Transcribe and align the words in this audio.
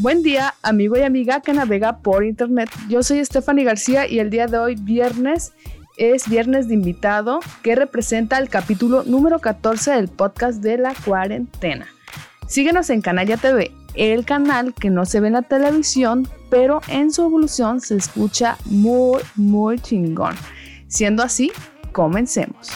Buen 0.00 0.22
día, 0.22 0.54
amigo 0.62 0.96
y 0.96 1.02
amiga 1.02 1.40
que 1.40 1.52
navega 1.52 1.98
por 1.98 2.24
internet. 2.24 2.70
Yo 2.88 3.02
soy 3.02 3.24
Stephanie 3.24 3.64
García 3.64 4.06
y 4.06 4.20
el 4.20 4.30
día 4.30 4.46
de 4.46 4.56
hoy, 4.56 4.76
viernes, 4.76 5.52
es 5.96 6.28
viernes 6.28 6.68
de 6.68 6.74
invitado 6.74 7.40
que 7.64 7.74
representa 7.74 8.38
el 8.38 8.48
capítulo 8.48 9.02
número 9.02 9.40
14 9.40 9.90
del 9.90 10.06
podcast 10.06 10.62
de 10.62 10.78
la 10.78 10.94
cuarentena. 11.04 11.88
Síguenos 12.46 12.90
en 12.90 13.00
Canalla 13.02 13.38
TV, 13.38 13.72
el 13.94 14.24
canal 14.24 14.72
que 14.72 14.88
no 14.88 15.04
se 15.04 15.18
ve 15.18 15.26
en 15.26 15.32
la 15.32 15.42
televisión, 15.42 16.28
pero 16.48 16.80
en 16.86 17.10
su 17.12 17.24
evolución 17.24 17.80
se 17.80 17.96
escucha 17.96 18.56
muy, 18.66 19.20
muy 19.34 19.80
chingón. 19.80 20.36
Siendo 20.86 21.24
así, 21.24 21.50
comencemos. 21.90 22.70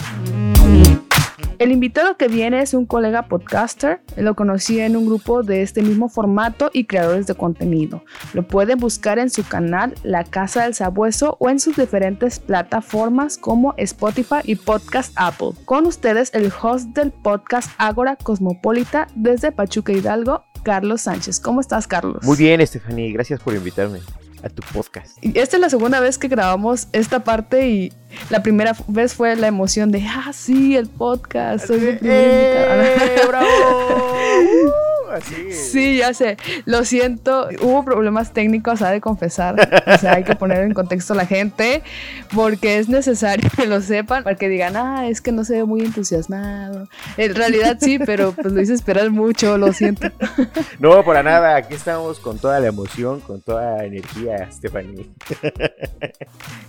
El 1.59 1.71
invitado 1.71 2.17
que 2.17 2.27
viene 2.27 2.61
es 2.61 2.73
un 2.73 2.85
colega 2.85 3.27
podcaster, 3.27 4.01
lo 4.17 4.35
conocí 4.35 4.79
en 4.79 4.95
un 4.95 5.05
grupo 5.05 5.43
de 5.43 5.61
este 5.61 5.81
mismo 5.81 6.09
formato 6.09 6.69
y 6.73 6.85
creadores 6.85 7.27
de 7.27 7.35
contenido. 7.35 8.03
Lo 8.33 8.47
pueden 8.47 8.79
buscar 8.79 9.19
en 9.19 9.29
su 9.29 9.45
canal 9.47 9.93
La 10.03 10.23
Casa 10.23 10.63
del 10.63 10.73
Sabueso 10.73 11.37
o 11.39 11.49
en 11.49 11.59
sus 11.59 11.75
diferentes 11.75 12.39
plataformas 12.39 13.37
como 13.37 13.73
Spotify 13.77 14.39
y 14.43 14.55
Podcast 14.55 15.13
Apple. 15.15 15.51
Con 15.65 15.85
ustedes 15.85 16.31
el 16.33 16.51
host 16.61 16.89
del 16.89 17.11
podcast 17.11 17.69
Ágora 17.77 18.15
Cosmopolita 18.15 19.07
desde 19.15 19.51
Pachuca 19.51 19.93
Hidalgo, 19.93 20.43
Carlos 20.63 21.01
Sánchez. 21.01 21.39
¿Cómo 21.39 21.61
estás, 21.61 21.87
Carlos? 21.87 22.23
Muy 22.23 22.37
bien, 22.37 22.61
Estefanía, 22.61 23.11
gracias 23.13 23.39
por 23.41 23.53
invitarme 23.53 23.99
a 24.43 24.49
tu 24.49 24.61
podcast. 24.73 25.17
Y 25.21 25.37
esta 25.39 25.57
es 25.57 25.61
la 25.61 25.69
segunda 25.69 25.99
vez 25.99 26.17
que 26.17 26.27
grabamos 26.27 26.87
esta 26.91 27.23
parte 27.23 27.67
y 27.67 27.93
la 28.29 28.43
primera 28.43 28.75
vez 28.87 29.13
fue 29.13 29.35
la 29.35 29.47
emoción 29.47 29.91
de, 29.91 30.05
ah, 30.07 30.31
sí, 30.33 30.75
el 30.75 30.87
podcast, 30.87 31.67
soy 31.67 31.85
el 31.85 31.99
¡Eh, 32.03 33.21
bravo! 33.27 33.47
Sí, 35.21 35.97
ya 35.97 36.13
sé. 36.13 36.37
Lo 36.65 36.85
siento. 36.85 37.47
Hubo 37.61 37.83
problemas 37.83 38.33
técnicos, 38.33 38.81
ha 38.81 38.91
de 38.91 39.01
confesar. 39.01 39.55
O 39.87 39.97
sea, 39.97 40.13
hay 40.13 40.23
que 40.23 40.35
poner 40.35 40.59
en 40.63 40.73
contexto 40.73 41.13
a 41.13 41.15
la 41.15 41.25
gente 41.25 41.83
porque 42.33 42.77
es 42.79 42.89
necesario 42.89 43.49
que 43.55 43.65
lo 43.65 43.81
sepan 43.81 44.23
para 44.23 44.35
que 44.35 44.49
digan, 44.49 44.75
ah, 44.75 45.07
es 45.07 45.21
que 45.21 45.31
no 45.31 45.45
se 45.45 45.55
ve 45.55 45.63
muy 45.63 45.81
entusiasmado. 45.81 46.87
En 47.17 47.35
realidad 47.35 47.77
sí, 47.79 47.99
pero 47.99 48.31
pues 48.31 48.53
lo 48.53 48.61
hice 48.61 48.73
esperar 48.73 49.09
mucho, 49.11 49.57
lo 49.57 49.73
siento. 49.73 50.07
No, 50.79 51.03
para 51.03 51.23
nada. 51.23 51.55
Aquí 51.55 51.73
estamos 51.73 52.19
con 52.19 52.39
toda 52.39 52.59
la 52.59 52.67
emoción, 52.67 53.19
con 53.21 53.41
toda 53.41 53.77
la 53.77 53.85
energía, 53.85 54.49
Stephanie. 54.51 55.09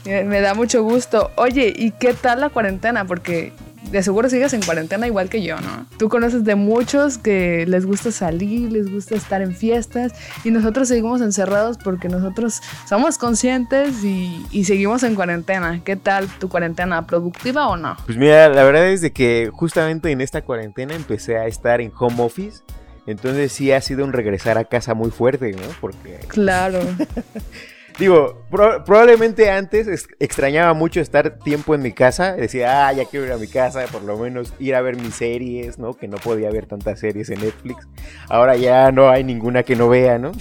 Me 0.04 0.40
da 0.40 0.54
mucho 0.54 0.82
gusto. 0.82 1.30
Oye, 1.36 1.72
¿y 1.74 1.92
qué 1.92 2.14
tal 2.14 2.40
la 2.40 2.50
cuarentena? 2.50 3.04
Porque 3.06 3.52
de 3.90 4.02
seguro 4.02 4.28
sigues 4.28 4.52
en 4.52 4.62
cuarentena 4.62 5.06
igual 5.06 5.28
que 5.28 5.42
yo, 5.42 5.60
¿no? 5.60 5.86
Tú 5.98 6.08
conoces 6.08 6.44
de 6.44 6.54
muchos 6.54 7.18
que 7.18 7.64
les 7.66 7.86
gusta 7.86 8.10
salir, 8.10 8.72
les 8.72 8.90
gusta 8.90 9.14
estar 9.14 9.42
en 9.42 9.54
fiestas 9.54 10.12
y 10.44 10.50
nosotros 10.50 10.88
seguimos 10.88 11.20
encerrados 11.20 11.78
porque 11.78 12.08
nosotros 12.08 12.60
somos 12.88 13.18
conscientes 13.18 14.02
y, 14.04 14.44
y 14.50 14.64
seguimos 14.64 15.02
en 15.02 15.14
cuarentena. 15.14 15.80
¿Qué 15.84 15.96
tal 15.96 16.28
tu 16.38 16.48
cuarentena? 16.48 17.06
¿Productiva 17.06 17.68
o 17.68 17.76
no? 17.76 17.96
Pues 18.06 18.18
mira, 18.18 18.48
la 18.48 18.64
verdad 18.64 18.88
es 18.88 19.00
de 19.00 19.12
que 19.12 19.50
justamente 19.52 20.10
en 20.10 20.20
esta 20.20 20.42
cuarentena 20.42 20.94
empecé 20.94 21.38
a 21.38 21.46
estar 21.46 21.80
en 21.80 21.92
home 21.96 22.22
office. 22.22 22.62
Entonces 23.06 23.52
sí 23.52 23.70
ha 23.70 23.80
sido 23.80 24.04
un 24.04 24.12
regresar 24.12 24.56
a 24.56 24.64
casa 24.64 24.94
muy 24.94 25.10
fuerte, 25.10 25.52
¿no? 25.52 25.62
Porque... 25.80 26.20
Claro. 26.28 26.80
Digo, 27.98 28.44
probablemente 28.50 29.50
antes 29.50 30.08
extrañaba 30.18 30.74
mucho 30.74 31.00
estar 31.00 31.38
tiempo 31.38 31.76
en 31.76 31.82
mi 31.82 31.92
casa. 31.92 32.32
Decía, 32.34 32.88
ah, 32.88 32.92
ya 32.92 33.04
quiero 33.04 33.26
ir 33.26 33.32
a 33.32 33.36
mi 33.36 33.46
casa, 33.46 33.84
por 33.86 34.02
lo 34.02 34.18
menos 34.18 34.52
ir 34.58 34.74
a 34.74 34.80
ver 34.80 34.96
mis 34.96 35.14
series, 35.14 35.78
¿no? 35.78 35.94
Que 35.94 36.08
no 36.08 36.16
podía 36.16 36.50
ver 36.50 36.66
tantas 36.66 36.98
series 36.98 37.30
en 37.30 37.40
Netflix. 37.40 37.86
Ahora 38.28 38.56
ya 38.56 38.90
no 38.90 39.10
hay 39.10 39.22
ninguna 39.22 39.62
que 39.62 39.76
no 39.76 39.88
vea, 39.88 40.18
¿no? 40.18 40.32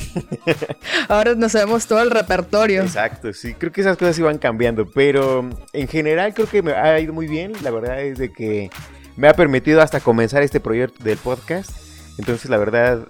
Ahora 1.09 1.35
nos 1.35 1.51
sabemos 1.51 1.85
todo 1.85 2.01
el 2.01 2.09
repertorio. 2.09 2.81
Exacto, 2.81 3.31
sí. 3.33 3.53
Creo 3.53 3.71
que 3.71 3.81
esas 3.81 3.97
cosas 3.97 4.17
iban 4.17 4.39
cambiando. 4.39 4.89
Pero 4.89 5.47
en 5.73 5.87
general 5.87 6.33
creo 6.33 6.47
que 6.47 6.63
me 6.63 6.73
ha 6.73 6.99
ido 6.99 7.13
muy 7.13 7.27
bien. 7.27 7.53
La 7.61 7.69
verdad 7.69 8.01
es 8.01 8.17
de 8.17 8.33
que 8.33 8.71
me 9.15 9.27
ha 9.27 9.33
permitido 9.35 9.81
hasta 9.81 9.99
comenzar 9.99 10.41
este 10.41 10.59
proyecto 10.59 11.03
del 11.03 11.17
podcast. 11.17 11.69
Entonces, 12.17 12.49
la 12.49 12.57
verdad, 12.57 13.07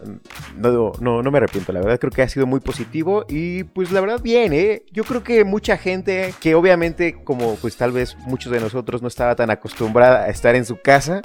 no, 0.55 0.93
no, 0.99 1.21
no 1.21 1.31
me 1.31 1.37
arrepiento. 1.37 1.73
La 1.73 1.81
verdad, 1.81 1.99
creo 1.99 2.11
que 2.11 2.21
ha 2.21 2.29
sido 2.29 2.45
muy 2.45 2.61
positivo. 2.61 3.25
Y 3.27 3.65
pues, 3.65 3.91
la 3.91 3.99
verdad, 4.01 4.21
bien, 4.21 4.53
¿eh? 4.53 4.83
Yo 4.91 5.03
creo 5.03 5.23
que 5.23 5.43
mucha 5.43 5.77
gente 5.77 6.33
que 6.39 6.55
obviamente, 6.55 7.23
como 7.23 7.55
pues 7.55 7.75
tal 7.75 7.91
vez 7.91 8.17
muchos 8.25 8.51
de 8.51 8.59
nosotros 8.59 9.01
no 9.01 9.07
estaba 9.07 9.35
tan 9.35 9.49
acostumbrada 9.49 10.23
a 10.23 10.29
estar 10.29 10.55
en 10.55 10.65
su 10.65 10.77
casa 10.77 11.21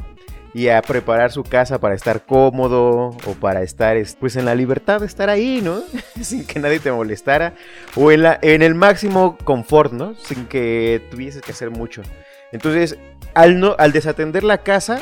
y 0.54 0.68
a 0.68 0.82
preparar 0.82 1.30
su 1.30 1.42
casa 1.44 1.78
para 1.78 1.94
estar 1.94 2.24
cómodo 2.24 3.16
o 3.26 3.32
para 3.40 3.62
estar 3.62 3.96
pues 4.18 4.36
en 4.36 4.44
la 4.44 4.54
libertad 4.54 5.00
de 5.00 5.06
estar 5.06 5.30
ahí, 5.30 5.60
¿no? 5.62 5.82
Sin 6.20 6.44
que 6.44 6.58
nadie 6.58 6.80
te 6.80 6.90
molestara 6.90 7.54
o 7.94 8.10
en, 8.10 8.22
la, 8.22 8.38
en 8.42 8.62
el 8.62 8.74
máximo 8.74 9.36
confort, 9.44 9.92
¿no? 9.92 10.14
Sin 10.16 10.46
que 10.46 11.02
tuvieses 11.10 11.42
que 11.42 11.52
hacer 11.52 11.70
mucho. 11.70 12.02
Entonces, 12.50 12.98
al, 13.34 13.60
no, 13.60 13.76
al 13.78 13.92
desatender 13.92 14.42
la 14.42 14.58
casa, 14.58 14.98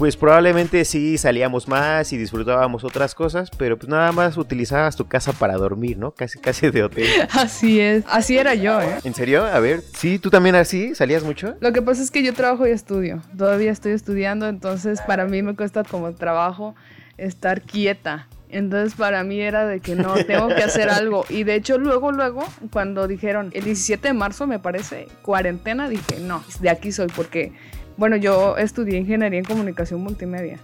pues 0.00 0.16
probablemente 0.16 0.86
sí 0.86 1.18
salíamos 1.18 1.68
más 1.68 2.10
y 2.14 2.16
disfrutábamos 2.16 2.84
otras 2.84 3.14
cosas, 3.14 3.50
pero 3.50 3.76
pues 3.76 3.90
nada 3.90 4.12
más 4.12 4.38
utilizabas 4.38 4.96
tu 4.96 5.06
casa 5.06 5.34
para 5.34 5.58
dormir, 5.58 5.98
¿no? 5.98 6.12
Casi, 6.12 6.38
casi 6.38 6.70
de 6.70 6.84
hotel. 6.84 7.06
Así 7.32 7.80
es, 7.80 8.02
así 8.08 8.38
era 8.38 8.54
yo, 8.54 8.80
¿eh? 8.80 8.96
¿En 9.04 9.12
serio? 9.12 9.44
A 9.44 9.60
ver, 9.60 9.82
¿sí? 9.82 10.18
¿Tú 10.18 10.30
también 10.30 10.54
así? 10.54 10.94
¿Salías 10.94 11.22
mucho? 11.22 11.54
Lo 11.60 11.74
que 11.74 11.82
pasa 11.82 12.02
es 12.02 12.10
que 12.10 12.22
yo 12.22 12.32
trabajo 12.32 12.66
y 12.66 12.70
estudio, 12.70 13.20
todavía 13.36 13.70
estoy 13.70 13.92
estudiando, 13.92 14.48
entonces 14.48 15.02
para 15.02 15.26
mí 15.26 15.42
me 15.42 15.54
cuesta 15.54 15.84
como 15.84 16.10
trabajo 16.14 16.74
estar 17.18 17.60
quieta. 17.60 18.26
Entonces 18.48 18.94
para 18.94 19.22
mí 19.22 19.38
era 19.38 19.66
de 19.66 19.80
que 19.80 19.96
no, 19.96 20.14
tengo 20.24 20.48
que 20.48 20.62
hacer 20.62 20.88
algo. 20.90 21.26
Y 21.28 21.44
de 21.44 21.56
hecho 21.56 21.76
luego, 21.76 22.10
luego, 22.10 22.42
cuando 22.72 23.06
dijeron 23.06 23.50
el 23.52 23.64
17 23.64 24.08
de 24.08 24.14
marzo 24.14 24.46
me 24.46 24.58
parece, 24.58 25.08
cuarentena, 25.20 25.90
dije, 25.90 26.20
no, 26.20 26.42
de 26.60 26.70
aquí 26.70 26.90
soy 26.90 27.08
porque 27.14 27.52
bueno, 28.00 28.16
yo 28.16 28.56
estudié 28.56 28.96
ingeniería 28.96 29.38
en 29.38 29.44
comunicación 29.44 30.02
multimedia. 30.02 30.58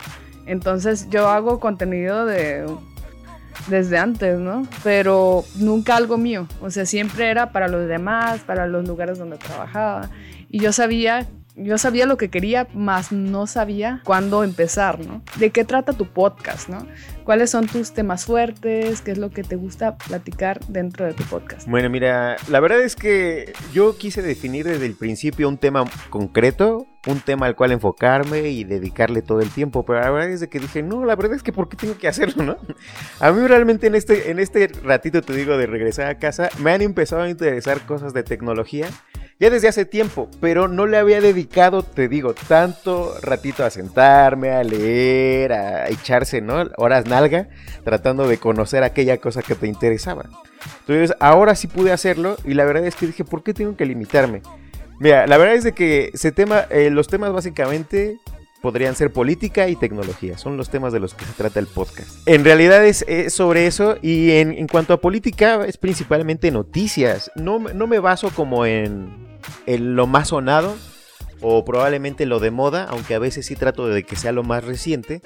Entonces 0.46 1.10
yo 1.10 1.28
hago 1.28 1.60
contenido 1.60 2.24
de 2.24 2.64
desde 3.68 3.98
antes, 3.98 4.38
¿no? 4.38 4.66
Pero 4.82 5.44
nunca 5.56 5.96
algo 5.96 6.16
mío. 6.16 6.48
O 6.62 6.70
sea, 6.70 6.86
siempre 6.86 7.28
era 7.28 7.52
para 7.52 7.68
los 7.68 7.86
demás, 7.88 8.40
para 8.40 8.66
los 8.66 8.88
lugares 8.88 9.18
donde 9.18 9.36
trabajaba. 9.36 10.08
Y 10.48 10.60
yo 10.60 10.72
sabía 10.72 11.26
yo 11.56 11.78
sabía 11.78 12.04
lo 12.04 12.18
que 12.18 12.28
quería, 12.28 12.68
más 12.74 13.12
no 13.12 13.46
sabía 13.46 14.02
cuándo 14.04 14.44
empezar, 14.44 15.04
¿no? 15.04 15.22
¿De 15.38 15.50
qué 15.50 15.64
trata 15.64 15.94
tu 15.94 16.06
podcast, 16.06 16.68
no? 16.68 16.86
¿Cuáles 17.24 17.50
son 17.50 17.66
tus 17.66 17.92
temas 17.92 18.26
fuertes? 18.26 19.00
¿Qué 19.00 19.12
es 19.12 19.18
lo 19.18 19.30
que 19.30 19.42
te 19.42 19.56
gusta 19.56 19.96
platicar 19.96 20.60
dentro 20.66 21.06
de 21.06 21.14
tu 21.14 21.24
podcast? 21.24 21.66
Bueno, 21.66 21.88
mira, 21.88 22.36
la 22.48 22.60
verdad 22.60 22.82
es 22.82 22.94
que 22.94 23.54
yo 23.72 23.96
quise 23.96 24.20
definir 24.20 24.66
desde 24.66 24.84
el 24.84 24.96
principio 24.96 25.48
un 25.48 25.56
tema 25.56 25.84
concreto, 26.10 26.86
un 27.06 27.20
tema 27.20 27.46
al 27.46 27.56
cual 27.56 27.72
enfocarme 27.72 28.50
y 28.50 28.64
dedicarle 28.64 29.22
todo 29.22 29.40
el 29.40 29.48
tiempo, 29.48 29.84
pero 29.86 30.00
la 30.00 30.10
verdad 30.10 30.30
es 30.30 30.46
que 30.48 30.60
dije, 30.60 30.82
no, 30.82 31.06
la 31.06 31.16
verdad 31.16 31.36
es 31.36 31.42
que 31.42 31.52
¿por 31.52 31.70
qué 31.70 31.78
tengo 31.78 31.96
que 31.96 32.08
hacerlo, 32.08 32.44
no? 32.44 32.58
A 33.18 33.32
mí 33.32 33.46
realmente 33.46 33.86
en 33.86 33.94
este, 33.94 34.30
en 34.30 34.40
este 34.40 34.68
ratito, 34.84 35.22
te 35.22 35.32
digo, 35.32 35.56
de 35.56 35.66
regresar 35.66 36.08
a 36.08 36.18
casa, 36.18 36.50
me 36.58 36.72
han 36.72 36.82
empezado 36.82 37.22
a 37.22 37.30
interesar 37.30 37.80
cosas 37.86 38.12
de 38.12 38.24
tecnología 38.24 38.88
ya 39.38 39.50
desde 39.50 39.68
hace 39.68 39.84
tiempo, 39.84 40.30
pero 40.40 40.66
no 40.66 40.86
le 40.86 40.96
había 40.96 41.20
dedicado, 41.20 41.82
te 41.82 42.08
digo, 42.08 42.34
tanto 42.34 43.14
ratito 43.20 43.64
a 43.64 43.70
sentarme, 43.70 44.50
a 44.50 44.64
leer, 44.64 45.52
a 45.52 45.88
echarse, 45.88 46.40
¿no? 46.40 46.64
Horas 46.76 47.06
nalga, 47.06 47.48
tratando 47.84 48.26
de 48.26 48.38
conocer 48.38 48.82
aquella 48.82 49.18
cosa 49.18 49.42
que 49.42 49.54
te 49.54 49.66
interesaba. 49.66 50.24
Entonces, 50.80 51.14
ahora 51.20 51.54
sí 51.54 51.68
pude 51.68 51.92
hacerlo 51.92 52.36
y 52.44 52.54
la 52.54 52.64
verdad 52.64 52.86
es 52.86 52.94
que 52.94 53.06
dije, 53.06 53.24
¿por 53.24 53.42
qué 53.42 53.52
tengo 53.52 53.76
que 53.76 53.84
limitarme? 53.84 54.42
Mira, 54.98 55.26
la 55.26 55.36
verdad 55.36 55.56
es 55.56 55.64
de 55.64 55.72
que 55.72 56.10
ese 56.14 56.32
tema, 56.32 56.66
eh, 56.70 56.88
los 56.88 57.08
temas 57.08 57.32
básicamente 57.32 58.18
podrían 58.66 58.96
ser 58.96 59.12
política 59.12 59.68
y 59.68 59.76
tecnología. 59.76 60.38
Son 60.38 60.56
los 60.56 60.70
temas 60.70 60.92
de 60.92 60.98
los 60.98 61.14
que 61.14 61.24
se 61.24 61.34
trata 61.34 61.60
el 61.60 61.68
podcast. 61.68 62.10
En 62.26 62.44
realidad 62.44 62.84
es, 62.84 63.04
sobre 63.32 63.68
eso 63.68 63.96
y 64.02 64.32
en, 64.32 64.66
cuanto 64.66 64.92
a 64.92 65.00
política 65.00 65.64
es 65.64 65.76
principalmente 65.76 66.50
noticias. 66.50 67.30
No, 67.36 67.60
no 67.60 67.86
me 67.86 68.00
baso 68.00 68.30
como 68.30 68.66
en 68.66 69.06
lo 69.66 70.08
más 70.08 70.30
sonado 70.30 70.74
o 71.40 71.64
probablemente 71.64 72.26
lo 72.26 72.40
de 72.40 72.50
moda, 72.50 72.88
aunque 72.90 73.14
a 73.14 73.20
veces 73.20 73.46
sí 73.46 73.54
trato 73.54 73.86
de 73.86 74.02
que 74.02 74.16
sea 74.16 74.32
lo 74.32 74.42
más 74.42 74.64
reciente. 74.64 75.22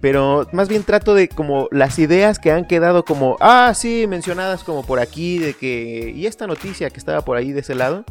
Pero 0.00 0.48
más 0.52 0.70
bien 0.70 0.82
trato 0.82 1.14
de 1.14 1.28
como 1.28 1.68
las 1.72 1.98
ideas 1.98 2.38
que 2.38 2.52
han 2.52 2.66
quedado 2.66 3.04
como, 3.04 3.36
ah, 3.40 3.74
sí, 3.74 4.06
mencionadas 4.08 4.64
como 4.64 4.82
por 4.82 4.98
aquí, 4.98 5.38
de 5.38 5.52
que, 5.52 6.10
y 6.16 6.24
esta 6.24 6.46
noticia 6.46 6.88
que 6.88 6.98
estaba 6.98 7.20
por 7.20 7.36
ahí 7.36 7.52
de 7.52 7.60
ese 7.60 7.74
lado. 7.74 8.06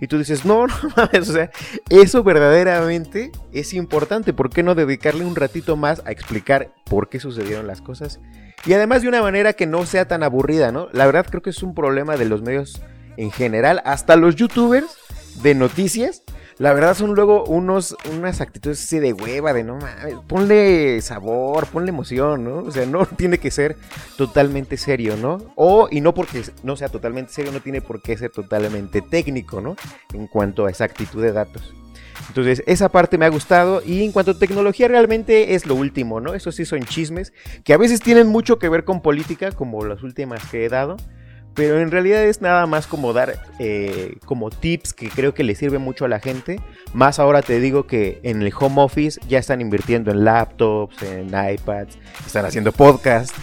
Y 0.00 0.06
tú 0.06 0.18
dices, 0.18 0.44
no, 0.44 0.66
no 0.66 0.74
mames, 0.96 1.28
o 1.28 1.32
sea, 1.32 1.50
eso 1.90 2.22
verdaderamente 2.22 3.32
es 3.52 3.74
importante. 3.74 4.32
¿Por 4.32 4.50
qué 4.50 4.62
no 4.62 4.74
dedicarle 4.74 5.24
un 5.24 5.36
ratito 5.36 5.76
más 5.76 6.02
a 6.04 6.10
explicar 6.10 6.72
por 6.84 7.08
qué 7.08 7.20
sucedieron 7.20 7.66
las 7.66 7.80
cosas? 7.80 8.20
Y 8.64 8.72
además 8.74 9.02
de 9.02 9.08
una 9.08 9.22
manera 9.22 9.54
que 9.54 9.66
no 9.66 9.84
sea 9.86 10.06
tan 10.06 10.22
aburrida, 10.22 10.70
¿no? 10.70 10.88
La 10.92 11.06
verdad 11.06 11.26
creo 11.28 11.42
que 11.42 11.50
es 11.50 11.62
un 11.62 11.74
problema 11.74 12.16
de 12.16 12.26
los 12.26 12.42
medios 12.42 12.80
en 13.16 13.30
general, 13.30 13.82
hasta 13.84 14.16
los 14.16 14.36
youtubers 14.36 14.96
de 15.42 15.54
noticias, 15.54 16.22
la 16.62 16.72
verdad 16.74 16.94
son 16.94 17.16
luego 17.16 17.44
unos, 17.46 17.96
unas 18.12 18.40
actitudes 18.40 18.80
así 18.84 19.00
de 19.00 19.12
hueva, 19.12 19.52
de 19.52 19.64
no 19.64 19.78
mames, 19.78 20.14
ponle 20.28 21.00
sabor, 21.00 21.66
ponle 21.66 21.88
emoción, 21.88 22.44
¿no? 22.44 22.58
O 22.58 22.70
sea, 22.70 22.86
no 22.86 23.04
tiene 23.16 23.38
que 23.38 23.50
ser 23.50 23.76
totalmente 24.16 24.76
serio, 24.76 25.16
¿no? 25.16 25.52
O, 25.56 25.88
y 25.90 26.00
no 26.00 26.14
porque 26.14 26.40
no 26.62 26.76
sea 26.76 26.88
totalmente 26.88 27.32
serio, 27.32 27.50
no 27.50 27.58
tiene 27.58 27.80
por 27.80 28.00
qué 28.00 28.16
ser 28.16 28.30
totalmente 28.30 29.02
técnico, 29.02 29.60
¿no? 29.60 29.74
En 30.14 30.28
cuanto 30.28 30.66
a 30.66 30.70
esa 30.70 30.84
actitud 30.84 31.20
de 31.20 31.32
datos. 31.32 31.74
Entonces, 32.28 32.62
esa 32.68 32.90
parte 32.90 33.18
me 33.18 33.24
ha 33.24 33.30
gustado. 33.30 33.82
Y 33.84 34.04
en 34.04 34.12
cuanto 34.12 34.30
a 34.30 34.38
tecnología, 34.38 34.86
realmente 34.86 35.56
es 35.56 35.66
lo 35.66 35.74
último, 35.74 36.20
¿no? 36.20 36.32
Eso 36.32 36.52
sí 36.52 36.64
son 36.64 36.84
chismes 36.84 37.32
que 37.64 37.74
a 37.74 37.76
veces 37.76 38.00
tienen 38.00 38.28
mucho 38.28 38.60
que 38.60 38.68
ver 38.68 38.84
con 38.84 39.02
política, 39.02 39.50
como 39.50 39.84
las 39.84 40.04
últimas 40.04 40.48
que 40.48 40.64
he 40.64 40.68
dado. 40.68 40.96
Pero 41.54 41.80
en 41.80 41.90
realidad 41.90 42.24
es 42.24 42.40
nada 42.40 42.66
más 42.66 42.86
como 42.86 43.12
dar 43.12 43.38
eh, 43.58 44.16
como 44.24 44.50
tips 44.50 44.92
que 44.94 45.08
creo 45.08 45.34
que 45.34 45.44
le 45.44 45.54
sirve 45.54 45.78
mucho 45.78 46.04
a 46.04 46.08
la 46.08 46.20
gente. 46.20 46.60
Más 46.94 47.18
ahora 47.18 47.42
te 47.42 47.60
digo 47.60 47.86
que 47.86 48.20
en 48.22 48.42
el 48.42 48.52
home 48.58 48.82
office 48.82 49.20
ya 49.28 49.38
están 49.38 49.60
invirtiendo 49.60 50.10
en 50.10 50.24
laptops, 50.24 51.02
en 51.02 51.28
iPads, 51.28 51.98
están 52.26 52.46
haciendo 52.46 52.72
podcasts. 52.72 53.34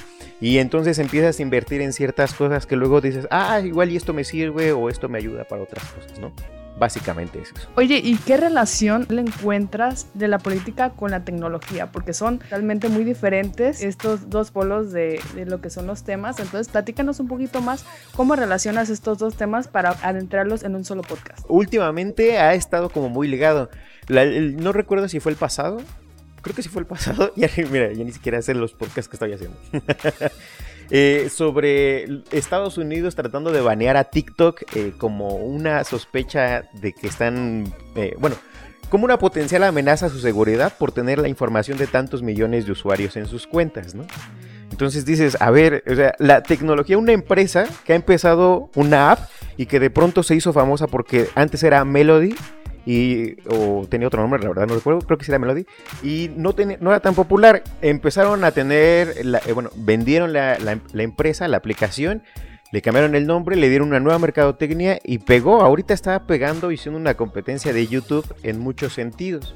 Y 0.42 0.60
entonces 0.60 1.00
empiezas 1.00 1.38
a 1.40 1.42
invertir 1.42 1.82
en 1.82 1.92
ciertas 1.92 2.34
cosas 2.34 2.66
que 2.66 2.78
luego 2.78 3.02
dices, 3.02 3.28
ah, 3.30 3.60
igual 3.60 3.92
y 3.92 3.98
esto 3.98 4.14
me 4.14 4.24
sirve 4.24 4.72
o 4.72 4.90
esto 4.90 5.10
me 5.10 5.18
ayuda 5.18 5.44
para 5.44 5.64
otras 5.64 5.84
cosas, 5.92 6.18
¿no? 6.20 6.32
Básicamente 6.80 7.42
es 7.42 7.52
eso. 7.52 7.68
Oye, 7.76 8.02
¿y 8.04 8.16
qué 8.16 8.38
relación 8.38 9.06
le 9.10 9.22
encuentras 9.22 10.08
de 10.14 10.28
la 10.28 10.40
política 10.40 10.92
con 10.92 11.12
la 11.12 11.26
tecnología? 11.26 11.92
Porque 11.92 12.14
son 12.14 12.40
realmente 12.50 12.88
muy 12.90 13.04
diferentes 13.04 13.84
estos 13.84 14.30
dos 14.30 14.52
polos 14.52 14.92
de, 14.92 15.20
lo 15.46 15.60
que 15.62 15.70
son 15.70 15.88
los 15.88 16.04
temas. 16.04 16.40
Entonces, 16.40 16.70
platícanos 16.70 17.20
un 17.20 17.28
poquito 17.28 17.62
más 17.62 17.86
cómo 18.16 18.36
relacionas 18.36 18.90
estos 18.90 19.18
dos 19.18 19.36
temas 19.36 19.68
para 19.68 19.92
adentrarlos 20.02 20.64
en 20.64 20.76
un 20.76 20.86
solo 20.86 21.02
podcast. 21.02 21.46
Últimamente 21.50 22.40
ha 22.40 22.54
estado 22.54 22.90
como 22.90 23.10
muy 23.10 23.28
ligado. 23.28 23.70
no 24.08 24.72
recuerdo 24.72 25.10
si 25.10 25.20
fue 25.20 25.34
el 25.34 25.38
pasado. 25.38 25.82
Creo 26.42 26.56
que 26.56 26.64
sí 26.64 26.70
fue 26.70 26.82
el 26.82 26.88
pasado. 26.88 27.34
Ya, 27.36 27.50
mira, 27.70 27.92
ya 27.92 28.04
ni 28.04 28.12
siquiera 28.12 28.42
sé 28.42 28.54
los 28.54 28.74
podcasts 28.74 29.10
que 29.10 29.16
estoy 29.18 29.34
haciendo. 29.34 29.58
Eh, 30.92 31.30
sobre 31.30 32.24
Estados 32.32 32.80
Unidos 32.80 33.14
tratando 33.14 33.52
de 33.52 33.62
banear 33.62 33.96
a 33.96 34.06
TikTok 34.06 34.64
eh, 34.76 34.94
como 34.98 35.36
una 35.36 35.84
sospecha 35.84 36.64
de 36.74 36.94
que 36.94 37.06
están, 37.06 37.72
eh, 37.96 38.16
bueno, 38.18 38.36
como 38.90 39.06
una 39.06 39.20
potencial 39.20 39.64
amenaza 39.64 40.08
a 40.08 40.10
su 40.10 40.20
seguridad 40.20 40.74
por 40.80 40.92
tener 40.92 41.20
la 41.20 41.28
información 41.28 41.78
de 41.78 41.86
tantos 41.86 42.24
millones 42.24 42.66
de 42.66 42.72
usuarios 42.72 43.18
en 43.18 43.28
sus 43.28 43.46
cuentas, 43.46 43.94
¿no? 43.94 44.08
Entonces 44.72 45.06
dices, 45.06 45.38
a 45.40 45.52
ver, 45.52 45.84
o 45.88 45.94
sea, 45.94 46.16
la 46.18 46.42
tecnología, 46.42 46.98
una 46.98 47.12
empresa 47.12 47.66
que 47.86 47.94
ha 47.94 47.96
empezado 47.96 48.72
una 48.74 49.12
app 49.12 49.30
y 49.58 49.68
que 49.68 49.80
de 49.80 49.92
pronto 49.92 50.24
se 50.24 50.36
hizo 50.36 50.54
famosa 50.54 50.88
porque 50.88 51.28
antes 51.36 51.62
era 51.62 51.86
Melody 51.86 52.34
y 52.90 53.36
o 53.52 53.86
tenía 53.88 54.08
otro 54.08 54.20
nombre, 54.20 54.42
la 54.42 54.50
verdad 54.50 54.66
no 54.66 54.74
recuerdo, 54.74 55.02
creo 55.02 55.20
que 55.20 55.24
sí 55.24 55.30
era 55.30 55.38
Melody, 55.38 55.64
y 56.02 56.32
no, 56.36 56.56
no 56.80 56.90
era 56.90 57.00
tan 57.00 57.14
popular. 57.14 57.62
Empezaron 57.84 58.44
a 58.44 58.52
tener, 58.52 59.14
eh, 59.20 59.54
bueno, 59.54 59.70
vendieron 59.76 60.34
la, 60.34 60.58
la, 60.58 61.04
empresa, 61.04 61.48
la 61.48 61.58
aplicación, 61.58 62.24
le 62.72 62.82
cambiaron 62.82 63.14
el 63.14 63.28
nombre, 63.28 63.56
le 63.58 63.70
dieron 63.70 63.90
una 63.90 64.00
nueva 64.00 64.18
mercadotecnia 64.18 64.98
y 65.04 65.20
pegó. 65.20 65.62
Ahorita 65.62 65.94
estaba 65.94 66.26
pegando 66.26 66.72
y 66.72 66.78
siendo 66.78 67.00
una 67.00 67.14
competencia 67.14 67.74
de 67.74 67.86
YouTube 67.86 68.26
en 68.42 68.60
muchos 68.60 68.94
sentidos. 68.94 69.54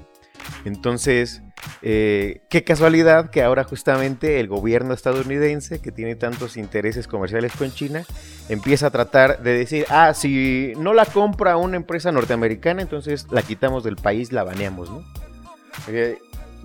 Entonces, 0.65 1.41
eh, 1.81 2.41
qué 2.49 2.63
casualidad 2.63 3.29
que 3.29 3.43
ahora 3.43 3.63
justamente 3.63 4.39
el 4.39 4.47
gobierno 4.47 4.93
estadounidense, 4.93 5.79
que 5.79 5.91
tiene 5.91 6.15
tantos 6.15 6.57
intereses 6.57 7.07
comerciales 7.07 7.53
con 7.53 7.71
China, 7.71 8.03
empieza 8.49 8.87
a 8.87 8.91
tratar 8.91 9.41
de 9.43 9.57
decir, 9.57 9.85
ah, 9.89 10.13
si 10.13 10.73
no 10.77 10.93
la 10.93 11.05
compra 11.05 11.57
una 11.57 11.77
empresa 11.77 12.11
norteamericana, 12.11 12.81
entonces 12.81 13.27
la 13.31 13.41
quitamos 13.41 13.83
del 13.83 13.95
país, 13.95 14.31
la 14.31 14.43
baneamos, 14.43 14.89
¿no? 14.89 15.03
Eh, 15.87 16.17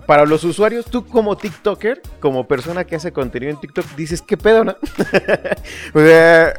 para 0.09 0.25
los 0.25 0.43
usuarios, 0.43 0.87
tú 0.87 1.05
como 1.05 1.37
TikToker, 1.37 2.01
como 2.19 2.47
persona 2.47 2.83
que 2.83 2.95
hace 2.95 3.11
contenido 3.11 3.51
en 3.51 3.59
TikTok, 3.59 3.85
dices, 3.95 4.23
¿qué 4.23 4.37
pedo, 4.37 4.63
no? 4.63 4.71
o 5.93 5.99
sea, 5.99 6.55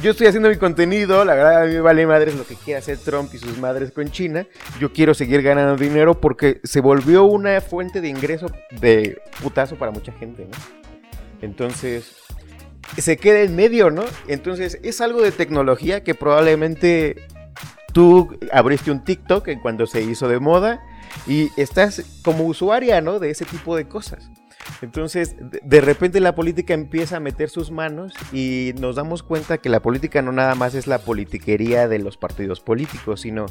yo 0.00 0.12
estoy 0.12 0.28
haciendo 0.28 0.48
mi 0.48 0.54
contenido, 0.54 1.24
la 1.24 1.34
verdad 1.34 1.62
a 1.62 1.66
mí 1.66 1.74
me 1.74 1.80
vale 1.80 2.06
madres 2.06 2.36
lo 2.36 2.46
que 2.46 2.54
quiera 2.54 2.78
hacer 2.78 2.98
Trump 2.98 3.34
y 3.34 3.38
sus 3.38 3.58
madres 3.58 3.90
con 3.90 4.08
China. 4.12 4.46
Yo 4.78 4.92
quiero 4.92 5.14
seguir 5.14 5.42
ganando 5.42 5.76
dinero 5.76 6.20
porque 6.20 6.60
se 6.62 6.80
volvió 6.80 7.24
una 7.24 7.60
fuente 7.60 8.00
de 8.00 8.06
ingreso 8.06 8.46
de 8.80 9.20
putazo 9.42 9.74
para 9.74 9.90
mucha 9.90 10.12
gente, 10.12 10.44
¿no? 10.44 10.56
Entonces, 11.42 12.14
se 12.96 13.16
queda 13.16 13.40
en 13.40 13.56
medio, 13.56 13.90
¿no? 13.90 14.04
Entonces, 14.28 14.78
es 14.84 15.00
algo 15.00 15.22
de 15.22 15.32
tecnología 15.32 16.04
que 16.04 16.14
probablemente 16.14 17.26
tú 17.92 18.38
abriste 18.52 18.92
un 18.92 19.02
TikTok 19.02 19.48
en 19.48 19.58
cuando 19.58 19.88
se 19.88 20.02
hizo 20.02 20.28
de 20.28 20.38
moda 20.38 20.80
y 21.26 21.50
estás 21.56 22.20
como 22.22 22.44
usuaria, 22.44 23.00
¿no? 23.00 23.18
De 23.18 23.30
ese 23.30 23.44
tipo 23.44 23.76
de 23.76 23.86
cosas. 23.86 24.30
Entonces, 24.82 25.36
de 25.40 25.80
repente 25.80 26.20
la 26.20 26.34
política 26.34 26.74
empieza 26.74 27.16
a 27.16 27.20
meter 27.20 27.48
sus 27.48 27.70
manos 27.70 28.14
y 28.32 28.72
nos 28.78 28.96
damos 28.96 29.22
cuenta 29.22 29.58
que 29.58 29.68
la 29.68 29.80
política 29.80 30.22
no 30.22 30.32
nada 30.32 30.54
más 30.54 30.74
es 30.74 30.86
la 30.86 30.98
politiquería 30.98 31.88
de 31.88 31.98
los 31.98 32.16
partidos 32.16 32.60
políticos, 32.60 33.22
sino 33.22 33.46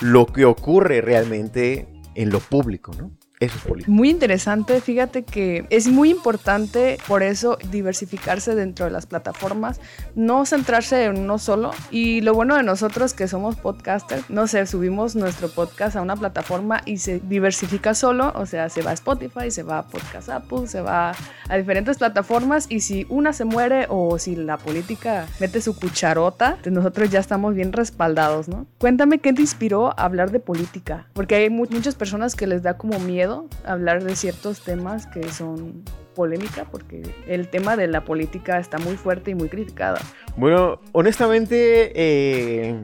lo 0.00 0.26
que 0.26 0.44
ocurre 0.44 1.00
realmente 1.00 1.88
en 2.14 2.30
lo 2.30 2.40
público, 2.40 2.92
¿no? 2.98 3.10
Eso 3.42 3.56
es 3.56 3.64
política. 3.64 3.90
Muy 3.90 4.08
interesante, 4.08 4.80
fíjate 4.80 5.24
que 5.24 5.66
es 5.68 5.88
muy 5.88 6.10
importante 6.10 6.98
por 7.08 7.24
eso 7.24 7.58
diversificarse 7.72 8.54
dentro 8.54 8.84
de 8.84 8.92
las 8.92 9.06
plataformas, 9.06 9.80
no 10.14 10.46
centrarse 10.46 11.06
en 11.06 11.18
uno 11.18 11.40
solo. 11.40 11.72
Y 11.90 12.20
lo 12.20 12.34
bueno 12.34 12.54
de 12.54 12.62
nosotros 12.62 13.14
que 13.14 13.26
somos 13.26 13.56
podcasters, 13.56 14.30
no 14.30 14.46
sé, 14.46 14.64
subimos 14.66 15.16
nuestro 15.16 15.48
podcast 15.48 15.96
a 15.96 16.02
una 16.02 16.14
plataforma 16.14 16.82
y 16.84 16.98
se 16.98 17.18
diversifica 17.18 17.94
solo, 17.94 18.32
o 18.36 18.46
sea, 18.46 18.68
se 18.68 18.80
va 18.80 18.92
a 18.92 18.94
Spotify, 18.94 19.50
se 19.50 19.64
va 19.64 19.78
a 19.78 19.88
Podcast 19.88 20.28
Apple, 20.28 20.68
se 20.68 20.80
va 20.80 21.12
a 21.48 21.56
diferentes 21.56 21.98
plataformas 21.98 22.66
y 22.68 22.78
si 22.78 23.06
una 23.08 23.32
se 23.32 23.44
muere 23.44 23.86
o 23.88 24.20
si 24.20 24.36
la 24.36 24.56
política 24.56 25.26
mete 25.40 25.60
su 25.60 25.74
cucharota, 25.74 26.58
pues 26.62 26.72
nosotros 26.72 27.10
ya 27.10 27.18
estamos 27.18 27.56
bien 27.56 27.72
respaldados, 27.72 28.46
¿no? 28.46 28.66
Cuéntame 28.78 29.18
qué 29.18 29.32
te 29.32 29.40
inspiró 29.40 29.88
a 29.98 30.04
hablar 30.04 30.30
de 30.30 30.38
política, 30.38 31.08
porque 31.12 31.34
hay 31.34 31.50
muchas 31.50 31.96
personas 31.96 32.36
que 32.36 32.46
les 32.46 32.62
da 32.62 32.78
como 32.78 33.00
miedo 33.00 33.31
hablar 33.64 34.02
de 34.02 34.16
ciertos 34.16 34.60
temas 34.60 35.06
que 35.06 35.30
son 35.32 35.84
polémica 36.14 36.66
porque 36.70 37.02
el 37.26 37.48
tema 37.48 37.76
de 37.76 37.86
la 37.86 38.04
política 38.04 38.58
está 38.58 38.78
muy 38.78 38.96
fuerte 38.96 39.30
y 39.30 39.34
muy 39.34 39.48
criticada. 39.48 40.00
Bueno, 40.36 40.80
honestamente 40.92 41.92
eh, 41.94 42.74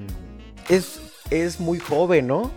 es, 0.69 1.01
es 1.31 1.61
muy 1.61 1.79
joven, 1.79 2.27
¿no? 2.27 2.51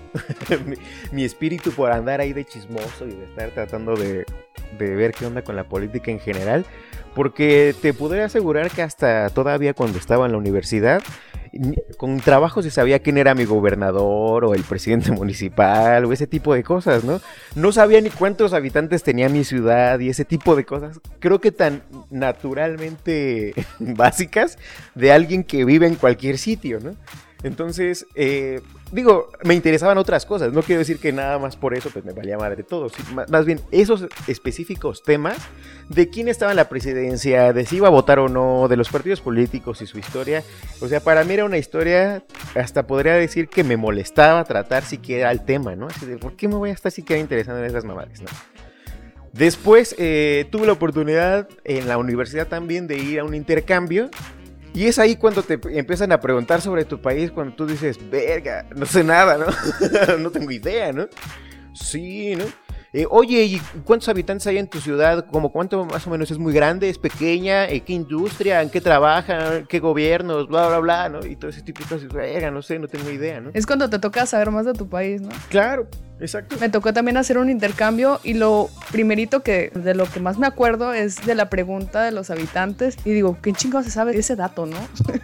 mi, 1.11 1.23
espíritu 1.23 1.71
por 1.71 1.91
andar 1.91 2.21
ahí 2.21 2.33
de 2.33 2.45
chismoso 2.45 3.05
y 3.05 3.11
de 3.11 3.25
estar 3.25 3.49
tratando 3.51 3.95
de, 3.95 4.25
de 4.77 4.95
ver 4.95 5.11
qué 5.11 5.25
onda 5.25 5.43
con 5.43 5.55
la 5.55 5.65
política 5.65 6.11
en 6.11 6.19
general. 6.19 6.65
Porque 7.15 7.75
te 7.81 7.93
podría 7.93 8.25
asegurar 8.25 8.71
que 8.71 8.81
hasta 8.81 9.29
todavía 9.29 9.73
cuando 9.73 9.97
estaba 9.97 10.25
en 10.25 10.31
la 10.31 10.37
universidad 10.37 11.01
con 11.97 12.19
trabajo 12.19 12.61
se 12.61 12.71
sabía 12.71 12.99
quién 12.99 13.17
era 13.17 13.35
mi 13.35 13.45
gobernador 13.45 14.45
o 14.45 14.53
el 14.53 14.63
presidente 14.63 15.11
municipal 15.11 16.05
o 16.05 16.13
ese 16.13 16.27
tipo 16.27 16.53
de 16.53 16.63
cosas, 16.63 17.03
¿no? 17.03 17.21
No 17.55 17.71
sabía 17.71 17.99
ni 18.01 18.09
cuántos 18.09 18.53
habitantes 18.53 19.03
tenía 19.03 19.29
mi 19.29 19.43
ciudad 19.43 19.99
y 19.99 20.09
ese 20.09 20.25
tipo 20.25 20.55
de 20.55 20.65
cosas. 20.65 20.99
Creo 21.19 21.39
que 21.39 21.51
tan 21.51 21.83
naturalmente 22.09 23.53
básicas 23.79 24.57
de 24.95 25.11
alguien 25.11 25.43
que 25.43 25.65
vive 25.65 25.87
en 25.87 25.95
cualquier 25.95 26.37
sitio, 26.37 26.79
¿no? 26.79 26.95
Entonces, 27.43 28.05
eh, 28.13 28.61
digo, 28.91 29.29
me 29.43 29.55
interesaban 29.55 29.97
otras 29.97 30.25
cosas. 30.25 30.53
No 30.53 30.61
quiero 30.61 30.79
decir 30.79 30.99
que 30.99 31.11
nada 31.11 31.39
más 31.39 31.55
por 31.55 31.73
eso 31.73 31.89
pues 31.89 32.05
me 32.05 32.13
valía 32.13 32.37
madre 32.37 32.63
todo. 32.63 32.89
más 33.29 33.45
bien, 33.45 33.59
esos 33.71 34.07
específicos 34.27 35.01
temas 35.01 35.37
de 35.89 36.09
quién 36.09 36.27
estaba 36.27 36.51
en 36.51 36.57
la 36.57 36.69
presidencia, 36.69 37.51
de 37.53 37.65
si 37.65 37.77
iba 37.77 37.87
a 37.87 37.91
votar 37.91 38.19
o 38.19 38.29
no, 38.29 38.67
de 38.67 38.77
los 38.77 38.89
partidos 38.89 39.21
políticos 39.21 39.81
y 39.81 39.87
su 39.87 39.97
historia. 39.97 40.43
O 40.81 40.87
sea, 40.87 40.99
para 40.99 41.23
mí 41.23 41.33
era 41.33 41.45
una 41.45 41.57
historia, 41.57 42.23
hasta 42.55 42.85
podría 42.85 43.13
decir 43.13 43.47
que 43.47 43.63
me 43.63 43.77
molestaba 43.77 44.43
tratar 44.43 44.83
siquiera 44.83 45.31
el 45.31 45.43
tema, 45.43 45.75
¿no? 45.75 45.87
Así 45.87 46.05
de, 46.05 46.17
¿por 46.17 46.35
qué 46.35 46.47
me 46.47 46.55
voy 46.55 46.69
a 46.69 46.73
estar 46.73 46.91
siquiera 46.91 47.19
interesando 47.19 47.59
en 47.61 47.69
esas 47.69 47.85
mamadas, 47.85 48.21
no? 48.21 48.29
Después 49.33 49.95
eh, 49.97 50.45
tuve 50.51 50.67
la 50.67 50.73
oportunidad 50.73 51.47
en 51.63 51.87
la 51.87 51.97
universidad 51.97 52.47
también 52.47 52.87
de 52.87 52.97
ir 52.97 53.19
a 53.21 53.23
un 53.23 53.33
intercambio 53.33 54.09
y 54.73 54.85
es 54.85 54.99
ahí 54.99 55.15
cuando 55.15 55.43
te 55.43 55.59
empiezan 55.77 56.11
a 56.11 56.19
preguntar 56.19 56.61
sobre 56.61 56.85
tu 56.85 57.01
país, 57.01 57.31
cuando 57.31 57.55
tú 57.55 57.65
dices, 57.65 57.97
verga, 58.09 58.65
no 58.75 58.85
sé 58.85 59.03
nada, 59.03 59.37
¿no? 59.37 60.17
no 60.17 60.31
tengo 60.31 60.51
idea, 60.51 60.93
¿no? 60.93 61.07
Sí, 61.73 62.35
¿no? 62.35 62.45
Eh, 62.93 63.05
oye, 63.09 63.43
¿y 63.43 63.61
cuántos 63.85 64.09
habitantes 64.09 64.45
hay 64.47 64.57
en 64.57 64.67
tu 64.67 64.81
ciudad? 64.81 65.25
¿Cómo 65.31 65.51
cuánto 65.51 65.85
más 65.85 66.05
o 66.07 66.09
menos 66.09 66.29
es 66.29 66.37
muy 66.37 66.51
grande? 66.53 66.89
¿Es 66.89 66.97
pequeña? 66.97 67.65
¿En 67.69 67.81
qué 67.81 67.93
industria? 67.93 68.61
¿En 68.61 68.69
qué 68.69 68.81
trabajan? 68.81 69.65
¿Qué 69.67 69.79
gobiernos? 69.79 70.49
Bla, 70.49 70.67
bla, 70.67 70.79
bla, 70.79 71.09
¿no? 71.09 71.25
Y 71.25 71.37
todo 71.37 71.51
ese 71.51 71.61
tipo 71.61 71.79
de 71.83 71.85
cosas. 71.85 72.11
Verga, 72.11 72.51
no 72.51 72.61
sé, 72.61 72.79
no 72.79 72.89
tengo 72.89 73.09
idea, 73.09 73.39
¿no? 73.39 73.51
Es 73.53 73.65
cuando 73.65 73.89
te 73.89 73.97
toca 73.97 74.25
saber 74.25 74.51
más 74.51 74.65
de 74.65 74.73
tu 74.73 74.89
país, 74.89 75.21
¿no? 75.21 75.29
Claro. 75.49 75.87
Exacto. 76.21 76.55
Me 76.59 76.69
tocó 76.69 76.93
también 76.93 77.17
hacer 77.17 77.39
un 77.39 77.49
intercambio 77.49 78.19
y 78.23 78.35
lo 78.35 78.69
primerito 78.91 79.41
que 79.41 79.71
de 79.73 79.95
lo 79.95 80.05
que 80.05 80.19
más 80.19 80.37
me 80.37 80.45
acuerdo 80.45 80.93
es 80.93 81.25
de 81.25 81.33
la 81.33 81.49
pregunta 81.49 82.03
de 82.03 82.11
los 82.11 82.29
habitantes 82.29 82.95
y 83.03 83.11
digo, 83.11 83.37
¿qué 83.41 83.53
chingo 83.53 83.81
se 83.81 83.89
sabe 83.89 84.17
ese 84.17 84.35
dato, 84.35 84.67
no? 84.67 84.77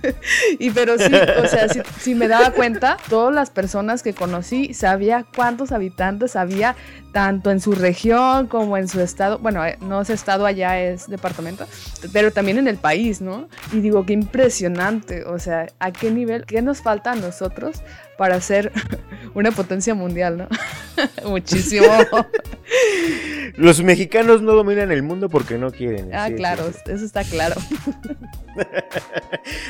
y 0.60 0.72
pero 0.72 0.98
sí, 0.98 1.13
o 1.13 1.48
sea, 1.48 1.68
si, 2.00 2.16
me 2.16 2.27
daba 2.27 2.51
cuenta, 2.51 2.98
todas 3.10 3.34
las 3.34 3.51
personas 3.51 4.01
que 4.01 4.13
conocí 4.13 4.74
sabía 4.74 5.25
cuántos 5.36 5.72
habitantes 5.72 6.36
había 6.36 6.75
tanto 7.12 7.51
en 7.51 7.60
su 7.60 7.74
región 7.74 8.48
como 8.48 8.77
en 8.77 8.88
su 8.88 9.00
estado, 9.00 9.38
bueno, 9.38 9.66
eh, 9.66 9.77
no 9.82 10.01
es 10.01 10.10
estado 10.10 10.46
allá, 10.46 10.80
es 10.80 11.08
departamento, 11.08 11.66
pero 12.12 12.32
también 12.32 12.58
en 12.58 12.68
el 12.68 12.77
país, 12.77 13.22
¿no? 13.22 13.48
Y 13.72 13.82
digo, 13.82 14.06
qué 14.06 14.13
impresionante, 14.13 15.25
o 15.25 15.38
sea, 15.38 15.68
¿a 15.80 15.92
qué 15.92 16.12
nivel, 16.12 16.46
qué 16.46 16.62
nos 16.62 16.82
falta 16.82 17.12
a 17.12 17.16
nosotros 17.16 17.82
para 18.18 18.42
ser 18.42 18.72
una 19.34 19.52
potencia 19.52 19.94
mundial, 19.94 20.38
¿no? 20.38 20.48
Muchísimo. 21.30 21.88
Los 23.56 23.82
mexicanos 23.82 24.42
no 24.42 24.54
dominan 24.54 24.92
el 24.92 25.02
mundo 25.02 25.30
porque 25.30 25.58
no 25.58 25.72
quieren. 25.72 26.14
Ah, 26.14 26.30
claro, 26.36 26.66
eso 26.68 27.06
está 27.06 27.24
claro. 27.24 27.56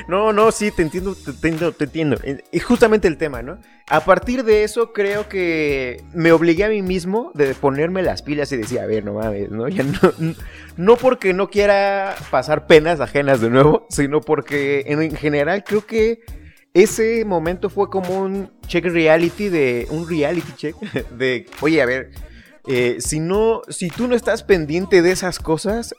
no, 0.09 0.33
no, 0.33 0.51
sí, 0.51 0.71
te 0.71 0.81
entiendo, 0.81 1.15
te 1.15 1.29
entiendo, 1.31 1.71
te 1.71 1.85
entiendo. 1.85 2.17
Y 2.51 2.59
justamente 2.59 3.07
el 3.07 3.17
tema, 3.17 3.41
¿no? 3.43 3.59
A 3.87 4.01
partir 4.01 4.43
de 4.43 4.63
eso 4.63 4.91
creo 4.91 5.29
que 5.29 6.03
me 6.13 6.33
obligué 6.33 6.65
a 6.65 6.69
mí 6.69 6.81
mismo 6.81 7.31
de 7.33 7.55
ponerme 7.55 8.01
las 8.03 8.23
pilas 8.23 8.51
y 8.51 8.57
decir, 8.57 8.79
a 8.79 8.85
ver, 8.85 9.05
no 9.05 9.13
mames, 9.13 9.51
¿no? 9.51 9.69
Ya 9.69 9.83
no, 9.83 10.35
no 10.75 10.97
porque 10.97 11.33
no 11.33 11.49
quiera 11.49 12.15
pasar 12.29 12.67
penas 12.67 12.99
ajenas 12.99 13.39
de 13.39 13.49
nuevo, 13.49 13.87
sino 13.89 14.19
porque 14.19 14.83
en 14.87 15.15
general 15.15 15.63
creo 15.63 15.85
que 15.85 16.19
ese 16.83 17.25
momento 17.25 17.69
fue 17.69 17.89
como 17.89 18.19
un 18.19 18.51
check 18.67 18.85
reality 18.85 19.49
de 19.49 19.87
un 19.89 20.07
reality 20.07 20.51
check 20.55 20.75
de, 21.11 21.45
oye, 21.61 21.81
a 21.81 21.85
ver, 21.85 22.11
eh, 22.67 22.97
si 22.99 23.19
no, 23.19 23.61
si 23.69 23.89
tú 23.89 24.07
no 24.07 24.15
estás 24.15 24.43
pendiente 24.43 25.01
de 25.01 25.11
esas 25.11 25.39
cosas 25.39 25.95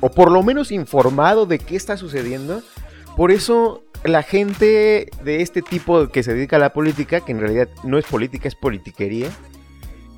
o 0.00 0.10
por 0.10 0.30
lo 0.30 0.42
menos 0.42 0.70
informado 0.70 1.46
de 1.46 1.58
qué 1.58 1.76
está 1.76 1.96
sucediendo, 1.96 2.62
por 3.16 3.32
eso 3.32 3.82
la 4.04 4.22
gente 4.22 5.08
de 5.24 5.42
este 5.42 5.62
tipo 5.62 6.08
que 6.08 6.22
se 6.22 6.34
dedica 6.34 6.56
a 6.56 6.60
la 6.60 6.72
política, 6.72 7.20
que 7.20 7.32
en 7.32 7.40
realidad 7.40 7.68
no 7.84 7.98
es 7.98 8.04
política, 8.04 8.48
es 8.48 8.54
politiquería, 8.54 9.28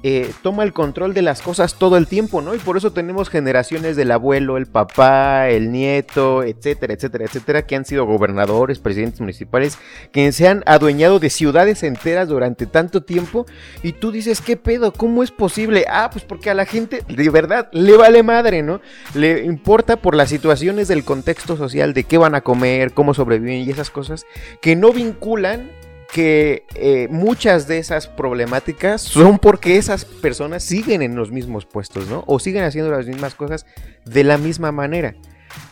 eh, 0.06 0.30
toma 0.42 0.64
el 0.64 0.74
control 0.74 1.14
de 1.14 1.22
las 1.22 1.40
cosas 1.40 1.76
todo 1.76 1.96
el 1.96 2.06
tiempo, 2.06 2.42
¿no? 2.42 2.54
Y 2.54 2.58
por 2.58 2.76
eso 2.76 2.92
tenemos 2.92 3.30
generaciones 3.30 3.96
del 3.96 4.10
abuelo, 4.10 4.58
el 4.58 4.66
papá, 4.66 5.48
el 5.48 5.72
nieto, 5.72 6.42
etcétera, 6.42 6.92
etcétera, 6.92 7.24
etcétera, 7.24 7.66
que 7.66 7.74
han 7.74 7.86
sido 7.86 8.04
gobernadores, 8.04 8.80
presidentes 8.80 9.22
municipales, 9.22 9.78
que 10.12 10.30
se 10.32 10.46
han 10.46 10.62
adueñado 10.66 11.20
de 11.20 11.30
ciudades 11.30 11.82
enteras 11.82 12.28
durante 12.28 12.66
tanto 12.66 13.02
tiempo. 13.02 13.46
Y 13.82 13.92
tú 13.92 14.12
dices, 14.12 14.42
¿qué 14.42 14.58
pedo? 14.58 14.92
¿Cómo 14.92 15.22
es 15.22 15.30
posible? 15.30 15.86
Ah, 15.88 16.10
pues 16.12 16.22
porque 16.22 16.50
a 16.50 16.54
la 16.54 16.66
gente 16.66 17.02
de 17.08 17.30
verdad 17.30 17.70
le 17.72 17.96
vale 17.96 18.22
madre, 18.22 18.62
¿no? 18.62 18.82
Le 19.14 19.42
importa 19.44 19.96
por 19.96 20.14
las 20.14 20.28
situaciones 20.28 20.86
del 20.86 21.04
contexto 21.04 21.56
social, 21.56 21.94
de 21.94 22.04
qué 22.04 22.18
van 22.18 22.34
a 22.34 22.42
comer, 22.42 22.92
cómo 22.92 23.14
sobreviven 23.14 23.66
y 23.66 23.70
esas 23.70 23.88
cosas, 23.88 24.26
que 24.60 24.76
no 24.76 24.92
vinculan 24.92 25.70
que 26.12 26.64
eh, 26.74 27.08
muchas 27.10 27.66
de 27.68 27.78
esas 27.78 28.06
problemáticas 28.06 29.02
son 29.02 29.38
porque 29.38 29.76
esas 29.76 30.04
personas 30.04 30.62
siguen 30.62 31.02
en 31.02 31.16
los 31.16 31.30
mismos 31.30 31.66
puestos, 31.66 32.08
¿no? 32.08 32.24
O 32.26 32.38
siguen 32.38 32.64
haciendo 32.64 32.90
las 32.90 33.06
mismas 33.06 33.34
cosas 33.34 33.66
de 34.04 34.24
la 34.24 34.38
misma 34.38 34.72
manera. 34.72 35.14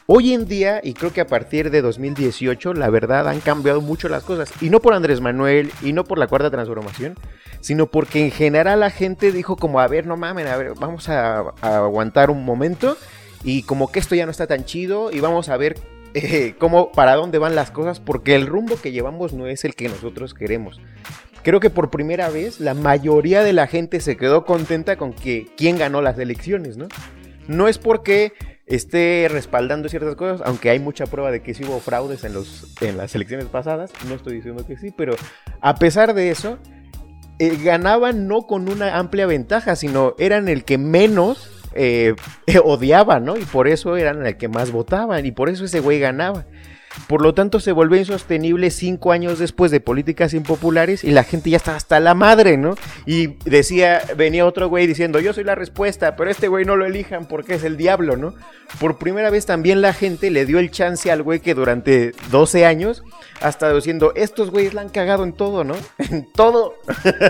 Hoy 0.07 0.33
en 0.33 0.47
día, 0.47 0.81
y 0.83 0.95
creo 0.95 1.13
que 1.13 1.21
a 1.21 1.27
partir 1.27 1.71
de 1.71 1.83
2018, 1.83 2.75
la 2.75 2.91
verdad 2.91 3.29
han 3.29 3.41
cambiado 3.41 3.81
mucho 3.81 4.09
las 4.09 4.23
cosas. 4.25 4.53
Y 4.61 4.71
no 4.71 4.81
por 4.81 4.95
Andrés 4.95 5.21
Manuel, 5.21 5.73
y 5.83 5.93
no 5.93 6.05
por 6.05 6.19
la 6.19 6.27
cuarta 6.27 6.51
transformación, 6.51 7.17
sino 7.61 7.87
porque 7.87 8.25
en 8.25 8.31
general 8.31 8.81
la 8.81 8.91
gente 8.91 9.33
dijo 9.33 9.57
como, 9.57 9.81
a 9.81 9.89
ver, 9.89 10.07
no 10.07 10.17
mamen, 10.17 10.47
a 10.47 10.57
ver, 10.57 10.75
vamos 10.79 11.09
a 11.09 11.53
aguantar 11.61 12.31
un 12.31 12.45
momento. 12.45 12.97
Y 13.45 13.63
como 13.63 13.91
que 13.91 13.99
esto 13.99 14.15
ya 14.15 14.25
no 14.25 14.31
está 14.31 14.47
tan 14.47 14.65
chido, 14.65 15.11
y 15.11 15.21
vamos 15.21 15.49
a 15.49 15.57
ver 15.57 15.77
eh, 16.15 16.55
para 16.95 17.15
dónde 17.17 17.39
van 17.39 17.55
las 17.55 17.71
cosas, 17.71 18.01
porque 18.01 18.35
el 18.35 18.47
rumbo 18.47 18.81
que 18.81 18.93
llevamos 18.93 19.33
no 19.33 19.47
es 19.47 19.65
el 19.65 19.75
que 19.75 19.89
nosotros 19.89 20.35
queremos. 20.35 20.81
Creo 21.43 21.59
que 21.59 21.71
por 21.71 21.91
primera 21.91 22.29
vez 22.31 22.61
la 22.61 22.75
mayoría 22.75 23.43
de 23.43 23.53
la 23.53 23.67
gente 23.67 24.01
se 24.01 24.17
quedó 24.17 24.45
contenta 24.45 24.97
con 24.97 25.13
que 25.13 25.49
quién 25.57 25.77
ganó 25.79 26.01
las 26.01 26.19
elecciones, 26.19 26.77
¿no? 26.77 26.87
No 27.49 27.67
es 27.67 27.79
porque 27.79 28.33
esté 28.67 29.27
respaldando 29.31 29.89
ciertas 29.89 30.15
cosas, 30.15 30.41
aunque 30.47 30.71
hay 30.71 30.79
mucha 30.79 31.07
prueba 31.07 31.31
de 31.31 31.43
que 31.43 31.55
sí 31.55 31.65
hubo 31.65 31.81
fraudes 31.81 32.25
en, 32.25 32.33
los, 32.33 32.75
en 32.81 32.97
las 32.97 33.15
elecciones 33.15 33.47
pasadas, 33.47 33.91
no 34.09 34.15
estoy 34.15 34.37
diciendo 34.37 34.65
que 34.65 34.79
sí, 34.79 34.93
pero 34.97 35.17
a 35.61 35.75
pesar 35.75 36.15
de 36.15 36.31
eso, 36.31 36.59
eh, 37.39 37.59
ganaban 37.63 38.29
no 38.29 38.47
con 38.47 38.69
una 38.69 38.99
amplia 38.99 39.27
ventaja, 39.27 39.75
sino 39.75 40.15
eran 40.19 40.49
el 40.49 40.65
que 40.65 40.79
menos 40.79 41.51
eh, 41.75 42.15
odiaban, 42.65 43.25
¿no? 43.25 43.37
Y 43.37 43.45
por 43.45 43.69
eso 43.69 43.97
eran 43.97 44.25
el 44.27 44.37
que 44.37 44.49
más 44.49 44.71
votaban 44.71 45.25
y 45.27 45.33
por 45.33 45.49
eso 45.49 45.65
ese 45.65 45.81
güey 45.81 45.99
ganaba. 45.99 46.45
Por 47.07 47.23
lo 47.23 47.35
tanto, 47.35 47.61
se 47.61 47.73
volvió 47.73 47.99
insostenible 47.99 48.71
cinco 48.71 49.13
años 49.13 49.39
después 49.39 49.71
de 49.71 49.81
políticas 49.81 50.35
impopulares 50.35 51.05
y 51.05 51.11
la 51.11 51.25
gente 51.25 51.51
ya 51.51 51.57
está 51.57 51.75
hasta 51.75 52.01
la 52.01 52.15
madre, 52.15 52.57
¿no? 52.57 52.75
Y 53.07 53.39
decía, 53.45 54.03
venía 54.17 54.47
otro 54.47 54.69
güey 54.69 54.87
diciendo, 54.87 55.19
yo 55.19 55.33
soy 55.33 55.45
la 55.45 55.55
respuesta, 55.55 56.17
pero 56.17 56.31
este 56.31 56.49
güey 56.49 56.65
no 56.65 56.77
lo 56.77 56.85
elijan 56.85 57.27
porque 57.27 57.55
es 57.55 57.65
el 57.65 57.77
diablo, 57.77 58.17
¿no? 58.17 58.35
Por 58.79 58.99
primera 58.99 59.31
vez 59.31 59.47
también 59.47 59.81
la 59.81 59.95
gente 59.95 60.31
le 60.31 60.45
dio 60.45 60.59
el 60.59 60.71
chance 60.71 61.11
al 61.11 61.23
güey 61.23 61.41
que 61.41 61.55
durante 61.55 62.13
12 62.31 62.67
años 62.67 63.03
ha 63.41 63.49
estado 63.49 63.77
diciendo, 63.77 64.13
estos 64.15 64.51
güeyes 64.51 64.75
la 64.75 64.83
han 64.83 64.91
cagado 64.91 65.25
en 65.25 65.33
todo, 65.33 65.65
¿no? 65.65 65.75
En 65.99 66.31
todo. 66.33 66.75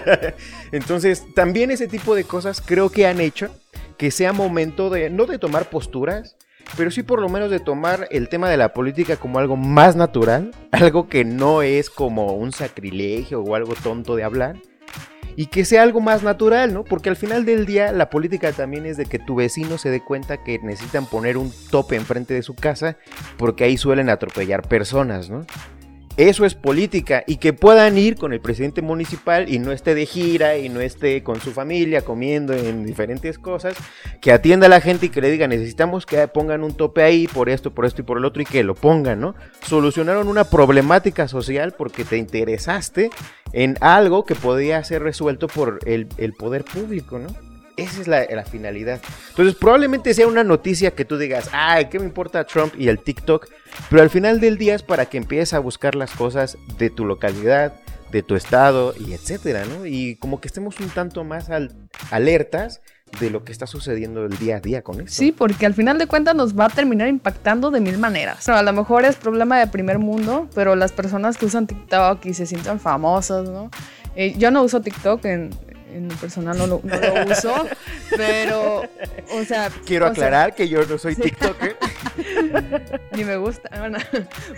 Entonces, 0.72 1.24
también 1.34 1.70
ese 1.70 1.86
tipo 1.86 2.14
de 2.14 2.24
cosas 2.24 2.60
creo 2.60 2.90
que 2.90 3.06
han 3.06 3.20
hecho 3.20 3.54
que 4.02 4.10
sea 4.10 4.32
momento 4.32 4.90
de, 4.90 5.10
no 5.10 5.26
de 5.26 5.38
tomar 5.38 5.70
posturas, 5.70 6.36
pero 6.76 6.90
sí 6.90 7.04
por 7.04 7.20
lo 7.20 7.28
menos 7.28 7.52
de 7.52 7.60
tomar 7.60 8.08
el 8.10 8.28
tema 8.28 8.50
de 8.50 8.56
la 8.56 8.72
política 8.72 9.14
como 9.14 9.38
algo 9.38 9.56
más 9.56 9.94
natural, 9.94 10.50
algo 10.72 11.08
que 11.08 11.24
no 11.24 11.62
es 11.62 11.88
como 11.88 12.32
un 12.32 12.50
sacrilegio 12.50 13.42
o 13.42 13.54
algo 13.54 13.74
tonto 13.76 14.16
de 14.16 14.24
hablar, 14.24 14.56
y 15.36 15.46
que 15.46 15.64
sea 15.64 15.84
algo 15.84 16.00
más 16.00 16.24
natural, 16.24 16.74
¿no? 16.74 16.82
Porque 16.82 17.10
al 17.10 17.16
final 17.16 17.44
del 17.44 17.64
día 17.64 17.92
la 17.92 18.10
política 18.10 18.50
también 18.50 18.86
es 18.86 18.96
de 18.96 19.06
que 19.06 19.20
tu 19.20 19.36
vecino 19.36 19.78
se 19.78 19.90
dé 19.90 20.00
cuenta 20.00 20.42
que 20.42 20.58
necesitan 20.58 21.06
poner 21.06 21.36
un 21.36 21.52
tope 21.70 21.94
enfrente 21.94 22.34
de 22.34 22.42
su 22.42 22.56
casa 22.56 22.96
porque 23.36 23.62
ahí 23.62 23.76
suelen 23.76 24.10
atropellar 24.10 24.66
personas, 24.66 25.30
¿no? 25.30 25.46
Eso 26.18 26.44
es 26.44 26.54
política 26.54 27.24
y 27.26 27.36
que 27.36 27.54
puedan 27.54 27.96
ir 27.96 28.16
con 28.16 28.34
el 28.34 28.40
presidente 28.40 28.82
municipal 28.82 29.48
y 29.48 29.58
no 29.58 29.72
esté 29.72 29.94
de 29.94 30.04
gira 30.04 30.58
y 30.58 30.68
no 30.68 30.82
esté 30.82 31.22
con 31.22 31.40
su 31.40 31.52
familia 31.52 32.02
comiendo 32.02 32.52
en 32.52 32.84
diferentes 32.84 33.38
cosas, 33.38 33.76
que 34.20 34.30
atienda 34.30 34.66
a 34.66 34.68
la 34.68 34.82
gente 34.82 35.06
y 35.06 35.08
que 35.08 35.22
le 35.22 35.30
diga 35.30 35.48
necesitamos 35.48 36.04
que 36.04 36.28
pongan 36.28 36.64
un 36.64 36.74
tope 36.74 37.02
ahí 37.02 37.26
por 37.28 37.48
esto, 37.48 37.70
por 37.70 37.86
esto 37.86 38.02
y 38.02 38.04
por 38.04 38.18
el 38.18 38.26
otro 38.26 38.42
y 38.42 38.44
que 38.44 38.62
lo 38.62 38.74
pongan, 38.74 39.20
¿no? 39.20 39.34
Solucionaron 39.62 40.28
una 40.28 40.44
problemática 40.44 41.28
social 41.28 41.72
porque 41.72 42.04
te 42.04 42.18
interesaste 42.18 43.10
en 43.54 43.78
algo 43.80 44.26
que 44.26 44.34
podía 44.34 44.84
ser 44.84 45.02
resuelto 45.02 45.46
por 45.48 45.78
el, 45.86 46.08
el 46.18 46.34
poder 46.34 46.64
público, 46.64 47.18
¿no? 47.18 47.51
Esa 47.76 48.00
es 48.00 48.08
la, 48.08 48.44
finalidad. 48.44 49.00
Entonces, 49.30 49.54
probablemente 49.54 50.14
sea 50.14 50.26
una 50.26 50.44
noticia 50.44 50.92
que 50.92 51.04
tú 51.04 51.18
digas, 51.18 51.48
ay, 51.52 51.86
¿qué 51.86 51.98
me 51.98 52.04
importa 52.04 52.44
Trump 52.44 52.74
y 52.78 52.88
el 52.88 52.98
TikTok? 52.98 53.48
Pero 53.88 54.02
al 54.02 54.10
final 54.10 54.40
del 54.40 54.58
día 54.58 54.74
es 54.74 54.82
para 54.82 55.06
que 55.06 55.16
empieces 55.16 55.54
a 55.54 55.58
buscar 55.58 55.94
las 55.94 56.12
cosas 56.12 56.58
de 56.78 56.90
tu 56.90 57.04
localidad, 57.04 57.74
de 58.10 58.22
tu 58.22 58.36
estado 58.36 58.94
y 58.98 59.14
etcétera, 59.14 59.64
¿no? 59.64 59.86
Y 59.86 60.16
como 60.16 60.40
que 60.40 60.48
estemos 60.48 60.78
un 60.80 60.90
tanto 60.90 61.24
más 61.24 61.48
alertas 62.10 62.82
de 63.20 63.30
lo 63.30 63.44
que 63.44 63.52
está 63.52 63.66
sucediendo 63.66 64.24
el 64.24 64.38
día 64.38 64.56
a 64.56 64.60
día 64.60 64.82
con 64.82 65.00
esto. 65.00 65.12
Sí, 65.12 65.32
porque 65.32 65.66
al 65.66 65.74
final 65.74 65.98
de 65.98 66.06
cuentas 66.06 66.34
nos 66.34 66.58
va 66.58 66.66
a 66.66 66.68
terminar 66.68 67.08
impactando 67.08 67.70
de 67.70 67.80
mil 67.80 67.98
maneras. 67.98 68.48
a 68.48 68.62
lo 68.62 68.72
mejor 68.72 69.04
es 69.04 69.16
problema 69.16 69.58
de 69.58 69.66
primer 69.66 69.98
mundo, 69.98 70.48
pero 70.54 70.76
las 70.76 70.92
personas 70.92 71.36
que 71.36 71.46
usan 71.46 71.66
TikTok 71.66 72.24
y 72.26 72.34
se 72.34 72.46
sienten 72.46 72.80
famosas, 72.80 73.48
¿no? 73.48 73.70
Eh, 74.14 74.34
yo 74.36 74.50
no 74.50 74.62
uso 74.62 74.80
TikTok 74.82 75.24
en, 75.24 75.50
en 75.92 76.06
mi 76.06 76.14
personal 76.14 76.56
no 76.56 76.66
lo, 76.66 76.76
uso, 77.30 77.66
pero, 78.16 78.82
o 79.32 79.44
sea... 79.44 79.70
Quiero 79.84 80.06
aclarar 80.06 80.54
que 80.54 80.68
yo 80.68 80.84
no 80.86 80.98
soy 80.98 81.14
TikToker. 81.14 81.76
Ni 83.16 83.24
me 83.24 83.36
gusta, 83.36 83.70
bueno, 83.78 83.98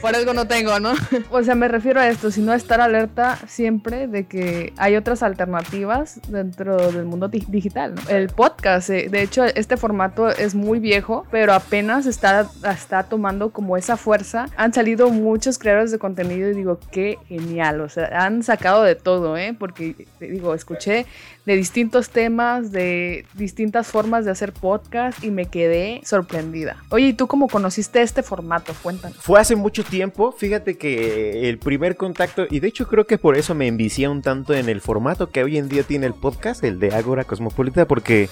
por 0.00 0.14
algo 0.14 0.32
no 0.32 0.46
tengo, 0.46 0.78
¿no? 0.80 0.92
O 1.30 1.42
sea, 1.42 1.54
me 1.54 1.68
refiero 1.68 2.00
a 2.00 2.08
esto, 2.08 2.30
sino 2.30 2.52
estar 2.52 2.80
alerta 2.80 3.38
siempre 3.46 4.06
de 4.06 4.26
que 4.26 4.72
hay 4.76 4.96
otras 4.96 5.22
alternativas 5.22 6.20
dentro 6.28 6.90
del 6.92 7.04
mundo 7.04 7.28
digital, 7.28 7.94
¿no? 7.94 8.08
El 8.08 8.28
podcast, 8.28 8.90
eh, 8.90 9.08
de 9.08 9.22
hecho, 9.22 9.44
este 9.44 9.76
formato 9.76 10.28
es 10.28 10.54
muy 10.54 10.78
viejo, 10.78 11.26
pero 11.30 11.52
apenas 11.52 12.06
está, 12.06 12.48
está 12.70 13.04
tomando 13.04 13.50
como 13.50 13.76
esa 13.76 13.96
fuerza. 13.96 14.46
Han 14.56 14.72
salido 14.72 15.10
muchos 15.10 15.58
creadores 15.58 15.90
de 15.90 15.98
contenido 15.98 16.50
y 16.50 16.54
digo, 16.54 16.78
qué 16.90 17.18
genial, 17.28 17.80
o 17.80 17.88
sea, 17.88 18.24
han 18.24 18.42
sacado 18.42 18.82
de 18.82 18.94
todo, 18.94 19.36
¿eh? 19.36 19.54
Porque, 19.58 20.06
digo, 20.20 20.54
escuché 20.54 21.06
de 21.46 21.56
distintos 21.56 22.10
temas, 22.10 22.72
de 22.72 23.26
distintas 23.34 23.86
formas 23.86 24.24
de 24.24 24.30
hacer 24.30 24.52
podcast 24.52 25.22
y 25.22 25.30
me 25.30 25.46
quedé 25.46 26.00
sorprendida. 26.04 26.76
Oye, 26.90 27.08
¿y 27.08 27.12
tú 27.12 27.26
cómo 27.26 27.48
conociste 27.48 28.02
este 28.02 28.22
formato? 28.22 28.72
Cuéntanos. 28.82 29.18
Fue 29.18 29.40
hace 29.40 29.56
mucho 29.56 29.84
tiempo, 29.84 30.32
fíjate 30.32 30.76
que 30.76 31.48
el 31.48 31.58
primer 31.58 31.96
contacto, 31.96 32.46
y 32.50 32.60
de 32.60 32.68
hecho 32.68 32.88
creo 32.88 33.06
que 33.06 33.18
por 33.18 33.36
eso 33.36 33.54
me 33.54 33.66
envicié 33.66 34.08
un 34.08 34.22
tanto 34.22 34.54
en 34.54 34.68
el 34.68 34.80
formato 34.80 35.30
que 35.30 35.44
hoy 35.44 35.58
en 35.58 35.68
día 35.68 35.82
tiene 35.82 36.06
el 36.06 36.14
podcast, 36.14 36.64
el 36.64 36.78
de 36.78 36.94
Ágora 36.94 37.24
Cosmopolita, 37.24 37.86
porque 37.86 38.28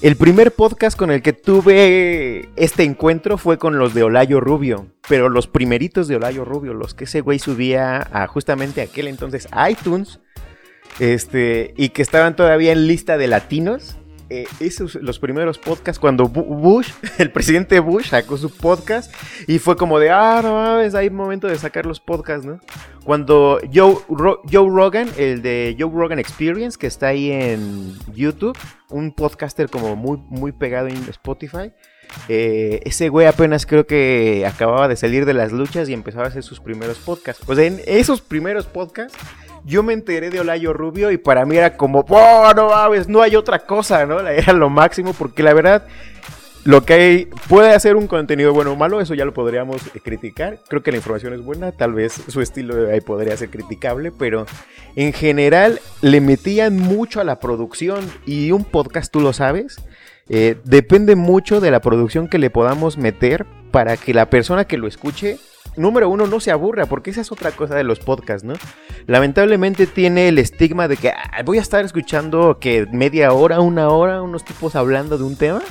el 0.00 0.16
primer 0.16 0.52
podcast 0.52 0.98
con 0.98 1.10
el 1.10 1.22
que 1.22 1.32
tuve 1.32 2.48
este 2.56 2.82
encuentro 2.82 3.38
fue 3.38 3.58
con 3.58 3.78
los 3.78 3.94
de 3.94 4.02
Olayo 4.02 4.38
Rubio, 4.38 4.86
pero 5.08 5.28
los 5.28 5.46
primeritos 5.46 6.08
de 6.08 6.16
Olayo 6.16 6.44
Rubio, 6.44 6.74
los 6.74 6.94
que 6.94 7.04
ese 7.04 7.20
güey 7.20 7.38
subía 7.38 8.06
a 8.12 8.26
justamente 8.26 8.82
aquel 8.82 9.08
entonces 9.08 9.48
iTunes, 9.68 10.20
este, 10.98 11.74
y 11.76 11.90
que 11.90 12.02
estaban 12.02 12.36
todavía 12.36 12.72
en 12.72 12.86
lista 12.86 13.18
de 13.18 13.28
latinos. 13.28 13.96
Eh, 14.30 14.46
esos 14.58 14.94
los 14.94 15.18
primeros 15.18 15.58
podcasts 15.58 16.00
cuando 16.00 16.28
Bush, 16.28 16.88
el 17.18 17.30
presidente 17.30 17.78
Bush 17.78 18.08
sacó 18.08 18.38
su 18.38 18.50
podcast 18.50 19.14
y 19.46 19.58
fue 19.58 19.76
como 19.76 19.98
de, 19.98 20.08
ah, 20.10 20.40
no 20.42 20.54
mames, 20.54 20.94
hay 20.94 21.10
momento 21.10 21.46
de 21.46 21.58
sacar 21.58 21.84
los 21.84 22.00
podcasts, 22.00 22.46
¿no? 22.46 22.58
Cuando 23.04 23.60
Joe, 23.72 23.96
Joe 24.50 24.70
Rogan, 24.70 25.10
el 25.18 25.42
de 25.42 25.76
Joe 25.78 25.90
Rogan 25.92 26.18
Experience, 26.18 26.78
que 26.78 26.86
está 26.86 27.08
ahí 27.08 27.30
en 27.30 27.92
YouTube, 28.14 28.56
un 28.88 29.12
podcaster 29.12 29.68
como 29.68 29.94
muy, 29.94 30.16
muy 30.30 30.52
pegado 30.52 30.88
en 30.88 30.96
Spotify, 31.10 31.72
eh, 32.28 32.80
ese 32.84 33.08
güey 33.08 33.26
apenas 33.26 33.66
creo 33.66 33.86
que 33.86 34.44
acababa 34.46 34.88
de 34.88 34.96
salir 34.96 35.26
de 35.26 35.34
las 35.34 35.52
luchas 35.52 35.88
y 35.88 35.92
empezaba 35.92 36.24
a 36.24 36.28
hacer 36.28 36.42
sus 36.42 36.60
primeros 36.60 36.98
podcasts. 36.98 37.42
Pues 37.44 37.58
en 37.58 37.80
esos 37.86 38.20
primeros 38.20 38.66
podcasts 38.66 39.18
yo 39.64 39.82
me 39.82 39.92
enteré 39.92 40.30
de 40.30 40.40
Olayo 40.40 40.72
Rubio 40.72 41.10
y 41.10 41.16
para 41.16 41.44
mí 41.46 41.56
era 41.56 41.76
como, 41.76 42.04
oh, 42.08 42.52
no 42.54 42.68
mames, 42.68 43.08
no 43.08 43.22
hay 43.22 43.34
otra 43.36 43.60
cosa, 43.60 44.04
¿no? 44.06 44.20
Era 44.28 44.52
lo 44.52 44.68
máximo 44.68 45.14
porque 45.14 45.42
la 45.42 45.54
verdad, 45.54 45.86
lo 46.64 46.84
que 46.84 46.92
hay, 46.92 47.28
puede 47.48 47.72
hacer 47.72 47.96
un 47.96 48.06
contenido 48.06 48.52
bueno 48.52 48.72
o 48.72 48.76
malo, 48.76 49.00
eso 49.00 49.14
ya 49.14 49.24
lo 49.24 49.32
podríamos 49.32 49.82
criticar. 50.02 50.58
Creo 50.68 50.82
que 50.82 50.90
la 50.90 50.98
información 50.98 51.32
es 51.32 51.40
buena, 51.40 51.72
tal 51.72 51.94
vez 51.94 52.12
su 52.28 52.40
estilo 52.42 52.90
ahí 52.90 53.00
podría 53.00 53.36
ser 53.36 53.48
criticable, 53.48 54.12
pero 54.12 54.44
en 54.96 55.12
general 55.12 55.80
le 56.02 56.20
metían 56.20 56.76
mucho 56.76 57.20
a 57.20 57.24
la 57.24 57.40
producción 57.40 58.10
y 58.26 58.52
un 58.52 58.64
podcast, 58.64 59.10
tú 59.10 59.20
lo 59.20 59.32
sabes, 59.32 59.78
eh, 60.28 60.56
depende 60.64 61.16
mucho 61.16 61.60
de 61.60 61.70
la 61.70 61.80
producción 61.80 62.28
que 62.28 62.38
le 62.38 62.50
podamos 62.50 62.96
meter 62.96 63.46
para 63.70 63.96
que 63.96 64.14
la 64.14 64.30
persona 64.30 64.64
que 64.64 64.78
lo 64.78 64.86
escuche 64.86 65.38
número 65.76 66.08
uno, 66.08 66.26
no 66.26 66.40
se 66.40 66.50
aburra, 66.50 66.86
porque 66.86 67.10
esa 67.10 67.20
es 67.20 67.32
otra 67.32 67.50
cosa 67.52 67.74
de 67.74 67.84
los 67.84 67.98
podcasts, 67.98 68.44
¿no? 68.44 68.54
Lamentablemente 69.06 69.86
tiene 69.86 70.28
el 70.28 70.38
estigma 70.38 70.88
de 70.88 70.96
que 70.96 71.12
voy 71.44 71.58
a 71.58 71.62
estar 71.62 71.84
escuchando 71.84 72.58
que 72.60 72.86
media 72.92 73.32
hora, 73.32 73.60
una 73.60 73.88
hora, 73.88 74.22
unos 74.22 74.44
tipos 74.44 74.76
hablando 74.76 75.18
de 75.18 75.24
un 75.24 75.36
tema. 75.36 75.62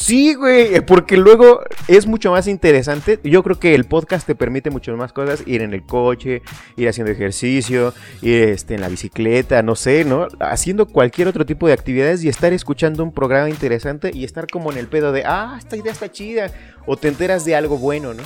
Sí, 0.00 0.32
güey, 0.34 0.80
porque 0.80 1.18
luego 1.18 1.60
es 1.86 2.06
mucho 2.06 2.30
más 2.30 2.46
interesante. 2.46 3.20
Yo 3.22 3.42
creo 3.42 3.60
que 3.60 3.74
el 3.74 3.84
podcast 3.84 4.26
te 4.26 4.34
permite 4.34 4.70
muchas 4.70 4.96
más 4.96 5.12
cosas. 5.12 5.42
Ir 5.46 5.60
en 5.60 5.74
el 5.74 5.84
coche, 5.84 6.40
ir 6.76 6.88
haciendo 6.88 7.12
ejercicio, 7.12 7.92
ir 8.22 8.44
este, 8.44 8.76
en 8.76 8.80
la 8.80 8.88
bicicleta, 8.88 9.62
no 9.62 9.76
sé, 9.76 10.06
¿no? 10.06 10.26
Haciendo 10.40 10.86
cualquier 10.86 11.28
otro 11.28 11.44
tipo 11.44 11.66
de 11.66 11.74
actividades 11.74 12.24
y 12.24 12.30
estar 12.30 12.54
escuchando 12.54 13.04
un 13.04 13.12
programa 13.12 13.50
interesante 13.50 14.10
y 14.12 14.24
estar 14.24 14.46
como 14.46 14.72
en 14.72 14.78
el 14.78 14.86
pedo 14.86 15.12
de, 15.12 15.24
ah, 15.26 15.56
esta 15.58 15.76
idea 15.76 15.92
está 15.92 16.10
chida. 16.10 16.50
O 16.86 16.96
te 16.96 17.08
enteras 17.08 17.44
de 17.44 17.54
algo 17.54 17.76
bueno, 17.76 18.14
¿no? 18.14 18.22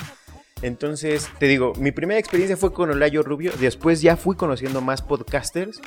Entonces, 0.62 1.28
te 1.40 1.46
digo, 1.46 1.72
mi 1.76 1.90
primera 1.90 2.20
experiencia 2.20 2.56
fue 2.56 2.72
con 2.72 2.88
Olayo 2.88 3.24
Rubio, 3.24 3.52
después 3.58 4.00
ya 4.00 4.16
fui 4.16 4.36
conociendo 4.36 4.80
más 4.80 5.02
podcasters 5.02 5.80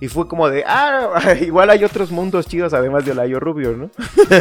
y 0.00 0.08
fue 0.08 0.26
como 0.26 0.48
de, 0.48 0.64
ah, 0.66 1.34
igual 1.40 1.70
hay 1.70 1.84
otros 1.84 2.10
mundos 2.10 2.46
chidos 2.46 2.72
además 2.72 3.04
de 3.04 3.12
Olayo 3.12 3.38
Rubio, 3.38 3.76
¿no? 3.76 3.90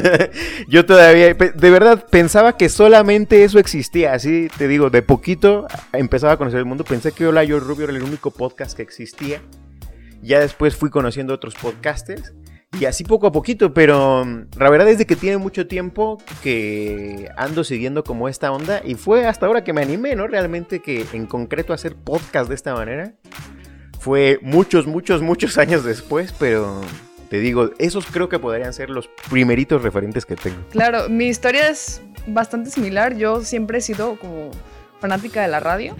Yo 0.67 0.85
todavía, 0.85 1.33
de 1.33 1.69
verdad, 1.69 2.05
pensaba 2.09 2.55
que 2.55 2.69
solamente 2.69 3.43
eso 3.43 3.59
existía, 3.59 4.13
así 4.13 4.47
te 4.57 4.67
digo, 4.67 4.89
de 4.89 5.01
poquito 5.01 5.67
empezaba 5.91 6.33
a 6.33 6.37
conocer 6.37 6.59
el 6.59 6.65
mundo, 6.65 6.83
pensé 6.83 7.11
que 7.11 7.27
Olayo 7.27 7.59
Rubio 7.59 7.85
era 7.85 7.95
el 7.95 8.03
único 8.03 8.31
podcast 8.31 8.75
que 8.75 8.83
existía. 8.83 9.41
Ya 10.21 10.41
después 10.41 10.75
fui 10.75 10.89
conociendo 10.89 11.33
otros 11.33 11.55
podcasters 11.55 12.33
y 12.77 12.85
así 12.85 13.03
poco 13.03 13.27
a 13.27 13.31
poquito, 13.31 13.73
pero 13.73 14.23
mm, 14.25 14.47
la 14.57 14.69
verdad 14.69 14.89
es 14.89 14.97
de 14.97 15.05
que 15.05 15.15
tiene 15.15 15.37
mucho 15.37 15.67
tiempo 15.67 16.17
que 16.43 17.29
ando 17.35 17.63
siguiendo 17.63 18.03
como 18.03 18.29
esta 18.29 18.51
onda 18.51 18.81
y 18.83 18.95
fue 18.95 19.25
hasta 19.25 19.45
ahora 19.45 19.63
que 19.63 19.73
me 19.73 19.81
animé, 19.81 20.15
¿no? 20.15 20.27
Realmente 20.27 20.81
que 20.81 21.05
en 21.13 21.25
concreto 21.25 21.73
hacer 21.73 21.95
podcast 21.95 22.47
de 22.49 22.55
esta 22.55 22.75
manera. 22.75 23.15
Fue 23.99 24.39
muchos, 24.41 24.87
muchos, 24.87 25.21
muchos 25.21 25.57
años 25.57 25.83
después, 25.83 26.33
pero 26.39 26.81
te 27.29 27.39
digo, 27.39 27.71
esos 27.77 28.05
creo 28.07 28.29
que 28.29 28.39
podrían 28.39 28.73
ser 28.73 28.89
los 28.89 29.09
primeritos 29.29 29.83
referentes 29.83 30.25
que 30.25 30.35
tengo. 30.35 30.57
Claro, 30.71 31.09
mi 31.09 31.27
historia 31.27 31.69
es 31.69 32.01
bastante 32.25 32.71
similar. 32.71 33.15
Yo 33.15 33.43
siempre 33.43 33.79
he 33.79 33.81
sido 33.81 34.17
como 34.17 34.51
fanática 34.99 35.41
de 35.41 35.47
la 35.49 35.59
radio. 35.59 35.95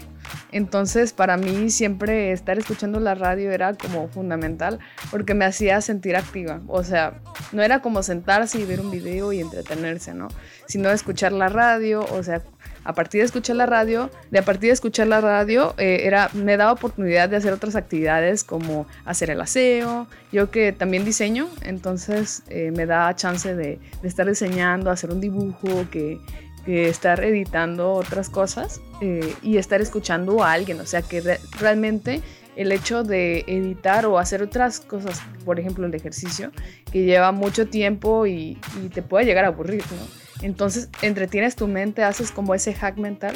Entonces, 0.52 1.12
para 1.12 1.36
mí 1.36 1.70
siempre 1.70 2.32
estar 2.32 2.58
escuchando 2.58 2.98
la 3.00 3.14
radio 3.14 3.52
era 3.52 3.74
como 3.74 4.08
fundamental 4.08 4.80
porque 5.10 5.34
me 5.34 5.44
hacía 5.44 5.80
sentir 5.80 6.16
activa. 6.16 6.60
O 6.66 6.82
sea, 6.82 7.20
no 7.52 7.62
era 7.62 7.80
como 7.80 8.02
sentarse 8.02 8.58
y 8.60 8.64
ver 8.64 8.80
un 8.80 8.90
video 8.90 9.32
y 9.32 9.40
entretenerse, 9.40 10.14
¿no? 10.14 10.28
Sino 10.66 10.90
escuchar 10.90 11.32
la 11.32 11.48
radio, 11.48 12.04
o 12.12 12.22
sea, 12.22 12.42
a 12.84 12.94
partir 12.94 13.20
de 13.20 13.26
escuchar 13.26 13.56
la 13.56 13.66
radio, 13.66 14.10
de 14.30 14.38
a 14.38 14.44
partir 14.44 14.68
de 14.68 14.74
escuchar 14.74 15.06
la 15.06 15.20
radio, 15.20 15.74
eh, 15.78 16.02
era, 16.04 16.30
me 16.32 16.56
daba 16.56 16.72
oportunidad 16.72 17.28
de 17.28 17.36
hacer 17.36 17.52
otras 17.52 17.76
actividades 17.76 18.44
como 18.44 18.86
hacer 19.04 19.30
el 19.30 19.40
aseo, 19.40 20.06
yo 20.32 20.50
que 20.50 20.72
también 20.72 21.04
diseño, 21.04 21.48
entonces 21.62 22.42
eh, 22.48 22.72
me 22.74 22.86
da 22.86 23.14
chance 23.14 23.54
de, 23.54 23.78
estar 24.02 24.26
diseñando, 24.26 24.90
hacer 24.90 25.10
un 25.10 25.20
dibujo, 25.20 25.68
que 25.90 26.20
estar 26.66 27.22
editando 27.24 27.92
otras 27.92 28.28
cosas 28.28 28.80
eh, 29.00 29.34
y 29.42 29.56
estar 29.56 29.80
escuchando 29.80 30.42
a 30.42 30.52
alguien. 30.52 30.80
O 30.80 30.86
sea 30.86 31.02
que 31.02 31.38
realmente 31.58 32.22
el 32.56 32.72
hecho 32.72 33.02
de 33.02 33.44
editar 33.46 34.06
o 34.06 34.18
hacer 34.18 34.42
otras 34.42 34.80
cosas, 34.80 35.22
por 35.44 35.58
ejemplo 35.58 35.86
el 35.86 35.94
ejercicio, 35.94 36.50
que 36.92 37.04
lleva 37.04 37.32
mucho 37.32 37.66
tiempo 37.68 38.26
y, 38.26 38.58
te 38.92 39.02
puede 39.02 39.24
llegar 39.24 39.44
a 39.44 39.48
aburrir, 39.48 39.84
¿no? 39.92 40.29
Entonces 40.42 40.88
entretienes 41.02 41.56
tu 41.56 41.68
mente, 41.68 42.02
haces 42.02 42.30
como 42.30 42.54
ese 42.54 42.74
hack 42.74 42.96
mental 42.96 43.34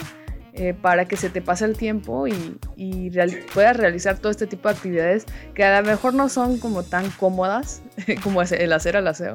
eh, 0.55 0.73
para 0.73 1.07
que 1.07 1.17
se 1.17 1.31
te 1.31 1.43
pase 1.43 1.65
el 1.65 1.77
tiempo 1.77 2.29
y, 2.29 2.59
y 2.77 3.11
puedas 3.53 3.77
realizar 3.77 4.19
todo 4.19 4.31
este 4.31 4.47
tipo 4.47 4.69
de 4.69 4.75
actividades 4.75 5.27
que 5.55 5.65
a 5.65 5.81
lo 5.81 5.87
mejor 5.87 6.15
no 6.15 6.29
son 6.29 6.59
como 6.59 6.85
tan 6.85 7.11
cómodas 7.11 7.83
como 8.23 8.41
el 8.41 8.73
hacer 8.73 8.97
el 8.97 9.07
aseo, 9.09 9.33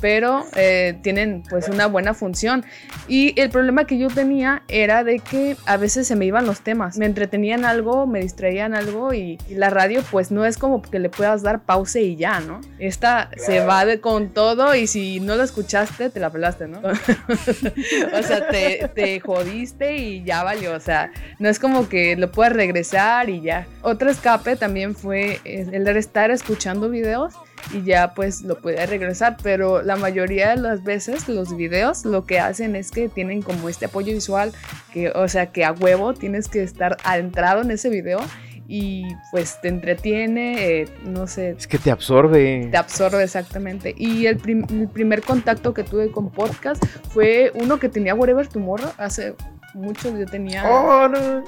pero 0.00 0.44
eh, 0.56 0.98
tienen 1.02 1.42
pues 1.48 1.68
una 1.68 1.86
buena 1.86 2.14
función. 2.14 2.64
Y 3.08 3.38
el 3.40 3.50
problema 3.50 3.86
que 3.86 3.98
yo 3.98 4.08
tenía 4.08 4.62
era 4.68 5.04
de 5.04 5.18
que 5.20 5.56
a 5.66 5.76
veces 5.76 6.06
se 6.06 6.16
me 6.16 6.26
iban 6.26 6.46
los 6.46 6.60
temas, 6.60 6.98
me 6.98 7.06
entretenían 7.06 7.64
algo, 7.64 8.06
me 8.06 8.20
distraían 8.20 8.74
algo 8.74 9.12
y, 9.14 9.38
la 9.48 9.70
radio 9.70 10.02
pues 10.10 10.30
no 10.30 10.44
es 10.44 10.58
como 10.58 10.82
que 10.82 10.98
le 10.98 11.08
puedas 11.08 11.42
dar 11.42 11.62
pause 11.62 11.96
y 11.96 12.16
ya, 12.16 12.40
¿no? 12.40 12.60
Esta 12.78 13.30
se 13.36 13.64
va 13.64 13.84
de, 13.84 14.00
con 14.00 14.30
todo 14.30 14.74
y 14.74 14.86
si 14.86 15.20
no 15.20 15.36
lo 15.36 15.42
escuchaste 15.42 16.10
te 16.10 16.20
la 16.20 16.30
pelaste, 16.30 16.66
¿no? 16.66 16.78
o 18.18 18.22
sea, 18.22 18.48
te, 18.48 18.90
te 18.94 19.20
jodiste 19.20 19.96
y 19.96 20.24
ya 20.24 20.42
valió, 20.42 20.74
o 20.74 20.80
sea, 20.80 21.12
no 21.38 21.48
es 21.48 21.58
como 21.58 21.88
que 21.88 22.16
lo 22.16 22.32
puedas 22.32 22.52
regresar 22.52 23.30
y 23.30 23.40
ya. 23.40 23.66
Otro 23.82 24.10
escape 24.10 24.56
también 24.56 24.94
fue 24.94 25.40
el 25.44 25.84
de 25.84 25.98
estar 25.98 26.30
escuchando 26.30 26.88
videos 26.90 27.34
y 27.72 27.82
ya 27.82 28.14
pues 28.14 28.42
lo 28.42 28.60
puede 28.60 28.84
regresar, 28.86 29.36
pero 29.42 29.82
la 29.82 29.96
mayoría 29.96 30.50
de 30.50 30.56
las 30.56 30.82
veces 30.82 31.28
los 31.28 31.56
videos 31.56 32.04
lo 32.04 32.24
que 32.24 32.40
hacen 32.40 32.76
es 32.76 32.90
que 32.90 33.08
tienen 33.08 33.42
como 33.42 33.68
este 33.68 33.86
apoyo 33.86 34.12
visual, 34.12 34.52
que 34.92 35.10
o 35.10 35.28
sea 35.28 35.46
que 35.46 35.64
a 35.64 35.72
huevo 35.72 36.14
tienes 36.14 36.48
que 36.48 36.62
estar 36.62 36.96
adentrado 37.04 37.62
en 37.62 37.70
ese 37.70 37.88
video 37.88 38.20
y 38.66 39.04
pues 39.30 39.60
te 39.60 39.68
entretiene, 39.68 40.80
eh, 40.80 40.88
no 41.04 41.26
sé. 41.26 41.50
Es 41.50 41.66
que 41.66 41.78
te 41.78 41.90
absorbe. 41.90 42.68
Te 42.70 42.76
absorbe 42.76 43.22
exactamente. 43.22 43.94
Y 43.96 44.26
el, 44.26 44.38
primer 44.38 45.22
contacto 45.22 45.74
que 45.74 45.84
tuve 45.84 46.10
con 46.10 46.30
podcast 46.30 46.82
fue 47.10 47.52
uno 47.54 47.78
que 47.78 47.88
tenía 47.88 48.14
Whatever 48.14 48.46
Tomorrow 48.48 48.90
hace 48.96 49.34
mucho, 49.74 50.16
yo 50.16 50.24
tenía... 50.26 50.64
Oh, 50.70 51.08
no. 51.08 51.44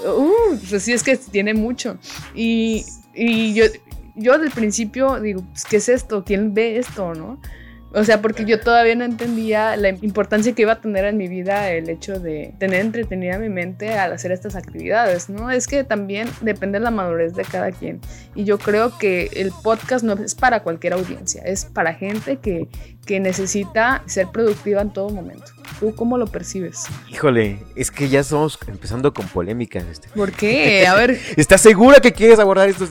Uh, 0.00 0.58
pues 0.68 0.82
sí, 0.82 0.92
es 0.92 1.02
que 1.02 1.16
tiene 1.16 1.54
mucho. 1.54 1.98
Y, 2.34 2.84
y 3.14 3.54
yo, 3.54 3.64
yo 4.20 4.38
del 4.38 4.50
principio 4.50 5.18
digo, 5.20 5.42
pues, 5.50 5.64
¿qué 5.64 5.76
es 5.78 5.88
esto? 5.88 6.24
¿Quién 6.24 6.54
ve 6.54 6.78
esto, 6.78 7.14
no? 7.14 7.40
O 7.92 8.04
sea, 8.04 8.22
porque 8.22 8.44
yo 8.44 8.60
todavía 8.60 8.94
no 8.94 9.04
entendía 9.04 9.76
la 9.76 9.88
importancia 9.88 10.54
que 10.54 10.62
iba 10.62 10.72
a 10.72 10.80
tener 10.80 11.04
en 11.04 11.16
mi 11.16 11.26
vida 11.26 11.72
el 11.72 11.88
hecho 11.88 12.20
de 12.20 12.54
tener 12.58 12.80
entretenida 12.82 13.36
mi 13.38 13.48
mente 13.48 13.98
al 13.98 14.12
hacer 14.12 14.30
estas 14.30 14.54
actividades, 14.54 15.28
¿no? 15.28 15.50
Es 15.50 15.66
que 15.66 15.82
también 15.82 16.28
depende 16.40 16.78
de 16.78 16.84
la 16.84 16.92
madurez 16.92 17.34
de 17.34 17.44
cada 17.44 17.72
quien. 17.72 18.00
Y 18.36 18.44
yo 18.44 18.58
creo 18.58 18.96
que 18.96 19.30
el 19.34 19.50
podcast 19.62 20.04
no 20.04 20.12
es 20.12 20.36
para 20.36 20.62
cualquier 20.62 20.92
audiencia, 20.92 21.42
es 21.42 21.64
para 21.64 21.94
gente 21.94 22.36
que, 22.36 22.68
que 23.06 23.18
necesita 23.18 24.04
ser 24.06 24.28
productiva 24.28 24.82
en 24.82 24.92
todo 24.92 25.10
momento. 25.10 25.46
¿Tú 25.80 25.92
cómo 25.96 26.16
lo 26.16 26.28
percibes? 26.28 26.84
Híjole, 27.08 27.58
es 27.74 27.90
que 27.90 28.08
ya 28.08 28.20
estamos 28.20 28.56
empezando 28.68 29.12
con 29.12 29.26
polémicas. 29.26 29.84
Este. 29.90 30.08
¿Por 30.10 30.30
qué? 30.32 30.86
A 30.90 30.94
ver. 30.94 31.18
¿Estás 31.36 31.60
segura 31.60 31.98
que 32.00 32.12
quieres 32.12 32.38
abordar 32.38 32.68
esto? 32.68 32.86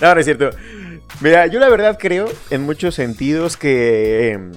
no, 0.00 0.14
no 0.14 0.20
es 0.20 0.24
cierto. 0.24 0.50
Mira, 1.20 1.46
yo 1.46 1.58
la 1.60 1.68
verdad 1.68 1.96
creo 1.98 2.26
en 2.50 2.62
muchos 2.62 2.94
sentidos 2.94 3.56
que... 3.56 4.32
em, 4.32 4.52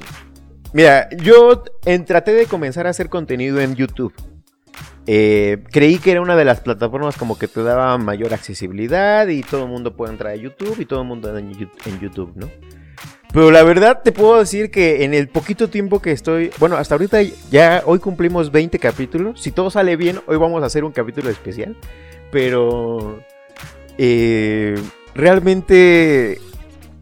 mira, 0.73 1.09
yo 1.17 1.63
en- 1.85 2.05
traté 2.05 2.33
de 2.33 2.45
comenzar 2.45 2.87
a 2.87 2.89
hacer 2.89 3.09
contenido 3.09 3.59
en 3.61 3.75
YouTube. 3.75 4.13
Eh, 5.09 5.63
creí 5.71 5.99
que 5.99 6.11
era 6.11 6.21
una 6.21 6.35
de 6.35 6.43
las 6.43 6.59
plataformas 6.59 7.15
como 7.15 7.37
que 7.39 7.47
te 7.47 7.63
daba 7.63 7.97
mayor 7.97 8.33
accesibilidad 8.33 9.27
y 9.27 9.41
todo 9.41 9.63
el 9.63 9.69
mundo 9.69 9.95
puede 9.95 10.11
entrar 10.11 10.33
a 10.33 10.35
YouTube 10.35 10.75
y 10.79 10.85
todo 10.85 11.01
el 11.01 11.07
mundo 11.07 11.35
en 11.37 11.53
YouTube, 12.01 12.33
¿no? 12.35 12.49
Pero 13.31 13.51
la 13.51 13.63
verdad 13.63 14.01
te 14.03 14.11
puedo 14.11 14.39
decir 14.39 14.71
que 14.71 15.03
en 15.05 15.13
el 15.13 15.29
poquito 15.29 15.69
tiempo 15.69 16.01
que 16.01 16.11
estoy, 16.11 16.49
bueno, 16.59 16.75
hasta 16.75 16.95
ahorita 16.95 17.21
ya 17.51 17.83
hoy 17.85 17.99
cumplimos 17.99 18.51
20 18.51 18.79
capítulos. 18.79 19.39
Si 19.41 19.51
todo 19.51 19.69
sale 19.69 19.95
bien, 19.95 20.19
hoy 20.27 20.37
vamos 20.37 20.63
a 20.63 20.65
hacer 20.65 20.83
un 20.83 20.91
capítulo 20.91 21.29
especial. 21.29 21.77
Pero 22.31 23.21
eh, 23.97 24.75
realmente 25.13 26.39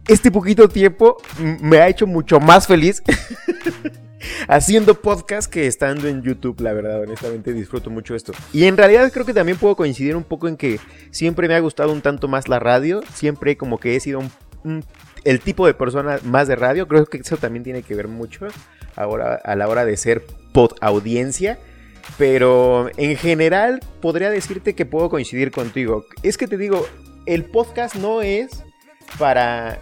este 0.08 0.30
poquito 0.30 0.68
tiempo 0.68 1.16
me 1.60 1.78
ha 1.78 1.88
hecho 1.88 2.06
mucho 2.06 2.38
más 2.40 2.66
feliz 2.66 3.02
haciendo 4.48 4.94
podcast 5.00 5.50
que 5.50 5.66
estando 5.66 6.08
en 6.08 6.22
YouTube, 6.22 6.60
la 6.60 6.72
verdad, 6.72 7.00
honestamente 7.02 7.52
disfruto 7.52 7.90
mucho 7.90 8.14
esto. 8.14 8.32
Y 8.52 8.64
en 8.64 8.76
realidad 8.76 9.10
creo 9.12 9.26
que 9.26 9.34
también 9.34 9.58
puedo 9.58 9.76
coincidir 9.76 10.16
un 10.16 10.24
poco 10.24 10.48
en 10.48 10.56
que 10.56 10.80
siempre 11.10 11.48
me 11.48 11.54
ha 11.54 11.60
gustado 11.60 11.92
un 11.92 12.00
tanto 12.02 12.28
más 12.28 12.48
la 12.48 12.58
radio, 12.58 13.02
siempre 13.14 13.56
como 13.56 13.78
que 13.78 13.96
he 13.96 14.00
sido 14.00 14.20
un- 14.64 14.84
el 15.24 15.40
tipo 15.40 15.66
de 15.66 15.74
persona 15.74 16.18
más 16.24 16.48
de 16.48 16.56
radio, 16.56 16.86
creo 16.88 17.06
que 17.06 17.18
eso 17.18 17.36
también 17.36 17.64
tiene 17.64 17.82
que 17.82 17.94
ver 17.94 18.08
mucho 18.08 18.46
ahora 18.94 19.34
a 19.44 19.54
la 19.56 19.68
hora 19.68 19.84
de 19.84 19.96
ser 19.96 20.24
pod 20.52 20.72
audiencia. 20.80 21.58
Pero 22.18 22.88
en 22.96 23.16
general 23.16 23.80
podría 24.00 24.30
decirte 24.30 24.76
que 24.76 24.86
puedo 24.86 25.10
coincidir 25.10 25.50
contigo. 25.50 26.06
Es 26.22 26.38
que 26.38 26.46
te 26.46 26.56
digo, 26.56 26.86
el 27.26 27.44
podcast 27.46 27.96
no 27.96 28.22
es 28.22 28.62
para, 29.18 29.80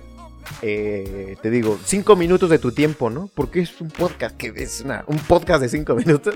eh, 0.63 1.37
te 1.43 1.51
digo, 1.51 1.79
cinco 1.85 2.17
minutos 2.17 2.51
de 2.51 2.59
tu 2.59 2.73
tiempo, 2.73 3.11
¿no? 3.11 3.29
Porque 3.35 3.61
es 3.61 3.81
un 3.81 3.89
podcast 3.91 4.37
que 4.37 4.53
es 4.57 4.83
una- 4.85 5.05
un 5.07 5.19
podcast 5.19 5.61
de 5.63 5.69
cinco 5.69 5.95
minutos. 5.97 6.35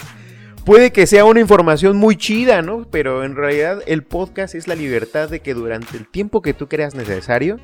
Puede 0.64 0.92
que 0.92 1.06
sea 1.06 1.24
una 1.24 1.40
información 1.40 1.96
muy 1.96 2.16
chida, 2.16 2.60
¿no? 2.60 2.86
Pero 2.90 3.24
en 3.24 3.36
realidad 3.36 3.80
el 3.86 4.02
podcast 4.02 4.54
es 4.54 4.68
la 4.68 4.74
libertad 4.74 5.28
de 5.30 5.40
que 5.40 5.54
durante 5.54 5.96
el 5.96 6.06
tiempo 6.06 6.42
que 6.42 6.52
tú 6.52 6.68
creas 6.68 6.94
necesario 6.94 7.58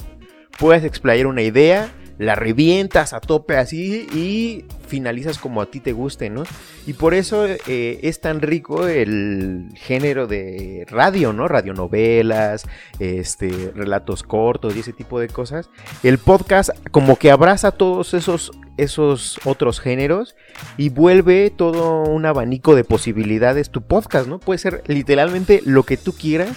puedas 0.58 0.84
explayar 0.84 1.26
una 1.26 1.42
idea, 1.42 1.92
la 2.18 2.34
revientas 2.34 3.12
a 3.12 3.20
tope 3.20 3.56
así 3.56 4.06
y 4.12 4.64
finalizas 4.86 5.38
como 5.38 5.60
a 5.60 5.66
ti 5.66 5.80
te 5.80 5.92
guste, 5.92 6.30
¿no? 6.30 6.44
Y 6.86 6.92
por 6.92 7.14
eso 7.14 7.46
eh, 7.46 8.00
es 8.02 8.20
tan 8.20 8.40
rico 8.40 8.86
el 8.86 9.68
género 9.74 10.26
de 10.26 10.86
radio, 10.88 11.32
¿no? 11.32 11.48
Radionovelas, 11.48 12.66
este, 12.98 13.72
relatos 13.74 14.22
cortos 14.22 14.76
y 14.76 14.80
ese 14.80 14.92
tipo 14.92 15.18
de 15.18 15.28
cosas. 15.28 15.70
El 16.02 16.18
podcast 16.18 16.70
como 16.90 17.16
que 17.16 17.30
abraza 17.30 17.72
todos 17.72 18.14
esos, 18.14 18.52
esos 18.76 19.40
otros 19.44 19.80
géneros 19.80 20.36
y 20.76 20.90
vuelve 20.90 21.50
todo 21.50 22.02
un 22.02 22.26
abanico 22.26 22.74
de 22.74 22.84
posibilidades 22.84 23.70
tu 23.70 23.82
podcast, 23.82 24.28
¿no? 24.28 24.38
Puede 24.38 24.58
ser 24.58 24.82
literalmente 24.86 25.62
lo 25.64 25.82
que 25.82 25.96
tú 25.96 26.12
quieras 26.12 26.56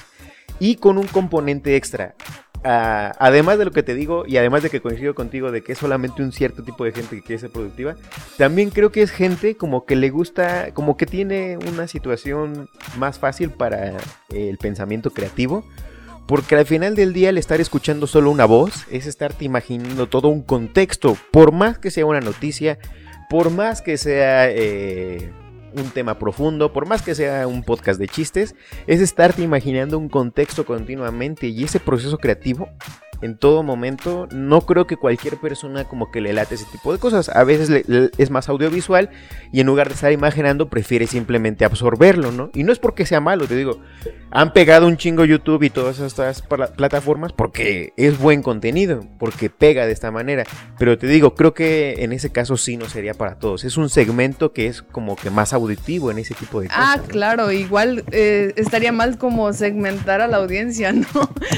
y 0.60 0.76
con 0.76 0.98
un 0.98 1.08
componente 1.08 1.76
extra. 1.76 2.16
Además 2.64 3.58
de 3.58 3.66
lo 3.66 3.72
que 3.72 3.84
te 3.84 3.96
digo 3.96 4.26
y 4.28 4.38
además 4.38 4.64
de 4.64 4.70
que 4.70 4.82
coincido 4.82 5.16
contigo 5.16 5.52
de 5.52 5.64
que 5.64 5.74
es 5.74 5.78
solamente 5.78 6.22
un 6.22 6.32
cierto 6.32 6.64
tipo 6.64 6.84
de 6.84 6.92
gente 6.92 7.16
que 7.16 7.22
quiere 7.22 7.40
ser 7.40 7.50
productiva, 7.50 7.96
también 8.38 8.72
creo 8.72 8.92
que 8.92 9.02
es 9.02 9.12
gente 9.12 9.56
como 9.56 9.86
que 9.86 9.96
le 9.96 10.10
gusta, 10.10 10.72
como 10.74 10.98
que 10.98 11.06
tiene 11.06 11.58
una 11.72 11.88
situación 11.88 12.70
más 12.98 13.20
fácil 13.20 13.52
para 13.52 13.94
el 14.30 14.58
pensamiento 14.58 15.12
creativo. 15.12 15.64
Porque 16.28 16.56
al 16.56 16.66
final 16.66 16.94
del 16.96 17.14
día 17.14 17.30
el 17.30 17.38
estar 17.38 17.62
escuchando 17.62 18.06
solo 18.06 18.30
una 18.30 18.44
voz 18.44 18.86
es 18.92 19.06
estarte 19.06 19.46
imaginando 19.46 20.08
todo 20.08 20.28
un 20.28 20.42
contexto. 20.42 21.18
Por 21.32 21.54
más 21.54 21.80
que 21.80 21.90
sea 21.90 22.06
una 22.06 22.20
noticia, 22.20 22.80
por 23.30 23.50
más 23.50 23.82
que 23.82 23.98
sea 23.98 24.50
eh, 24.50 25.32
un 25.74 25.90
tema 25.92 26.20
profundo, 26.20 26.74
por 26.74 26.88
más 26.88 27.02
que 27.02 27.16
sea 27.16 27.48
un 27.48 27.64
podcast 27.64 28.00
de 28.00 28.08
chistes, 28.08 28.56
es 28.88 29.02
estarte 29.02 29.42
imaginando 29.42 29.98
un 29.98 30.10
contexto 30.10 30.66
continuamente 30.66 31.48
y 31.48 31.64
ese 31.64 31.80
proceso 31.80 32.18
creativo 32.18 32.70
en 33.22 33.38
todo 33.38 33.64
momento, 33.64 34.28
no 34.32 34.62
creo 34.62 34.86
que 34.88 34.98
cualquier 34.98 35.38
persona 35.38 35.86
como 35.86 36.12
que 36.12 36.22
le 36.22 36.34
late 36.34 36.56
ese 36.56 36.66
tipo 36.72 36.94
de 36.94 37.00
cosas. 37.00 37.30
A 37.30 37.44
veces 37.44 37.70
le- 37.70 37.84
le- 37.88 38.12
es 38.18 38.30
más 38.30 38.50
audiovisual 38.50 39.10
y 39.52 39.60
en 39.62 39.68
lugar 39.68 39.88
de 39.88 39.96
estar 39.96 40.12
imaginando 40.12 40.70
prefiere 40.70 41.08
simplemente 41.08 41.66
absorberlo, 41.66 42.32
¿no? 42.32 42.50
Y 42.54 42.64
no 42.64 42.72
es 42.72 42.80
porque 42.80 43.06
sea 43.06 43.20
malo, 43.20 43.48
te 43.48 43.56
digo, 43.56 43.80
han 44.32 44.54
pegado 44.54 44.88
un 44.88 44.98
chingo 44.98 45.26
YouTube 45.26 45.64
y 45.64 45.70
todas 45.70 46.00
estas 46.00 46.42
pla- 46.42 46.68
plataformas 46.68 47.32
porque 47.34 47.94
es 47.98 48.18
buen 48.20 48.42
contenido, 48.42 49.06
porque 49.20 49.50
pega 49.50 49.86
de 49.86 49.94
esta 49.94 50.12
manera. 50.12 50.44
Pero 50.78 50.98
te 50.98 51.08
digo, 51.08 51.34
creo 51.34 51.54
que 51.54 52.04
en 52.04 52.12
ese 52.12 52.32
caso 52.32 52.58
sí 52.58 52.78
no 52.78 52.88
sería 52.90 53.14
para 53.14 53.36
todos. 53.40 53.64
Es 53.64 53.78
un 53.78 53.90
segmento 53.90 54.54
que 54.54 54.68
es 54.68 54.82
como 54.82 55.16
que 55.16 55.30
más 55.30 55.54
auditivo 55.54 56.12
en 56.12 56.20
ese 56.20 56.34
tipo 56.36 56.62
de 56.62 56.68
cosas. 56.68 56.84
Ah, 56.86 56.98
¿no? 56.98 57.04
claro, 57.04 57.52
igual 57.52 58.04
eh, 58.12 58.54
estaría 58.58 58.92
mal 58.92 59.18
como 59.18 59.52
segmentar 59.54 60.22
a 60.22 60.28
la 60.28 60.38
audiencia, 60.38 60.92
¿no? 60.94 61.06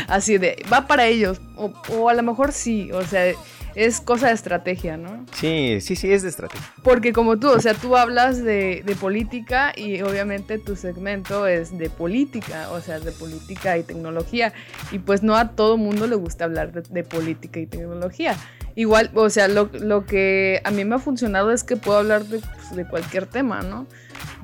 Así 0.08 0.38
de, 0.38 0.63
va 0.72 0.88
para 0.88 1.08
ellos. 1.08 1.41
O, 1.60 1.74
o 1.93 2.10
a 2.10 2.13
lo 2.13 2.24
mejor 2.24 2.52
sí, 2.52 2.91
o 2.91 3.04
sea, 3.04 3.34
es 3.76 4.02
cosa 4.02 4.28
de 4.28 4.34
estrategia, 4.34 4.98
¿no? 4.98 5.26
Sí, 5.34 5.80
sí, 5.82 5.95
sí, 5.95 6.12
es 6.12 6.24
de 6.24 6.30
estrategia. 6.30 6.65
Porque 6.84 7.13
como 7.13 7.38
tú, 7.38 7.50
o 7.50 7.60
sea, 7.60 7.74
tú 7.74 7.95
hablas 7.95 8.43
de, 8.43 8.82
de 8.86 8.95
política 8.95 9.74
y 9.76 10.02
obviamente 10.02 10.58
tu 10.58 10.76
segmento 10.76 11.48
es 11.48 11.78
de 11.78 11.89
política, 11.89 12.69
o 12.72 12.82
sea, 12.82 13.00
de 13.00 13.12
política 13.12 13.78
y 13.78 13.84
tecnología. 13.84 14.54
Y 14.91 15.00
pues 15.00 15.22
no 15.22 15.36
a 15.36 15.50
todo 15.50 15.78
mundo 15.78 16.08
le 16.08 16.15
gusta 16.15 16.45
hablar 16.45 16.72
de, 16.72 16.82
de 16.82 17.04
política 17.04 17.60
y 17.60 17.67
tecnología. 17.67 18.36
Igual, 18.76 19.12
o 19.13 19.30
sea, 19.30 19.48
lo, 19.48 19.69
lo 19.74 20.06
que 20.06 20.62
a 20.63 20.72
mí 20.72 20.86
me 20.86 20.95
ha 20.95 21.00
funcionado 21.00 21.52
es 21.52 21.63
que 21.63 21.76
puedo 21.76 22.00
hablar 22.00 22.24
de, 22.26 22.39
pues, 22.39 22.76
de 22.76 22.88
cualquier 22.88 23.26
tema, 23.26 23.62
¿no? 23.62 23.88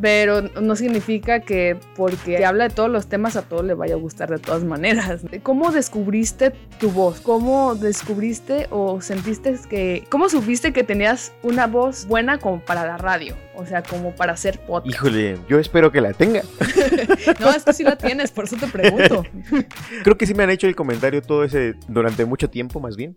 Pero 0.02 0.42
no 0.42 0.76
significa 0.76 1.40
que 1.40 1.78
porque 1.96 2.46
habla 2.46 2.68
de 2.68 2.74
todos 2.74 2.90
los 2.90 3.08
temas 3.08 3.36
a 3.36 3.44
todos 3.44 3.66
le 3.66 3.74
vaya 3.74 3.96
a 3.96 3.98
gustar 3.98 4.30
de 4.30 4.40
todas 4.40 4.64
maneras. 4.64 5.22
¿Cómo 5.44 5.72
descubriste 5.72 6.52
tu 6.80 6.92
voz? 6.92 7.22
¿Cómo 7.22 7.76
descubriste 7.76 8.68
o 8.70 9.02
sentiste 9.02 9.56
que... 9.70 10.06
¿Cómo 10.10 10.30
supiste 10.30 10.74
que 10.74 10.84
tenías 10.84 11.34
una 11.44 11.68
voz 11.68 12.06
buena 12.08 12.38
como 12.38 12.60
para 12.60 12.86
la 12.86 12.98
radio? 12.98 13.36
O 13.56 13.66
sea, 13.66 13.84
como 13.84 14.14
para 14.14 14.34
hacer 14.34 14.60
podcast. 14.60 14.94
Híjole, 14.94 15.38
yo 15.48 15.60
espero 15.60 15.92
que 15.92 16.02
la 16.02 16.14
tenga. 16.14 16.42
No, 17.40 17.52
es 17.52 17.64
que 17.64 17.74
sí 17.74 17.84
la 17.84 17.98
tienes, 17.98 18.32
por 18.32 18.46
eso 18.46 18.56
te 18.56 18.68
pregunto. 18.68 19.24
Creo 20.04 20.18
que 20.18 20.26
sí 20.26 20.34
me 20.34 20.44
han 20.44 20.50
hecho 20.50 20.68
el 20.68 20.76
comentario 20.76 21.22
todo 21.22 21.44
ese 21.44 21.76
durante 21.88 22.26
mucho 22.26 22.50
tiempo, 22.50 22.80
más 22.80 22.96
bien. 22.96 23.16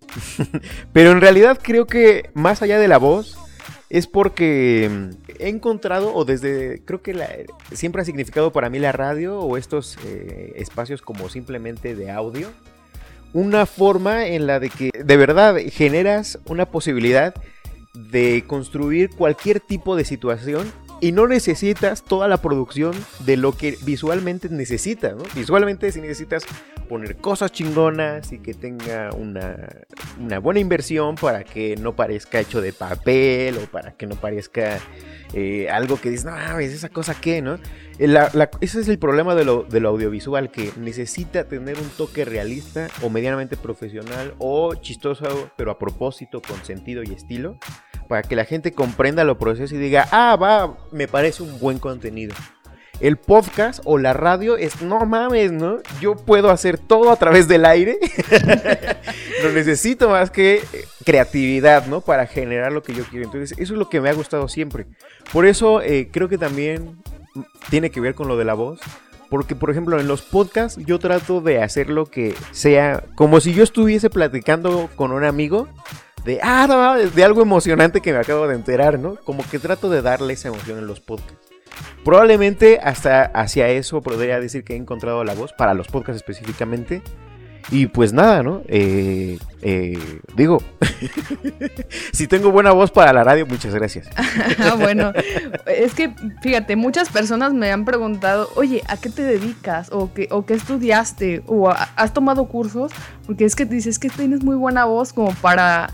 Pero 0.93 1.13
en 1.13 1.21
realidad 1.21 1.59
creo 1.63 1.87
que 1.87 2.31
más 2.35 2.63
allá 2.63 2.79
de 2.79 2.89
la 2.89 2.99
voz 2.99 3.39
es 3.91 4.07
porque 4.07 4.89
mm, 4.91 5.33
he 5.39 5.49
encontrado 5.49 6.15
o 6.15 6.25
desde 6.25 6.83
creo 6.85 7.01
que 7.03 7.15
la- 7.15 7.29
siempre 7.73 8.03
ha 8.03 8.05
significado 8.05 8.53
para 8.53 8.69
mí 8.71 8.79
la 8.79 8.93
radio 8.93 9.39
o 9.41 9.57
estos 9.57 9.97
eh, 10.05 10.53
espacios 10.57 11.01
como 11.03 11.29
simplemente 11.29 11.95
de 11.95 12.11
audio 12.11 12.51
una 13.33 13.67
forma 13.67 14.27
en 14.27 14.47
la 14.47 14.59
de 14.61 14.71
que 14.71 14.91
de 15.05 15.17
verdad 15.17 15.57
generas 15.71 16.39
una 16.47 16.67
posibilidad 16.71 17.35
de 17.95 18.45
construir 18.47 19.11
cualquier 19.11 19.61
tipo 19.61 19.97
de 19.97 20.05
situación 20.05 20.71
y 21.01 21.13
no 21.13 21.27
necesitas 21.29 22.03
toda 22.03 22.27
la 22.29 22.39
producción 22.39 22.93
de 23.21 23.37
lo 23.37 23.53
que 23.53 23.77
visualmente 23.83 24.49
necesitas, 24.49 25.15
¿no? 25.17 25.23
Visualmente 25.35 25.93
si 25.93 26.01
necesitas 26.01 26.45
poner 26.89 27.17
cosas 27.17 27.53
chingonas 27.53 28.33
y 28.33 28.39
que 28.39 28.55
tenga 28.55 29.11
una, 29.15 29.57
una 30.19 30.39
buena 30.39 30.59
inversión 30.61 31.15
para 31.17 31.45
que 31.45 31.77
no 31.77 31.95
parezca 31.95 32.41
hecho 32.41 32.61
de 32.61 32.73
papel 32.73 33.59
o 33.59 33.67
para 33.67 33.93
que 33.93 34.07
no 34.07 34.17
parezca 34.17 34.79
eh, 35.35 35.69
algo 35.71 36.01
que 36.01 36.09
dices, 36.11 36.25
no 36.25 36.33
mames, 36.33 36.73
esa 36.73 36.89
cosa 36.89 37.15
qué, 37.21 37.43
¿no? 37.43 37.59
Eh, 37.99 38.09
la- 38.09 38.51
ese 38.61 38.81
es 38.81 38.89
el 38.89 38.99
problema 38.99 39.35
de 39.35 39.45
lo, 39.45 39.65
de 39.65 39.81
lo 39.81 39.91
audiovisual, 39.91 40.51
que 40.51 40.73
necesita 40.79 41.45
tener 41.45 41.79
un 41.79 41.89
toque 41.91 42.25
realista 42.25 42.89
o 43.03 43.11
medianamente 43.11 43.57
profesional 43.57 44.35
o 44.39 44.75
chistoso, 44.75 45.51
pero 45.57 45.71
a 45.71 45.79
propósito, 45.79 46.41
con 46.41 46.65
sentido 46.65 47.03
y 47.03 47.13
estilo, 47.13 47.59
para 48.09 48.23
que 48.23 48.35
la 48.35 48.45
gente 48.45 48.73
comprenda 48.73 49.23
lo 49.25 49.39
proceso 49.39 49.75
y 49.75 49.79
diga, 49.79 50.09
ah, 50.11 50.37
va, 50.37 50.77
me 50.91 51.07
parece 51.07 51.43
un 51.43 51.59
buen 51.59 51.79
contenido. 51.79 52.35
El 53.01 53.17
podcast 53.17 53.81
o 53.85 53.97
la 53.97 54.13
radio 54.13 54.57
es, 54.57 54.83
no 54.83 54.99
mames, 55.07 55.53
¿no? 55.53 55.79
Yo 56.01 56.17
puedo 56.17 56.51
hacer 56.51 56.79
todo 56.79 57.13
a 57.13 57.17
través 57.17 57.47
del 57.47 57.65
aire. 57.65 57.99
no 59.45 59.51
necesito 59.51 60.09
más 60.09 60.33
que 60.33 60.57
eh, 60.57 60.85
creatividad, 61.05 61.87
¿no? 61.87 62.01
Para 62.01 62.27
generar 62.27 62.73
lo 62.73 62.83
que 62.83 62.95
yo 62.95 63.05
quiero. 63.05 63.27
Entonces, 63.27 63.57
eso 63.57 63.75
es 63.75 63.79
lo 63.79 63.89
que 63.89 64.01
me 64.01 64.09
ha 64.09 64.15
gustado 64.15 64.49
siempre. 64.49 64.87
Por 65.33 65.47
eso 65.47 65.81
eh, 65.81 66.09
creo 66.11 66.29
que 66.29 66.39
también 66.39 67.01
tiene 67.71 67.91
que 67.91 68.01
ver 68.01 68.17
con 68.17 68.27
lo 68.27 68.37
de 68.37 68.45
la 68.45 68.55
voz. 68.55 68.81
Porque, 69.31 69.55
por 69.55 69.71
ejemplo, 69.71 70.01
en 70.01 70.09
los 70.09 70.23
podcasts 70.23 70.83
yo 70.85 70.99
trato 70.99 71.41
de 71.41 71.63
hacer 71.63 71.91
lo 71.91 72.07
que 72.07 72.35
sea 72.51 73.05
como 73.15 73.41
si 73.41 73.53
yo 73.53 73.63
estuviese 73.63 74.11
platicando 74.11 74.89
con 74.97 75.13
un 75.13 75.23
amigo 75.23 75.69
de, 76.29 76.41
ah, 76.43 76.67
no, 76.69 77.11
de, 77.11 77.25
algo 77.25 77.41
emocionante 77.41 78.03
que 78.03 78.13
me 78.13 78.19
acabo 78.19 78.47
de 78.47 78.55
enterar, 78.55 78.99
¿no? 78.99 79.17
Como 79.17 79.43
que 79.49 79.59
trato 79.59 79.89
de 79.89 80.03
darle 80.03 80.35
esa 80.35 80.49
emoción 80.49 80.77
en 80.77 80.87
los 80.87 81.01
podcasts. 81.01 81.49
Probablemente 82.05 82.81
hasta 82.83 83.25
hacia 83.25 83.69
eso 83.69 84.03
podría 84.03 84.39
decir 84.39 84.63
que 84.63 84.75
he 84.75 84.77
encontrado 84.77 85.25
la 85.25 85.33
voz, 85.33 85.55
para 85.55 85.73
los 85.73 85.89
podcasts 85.89 86.21
específicamente. 86.21 87.01
Y 87.71 87.87
pues 87.87 88.13
nada, 88.13 88.43
¿no? 88.43 88.63
Eh, 88.69 89.39
eh, 89.63 89.99
digo, 90.37 90.63
si 92.13 92.27
tengo 92.27 92.51
buena 92.51 92.73
voz 92.73 92.91
para 92.91 93.11
la 93.15 93.25
radio, 93.25 93.47
muchas 93.47 93.75
gracias. 93.75 94.09
Ah, 94.59 94.75
bueno, 94.79 95.13
es 95.67 95.95
que 95.95 96.13
fíjate, 96.43 96.77
muchas 96.77 97.09
personas 97.09 97.55
me 97.55 97.71
han 97.71 97.85
preguntado, 97.85 98.51
oye, 98.57 98.83
¿a 98.89 98.97
qué 98.99 99.09
te 99.09 99.23
dedicas? 99.23 99.89
¿O 99.93 100.13
qué, 100.13 100.29
o 100.31 100.45
qué 100.45 100.55
estudiaste? 100.55 101.43
¿O 101.47 101.71
has 101.71 102.13
tomado 102.13 102.49
cursos? 102.49 102.93
Porque 103.27 103.45
es 103.45 103.57
que 103.57 103.65
dices 103.65 103.99
que 103.99 104.11
tienes 104.11 104.43
muy 104.43 104.57
buena 104.57 104.85
voz 104.85 105.13
como 105.13 105.33
para, 105.35 105.91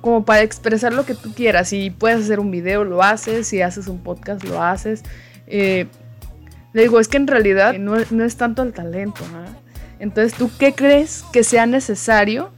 como 0.00 0.24
para 0.24 0.42
expresar 0.42 0.92
lo 0.92 1.04
que 1.04 1.14
tú 1.14 1.32
quieras. 1.34 1.68
Si 1.68 1.90
puedes 1.90 2.24
hacer 2.24 2.40
un 2.40 2.50
video, 2.50 2.84
lo 2.84 3.02
haces. 3.02 3.48
Si 3.48 3.62
haces 3.62 3.88
un 3.88 3.98
podcast, 3.98 4.44
lo 4.44 4.62
haces. 4.62 5.02
Eh, 5.46 5.86
le 6.72 6.82
digo, 6.82 7.00
es 7.00 7.08
que 7.08 7.16
en 7.16 7.26
realidad 7.26 7.74
no, 7.78 7.96
no 8.10 8.24
es 8.24 8.36
tanto 8.36 8.62
el 8.62 8.72
talento, 8.72 9.22
¿no? 9.32 9.66
Entonces, 9.98 10.34
¿tú 10.34 10.50
qué 10.58 10.74
crees 10.74 11.24
que 11.32 11.42
sea 11.42 11.66
necesario 11.66 12.50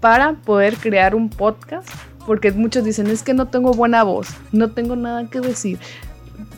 para 0.00 0.32
poder 0.32 0.76
crear 0.76 1.14
un 1.14 1.28
podcast? 1.28 1.88
Porque 2.26 2.50
muchos 2.52 2.84
dicen, 2.84 3.06
es 3.08 3.22
que 3.22 3.34
no 3.34 3.48
tengo 3.48 3.72
buena 3.72 4.02
voz, 4.02 4.28
no 4.52 4.70
tengo 4.70 4.96
nada 4.96 5.28
que 5.28 5.40
decir. 5.40 5.78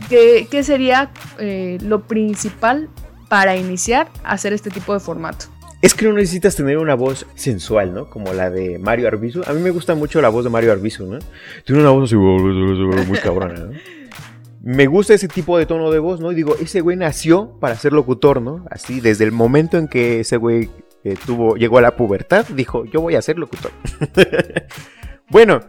¿Qué, 0.08 0.62
sería 0.62 1.10
eh, 1.38 1.78
lo 1.80 2.02
principal 2.02 2.88
para 3.28 3.56
iniciar 3.56 4.08
a 4.22 4.32
hacer 4.32 4.52
este 4.52 4.70
tipo 4.70 4.92
de 4.92 5.00
formato? 5.00 5.46
Es 5.84 5.92
que 5.92 6.06
no 6.06 6.14
necesitas 6.14 6.56
tener 6.56 6.78
una 6.78 6.94
voz 6.94 7.26
sensual, 7.34 7.92
¿no? 7.92 8.08
Como 8.08 8.32
la 8.32 8.48
de 8.48 8.78
Mario 8.78 9.06
Arbizu. 9.06 9.42
A 9.46 9.52
mí 9.52 9.60
me 9.60 9.68
gusta 9.68 9.94
mucho 9.94 10.22
la 10.22 10.30
voz 10.30 10.42
de 10.42 10.48
Mario 10.48 10.72
Arbizu, 10.72 11.04
¿no? 11.04 11.18
Tiene 11.66 11.82
una 11.82 11.90
voz 11.90 12.04
así 12.04 12.16
muy 12.16 13.18
cabrona, 13.18 13.52
¿no? 13.52 13.72
me 14.62 14.86
gusta 14.86 15.12
ese 15.12 15.28
tipo 15.28 15.58
de 15.58 15.66
tono 15.66 15.90
de 15.90 15.98
voz, 15.98 16.20
¿no? 16.20 16.32
Y 16.32 16.36
digo, 16.36 16.56
ese 16.58 16.80
güey 16.80 16.96
nació 16.96 17.58
para 17.60 17.76
ser 17.76 17.92
locutor, 17.92 18.40
¿no? 18.40 18.64
Así, 18.70 19.00
desde 19.00 19.24
el 19.24 19.32
momento 19.32 19.76
en 19.76 19.86
que 19.86 20.20
ese 20.20 20.38
güey 20.38 20.70
eh, 21.04 21.16
tuvo, 21.26 21.56
llegó 21.56 21.76
a 21.76 21.82
la 21.82 21.96
pubertad, 21.96 22.46
dijo, 22.46 22.86
yo 22.86 23.02
voy 23.02 23.16
a 23.16 23.20
ser 23.20 23.38
locutor. 23.38 23.70
bueno, 25.28 25.60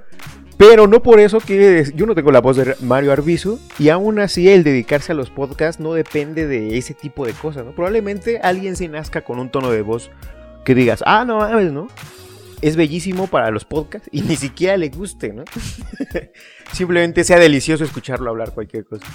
pero 0.58 0.88
no 0.88 1.04
por 1.04 1.20
eso 1.20 1.40
que 1.40 1.92
yo 1.96 2.06
no 2.06 2.16
tengo 2.16 2.32
la 2.32 2.42
voz 2.42 2.58
de 2.58 2.76
Mario 2.82 3.12
Arbizu 3.12 3.60
y 3.78 3.90
aún 3.90 4.20
así 4.20 4.50
el 4.50 4.64
dedicarse 4.64 5.12
a 5.12 5.16
los 5.16 5.30
podcasts 5.30 5.82
no 5.82 5.94
depende 5.94 6.48
de 6.48 6.78
ese 6.78 6.94
tipo 6.94 7.26
de 7.26 7.34
cosas, 7.34 7.66
¿no? 7.66 7.74
Probablemente 7.74 8.40
alguien 8.40 8.76
se 8.76 8.88
nazca 8.88 9.22
con 9.22 9.40
un 9.40 9.50
tono 9.50 9.72
de 9.72 9.82
voz 9.82 10.12
que 10.64 10.76
digas, 10.76 11.04
ah, 11.06 11.26
no 11.26 11.38
mames, 11.38 11.72
¿no? 11.72 11.88
es 12.62 12.76
bellísimo 12.76 13.28
para 13.28 13.52
los 13.52 13.66
podcasts 13.66 14.10
y 14.12 14.22
ni 14.24 14.36
siquiera 14.36 14.78
le 14.78 14.90
guste, 14.90 15.34
¿no? 15.34 15.44
Simplemente 16.72 17.24
sea 17.24 17.40
delicioso 17.40 17.84
escucharlo 17.84 18.30
hablar 18.30 18.54
cualquier 18.54 18.86
cosa. 18.86 19.06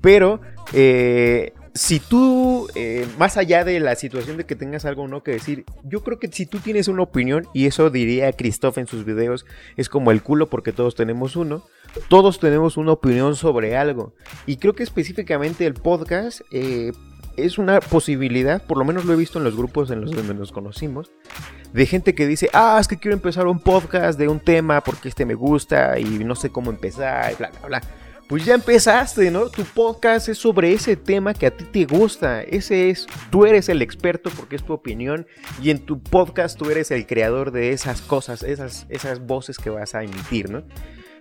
Pero 0.00 0.40
eh, 0.72 1.52
si 1.74 2.00
tú, 2.00 2.68
eh, 2.74 3.06
más 3.18 3.36
allá 3.36 3.64
de 3.64 3.78
la 3.80 3.94
situación 3.94 4.36
de 4.36 4.44
que 4.44 4.56
tengas 4.56 4.84
algo 4.84 5.02
o 5.02 5.08
no 5.08 5.22
que 5.22 5.32
decir, 5.32 5.64
yo 5.84 6.02
creo 6.02 6.18
que 6.18 6.28
si 6.28 6.46
tú 6.46 6.58
tienes 6.58 6.88
una 6.88 7.02
opinión, 7.02 7.46
y 7.54 7.66
eso 7.66 7.90
diría 7.90 8.32
Christoph 8.32 8.78
en 8.78 8.86
sus 8.86 9.04
videos, 9.04 9.46
es 9.76 9.88
como 9.88 10.10
el 10.10 10.22
culo 10.22 10.48
porque 10.48 10.72
todos 10.72 10.94
tenemos 10.94 11.36
uno, 11.36 11.64
todos 12.08 12.40
tenemos 12.40 12.76
una 12.76 12.92
opinión 12.92 13.36
sobre 13.36 13.76
algo. 13.76 14.14
Y 14.46 14.56
creo 14.56 14.74
que 14.74 14.82
específicamente 14.82 15.66
el 15.66 15.74
podcast 15.74 16.40
eh, 16.50 16.92
es 17.36 17.58
una 17.58 17.80
posibilidad, 17.80 18.62
por 18.62 18.78
lo 18.78 18.84
menos 18.84 19.04
lo 19.04 19.12
he 19.12 19.16
visto 19.16 19.38
en 19.38 19.44
los 19.44 19.56
grupos 19.56 19.90
en 19.90 20.00
los 20.00 20.10
donde 20.10 20.34
nos 20.34 20.52
conocimos, 20.52 21.10
de 21.72 21.86
gente 21.86 22.14
que 22.14 22.26
dice, 22.26 22.50
ah, 22.52 22.78
es 22.80 22.88
que 22.88 22.98
quiero 22.98 23.14
empezar 23.14 23.46
un 23.46 23.60
podcast 23.60 24.18
de 24.18 24.28
un 24.28 24.40
tema 24.40 24.80
porque 24.80 25.08
este 25.08 25.24
me 25.24 25.34
gusta 25.34 25.98
y 25.98 26.04
no 26.04 26.34
sé 26.34 26.50
cómo 26.50 26.70
empezar, 26.70 27.32
y 27.32 27.36
bla, 27.36 27.50
bla, 27.50 27.68
bla. 27.68 27.82
Pues 28.30 28.44
ya 28.44 28.54
empezaste, 28.54 29.28
¿no? 29.32 29.48
Tu 29.48 29.64
podcast 29.64 30.28
es 30.28 30.38
sobre 30.38 30.72
ese 30.72 30.94
tema 30.94 31.34
que 31.34 31.46
a 31.46 31.50
ti 31.50 31.64
te 31.64 31.84
gusta. 31.84 32.42
Ese 32.42 32.88
es, 32.88 33.08
tú 33.28 33.44
eres 33.44 33.68
el 33.68 33.82
experto 33.82 34.30
porque 34.30 34.54
es 34.54 34.62
tu 34.62 34.72
opinión 34.72 35.26
y 35.60 35.70
en 35.70 35.80
tu 35.80 36.00
podcast 36.00 36.56
tú 36.56 36.70
eres 36.70 36.92
el 36.92 37.08
creador 37.08 37.50
de 37.50 37.72
esas 37.72 38.02
cosas, 38.02 38.44
esas, 38.44 38.86
esas 38.88 39.26
voces 39.26 39.58
que 39.58 39.68
vas 39.68 39.96
a 39.96 40.04
emitir, 40.04 40.48
¿no? 40.48 40.62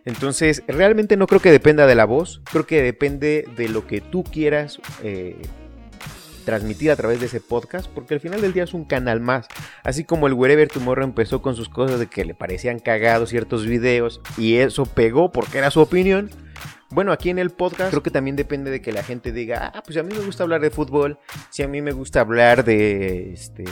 Entonces, 0.06 0.62
realmente 0.68 1.18
no 1.18 1.26
creo 1.26 1.42
que 1.42 1.52
dependa 1.52 1.88
de 1.88 1.96
la 1.96 2.06
voz, 2.06 2.44
creo 2.44 2.68
que 2.68 2.84
depende 2.84 3.48
de 3.58 3.70
lo 3.70 3.88
que 3.88 4.02
tú 4.02 4.24
quieras 4.24 4.80
eh, 5.02 5.36
transmitir 6.46 6.92
a 6.92 6.96
través 6.96 7.20
de 7.20 7.26
ese 7.26 7.42
podcast, 7.42 7.90
porque 7.90 8.14
al 8.14 8.20
final 8.20 8.40
del 8.40 8.54
día 8.54 8.66
es 8.66 8.76
un 8.76 8.86
canal 8.86 9.20
más. 9.20 9.48
Así 9.84 10.04
como 10.04 10.28
el 10.28 10.34
Wherever 10.34 10.68
Tomorrow 10.68 11.06
empezó 11.06 11.42
con 11.42 11.56
sus 11.56 11.70
cosas 11.70 12.00
de 12.00 12.06
que 12.06 12.24
le 12.24 12.36
parecían 12.36 12.78
cagados 12.78 13.32
ciertos 13.32 13.66
videos 13.66 14.22
y 14.38 14.58
eso 14.58 14.86
pegó 14.86 15.32
porque 15.32 15.58
era 15.58 15.72
su 15.72 15.80
opinión. 15.80 16.30
Bueno, 16.92 17.12
aquí 17.12 17.30
en 17.30 17.38
el 17.38 17.52
podcast 17.52 17.92
creo 17.92 18.02
que 18.02 18.10
también 18.10 18.36
depende 18.36 18.72
de 18.72 18.82
que 18.82 18.92
la 18.92 19.04
gente 19.04 19.32
diga, 19.32 19.72
ah, 19.76 19.84
pues 19.84 19.96
a 19.98 20.04
mí 20.04 20.14
me 20.16 20.26
gusta 20.26 20.44
hablar 20.44 20.62
de 20.62 20.72
fútbol, 20.72 21.20
si 21.52 21.62
a 21.62 21.68
mí 21.68 21.82
me 21.82 21.92
gusta 21.92 22.22
hablar 22.22 22.66
de, 22.66 23.32
este, 23.34 23.64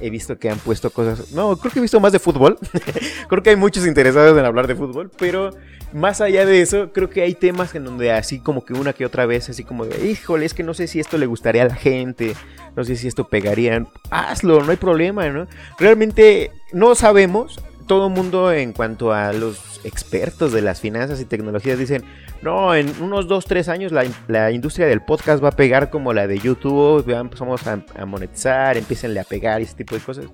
he 0.00 0.08
visto 0.08 0.38
que 0.38 0.48
han 0.48 0.58
puesto 0.58 0.90
cosas, 0.90 1.32
no, 1.32 1.56
creo 1.58 1.70
que 1.70 1.80
he 1.80 1.82
visto 1.82 2.00
más 2.00 2.12
de 2.12 2.18
fútbol, 2.18 2.58
creo 3.28 3.42
que 3.42 3.50
hay 3.50 3.56
muchos 3.56 3.86
interesados 3.86 4.38
en 4.38 4.44
hablar 4.46 4.66
de 4.66 4.74
fútbol, 4.74 5.10
pero 5.18 5.50
más 5.92 6.22
allá 6.22 6.46
de 6.46 6.62
eso, 6.62 6.92
creo 6.92 7.10
que 7.10 7.22
hay 7.22 7.34
temas 7.34 7.74
en 7.74 7.84
donde 7.84 8.10
así 8.12 8.40
como 8.40 8.64
que 8.64 8.72
una 8.72 8.94
que 8.94 9.04
otra 9.04 9.26
vez, 9.26 9.50
así 9.50 9.62
como 9.62 9.84
híjole, 9.84 10.46
es 10.46 10.54
que 10.54 10.62
no 10.62 10.72
sé 10.72 10.86
si 10.86 10.98
esto 10.98 11.18
le 11.18 11.26
gustaría 11.26 11.62
a 11.62 11.68
la 11.68 11.74
gente, 11.74 12.34
no 12.74 12.84
sé 12.84 12.96
si 12.96 13.06
esto 13.06 13.28
pegaría, 13.28 13.84
hazlo, 14.10 14.62
no 14.62 14.70
hay 14.70 14.78
problema, 14.78 15.28
¿no? 15.28 15.46
Realmente 15.78 16.52
no 16.72 16.94
sabemos, 16.94 17.60
todo 17.86 18.08
mundo 18.10 18.52
en 18.52 18.72
cuanto 18.72 19.12
a 19.12 19.32
los 19.32 19.80
expertos 19.84 20.52
de 20.52 20.62
las 20.62 20.80
finanzas 20.80 21.20
y 21.20 21.24
tecnologías 21.24 21.78
dicen, 21.78 22.04
no, 22.42 22.74
en 22.74 22.92
unos 23.00 23.28
2, 23.28 23.44
3 23.46 23.68
años 23.68 23.92
la, 23.92 24.50
industria 24.50 24.86
del 24.86 25.02
podcast 25.02 25.42
va 25.42 25.48
a 25.48 25.52
pegar 25.52 25.90
como 25.90 26.12
la 26.12 26.26
de 26.26 26.38
YouTube, 26.38 27.08
empezamos 27.08 27.66
a, 27.66 27.84
a 27.96 28.06
monetizar, 28.06 28.76
empiecenle 28.76 29.20
a 29.20 29.24
pegar 29.24 29.60
y 29.60 29.64
ese 29.64 29.76
tipo 29.76 29.94
de 29.94 30.00
cosas. 30.00 30.26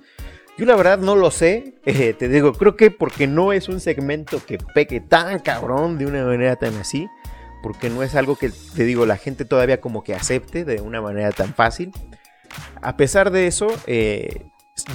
Yo 0.57 0.65
la 0.65 0.75
verdad 0.75 0.99
no 0.99 1.15
lo 1.15 1.31
sé, 1.31 1.75
eh, 1.85 2.13
te 2.13 2.27
digo, 2.27 2.53
creo 2.53 2.75
que 2.75 2.91
porque 2.91 3.27
no 3.27 3.53
es 3.53 3.69
un 3.69 3.79
segmento 3.79 4.43
que 4.45 4.57
peque 4.73 5.01
tan 5.01 5.39
cabrón 5.39 5.97
de 5.97 6.05
una 6.05 6.23
manera 6.23 6.55
tan 6.55 6.75
así, 6.75 7.07
porque 7.61 7.89
no 7.89 8.03
es 8.03 8.15
algo 8.15 8.35
que, 8.35 8.51
te 8.75 8.83
digo, 8.83 9.05
la 9.05 9.17
gente 9.17 9.45
todavía 9.45 9.79
como 9.79 10.03
que 10.03 10.13
acepte 10.13 10.65
de 10.65 10.81
una 10.81 11.01
manera 11.01 11.31
tan 11.31 11.53
fácil. 11.53 11.91
A 12.81 12.97
pesar 12.97 13.31
de 13.31 13.47
eso, 13.47 13.67
eh, 13.87 14.45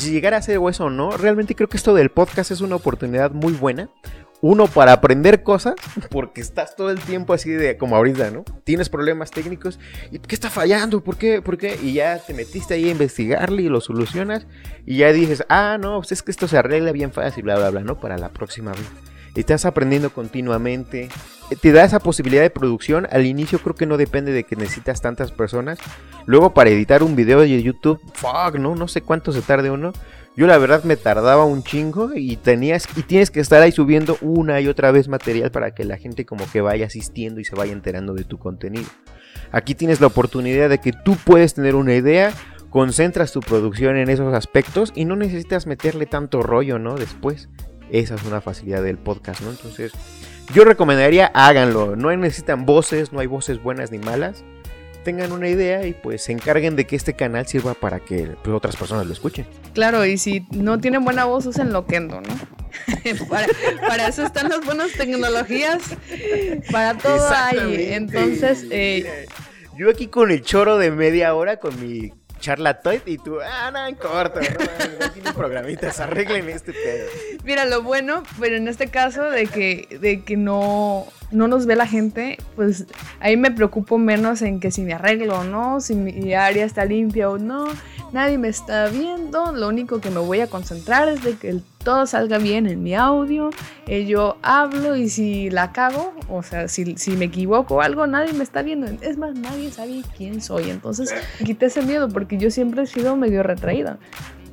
llegar 0.00 0.34
a 0.34 0.42
ser 0.42 0.60
eso 0.68 0.84
o 0.84 0.90
no, 0.90 1.10
realmente 1.16 1.54
creo 1.54 1.68
que 1.68 1.76
esto 1.76 1.94
del 1.94 2.10
podcast 2.10 2.50
es 2.50 2.60
una 2.60 2.76
oportunidad 2.76 3.30
muy 3.30 3.52
buena 3.52 3.88
uno 4.40 4.66
para 4.66 4.92
aprender 4.92 5.42
cosas, 5.42 5.74
porque 6.10 6.40
estás 6.40 6.76
todo 6.76 6.90
el 6.90 7.00
tiempo 7.00 7.32
así 7.32 7.50
de 7.50 7.76
como 7.76 7.96
ahorita, 7.96 8.30
¿no? 8.30 8.44
Tienes 8.64 8.88
problemas 8.88 9.30
técnicos 9.30 9.78
y 10.10 10.18
¿qué 10.18 10.34
está 10.34 10.50
fallando? 10.50 11.02
¿Por 11.02 11.16
qué? 11.16 11.42
¿Por 11.42 11.58
qué? 11.58 11.78
Y 11.82 11.94
ya 11.94 12.18
te 12.18 12.34
metiste 12.34 12.74
ahí 12.74 12.88
a 12.88 12.92
investigarle 12.92 13.62
y 13.62 13.68
lo 13.68 13.80
solucionas 13.80 14.46
y 14.86 14.98
ya 14.98 15.12
dices, 15.12 15.44
ah, 15.48 15.76
no, 15.80 15.98
pues 15.98 16.12
es 16.12 16.22
que 16.22 16.30
esto 16.30 16.46
se 16.46 16.56
arregla 16.56 16.92
bien 16.92 17.12
fácil, 17.12 17.42
bla, 17.42 17.56
bla, 17.56 17.70
bla, 17.70 17.80
¿no? 17.80 17.98
Para 17.98 18.16
la 18.16 18.28
próxima 18.28 18.72
vez. 18.72 18.86
Estás 19.38 19.66
aprendiendo 19.66 20.10
continuamente. 20.10 21.08
Te 21.60 21.70
da 21.70 21.84
esa 21.84 22.00
posibilidad 22.00 22.42
de 22.42 22.50
producción. 22.50 23.06
Al 23.12 23.24
inicio 23.24 23.60
creo 23.60 23.76
que 23.76 23.86
no 23.86 23.96
depende 23.96 24.32
de 24.32 24.42
que 24.42 24.56
necesitas 24.56 25.00
tantas 25.00 25.30
personas. 25.30 25.78
Luego 26.26 26.54
para 26.54 26.70
editar 26.70 27.04
un 27.04 27.14
video 27.14 27.38
de 27.38 27.62
YouTube, 27.62 28.00
fuck, 28.14 28.56
¿no? 28.58 28.74
No 28.74 28.88
sé 28.88 29.02
cuánto 29.02 29.30
se 29.30 29.40
tarde 29.40 29.70
uno. 29.70 29.92
Yo 30.36 30.48
la 30.48 30.58
verdad 30.58 30.82
me 30.82 30.96
tardaba 30.96 31.44
un 31.44 31.62
chingo 31.62 32.10
y 32.16 32.34
tenías 32.36 32.88
y 32.96 33.02
tienes 33.02 33.30
que 33.30 33.38
estar 33.38 33.62
ahí 33.62 33.70
subiendo 33.70 34.18
una 34.22 34.60
y 34.60 34.66
otra 34.66 34.90
vez 34.90 35.06
material 35.06 35.52
para 35.52 35.72
que 35.72 35.84
la 35.84 35.98
gente 35.98 36.26
como 36.26 36.44
que 36.50 36.60
vaya 36.60 36.86
asistiendo 36.86 37.38
y 37.38 37.44
se 37.44 37.54
vaya 37.54 37.72
enterando 37.72 38.14
de 38.14 38.24
tu 38.24 38.38
contenido. 38.38 38.88
Aquí 39.52 39.76
tienes 39.76 40.00
la 40.00 40.08
oportunidad 40.08 40.68
de 40.68 40.78
que 40.78 40.92
tú 40.92 41.16
puedes 41.24 41.54
tener 41.54 41.76
una 41.76 41.94
idea, 41.94 42.32
concentras 42.70 43.30
tu 43.30 43.38
producción 43.38 43.96
en 43.96 44.10
esos 44.10 44.34
aspectos 44.34 44.92
y 44.96 45.04
no 45.04 45.14
necesitas 45.14 45.68
meterle 45.68 46.06
tanto 46.06 46.42
rollo, 46.42 46.80
¿no? 46.80 46.96
Después. 46.96 47.48
Esa 47.90 48.14
es 48.14 48.24
una 48.24 48.40
facilidad 48.40 48.82
del 48.82 48.98
podcast, 48.98 49.40
¿no? 49.42 49.50
Entonces, 49.50 49.92
yo 50.54 50.64
recomendaría 50.64 51.26
háganlo. 51.34 51.96
No 51.96 52.14
necesitan 52.16 52.66
voces, 52.66 53.12
no 53.12 53.20
hay 53.20 53.26
voces 53.26 53.62
buenas 53.62 53.90
ni 53.90 53.98
malas 53.98 54.44
tengan 55.08 55.32
una 55.32 55.48
idea 55.48 55.86
y 55.86 55.94
pues 55.94 56.24
se 56.24 56.32
encarguen 56.32 56.76
de 56.76 56.86
que 56.86 56.94
este 56.94 57.14
canal 57.14 57.46
sirva 57.46 57.72
para 57.72 57.98
que 57.98 58.36
pues, 58.42 58.54
otras 58.54 58.76
personas 58.76 59.06
lo 59.06 59.14
escuchen. 59.14 59.46
Claro, 59.72 60.04
y 60.04 60.18
si 60.18 60.46
no 60.50 60.78
tienen 60.80 61.02
buena 61.02 61.24
voz, 61.24 61.46
usen 61.46 61.72
Loquendo, 61.72 62.20
¿no? 62.20 62.28
para, 63.30 64.06
eso 64.06 64.26
están 64.26 64.50
las 64.50 64.62
buenas 64.66 64.92
tecnologías, 64.92 65.82
para 66.70 66.98
todo 66.98 67.26
hay. 67.32 67.92
Entonces, 67.94 68.66
eh, 68.70 69.26
yo 69.78 69.88
aquí 69.88 70.08
con 70.08 70.30
el 70.30 70.42
choro 70.42 70.76
de 70.76 70.90
media 70.90 71.34
hora, 71.34 71.58
con 71.58 71.80
mi 71.80 72.12
charlatoid 72.38 73.00
y 73.06 73.18
tú, 73.18 73.38
ah, 73.40 73.70
no, 73.70 73.86
en 73.86 73.94
corto, 73.94 74.40
no, 74.40 75.32
programitas, 75.34 76.00
arreglen 76.00 76.48
este 76.48 76.72
pedo. 76.72 77.08
Mira, 77.44 77.64
lo 77.64 77.82
bueno, 77.82 78.22
pero 78.38 78.56
en 78.56 78.68
este 78.68 78.88
caso 78.88 79.24
de 79.24 79.46
que, 79.46 79.98
de 80.00 80.22
que 80.22 80.36
no, 80.36 81.06
no 81.30 81.48
nos 81.48 81.66
ve 81.66 81.76
la 81.76 81.86
gente, 81.86 82.38
pues 82.56 82.86
ahí 83.20 83.36
me 83.36 83.50
preocupo 83.50 83.98
menos 83.98 84.42
en 84.42 84.60
que 84.60 84.70
si 84.70 84.82
me 84.82 84.94
arreglo 84.94 85.40
o 85.40 85.44
no, 85.44 85.80
si 85.80 85.94
mi 85.94 86.34
área 86.34 86.64
está 86.64 86.84
limpia 86.84 87.30
o 87.30 87.38
no, 87.38 87.68
nadie 88.12 88.38
me 88.38 88.48
está 88.48 88.88
viendo, 88.88 89.52
lo 89.52 89.68
único 89.68 90.00
que 90.00 90.10
me 90.10 90.20
voy 90.20 90.40
a 90.40 90.46
concentrar 90.46 91.08
es 91.08 91.22
de 91.22 91.36
que 91.36 91.60
todo 91.84 92.06
salga 92.06 92.38
bien 92.38 92.66
en 92.66 92.82
mi 92.82 92.94
audio, 92.94 93.50
eh, 93.86 94.06
yo 94.06 94.36
hablo 94.42 94.96
y 94.96 95.08
si 95.08 95.50
la 95.50 95.72
cago, 95.72 96.14
o 96.28 96.42
sea, 96.42 96.68
si, 96.68 96.96
si, 96.96 97.12
me 97.12 97.26
equivoco 97.26 97.76
o 97.76 97.80
algo, 97.80 98.06
nadie 98.06 98.32
me 98.32 98.44
está 98.44 98.62
viendo, 98.62 98.86
es 99.00 99.16
más, 99.16 99.34
nadie 99.34 99.70
sabe 99.70 100.02
quién 100.16 100.40
soy, 100.40 100.70
entonces 100.70 101.14
quité 101.44 101.66
ese 101.66 101.82
miedo 101.82 102.08
porque 102.08 102.38
yo 102.38 102.50
siempre 102.50 102.82
he 102.82 102.86
sido 102.86 103.16
medio 103.16 103.42
retraída. 103.42 103.98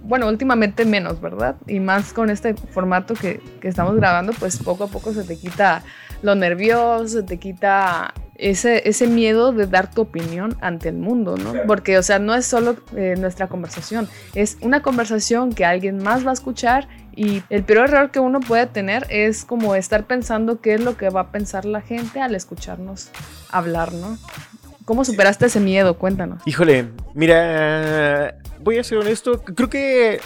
bueno, 0.03 0.27
últimamente 0.27 0.85
menos, 0.85 1.19
¿verdad? 1.19 1.55
Y 1.67 1.79
más 1.79 2.13
con 2.13 2.29
este 2.29 2.53
formato 2.53 3.15
que, 3.15 3.41
que 3.59 3.67
estamos 3.67 3.95
grabando, 3.95 4.33
pues 4.33 4.57
poco 4.57 4.83
a 4.83 4.87
poco 4.87 5.13
se 5.13 5.23
te 5.23 5.35
quita 5.37 5.83
lo 6.21 6.35
nervioso, 6.35 7.23
te 7.25 7.37
quita 7.37 8.13
ese, 8.35 8.87
ese 8.87 9.07
miedo 9.07 9.53
de 9.53 9.65
dar 9.67 9.89
tu 9.91 10.01
opinión 10.01 10.57
ante 10.61 10.89
el 10.89 10.95
mundo, 10.95 11.37
¿no? 11.37 11.53
Porque, 11.67 11.97
o 11.97 12.03
sea, 12.03 12.19
no 12.19 12.35
es 12.35 12.45
solo 12.45 12.75
eh, 12.95 13.15
nuestra 13.17 13.47
conversación, 13.47 14.09
es 14.33 14.57
una 14.61 14.81
conversación 14.81 15.53
que 15.53 15.65
alguien 15.65 15.97
más 15.97 16.25
va 16.25 16.31
a 16.31 16.33
escuchar 16.33 16.87
y 17.15 17.43
el 17.49 17.63
peor 17.63 17.89
error 17.89 18.11
que 18.11 18.19
uno 18.19 18.41
puede 18.41 18.67
tener 18.67 19.07
es 19.09 19.45
como 19.45 19.75
estar 19.75 20.05
pensando 20.05 20.59
qué 20.59 20.73
es 20.73 20.81
lo 20.81 20.97
que 20.97 21.09
va 21.09 21.21
a 21.21 21.31
pensar 21.31 21.63
la 21.65 21.81
gente 21.81 22.19
al 22.19 22.35
escucharnos 22.35 23.09
hablar, 23.49 23.93
¿no? 23.93 24.17
¿Cómo 24.83 25.03
superaste 25.05 25.47
ese 25.47 25.59
miedo? 25.59 25.97
Cuéntanos. 25.97 26.43
Híjole, 26.45 26.89
mira, 27.13 28.35
voy 28.59 28.77
a 28.77 28.83
ser 28.83 28.99
honesto, 28.99 29.41
creo 29.41 29.69
que 29.69 30.19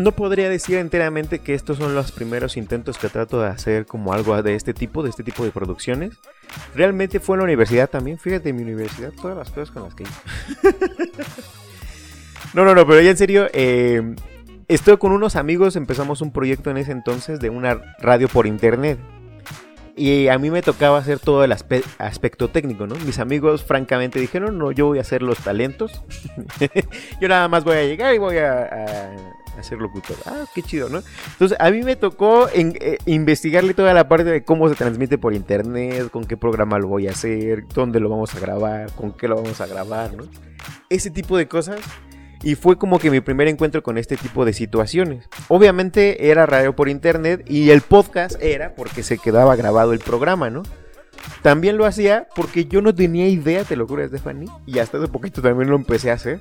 no 0.00 0.12
podría 0.12 0.48
decir 0.48 0.78
enteramente 0.78 1.40
que 1.40 1.54
estos 1.54 1.78
son 1.78 1.94
los 1.94 2.12
primeros 2.12 2.56
intentos 2.56 2.98
que 2.98 3.08
trato 3.08 3.40
de 3.40 3.48
hacer 3.48 3.86
como 3.86 4.12
algo 4.12 4.40
de 4.42 4.54
este 4.54 4.74
tipo, 4.74 5.02
de 5.02 5.10
este 5.10 5.22
tipo 5.22 5.44
de 5.44 5.50
producciones. 5.50 6.14
Realmente 6.74 7.20
fue 7.20 7.36
en 7.36 7.40
la 7.40 7.44
universidad 7.44 7.88
también, 7.88 8.18
fíjate, 8.18 8.48
en 8.48 8.56
mi 8.56 8.62
universidad, 8.62 9.12
todas 9.12 9.36
las 9.36 9.50
cosas 9.50 9.70
con 9.70 9.84
las 9.84 9.94
que 9.94 10.04
no, 12.54 12.64
no, 12.64 12.74
no, 12.74 12.86
pero 12.86 13.00
ya 13.00 13.10
en 13.10 13.16
serio, 13.16 13.48
eh, 13.52 14.14
estoy 14.68 14.96
con 14.96 15.12
unos 15.12 15.36
amigos, 15.36 15.76
empezamos 15.76 16.22
un 16.22 16.32
proyecto 16.32 16.70
en 16.70 16.78
ese 16.78 16.92
entonces 16.92 17.40
de 17.40 17.50
una 17.50 17.80
radio 18.00 18.28
por 18.28 18.46
internet. 18.46 18.98
Y 19.96 20.28
a 20.28 20.38
mí 20.38 20.50
me 20.50 20.62
tocaba 20.62 20.96
hacer 20.96 21.18
todo 21.18 21.44
el 21.44 21.52
aspecto 21.52 22.48
técnico, 22.48 22.86
¿no? 22.86 22.94
Mis 23.04 23.18
amigos 23.18 23.64
francamente 23.64 24.18
dijeron, 24.18 24.56
no, 24.56 24.72
yo 24.72 24.86
voy 24.86 24.98
a 24.98 25.02
hacer 25.02 25.20
los 25.20 25.38
talentos. 25.40 26.02
yo 27.20 27.28
nada 27.28 27.48
más 27.48 27.64
voy 27.64 27.76
a 27.76 27.84
llegar 27.84 28.14
y 28.14 28.18
voy 28.18 28.38
a, 28.38 29.12
ser 29.62 29.78
locutor. 29.78 30.16
Ah, 30.26 30.44
qué 30.54 30.62
chido, 30.62 30.88
¿no? 30.88 31.02
Entonces, 31.32 31.56
a 31.60 31.70
mí 31.70 31.82
me 31.82 31.96
tocó 31.96 32.48
eh, 32.52 32.98
investigarle 33.06 33.74
toda 33.74 33.94
la 33.94 34.08
parte 34.08 34.24
de 34.24 34.44
cómo 34.44 34.68
se 34.68 34.74
transmite 34.74 35.18
por 35.18 35.34
internet, 35.34 36.10
con 36.10 36.24
qué 36.24 36.36
programa 36.36 36.78
lo 36.78 36.88
voy 36.88 37.08
a 37.08 37.12
hacer, 37.12 37.64
dónde 37.74 38.00
lo 38.00 38.08
vamos 38.08 38.34
a 38.34 38.40
grabar, 38.40 38.92
con 38.92 39.12
qué 39.12 39.28
lo 39.28 39.36
vamos 39.36 39.60
a 39.60 39.66
grabar, 39.66 40.14
¿no? 40.14 40.24
Ese 40.88 41.10
tipo 41.10 41.36
de 41.36 41.48
cosas 41.48 41.80
y 42.42 42.54
fue 42.54 42.78
como 42.78 42.98
que 42.98 43.10
mi 43.10 43.20
primer 43.20 43.48
encuentro 43.48 43.82
con 43.82 43.98
este 43.98 44.16
tipo 44.16 44.44
de 44.44 44.52
situaciones. 44.52 45.28
Obviamente 45.48 46.30
era 46.30 46.46
radio 46.46 46.74
por 46.74 46.88
internet 46.88 47.44
y 47.48 47.70
el 47.70 47.82
podcast 47.82 48.40
era 48.40 48.74
porque 48.74 49.02
se 49.02 49.18
quedaba 49.18 49.56
grabado 49.56 49.92
el 49.92 49.98
programa, 49.98 50.48
¿no? 50.48 50.62
También 51.42 51.76
lo 51.76 51.84
hacía 51.84 52.28
porque 52.34 52.64
yo 52.64 52.80
no 52.80 52.94
tenía 52.94 53.28
idea, 53.28 53.64
te 53.64 53.76
lo 53.76 53.86
juro, 53.86 54.06
Stephanie, 54.06 54.48
y 54.66 54.78
hasta 54.78 54.98
hace 54.98 55.08
poquito 55.08 55.42
también 55.42 55.68
lo 55.68 55.76
empecé 55.76 56.10
a 56.10 56.14
hacer. 56.14 56.40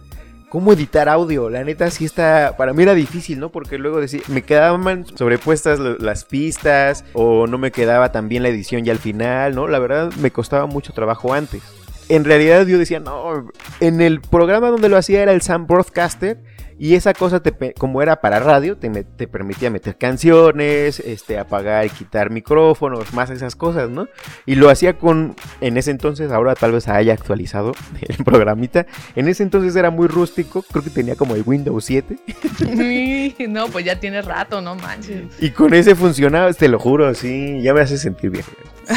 ¿Cómo 0.50 0.74
editar 0.74 1.08
audio? 1.10 1.50
La 1.50 1.64
neta 1.64 1.92
sí 1.92 2.06
está, 2.06 2.56
para 2.58 2.74
mí 2.74 2.82
era 2.84 2.96
difícil, 2.96 3.40
¿no? 3.40 3.50
Porque 3.50 3.78
luego 3.78 4.02
decía, 4.02 4.22
me 4.28 4.42
quedaban 4.42 5.06
sobrepuestas 5.16 5.80
las 5.80 6.26
pistas 6.26 7.06
o 7.14 7.46
no 7.46 7.58
me 7.58 7.72
quedaba 7.72 8.12
tan 8.12 8.30
bien 8.30 8.44
la 8.44 8.50
edición 8.50 8.84
ya 8.84 8.92
al 8.92 9.00
final, 9.00 9.54
¿no? 9.54 9.68
La 9.68 9.78
verdad 9.78 10.12
me 10.20 10.32
costaba 10.32 10.66
mucho 10.66 10.92
trabajo 10.92 11.34
antes 11.34 11.62
en 12.10 12.26
realidad 12.26 12.66
yo 12.66 12.78
decía, 12.78 13.00
no, 13.00 13.48
en 13.80 14.02
el 14.02 14.20
programa 14.20 14.70
donde 14.70 14.90
lo 14.90 14.98
hacía 14.98 15.22
era 15.22 15.32
el 15.32 15.42
Sam 15.42 15.68
Broadcaster 15.68 16.42
y 16.80 16.96
esa 16.96 17.13
cosa, 17.13 17.42
te, 17.42 17.74
como 17.74 18.02
era 18.02 18.22
para 18.22 18.39
radio, 18.39 18.78
te, 18.78 18.89
te, 19.04 19.28
permitía 19.28 19.70
meter 19.70 19.98
canciones, 19.98 21.02
este, 21.02 21.38
apagar 21.38 21.86
y 21.86 21.89
quitar 21.89 22.30
micrófonos, 22.30 23.13
más 23.13 23.30
esas 23.30 23.58
cosas, 23.58 23.89
¿no? 23.89 24.08
Y 24.46 24.56
lo 24.56 24.70
hacía 24.70 24.98
con, 24.98 25.36
en 25.60 25.76
ese 25.76 25.92
entonces, 25.92 26.32
ahora 26.32 26.56
tal 26.56 26.72
vez 26.72 26.88
haya 26.88 27.12
actualizado 27.12 27.74
el 28.02 28.24
programita, 28.24 28.86
en 29.18 29.28
ese 29.28 29.44
entonces 29.44 29.76
era 29.76 29.89
muy 29.89 30.08
rústico, 30.08 30.62
creo 30.63 30.82
que 30.82 30.89
tenía 30.89 31.18
como 31.18 31.36
el 31.36 31.44
Windows 31.46 31.84
7. 31.84 32.18
no, 33.50 33.68
pues 33.68 33.84
ya 33.84 34.00
tiene 34.00 34.22
rato, 34.22 34.62
no 34.62 34.76
manches. 34.76 35.26
Y 35.42 35.50
con 35.52 35.74
ese 35.74 35.96
funcionaba, 35.96 36.54
te 36.54 36.70
lo 36.70 36.80
juro, 36.80 37.13
sí, 37.13 37.62
ya 37.62 37.74
me 37.74 37.82
hace 37.82 37.98
sentir 37.98 38.30
bien. 38.30 38.46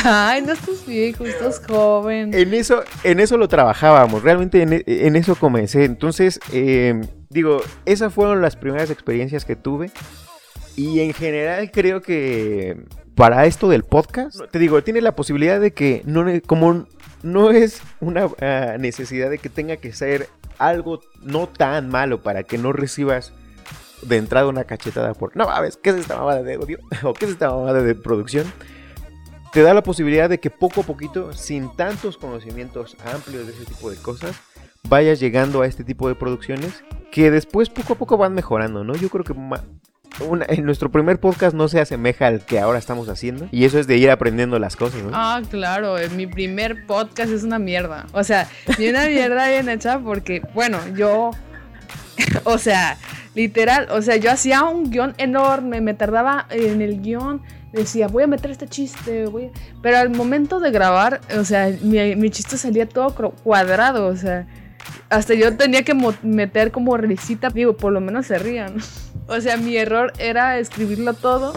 Ay, 0.05 0.40
no 0.42 0.53
estás 0.53 0.87
viejo, 0.87 1.27
estás 1.27 1.61
joven. 1.66 2.33
En 2.33 2.55
eso, 2.55 2.85
en 3.03 3.18
eso 3.18 3.37
lo 3.37 3.49
trabajábamos, 3.49 4.23
realmente 4.23 4.62
en, 4.62 4.85
en 4.87 5.16
eso 5.16 5.35
comencé. 5.35 5.85
Entonces, 5.85 6.40
eh, 6.53 7.01
digo, 7.33 7.62
esas 7.87 8.12
fueron 8.12 8.42
las 8.42 8.57
primeras 8.57 8.90
experiencias 8.90 9.45
que 9.45 9.57
tuve. 9.57 9.90
Y 10.77 11.01
en 11.01 11.12
general 11.12 11.71
creo 11.71 12.01
que 12.01 12.85
para 13.14 13.47
esto 13.47 13.68
del 13.68 13.85
podcast, 13.85 14.40
te 14.51 14.59
digo, 14.59 14.83
tiene 14.83 15.01
la 15.01 15.14
posibilidad 15.14 15.61
de 15.61 15.73
que 15.73 16.03
no 16.07 16.25
como 16.47 16.87
no 17.23 17.51
es 17.51 17.83
una 18.01 18.29
ah, 18.40 18.77
necesidad 18.79 19.31
de 19.31 19.38
que 19.38 19.49
tenga 19.49 19.77
que 19.77 19.92
ser 19.92 20.29
algo 20.59 21.01
no 21.23 21.49
tan 21.49 21.88
malo 21.88 22.23
para 22.23 22.42
que 22.42 22.59
no 22.59 22.73
recibas 22.73 23.33
de 24.03 24.16
entrada 24.16 24.49
una 24.49 24.64
cachetada 24.64 25.14
por, 25.14 25.37
no 25.37 25.47
ver, 25.61 25.73
¿qué 25.83 25.90
es 25.90 25.97
esta 25.97 26.16
mamada 26.16 26.42
de 26.42 26.55
audio? 26.55 26.79
¿O 27.03 27.14
qué 27.14 27.27
es 27.27 27.33
esta 27.33 27.51
mamada 27.51 27.83
de 27.83 27.95
producción? 27.95 28.53
Te 29.53 29.62
da 29.62 29.75
la 29.75 29.83
posibilidad 29.83 30.31
de 30.31 30.40
que 30.40 30.51
poco 30.51 30.81
a 30.81 30.85
poquito, 30.85 31.33
sin 31.33 31.75
tantos 31.77 32.16
conocimientos 32.16 32.97
amplios 33.05 33.47
de 33.47 33.53
ese 33.53 33.66
tipo 33.66 33.90
de 33.90 33.97
cosas, 33.97 34.40
vayas 34.88 35.21
llegando 35.21 35.62
a 35.62 35.66
este 35.66 35.85
tipo 35.85 36.09
de 36.09 36.14
producciones 36.14 36.83
que 37.11 37.31
después 37.31 37.68
poco 37.68 37.92
a 37.95 37.97
poco 37.97 38.16
van 38.16 38.35
mejorando, 38.35 38.85
¿no? 38.85 38.95
Yo 38.95 39.09
creo 39.09 39.25
que 39.25 39.35
en 40.49 40.64
nuestro 40.64 40.90
primer 40.90 41.21
podcast 41.21 41.55
no 41.55 41.68
se 41.68 41.81
asemeja 41.81 42.27
al 42.27 42.45
que 42.45 42.59
ahora 42.59 42.79
estamos 42.79 43.09
haciendo. 43.09 43.49
Y 43.51 43.64
eso 43.64 43.79
es 43.79 43.87
de 43.87 43.97
ir 43.97 44.11
aprendiendo 44.11 44.59
las 44.59 44.77
cosas, 44.77 45.03
¿no? 45.03 45.11
Ah, 45.12 45.42
claro. 45.51 45.97
Mi 46.16 46.27
primer 46.27 46.87
podcast 46.87 47.31
es 47.31 47.42
una 47.42 47.59
mierda. 47.59 48.07
O 48.12 48.25
sea, 48.25 48.49
y 48.79 48.88
una 48.88 49.07
mierda 49.07 49.49
bien 49.49 49.68
hecha 49.68 49.99
porque, 49.99 50.42
bueno, 50.55 50.79
yo. 50.97 51.31
o 52.45 52.59
sea, 52.59 52.97
literal. 53.35 53.88
O 53.90 54.03
sea, 54.03 54.16
yo 54.16 54.31
hacía 54.31 54.62
un 54.64 54.90
guion 54.90 55.14
enorme. 55.18 55.81
Me 55.81 55.95
tardaba 55.95 56.47
en 56.51 56.81
el 56.81 57.03
guion. 57.03 57.42
Decía, 57.73 58.09
voy 58.09 58.25
a 58.25 58.27
meter 58.27 58.51
este 58.51 58.68
chiste, 58.68 59.25
voy 59.25 59.51
Pero 59.81 59.97
al 59.97 60.11
momento 60.11 60.61
de 60.61 60.71
grabar, 60.71 61.23
o 61.38 61.45
sea, 61.45 61.75
mi 61.81 62.29
chiste 62.29 62.59
salía 62.59 62.87
todo 62.87 63.14
cuadrado, 63.42 64.09
o 64.09 64.16
sea 64.16 64.47
hasta 65.12 65.35
yo 65.35 65.55
tenía 65.57 65.83
que 65.83 65.94
meter 66.22 66.72
como 66.72 66.96
risita, 66.96 67.51
digo, 67.51 67.77
por 67.77 67.92
lo 67.92 68.01
menos 68.01 68.27
se 68.27 68.38
rían. 68.38 68.77
O 69.29 69.40
sea, 69.40 69.57
mi 69.57 69.77
error 69.77 70.12
era 70.18 70.59
escribirlo 70.59 71.14
todo, 71.14 71.53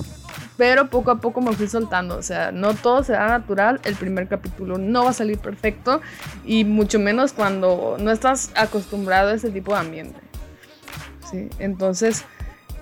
pero 0.55 0.87
poco 0.89 1.11
a 1.11 1.19
poco 1.19 1.41
me 1.41 1.51
fui 1.53 1.67
soltando. 1.67 2.15
O 2.15 2.21
sea, 2.21 2.51
no 2.51 2.73
todo 2.75 3.03
será 3.03 3.27
natural. 3.27 3.81
El 3.83 3.95
primer 3.95 4.27
capítulo 4.27 4.77
no 4.77 5.03
va 5.03 5.09
a 5.09 5.13
salir 5.13 5.39
perfecto 5.39 5.99
y 6.45 6.63
mucho 6.63 6.99
menos 6.99 7.33
cuando 7.33 7.97
no 7.99 8.11
estás 8.11 8.51
acostumbrado 8.55 9.31
a 9.31 9.33
ese 9.33 9.49
tipo 9.49 9.73
de 9.73 9.79
ambiente. 9.79 10.19
Sí, 11.29 11.49
entonces, 11.57 12.23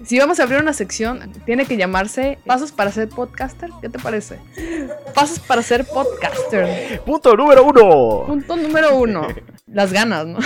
si 0.04 0.20
vamos 0.20 0.40
a 0.40 0.44
abrir 0.44 0.60
una 0.60 0.74
sección, 0.74 1.32
tiene 1.46 1.66
que 1.66 1.78
llamarse 1.78 2.38
Pasos 2.46 2.72
para 2.72 2.92
ser 2.92 3.10
podcaster. 3.10 3.70
¿Qué 3.82 3.90
te 3.90 4.00
parece? 4.00 4.40
Pasos 5.14 5.40
para 5.40 5.62
ser 5.62 5.86
podcaster. 5.86 7.02
Punto 7.02 7.36
número 7.36 7.64
uno. 7.64 8.26
Punto 8.26 8.56
número 8.56 8.96
uno 8.96 9.28
las 9.74 9.92
ganas, 9.92 10.26
¿no? 10.26 10.40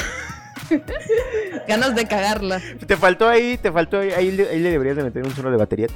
ganas 1.67 1.95
de 1.95 2.05
cagarla. 2.07 2.61
Te 2.85 2.97
faltó 2.97 3.27
ahí, 3.27 3.57
te 3.57 3.71
faltó 3.71 3.99
ahí, 3.99 4.11
ahí, 4.11 4.31
le 4.31 4.71
deberías 4.71 4.95
de 4.95 5.03
meter 5.03 5.23
un 5.23 5.35
solo 5.35 5.51
de 5.51 5.57
batería. 5.57 5.87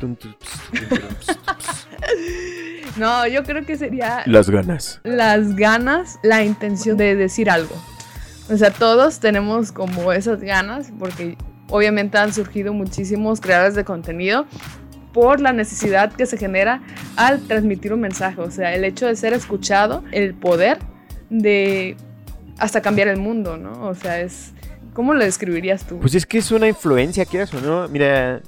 no, 2.98 3.28
yo 3.28 3.44
creo 3.44 3.66
que 3.66 3.78
sería... 3.78 4.24
Las 4.26 4.50
ganas. 4.50 5.00
Las 5.04 5.56
ganas, 5.56 6.20
la 6.24 6.44
intención 6.44 6.98
de 6.98 7.16
decir 7.16 7.50
algo. 7.50 7.76
O 8.50 8.58
sea, 8.58 8.72
todos 8.72 9.20
tenemos 9.20 9.72
como 9.72 10.12
esas 10.12 10.42
ganas, 10.42 10.92
porque 11.00 11.38
obviamente 11.72 12.18
han 12.18 12.34
surgido 12.34 12.74
muchísimos 12.74 13.42
creadores 13.42 13.74
de 13.76 13.84
contenido 13.84 14.46
por 15.14 15.42
la 15.42 15.52
necesidad 15.54 16.14
que 16.14 16.26
se 16.26 16.38
genera 16.38 16.82
al 17.16 17.42
transmitir 17.42 17.94
un 17.94 18.02
mensaje. 18.02 18.40
O 18.42 18.52
sea, 18.52 18.74
el 18.76 18.86
hecho 18.86 19.08
de 19.08 19.16
ser 19.16 19.34
escuchado, 19.34 20.04
el 20.12 20.34
poder 20.34 20.78
de 21.30 21.98
hasta 22.58 22.82
cambiar 22.82 23.08
el 23.08 23.18
mundo, 23.18 23.58
¿no? 23.58 23.88
O 23.88 23.96
sea, 23.96 24.22
es... 24.22 24.54
¿Cómo 24.94 25.14
lo 25.14 25.24
describirías 25.24 25.86
tú? 25.86 26.00
Pues 26.00 26.16
es 26.16 26.26
que 26.26 26.38
es 26.38 26.52
una 26.52 26.68
influencia, 26.68 27.26
quieras 27.26 27.54
o 27.54 27.62
no. 27.62 27.88
Mira, 27.88 28.42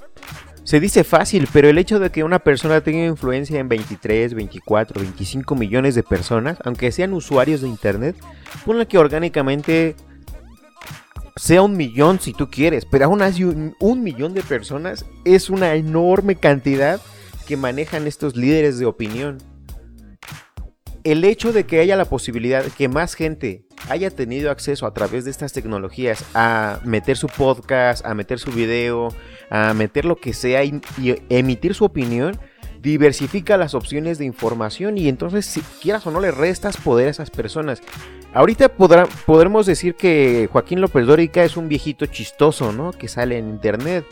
se 0.62 0.78
dice 0.78 1.02
fácil, 1.02 1.48
pero 1.52 1.68
el 1.68 1.78
hecho 1.78 1.98
de 1.98 2.10
que 2.10 2.22
una 2.22 2.38
persona 2.38 2.82
tenga 2.82 3.04
influencia 3.04 3.58
en 3.58 3.68
23, 3.68 4.34
24, 4.34 5.00
25 5.00 5.54
millones 5.54 5.94
de 5.94 6.02
personas, 6.02 6.58
aunque 6.64 6.92
sean 6.92 7.14
usuarios 7.14 7.62
de 7.62 7.68
Internet, 7.68 8.16
ponle 8.66 8.86
que 8.86 8.98
orgánicamente 8.98 9.96
sea 11.36 11.62
un 11.62 11.76
millón 11.76 12.20
si 12.20 12.32
tú 12.32 12.50
quieres, 12.50 12.84
pero 12.84 13.06
aún 13.06 13.22
así 13.22 13.44
un, 13.44 13.74
un 13.80 14.02
millón 14.02 14.34
de 14.34 14.42
personas 14.42 15.04
es 15.24 15.50
una 15.50 15.74
enorme 15.74 16.36
cantidad 16.36 17.00
que 17.46 17.56
manejan 17.56 18.06
estos 18.06 18.36
líderes 18.36 18.78
de 18.78 18.86
opinión. 18.86 19.38
El 21.02 21.24
hecho 21.24 21.52
de 21.52 21.64
que 21.64 21.80
haya 21.80 21.96
la 21.96 22.06
posibilidad 22.06 22.64
que 22.64 22.88
más 22.88 23.14
gente 23.14 23.66
haya 23.90 24.10
tenido 24.10 24.50
acceso 24.50 24.86
a 24.86 24.94
través 24.94 25.24
de 25.24 25.30
estas 25.30 25.52
tecnologías 25.52 26.24
a 26.34 26.80
meter 26.84 27.16
su 27.16 27.26
podcast, 27.26 28.04
a 28.06 28.14
meter 28.14 28.38
su 28.38 28.50
video, 28.52 29.08
a 29.50 29.74
meter 29.74 30.04
lo 30.04 30.16
que 30.16 30.32
sea 30.32 30.64
y, 30.64 30.80
emitir 31.28 31.74
su 31.74 31.84
opinión, 31.84 32.38
diversifica 32.84 33.56
las 33.56 33.74
opciones 33.74 34.18
de 34.18 34.26
información 34.26 34.98
y 34.98 35.08
entonces 35.08 35.46
si 35.46 35.62
quieras 35.82 36.06
o 36.06 36.10
no 36.10 36.20
le 36.20 36.30
restas 36.30 36.76
poder 36.76 37.08
a 37.08 37.10
esas 37.10 37.30
personas. 37.30 37.82
Ahorita 38.34 38.68
podrá, 38.68 39.06
podremos 39.26 39.64
decir 39.64 39.94
que 39.94 40.48
Joaquín 40.52 40.80
López 40.80 41.06
Dórica 41.06 41.42
es 41.44 41.56
un 41.56 41.68
viejito 41.68 42.06
chistoso, 42.06 42.72
¿no? 42.72 42.92
Que 42.92 43.08
sale 43.08 43.38
en 43.38 43.48
internet. 43.48 44.04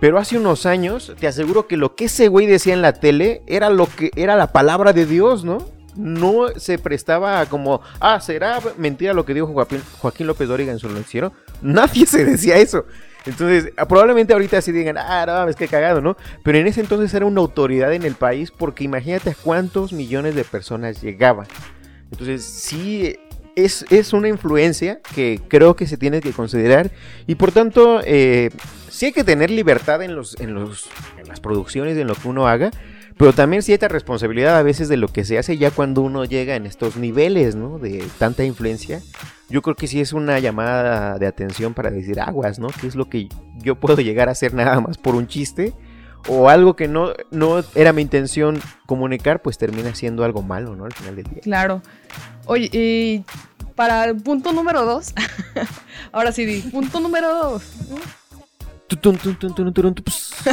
Pero 0.00 0.18
hace 0.18 0.38
unos 0.38 0.66
años, 0.66 1.14
te 1.18 1.26
aseguro 1.26 1.66
que 1.66 1.76
lo 1.76 1.94
que 1.94 2.06
ese 2.06 2.28
güey 2.28 2.46
decía 2.46 2.74
en 2.74 2.82
la 2.82 2.94
tele 2.94 3.42
era 3.46 3.70
lo 3.70 3.86
que 3.86 4.10
era 4.16 4.36
la 4.36 4.52
palabra 4.52 4.92
de 4.92 5.04
Dios, 5.04 5.44
¿no? 5.44 5.58
No 5.94 6.48
se 6.56 6.78
prestaba 6.78 7.40
a 7.40 7.46
como, 7.46 7.80
ah, 8.00 8.20
será 8.20 8.60
mentira 8.78 9.14
lo 9.14 9.24
que 9.24 9.34
dijo 9.34 9.46
Joaquín, 9.46 9.82
Joaquín 9.98 10.26
López 10.26 10.48
Dóriga 10.48 10.72
en 10.72 10.78
su 10.78 10.88
noticiero. 10.88 11.32
Nadie 11.60 12.06
se 12.06 12.24
decía 12.24 12.56
eso. 12.56 12.86
Entonces, 13.26 13.72
ah, 13.76 13.86
probablemente 13.86 14.32
ahorita 14.32 14.60
sí 14.62 14.72
digan, 14.72 14.96
ah, 14.98 15.24
no, 15.26 15.48
es 15.48 15.56
que 15.56 15.68
cagado, 15.68 16.00
¿no? 16.00 16.16
Pero 16.44 16.58
en 16.58 16.66
ese 16.66 16.80
entonces 16.80 17.12
era 17.12 17.26
una 17.26 17.40
autoridad 17.40 17.92
en 17.92 18.04
el 18.04 18.14
país 18.14 18.50
porque 18.50 18.84
imagínate 18.84 19.30
a 19.30 19.34
cuántos 19.34 19.92
millones 19.92 20.34
de 20.34 20.44
personas 20.44 21.02
llegaba. 21.02 21.44
Entonces, 22.10 22.44
sí, 22.44 23.16
es, 23.56 23.84
es, 23.90 24.12
una 24.12 24.28
influencia 24.28 25.00
que 25.14 25.40
creo 25.48 25.74
que 25.74 25.86
se 25.86 25.96
tiene 25.96 26.20
que 26.20 26.32
considerar 26.32 26.90
y 27.26 27.34
por 27.36 27.52
tanto 27.52 28.00
eh, 28.04 28.50
sí 28.90 29.06
hay 29.06 29.12
que 29.12 29.24
tener 29.24 29.50
libertad 29.50 30.02
en, 30.02 30.14
los, 30.14 30.38
en, 30.40 30.54
los, 30.54 30.88
en 31.18 31.26
las 31.26 31.40
producciones, 31.40 31.96
en 31.96 32.06
lo 32.06 32.14
que 32.14 32.28
uno 32.28 32.46
haga, 32.46 32.70
pero 33.16 33.32
también 33.32 33.62
cierta 33.62 33.88
responsabilidad 33.88 34.58
a 34.58 34.62
veces 34.62 34.88
de 34.88 34.98
lo 34.98 35.08
que 35.08 35.24
se 35.24 35.38
hace 35.38 35.56
ya 35.56 35.70
cuando 35.70 36.02
uno 36.02 36.24
llega 36.24 36.54
en 36.54 36.66
estos 36.66 36.96
niveles, 36.96 37.56
¿no? 37.56 37.78
De 37.78 38.04
tanta 38.18 38.44
influencia. 38.44 39.00
Yo 39.48 39.62
creo 39.62 39.76
que 39.76 39.86
sí 39.86 40.00
es 40.00 40.12
una 40.12 40.38
llamada 40.38 41.18
de 41.18 41.26
atención 41.26 41.72
para 41.72 41.90
decir 41.90 42.20
aguas, 42.20 42.58
¿no? 42.58 42.68
¿Qué 42.68 42.86
es 42.86 42.96
lo 42.96 43.08
que 43.08 43.28
yo 43.58 43.76
puedo 43.76 44.00
llegar 44.00 44.28
a 44.28 44.32
hacer 44.32 44.54
nada 44.54 44.80
más 44.80 44.98
por 44.98 45.14
un 45.14 45.28
chiste? 45.28 45.72
O 46.28 46.48
algo 46.48 46.74
que 46.74 46.88
no, 46.88 47.12
no 47.30 47.62
era 47.76 47.92
mi 47.92 48.02
intención 48.02 48.60
comunicar, 48.86 49.42
pues 49.42 49.58
termina 49.58 49.94
siendo 49.94 50.24
algo 50.24 50.42
malo, 50.42 50.74
¿no? 50.74 50.84
Al 50.86 50.92
final 50.92 51.14
del 51.14 51.26
día. 51.26 51.40
Claro. 51.42 51.82
Oye, 52.46 52.68
y 52.72 53.24
para 53.76 54.04
el 54.06 54.16
punto 54.16 54.52
número 54.52 54.84
dos, 54.84 55.14
ahora 56.12 56.32
sí 56.32 56.68
punto 56.72 56.98
número 56.98 57.32
dos. 57.32 57.62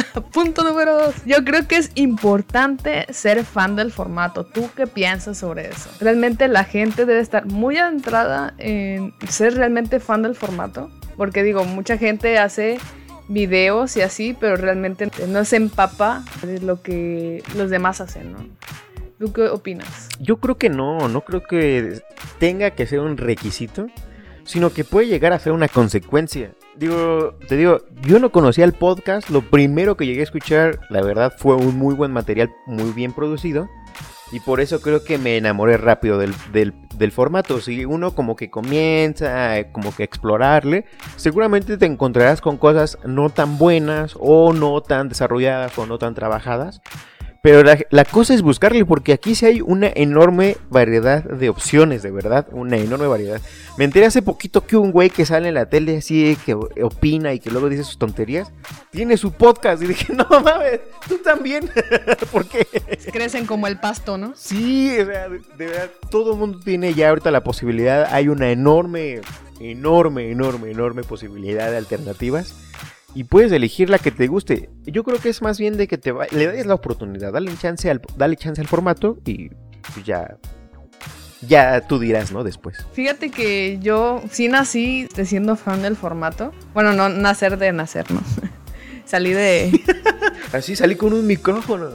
Punto 0.32 0.64
número 0.64 0.96
dos. 0.96 1.14
Yo 1.24 1.44
creo 1.44 1.66
que 1.68 1.76
es 1.76 1.92
importante 1.94 3.06
ser 3.12 3.44
fan 3.44 3.76
del 3.76 3.92
formato. 3.92 4.44
¿Tú 4.44 4.68
qué 4.76 4.86
piensas 4.86 5.38
sobre 5.38 5.68
eso? 5.68 5.88
¿Realmente 6.00 6.48
la 6.48 6.64
gente 6.64 7.06
debe 7.06 7.20
estar 7.20 7.46
muy 7.46 7.76
adentrada 7.78 8.54
en 8.58 9.14
ser 9.28 9.54
realmente 9.54 10.00
fan 10.00 10.22
del 10.22 10.34
formato? 10.34 10.90
Porque 11.16 11.42
digo, 11.42 11.64
mucha 11.64 11.96
gente 11.96 12.38
hace 12.38 12.78
videos 13.28 13.96
y 13.96 14.02
así, 14.02 14.36
pero 14.38 14.56
realmente 14.56 15.08
no 15.28 15.44
se 15.44 15.56
empapa 15.56 16.24
de 16.42 16.60
lo 16.60 16.82
que 16.82 17.42
los 17.56 17.70
demás 17.70 18.00
hacen, 18.00 18.32
¿no? 18.32 18.38
¿Tú 19.18 19.32
qué 19.32 19.42
opinas? 19.42 20.08
Yo 20.18 20.38
creo 20.38 20.58
que 20.58 20.68
no, 20.68 21.08
no 21.08 21.22
creo 21.22 21.42
que 21.42 22.02
tenga 22.38 22.70
que 22.72 22.86
ser 22.86 23.00
un 23.00 23.16
requisito, 23.16 23.86
sino 24.44 24.72
que 24.72 24.84
puede 24.84 25.08
llegar 25.08 25.32
a 25.32 25.38
ser 25.38 25.52
una 25.52 25.68
consecuencia 25.68 26.52
digo, 26.76 27.34
te 27.48 27.56
digo, 27.56 27.80
yo 28.02 28.18
no 28.18 28.30
conocía 28.30 28.64
el 28.64 28.72
podcast, 28.72 29.30
lo 29.30 29.42
primero 29.42 29.96
que 29.96 30.06
llegué 30.06 30.20
a 30.20 30.24
escuchar, 30.24 30.80
la 30.90 31.02
verdad, 31.02 31.32
fue 31.36 31.54
un 31.56 31.76
muy 31.76 31.94
buen 31.94 32.12
material, 32.12 32.50
muy 32.66 32.92
bien 32.92 33.12
producido. 33.12 33.68
Y 34.32 34.40
por 34.40 34.60
eso 34.60 34.80
creo 34.80 35.04
que 35.04 35.16
me 35.16 35.36
enamoré 35.36 35.76
rápido 35.76 36.18
del, 36.18 36.34
del, 36.52 37.12
formato. 37.12 37.60
Si 37.60 37.84
uno 37.84 38.16
como 38.16 38.34
que 38.34 38.50
comienza, 38.50 39.70
como 39.70 39.94
que 39.94 40.02
explorarle, 40.02 40.86
seguramente 41.14 41.76
te 41.76 41.86
encontrarás 41.86 42.40
con 42.40 42.56
cosas 42.56 42.98
no 43.04 43.30
tan 43.30 43.58
buenas 43.58 44.16
o 44.18 44.52
no 44.52 44.80
tan 44.80 45.08
desarrolladas 45.08 45.78
o 45.78 45.86
no 45.86 45.98
tan 45.98 46.14
trabajadas. 46.14 46.80
Pero 47.44 47.62
la, 47.62 48.04
cosa 48.06 48.32
es 48.32 48.40
buscarle, 48.40 48.86
porque 48.86 49.12
aquí 49.12 49.34
sí 49.34 49.44
hay 49.44 49.60
una 49.60 49.92
enorme 49.94 50.56
variedad 50.70 51.22
de 51.22 51.50
opciones, 51.50 52.02
de 52.02 52.10
verdad, 52.10 52.46
una 52.52 52.78
enorme 52.78 53.06
variedad. 53.06 53.38
Me 53.76 53.84
enteré 53.84 54.06
hace 54.06 54.22
poquito 54.22 54.66
que 54.66 54.78
un 54.78 54.92
güey 54.92 55.10
que 55.10 55.26
sale 55.26 55.48
en 55.48 55.54
la 55.54 55.68
tele 55.68 55.98
así, 55.98 56.38
que 56.46 56.54
opina 56.54 57.34
y 57.34 57.40
que 57.40 57.50
luego 57.50 57.68
dice 57.68 57.84
sus 57.84 57.98
tonterías, 57.98 58.50
tiene 58.92 59.18
su 59.18 59.30
podcast. 59.30 59.82
Y 59.82 59.88
dije, 59.88 60.10
no 60.14 60.26
mames, 60.40 60.80
tú 61.06 61.18
también. 61.18 61.68
¿Por 62.32 62.46
qué? 62.46 62.66
Crecen 63.12 63.44
como 63.44 63.66
el 63.66 63.78
pasto, 63.78 64.16
¿no? 64.16 64.32
Sí, 64.34 64.96
o 64.98 65.04
sea, 65.04 65.28
de, 65.28 65.40
de 65.58 65.66
verdad, 65.66 65.90
todo 66.10 66.32
el 66.32 66.38
mundo 66.38 66.60
tiene 66.64 66.94
ya 66.94 67.10
ahorita 67.10 67.30
la 67.30 67.44
posibilidad. 67.44 68.06
Hay 68.10 68.28
una 68.28 68.52
enorme, 68.52 69.20
enorme, 69.60 70.30
enorme, 70.30 70.70
enorme 70.70 71.02
posibilidad 71.02 71.70
de 71.70 71.76
alternativas 71.76 72.54
y 73.14 73.24
puedes 73.24 73.52
elegir 73.52 73.90
la 73.90 73.98
que 73.98 74.10
te 74.10 74.26
guste. 74.26 74.70
Yo 74.84 75.04
creo 75.04 75.18
que 75.18 75.28
es 75.28 75.42
más 75.42 75.58
bien 75.58 75.76
de 75.76 75.86
que 75.88 75.98
te 75.98 76.12
le 76.32 76.48
des 76.48 76.66
la 76.66 76.74
oportunidad, 76.74 77.32
dale 77.32 77.56
chance 77.56 77.90
al, 77.90 78.00
dale 78.16 78.36
chance 78.36 78.60
al 78.60 78.66
formato 78.66 79.18
y 79.24 79.50
pues 79.94 80.04
ya 80.04 80.36
ya 81.46 81.80
tú 81.82 81.98
dirás, 81.98 82.32
¿no? 82.32 82.42
Después. 82.42 82.86
Fíjate 82.92 83.30
que 83.30 83.78
yo 83.80 84.22
sí 84.30 84.48
nací 84.48 85.08
siendo 85.24 85.56
fan 85.56 85.82
del 85.82 85.96
formato. 85.96 86.52
Bueno, 86.72 86.92
no 86.92 87.08
nacer 87.08 87.58
de 87.58 87.72
nacer, 87.72 88.10
¿no? 88.10 88.20
salí 89.04 89.32
de... 89.32 89.80
Así 90.52 90.76
salí 90.76 90.94
con 90.94 91.12
un 91.12 91.26
micrófono. 91.26 91.90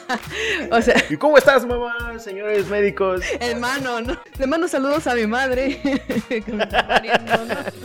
o 0.70 0.82
sea... 0.82 0.94
¿Y 1.10 1.16
cómo 1.16 1.36
estás, 1.36 1.66
mamá, 1.66 2.18
señores 2.18 2.68
médicos? 2.68 3.22
Hermano, 3.40 4.00
¿no? 4.00 4.16
Le 4.38 4.46
mando 4.46 4.68
saludos 4.68 5.06
a 5.06 5.14
mi 5.14 5.26
madre. 5.26 5.80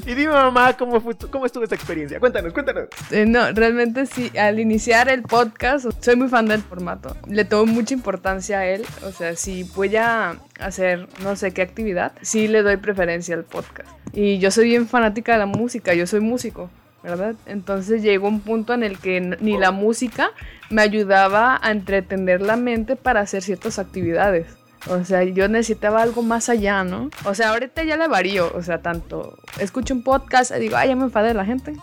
y 0.06 0.14
dime, 0.14 0.34
mamá, 0.34 0.78
¿cómo, 0.78 1.02
fue 1.02 1.16
¿cómo 1.32 1.46
estuvo 1.46 1.64
esta 1.64 1.76
experiencia? 1.76 2.20
Cuéntanos, 2.20 2.54
cuéntanos. 2.54 2.90
Eh, 3.12 3.26
no, 3.26 3.52
realmente 3.52 4.06
sí, 4.06 4.32
al 4.38 4.60
iniciar 4.60 5.10
el 5.10 5.24
podcast, 5.24 5.88
soy 6.00 6.16
muy 6.16 6.30
fan 6.30 6.48
del 6.48 6.62
formato. 6.62 7.16
Le 7.28 7.46
tomo 7.46 7.72
mucha 7.72 7.94
importancia 7.94 8.60
a 8.60 8.66
él. 8.68 8.86
O 9.04 9.12
sea, 9.12 9.36
si 9.36 9.64
voy 9.64 9.96
a 9.96 10.36
hacer 10.60 11.08
no 11.24 11.36
sé 11.36 11.54
qué 11.54 11.62
actividad, 11.62 12.14
sí 12.22 12.48
le 12.48 12.62
doy 12.62 12.78
preferencia 12.78 13.36
al 13.36 13.44
podcast. 13.44 13.90
Y 14.14 14.38
yo 14.38 14.52
soy 14.52 14.66
bien 14.66 14.88
fanática 14.88 15.34
de 15.34 15.40
la 15.40 15.46
música, 15.48 15.94
yo 15.94 16.06
soy 16.06 16.20
músico. 16.20 16.70
¿Verdad? 17.04 17.36
Entonces 17.46 18.02
llegó 18.02 18.28
un 18.28 18.40
punto 18.40 18.74
en 18.74 18.84
el 18.84 18.98
que 18.98 19.20
ni 19.20 19.58
la 19.58 19.72
música 19.72 20.32
me 20.70 20.82
ayudaba 20.82 21.60
a 21.62 21.72
entretener 21.72 22.42
la 22.42 22.56
mente 22.56 22.96
para 22.96 23.20
hacer 23.20 23.44
ciertas 23.44 23.78
actividades. 23.78 24.48
O 24.90 25.04
sea, 25.06 25.24
yo 25.24 25.48
necesitaba 25.48 26.02
algo 26.02 26.24
más 26.24 26.50
allá, 26.50 26.84
¿no? 26.84 27.10
O 27.24 27.34
sea, 27.34 27.52
ahorita 27.52 27.84
ya 27.84 27.96
le 27.96 28.08
varío. 28.08 28.52
O 28.54 28.62
sea, 28.62 28.82
tanto 28.82 29.38
escucho 29.60 29.94
un 29.94 30.04
podcast 30.04 30.52
y 30.56 30.60
digo, 30.60 30.76
ay, 30.76 30.90
ya 30.90 30.96
me 30.96 31.04
enfadé 31.04 31.30
de 31.30 31.34
la 31.36 31.46
gente. 31.46 31.74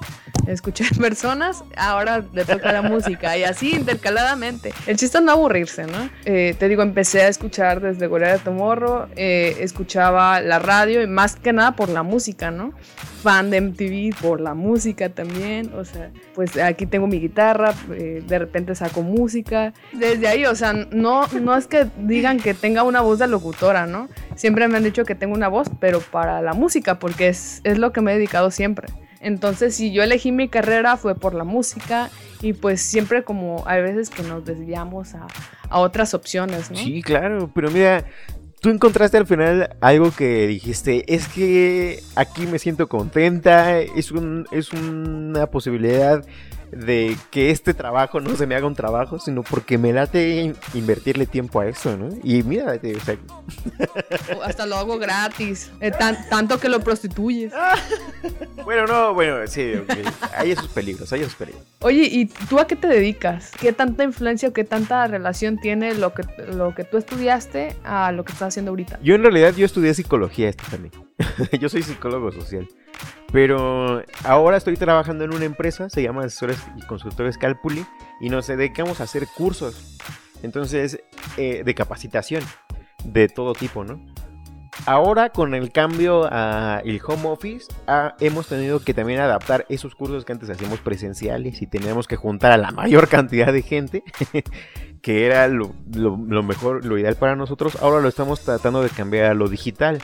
Escuché 0.51 0.85
personas, 1.01 1.65
ahora 1.77 2.25
le 2.33 2.45
toca 2.45 2.73
la 2.73 2.83
música. 2.83 3.37
Y 3.39 3.45
así 3.45 3.73
intercaladamente. 3.75 4.73
El 4.87 4.97
chiste 4.97 5.19
es 5.19 5.25
no 5.25 5.33
aburrirse, 5.33 5.85
¿no? 5.87 6.11
Eh, 6.25 6.55
te 6.59 6.69
digo, 6.69 6.83
empecé 6.83 7.23
a 7.23 7.29
escuchar 7.29 7.81
desde 7.81 8.07
Gorea 8.07 8.33
de 8.33 8.39
Tomorrow. 8.41 9.09
Eh, 9.17 9.59
escuchaba 9.61 10.41
la 10.41 10.59
radio 10.59 11.03
y 11.03 11.07
más 11.07 11.37
que 11.37 11.53
nada 11.53 11.77
por 11.77 11.89
la 11.89 12.03
música, 12.03 12.51
¿no? 12.51 12.73
Fan 13.23 13.51
de 13.51 13.61
MTV 13.61 14.21
por 14.21 14.41
la 14.41 14.55
música 14.55 15.09
también. 15.11 15.73
O 15.75 15.85
sea, 15.85 16.11
pues 16.35 16.57
aquí 16.57 16.87
tengo 16.87 17.07
mi 17.07 17.21
guitarra, 17.21 17.75
eh, 17.93 18.23
de 18.27 18.39
repente 18.39 18.75
saco 18.75 19.03
música. 19.03 19.73
Desde 19.93 20.27
ahí, 20.27 20.47
o 20.47 20.55
sea, 20.55 20.73
no, 20.73 21.27
no 21.29 21.57
es 21.57 21.67
que 21.67 21.87
digan 21.99 22.39
que 22.39 22.55
tenga 22.55 22.83
una 22.83 23.01
voz 23.01 23.19
de 23.19 23.29
locutora, 23.29 23.87
¿no? 23.87 24.09
Siempre 24.35 24.67
me 24.69 24.79
han 24.79 24.85
dicho 24.85 25.05
que 25.05 25.15
tengo 25.15 25.35
una 25.35 25.49
voz, 25.49 25.69
pero 25.79 26.01
para 26.01 26.43
la 26.43 26.55
música, 26.55 26.99
porque 26.99 27.29
es, 27.29 27.61
es 27.63 27.79
lo 27.79 27.93
que 27.93 28.01
me 28.01 28.13
he 28.13 28.15
dedicado 28.15 28.51
siempre. 28.51 28.89
Entonces, 29.21 29.75
si 29.75 29.93
yo 29.93 30.03
elegí 30.03 30.33
mi 30.33 30.49
carrera 30.49 30.97
fue 30.97 31.15
por 31.15 31.35
la 31.35 31.45
música 31.45 32.11
y 32.41 32.55
pues 32.55 32.81
siempre 32.81 33.23
como 33.23 33.63
hay 33.67 33.83
veces 33.83 34.09
que 34.09 34.23
nos 34.23 34.45
desviamos 34.45 35.15
a, 35.15 35.27
a 35.69 35.79
otras 35.79 36.15
opciones, 36.15 36.71
¿no? 36.71 36.79
Sí, 36.79 37.03
claro, 37.03 37.51
pero 37.55 37.71
mira, 37.71 38.07
tú 38.61 38.71
encontraste 38.71 39.17
al 39.17 39.27
final 39.27 39.77
algo 39.81 40.11
que 40.11 40.47
dijiste, 40.47 41.13
es 41.13 41.29
que 41.29 42.03
aquí 42.15 42.47
me 42.47 42.59
siento 42.59 42.89
contenta, 42.89 43.79
es, 43.79 44.11
un, 44.11 44.47
es 44.51 44.73
una 44.73 45.47
posibilidad 45.47 46.25
de 46.73 47.17
que 47.31 47.51
este 47.51 47.75
trabajo 47.75 48.21
no 48.21 48.37
se 48.37 48.47
me 48.47 48.55
haga 48.55 48.67
un 48.67 48.75
trabajo, 48.75 49.19
sino 49.19 49.43
porque 49.43 49.79
me 49.79 49.93
late 49.93 50.55
invertirle 50.75 51.27
tiempo 51.27 51.61
a 51.61 51.67
eso, 51.67 51.97
¿no? 51.97 52.09
Y 52.23 52.43
mira, 52.43 52.75
o 52.75 53.01
sea... 53.01 53.17
hasta 54.45 54.67
lo 54.67 54.77
hago 54.77 54.99
gratis, 54.99 55.71
eh, 55.81 55.91
tanto 56.29 56.61
que 56.61 56.69
lo 56.69 56.81
prostituyes. 56.81 57.53
bueno, 58.65 58.87
no, 58.87 59.15
bueno, 59.15 59.47
sí, 59.47 59.73
hay 60.37 60.53
esos 60.53 60.69
peligros, 60.69 61.13
hay 61.13 61.23
esos 61.23 61.35
peligros. 61.35 61.63
Oye, 61.81 62.09
¿y 62.11 62.27
tú 62.27 62.59
a 62.59 62.67
qué 62.67 62.77
te 62.77 62.87
dedicas? 62.87 63.51
¿Qué 63.59 63.73
tanta 63.73 64.05
influencia 64.05 64.49
o 64.49 64.53
qué 64.53 64.65
tanta 64.65 65.07
relación 65.07 65.59
tiene 65.59 65.95
lo 65.95 66.15
que, 66.15 66.23
lo 66.53 66.75
que 66.75 66.85
tú 66.85 66.99
estudiaste 66.99 67.75
a 67.85 68.13
lo 68.13 68.25
que 68.25 68.33
estás 68.33 68.49
haciendo 68.49 68.71
ahorita? 68.71 69.01
Yo 69.03 69.15
en 69.15 69.23
realidad 69.23 69.55
yo 69.57 69.67
estudié 69.67 69.95
psicología, 69.95 70.53
también. 70.53 70.93
yo 71.61 71.69
soy 71.69 71.83
psicólogo 71.83 72.33
social. 72.33 72.69
Pero 73.33 74.03
ahora 74.25 74.57
estoy 74.57 74.77
trabajando 74.77 75.25
en 75.25 75.35
una 75.35 75.45
empresa, 75.45 75.89
se 75.89 76.03
llama 76.03 76.25
Asesores 76.25 76.59
y 76.77 76.83
Consultores 76.83 77.39
Calpuli, 77.39 77.87
y 78.21 78.29
nos 78.29 78.47
dedicamos 78.49 79.01
a 79.01 79.05
hacer 79.05 79.27
cursos. 79.29 79.99
Entonces, 80.43 81.01
eh, 81.37 81.63
de 81.65 81.75
capacitación 81.75 82.43
de 83.05 83.29
todo 83.29 83.53
tipo, 83.53 83.85
¿no? 83.85 84.01
Ahora 84.87 85.29
con 85.29 85.55
el 85.55 85.73
cambio 85.73 86.25
al 86.31 87.01
home 87.07 87.29
office 87.29 87.67
hemos 88.19 88.47
tenido 88.47 88.81
que 88.81 88.95
también 88.95 89.21
adaptar 89.21 89.67
esos 89.69 89.95
cursos 89.95 90.25
que 90.25 90.33
antes 90.33 90.49
hacíamos 90.49 90.81
presenciales 90.81 91.61
y 91.61 91.67
teníamos 91.67 92.09
que 92.09 92.17
juntar 92.17 92.53
a 92.53 92.57
la 92.57 92.71
mayor 92.71 93.09
cantidad 93.09 93.53
de 93.53 93.63
gente, 93.63 94.03
que 95.03 95.27
era 95.27 95.49
lo, 95.49 95.75
lo 95.93 96.43
mejor, 96.43 96.85
lo 96.85 96.99
ideal 96.99 97.17
para 97.17 97.37
nosotros. 97.37 97.77
Ahora 97.83 98.01
lo 98.01 98.09
estamos 98.09 98.41
tratando 98.41 98.83
de 98.83 98.89
cambiar 98.89 99.27
a 99.27 99.35
lo 99.35 99.49
digital. 99.49 100.01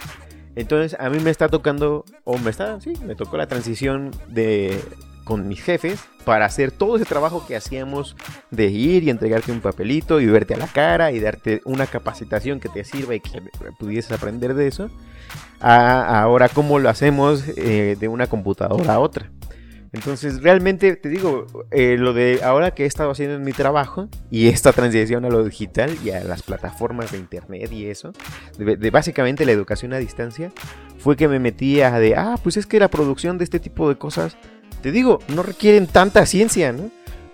Entonces 0.57 0.99
a 0.99 1.09
mí 1.11 1.21
me 1.21 1.31
está 1.31 1.49
tocando, 1.49 2.05
o 2.25 2.39
me 2.39 2.51
está, 2.51 2.81
sí, 2.81 2.95
me 3.05 3.15
tocó 3.15 3.37
la 3.37 3.47
transición 3.47 4.11
de 4.29 4.83
con 5.25 5.49
mis 5.49 5.61
jefes 5.61 6.05
para 6.25 6.47
hacer 6.47 6.71
todo 6.71 6.97
ese 6.97 7.05
trabajo 7.05 7.45
que 7.47 7.57
hacíamos 7.57 8.17
de 8.53 8.67
ir 8.67 9.03
y 9.03 9.11
entregarte 9.11 9.51
un 9.51 9.61
papelito 9.61 10.21
y 10.21 10.27
verte 10.27 10.55
a 10.55 10.57
la 10.57 10.69
cara 10.69 11.11
y 11.11 11.19
darte 11.19 11.61
una 11.65 11.87
capacitación 11.87 12.61
que 12.61 12.69
te 12.69 12.85
sirva 12.85 13.17
y 13.17 13.21
que 13.21 13.43
pudieses 13.77 14.13
aprender 14.13 14.55
de 14.55 14.69
eso, 14.69 14.89
a 15.61 16.21
ahora 16.23 16.49
cómo 16.49 16.79
lo 16.79 16.89
hacemos 16.89 17.43
eh, 17.57 17.97
de 17.99 18.09
una 18.09 18.29
computadora 18.29 18.95
a 18.95 18.99
otra. 19.01 19.31
Entonces, 19.97 20.43
realmente 20.43 20.95
te 20.95 21.09
digo, 21.09 21.47
eh, 21.71 21.97
lo 21.99 22.13
de 22.13 22.41
ahora 22.45 22.73
que 22.73 22.85
he 22.85 22.87
estado 22.87 23.11
haciendo 23.11 23.35
en 23.35 23.43
mi 23.43 23.53
trabajo 23.53 24.11
y 24.31 24.49
esta 24.49 24.73
transición 24.73 25.25
a 25.25 25.31
lo 25.31 25.43
digital 25.43 25.97
y 26.05 26.11
a 26.11 26.23
las 26.23 26.43
plataformas 26.43 27.13
de 27.13 27.19
internet 27.19 27.73
y 27.73 27.87
eso, 27.87 28.13
de, 28.59 28.91
básicamente 28.91 29.47
la 29.47 29.53
educación 29.53 29.95
a 29.95 29.99
distancia, 29.99 30.53
fue 30.99 31.17
que 31.17 31.29
me 31.29 31.39
metí 31.39 31.81
a 31.81 31.99
de, 31.99 32.15
ah, 32.15 32.37
pues 32.43 32.59
es 32.59 32.67
que 32.67 32.79
la 32.79 32.89
producción 32.89 33.39
de 33.39 33.45
este 33.45 33.59
tipo 33.59 33.89
de 33.89 33.97
cosas, 33.97 34.37
te 34.83 34.93
digo, 34.93 35.21
no 35.29 35.43
requieren 35.43 35.87
tanta 35.87 36.27
ciencia, 36.27 36.73
¿no? 36.73 36.91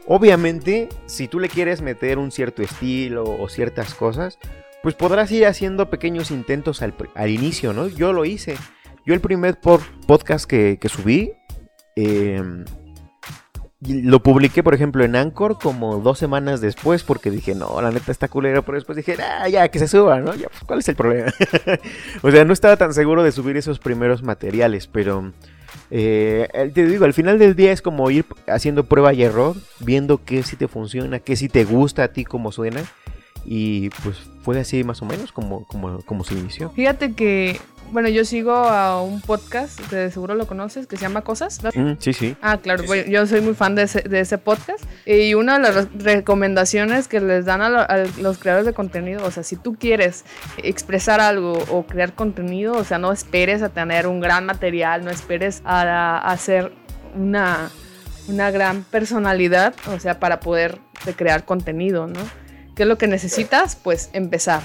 Obviamente, 0.07 0.89
si 1.07 1.27
tú 1.27 1.41
le 1.41 1.49
quieres 1.49 1.83
meter 1.83 2.19
un 2.19 2.31
cierto 2.31 2.63
estilo 2.63 3.25
o 3.25 3.49
ciertas 3.49 3.95
cosas, 3.95 4.39
pues 4.85 4.95
podrás 4.95 5.33
ir 5.33 5.47
haciendo 5.47 5.91
pequeños 5.91 6.31
intentos 6.31 6.81
al, 6.81 6.95
inicio, 7.29 7.73
¿no? 7.73 7.89
Yo 7.89 8.13
lo 8.13 8.25
hice. 8.25 8.57
Yo 9.05 9.15
el 9.15 9.21
primer 9.21 9.59
podcast 9.59 10.45
que, 10.45 10.79
que 10.81 10.89
subí 10.89 11.33
Em, 11.97 12.65
lo 13.89 14.23
publiqué, 14.23 14.63
por 14.63 14.75
ejemplo, 14.75 15.03
en 15.05 15.17
Anchor 15.17 15.59
como 15.59 15.99
dos 15.99 16.19
semanas 16.19 16.61
después 16.61 17.03
porque 17.03 17.31
dije, 17.31 17.55
no, 17.55 17.81
la 17.81 17.91
neta 17.91 18.13
está 18.13 18.29
culera, 18.29 18.63
pero 18.63 18.77
después 18.77 18.97
dije, 18.97 19.17
ah, 19.21 19.49
ya, 19.49 19.69
que 19.69 19.81
se 19.81 19.89
suba, 19.89 20.21
¿no? 20.21 20.33
Pues, 20.33 20.49
¿cuál 20.67 20.79
es 20.79 20.89
el 20.89 20.95
problema? 20.95 21.33
o 22.23 22.31
sea, 22.31 22.45
no 22.45 22.53
estaba 22.53 22.77
tan 22.77 22.95
seguro 22.95 23.25
de 23.25 23.33
subir 23.33 23.57
esos 23.57 23.81
primeros 23.81 24.23
materiales, 24.23 24.87
pero 24.87 25.33
eh, 25.91 26.71
te 26.73 26.87
digo, 26.87 27.05
al 27.05 27.13
final 27.13 27.41
del 27.41 27.57
día 27.57 27.73
es 27.73 27.83
como 27.83 28.09
ir 28.11 28.25
haciendo 28.47 28.85
prueba 28.85 29.13
y 29.13 29.25
error, 29.25 29.57
viendo 29.81 30.25
qué 30.25 30.45
sí 30.45 30.55
te 30.57 30.69
funciona, 30.69 31.19
qué 31.19 31.35
sí 31.35 31.49
te 31.49 31.65
gusta 31.65 32.05
a 32.05 32.09
ti, 32.09 32.25
cómo 32.25 32.53
suena. 32.53 32.83
Y 33.45 33.91
pues 34.05 34.19
fue 34.43 34.61
así 34.61 34.85
más 34.85 35.03
o 35.03 35.05
menos 35.05 35.33
como, 35.33 35.67
como, 35.67 36.01
como 36.03 36.23
se 36.23 36.35
inició. 36.35 36.71
Fíjate 36.71 37.15
que 37.15 37.59
bueno, 37.93 38.09
yo 38.09 38.25
sigo 38.25 38.53
a 38.53 39.03
un 39.03 39.21
podcast 39.21 39.79
que 39.91 40.11
seguro 40.11 40.35
lo 40.35 40.47
conoces, 40.47 40.87
que 40.87 40.97
se 40.97 41.03
llama 41.03 41.21
Cosas. 41.21 41.61
Mm, 41.75 41.93
sí, 41.99 42.15
sí. 42.15 42.37
Ah, 42.41 42.57
claro, 42.57 42.85
yo 42.85 43.27
soy 43.27 43.43
muy 43.43 43.53
fan 43.53 43.75
de 43.75 43.83
ese, 43.83 44.39
podcast. 44.39 44.83
Y 45.05 45.35
una 45.35 45.59
de 45.59 45.73
las 45.73 45.89
recomendaciones 45.93 47.07
que 47.07 47.21
les 47.21 47.45
dan 47.45 47.61
a, 47.61 48.05
los 48.19 48.39
creadores 48.39 48.65
de 48.65 48.73
contenido, 48.73 49.25
o 49.27 49.31
sea, 49.31 49.43
si 49.43 49.57
tú 49.57 49.77
quieres 49.77 50.25
expresar 50.63 51.21
algo 51.21 51.53
o 51.71 51.85
crear 51.85 52.15
contenido, 52.15 52.73
o 52.73 52.85
sea, 52.85 52.97
no 52.97 53.13
esperes 53.13 53.63
a 53.63 53.69
tener 53.69 54.07
un 54.07 54.21
gran 54.21 54.47
material, 54.47 55.05
no 55.05 55.11
esperes 55.11 55.61
a, 55.67 56.17
hacer 56.19 56.73
una, 57.15 57.71
una 58.27 58.51
gran 58.51 58.85
personalidad, 58.85 59.75
o 59.95 60.01
sea, 60.01 60.19
para 60.19 60.41
poder 60.41 60.79
crear 61.17 61.45
contenido, 61.45 62.07
¿no? 62.07 62.21
¿Qué 62.75 62.85
es 62.85 62.89
lo 62.89 62.97
que 62.97 63.07
necesitas? 63.07 63.77
Pues 63.77 64.09
empezar. 64.15 64.63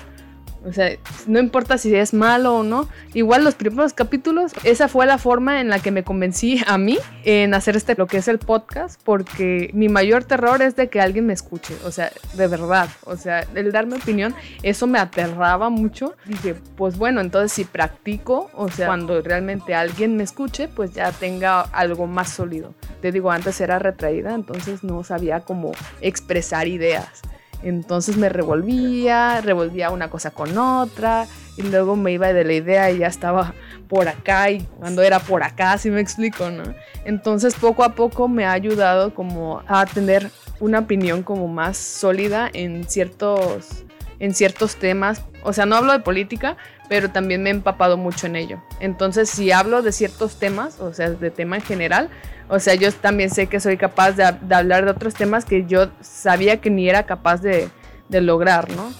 O 0.67 0.73
sea, 0.73 0.91
no 1.27 1.39
importa 1.39 1.77
si 1.77 1.95
es 1.95 2.13
malo 2.13 2.57
o 2.57 2.63
no. 2.63 2.89
Igual 3.13 3.43
los 3.43 3.55
primeros 3.55 3.93
capítulos, 3.93 4.51
esa 4.63 4.87
fue 4.87 5.05
la 5.05 5.17
forma 5.17 5.61
en 5.61 5.69
la 5.69 5.79
que 5.79 5.91
me 5.91 6.03
convencí 6.03 6.61
a 6.67 6.77
mí 6.77 6.97
en 7.23 7.53
hacer 7.53 7.77
este, 7.77 7.95
lo 7.95 8.07
que 8.07 8.17
es 8.17 8.27
el 8.27 8.37
podcast, 8.37 8.99
porque 9.03 9.69
mi 9.73 9.87
mayor 9.87 10.25
terror 10.25 10.61
es 10.61 10.75
de 10.75 10.89
que 10.89 10.99
alguien 10.99 11.25
me 11.25 11.33
escuche. 11.33 11.73
O 11.85 11.91
sea, 11.91 12.11
de 12.33 12.47
verdad. 12.47 12.89
O 13.05 13.15
sea, 13.15 13.45
el 13.55 13.71
darme 13.71 13.95
opinión, 13.95 14.35
eso 14.61 14.87
me 14.87 14.99
aterraba 14.99 15.69
mucho. 15.69 16.15
Dije, 16.25 16.55
pues 16.75 16.97
bueno, 16.97 17.21
entonces 17.21 17.53
si 17.53 17.63
practico, 17.63 18.49
o 18.53 18.69
sea, 18.69 18.87
cuando 18.87 19.21
realmente 19.21 19.73
alguien 19.73 20.17
me 20.17 20.23
escuche, 20.23 20.67
pues 20.67 20.93
ya 20.93 21.11
tenga 21.11 21.61
algo 21.61 22.07
más 22.07 22.29
sólido. 22.29 22.73
Te 23.01 23.11
digo, 23.11 23.31
antes 23.31 23.61
era 23.61 23.79
retraída, 23.79 24.33
entonces 24.33 24.83
no 24.83 25.03
sabía 25.03 25.41
cómo 25.41 25.71
expresar 26.01 26.67
ideas. 26.67 27.21
Entonces 27.63 28.17
me 28.17 28.29
revolvía, 28.29 29.41
revolvía 29.41 29.89
una 29.89 30.09
cosa 30.09 30.31
con 30.31 30.57
otra 30.57 31.27
y 31.57 31.63
luego 31.63 31.95
me 31.95 32.11
iba 32.11 32.31
de 32.31 32.43
la 32.43 32.53
idea 32.53 32.91
y 32.91 32.99
ya 32.99 33.07
estaba 33.07 33.53
por 33.87 34.07
acá 34.07 34.51
y 34.51 34.61
cuando 34.79 35.01
era 35.01 35.19
por 35.19 35.43
acá, 35.43 35.77
si 35.77 35.89
me 35.89 35.99
explico, 35.99 36.49
¿no? 36.49 36.63
Entonces 37.05 37.55
poco 37.55 37.83
a 37.83 37.93
poco 37.93 38.27
me 38.27 38.45
ha 38.45 38.51
ayudado 38.51 39.13
como 39.13 39.63
a 39.67 39.85
tener 39.85 40.29
una 40.59 40.79
opinión 40.79 41.23
como 41.23 41.47
más 41.47 41.77
sólida 41.77 42.49
en 42.53 42.87
ciertos, 42.87 43.83
en 44.19 44.33
ciertos 44.33 44.75
temas. 44.77 45.21
O 45.43 45.53
sea, 45.53 45.65
no 45.65 45.75
hablo 45.75 45.93
de 45.93 45.99
política, 45.99 46.57
pero 46.89 47.09
también 47.09 47.43
me 47.43 47.49
he 47.49 47.53
empapado 47.53 47.97
mucho 47.97 48.27
en 48.27 48.35
ello. 48.35 48.61
Entonces, 48.79 49.29
si 49.29 49.51
hablo 49.51 49.81
de 49.81 49.91
ciertos 49.91 50.39
temas, 50.39 50.79
o 50.79 50.93
sea, 50.93 51.09
de 51.09 51.31
tema 51.31 51.57
en 51.57 51.61
general, 51.61 52.09
o 52.49 52.59
sea, 52.59 52.75
yo 52.75 52.91
también 52.91 53.29
sé 53.29 53.47
que 53.47 53.59
soy 53.59 53.77
capaz 53.77 54.13
de, 54.13 54.23
hablar 54.23 54.85
de 54.85 54.91
otros 54.91 55.13
temas 55.13 55.45
que 55.45 55.65
yo 55.65 55.89
sabía 56.01 56.57
que 56.61 56.69
ni 56.69 56.89
era 56.89 57.03
capaz 57.03 57.41
de, 57.41 57.69
lograr, 58.09 58.69
¿no? 58.71 58.93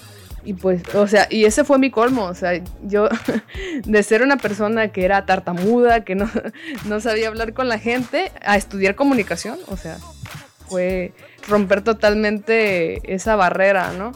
Y 0.44 0.54
pues, 0.54 0.82
o 0.94 1.06
sea, 1.06 1.26
y 1.30 1.44
ese 1.44 1.64
fue 1.64 1.78
mi 1.78 1.90
colmo, 1.90 2.24
o 2.24 2.34
sea, 2.34 2.60
yo 2.82 3.08
de 3.84 4.02
ser 4.02 4.22
una 4.22 4.36
persona 4.36 4.88
que 4.88 5.04
era 5.04 5.26
tartamuda, 5.26 6.04
que 6.04 6.14
no, 6.14 6.30
no 6.84 7.00
sabía 7.00 7.28
hablar 7.28 7.54
con 7.54 7.68
la 7.68 7.78
gente, 7.78 8.32
a 8.42 8.56
estudiar 8.56 8.94
comunicación, 8.94 9.58
o 9.66 9.76
sea, 9.76 9.98
fue 10.68 11.12
romper 11.46 11.82
totalmente 11.82 13.14
esa 13.14 13.34
barrera, 13.36 13.92
¿no? 13.92 14.12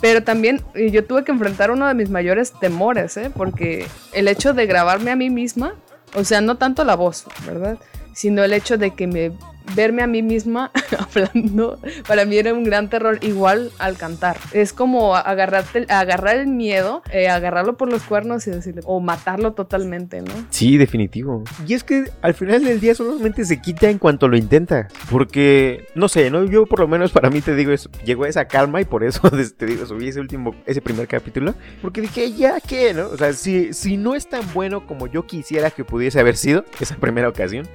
Pero 0.00 0.22
también 0.22 0.62
yo 0.74 1.04
tuve 1.04 1.24
que 1.24 1.32
enfrentar 1.32 1.70
uno 1.70 1.86
de 1.86 1.94
mis 1.94 2.10
mayores 2.10 2.52
temores, 2.60 3.16
¿eh? 3.16 3.30
Porque 3.34 3.86
el 4.12 4.28
hecho 4.28 4.52
de 4.52 4.66
grabarme 4.66 5.10
a 5.10 5.16
mí 5.16 5.30
misma, 5.30 5.74
o 6.14 6.24
sea, 6.24 6.40
no 6.40 6.56
tanto 6.56 6.84
la 6.84 6.96
voz, 6.96 7.24
¿verdad? 7.46 7.78
Sino 8.14 8.44
el 8.44 8.52
hecho 8.52 8.76
de 8.76 8.94
que 8.94 9.06
me 9.06 9.32
verme 9.74 10.02
a 10.02 10.06
mí 10.06 10.22
misma 10.22 10.70
hablando, 10.98 11.78
para 12.06 12.24
mí 12.24 12.36
era 12.36 12.52
un 12.52 12.64
gran 12.64 12.88
terror 12.88 13.18
igual 13.22 13.70
al 13.78 13.96
cantar. 13.96 14.36
Es 14.52 14.72
como 14.72 15.16
agarrarte, 15.16 15.86
agarrar 15.88 16.36
el 16.36 16.48
miedo, 16.48 17.02
eh, 17.12 17.28
agarrarlo 17.28 17.76
por 17.76 17.90
los 17.90 18.02
cuernos 18.02 18.46
y 18.46 18.50
decirle, 18.50 18.82
o 18.84 19.00
matarlo 19.00 19.52
totalmente, 19.52 20.22
¿no? 20.22 20.32
Sí, 20.50 20.76
definitivo. 20.76 21.44
Y 21.66 21.74
es 21.74 21.84
que 21.84 22.04
al 22.22 22.34
final 22.34 22.64
del 22.64 22.80
día 22.80 22.94
solamente 22.94 23.44
se 23.44 23.60
quita 23.60 23.90
en 23.90 23.98
cuanto 23.98 24.28
lo 24.28 24.36
intenta. 24.36 24.88
Porque, 25.10 25.86
no 25.94 26.08
sé, 26.08 26.30
¿no? 26.30 26.44
Yo 26.44 26.66
por 26.66 26.80
lo 26.80 26.88
menos 26.88 27.12
para 27.12 27.30
mí 27.30 27.40
te 27.40 27.54
digo, 27.54 27.72
eso, 27.72 27.90
llegó 28.04 28.24
a 28.24 28.28
esa 28.28 28.46
calma 28.46 28.80
y 28.80 28.84
por 28.84 29.04
eso 29.04 29.30
te 29.56 29.66
digo, 29.66 29.86
subí 29.86 30.08
ese 30.08 30.20
último, 30.20 30.54
ese 30.66 30.80
primer 30.80 31.08
capítulo. 31.08 31.54
Porque 31.82 32.00
dije, 32.00 32.32
ya 32.32 32.60
que, 32.60 32.94
¿no? 32.94 33.08
O 33.08 33.16
sea, 33.16 33.32
si, 33.32 33.72
si 33.72 33.96
no 33.96 34.14
es 34.14 34.28
tan 34.28 34.42
bueno 34.52 34.86
como 34.86 35.06
yo 35.06 35.26
quisiera 35.26 35.70
que 35.70 35.84
pudiese 35.84 36.20
haber 36.20 36.36
sido 36.36 36.64
esa 36.80 36.96
primera 36.96 37.28
ocasión 37.28 37.68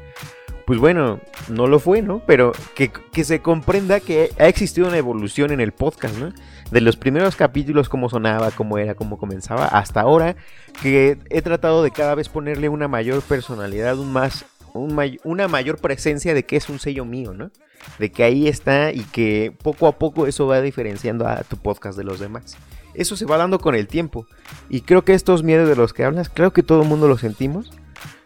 pues 0.66 0.80
bueno, 0.80 1.20
no 1.50 1.68
lo 1.68 1.80
fue, 1.80 2.02
¿no? 2.02 2.22
Pero 2.26 2.52
que, 2.76 2.92
se 3.24 3.42
comprenda 3.42 4.00
que 4.00 4.32
ha 4.40 4.48
existido 4.48 4.88
una 4.88 4.98
evolución 4.98 5.52
en 5.52 5.60
el 5.60 5.72
podcast, 5.72 6.18
¿no? 6.18 6.34
De 6.72 6.82
los 6.82 6.96
primeros 6.96 7.36
capítulos, 7.36 7.90
cómo 7.90 8.10
sonaba, 8.10 8.52
cómo 8.52 8.78
era, 8.78 8.96
cómo 8.96 9.18
comenzaba, 9.18 9.66
hasta 9.66 10.02
ahora, 10.02 10.36
que 10.82 11.18
he 11.30 11.42
tratado 11.42 11.84
de 11.84 11.92
cada 11.92 12.16
vez 12.16 12.30
ponerle 12.30 12.70
una 12.70 12.88
mayor 12.88 13.22
personalidad, 13.22 13.98
un 13.98 14.14
más, 14.14 14.46
una 14.74 15.48
mayor 15.48 15.80
presencia 15.80 16.34
de 16.34 16.44
que 16.44 16.56
es 16.56 16.70
un 16.70 16.80
sello 16.80 17.06
mío, 17.06 17.34
¿no? 17.34 17.52
De 18.00 18.12
que 18.12 18.24
ahí 18.24 18.48
está 18.48 18.92
y 18.92 19.02
que 19.02 19.54
poco 19.64 19.88
a 19.88 19.98
poco 19.98 20.28
eso 20.28 20.48
va 20.48 20.62
diferenciando 20.62 21.28
a 21.28 21.44
tu 21.44 21.58
podcast 21.58 21.98
de 21.98 22.04
los 22.04 22.20
demás. 22.20 22.58
Eso 22.94 23.16
se 23.16 23.26
va 23.26 23.38
dando 23.38 23.60
con 23.60 23.76
el 23.76 23.88
tiempo. 23.88 24.28
Y 24.70 24.82
creo 24.82 25.04
que 25.04 25.14
estos 25.14 25.44
miedos 25.44 25.68
de 25.68 25.76
los 25.76 25.94
que 25.94 26.04
hablas, 26.04 26.30
creo 26.30 26.52
que 26.52 26.64
todo 26.64 26.82
el 26.84 26.88
mundo 26.88 27.08
los 27.08 27.22
sentimos. 27.22 27.72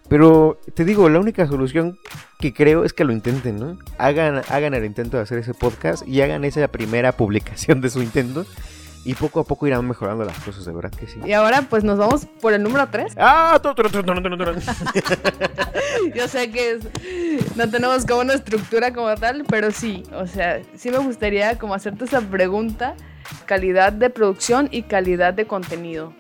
Pero 0.08 0.60
te 0.74 0.86
digo, 0.86 1.10
la 1.10 1.20
única 1.20 1.48
solución 1.48 1.98
que 2.40 2.54
creo 2.54 2.86
es 2.86 2.94
que 2.94 3.04
lo 3.04 3.12
intenten, 3.12 3.58
¿no? 3.58 3.78
Hagan, 3.98 4.42
hagan 4.50 4.74
el 4.74 4.86
intento 4.86 5.18
de 5.18 5.24
hacer 5.24 5.40
ese 5.40 5.54
podcast 5.54 6.08
y 6.08 6.22
hagan 6.22 6.44
esa 6.46 6.68
primera 6.68 7.12
publicación 7.12 7.82
de 7.82 7.90
su 7.90 8.02
intento. 8.02 8.46
Y 9.04 9.14
poco 9.14 9.40
a 9.40 9.44
poco 9.44 9.68
irán 9.68 9.88
mejorando 9.88 10.26
las 10.26 10.40
cosas, 10.40 10.66
de 10.66 10.74
verdad 10.74 10.90
que 10.90 11.06
sí. 11.06 11.20
Y 11.24 11.34
ahora 11.34 11.62
pues 11.70 11.84
nos 11.84 12.00
vamos 12.00 12.26
por 12.42 12.54
el 12.54 12.64
número 12.64 12.88
3. 12.90 13.14
¡Ah! 13.18 13.62
Yo 16.16 16.28
sé 16.28 16.50
que 16.50 16.80
no 17.56 17.70
tenemos 17.70 18.04
como 18.06 18.22
una 18.22 18.34
estructura 18.34 18.94
como 18.94 19.14
tal, 19.16 19.46
pero 19.48 19.70
sí, 19.70 20.02
o 20.12 20.26
sea, 20.26 20.60
sí 20.76 20.90
me 20.90 20.98
gustaría 20.98 21.60
como 21.60 21.76
hacerte 21.76 22.06
esa 22.06 22.20
pregunta, 22.20 22.96
calidad 23.46 23.94
de 23.94 24.10
producción 24.10 24.70
y 24.72 24.82
calidad 24.84 25.36
de 25.36 25.46
contenido. 25.46 26.12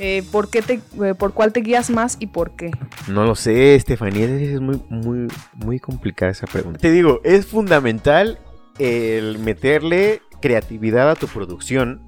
Eh, 0.00 0.22
¿por, 0.30 0.48
qué 0.48 0.62
te, 0.62 0.80
eh, 1.02 1.14
¿Por 1.14 1.34
cuál 1.34 1.52
te 1.52 1.60
guías 1.60 1.90
más 1.90 2.16
y 2.20 2.28
por 2.28 2.52
qué? 2.52 2.70
No 3.08 3.24
lo 3.24 3.34
sé, 3.34 3.74
Estefanía, 3.74 4.26
es 4.26 4.60
muy, 4.60 4.80
muy, 4.88 5.26
muy 5.54 5.80
complicada 5.80 6.30
esa 6.30 6.46
pregunta. 6.46 6.78
Te 6.78 6.92
digo, 6.92 7.20
es 7.24 7.46
fundamental 7.46 8.38
el 8.78 9.40
meterle 9.40 10.22
creatividad 10.40 11.10
a 11.10 11.16
tu 11.16 11.26
producción, 11.26 12.00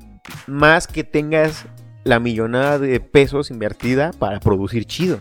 más 0.47 0.87
que 0.87 1.03
tengas 1.03 1.67
la 2.05 2.21
millonada 2.21 2.79
de 2.79 3.01
pesos 3.01 3.51
invertida 3.51 4.13
para 4.13 4.39
producir 4.39 4.85
chido. 4.85 5.21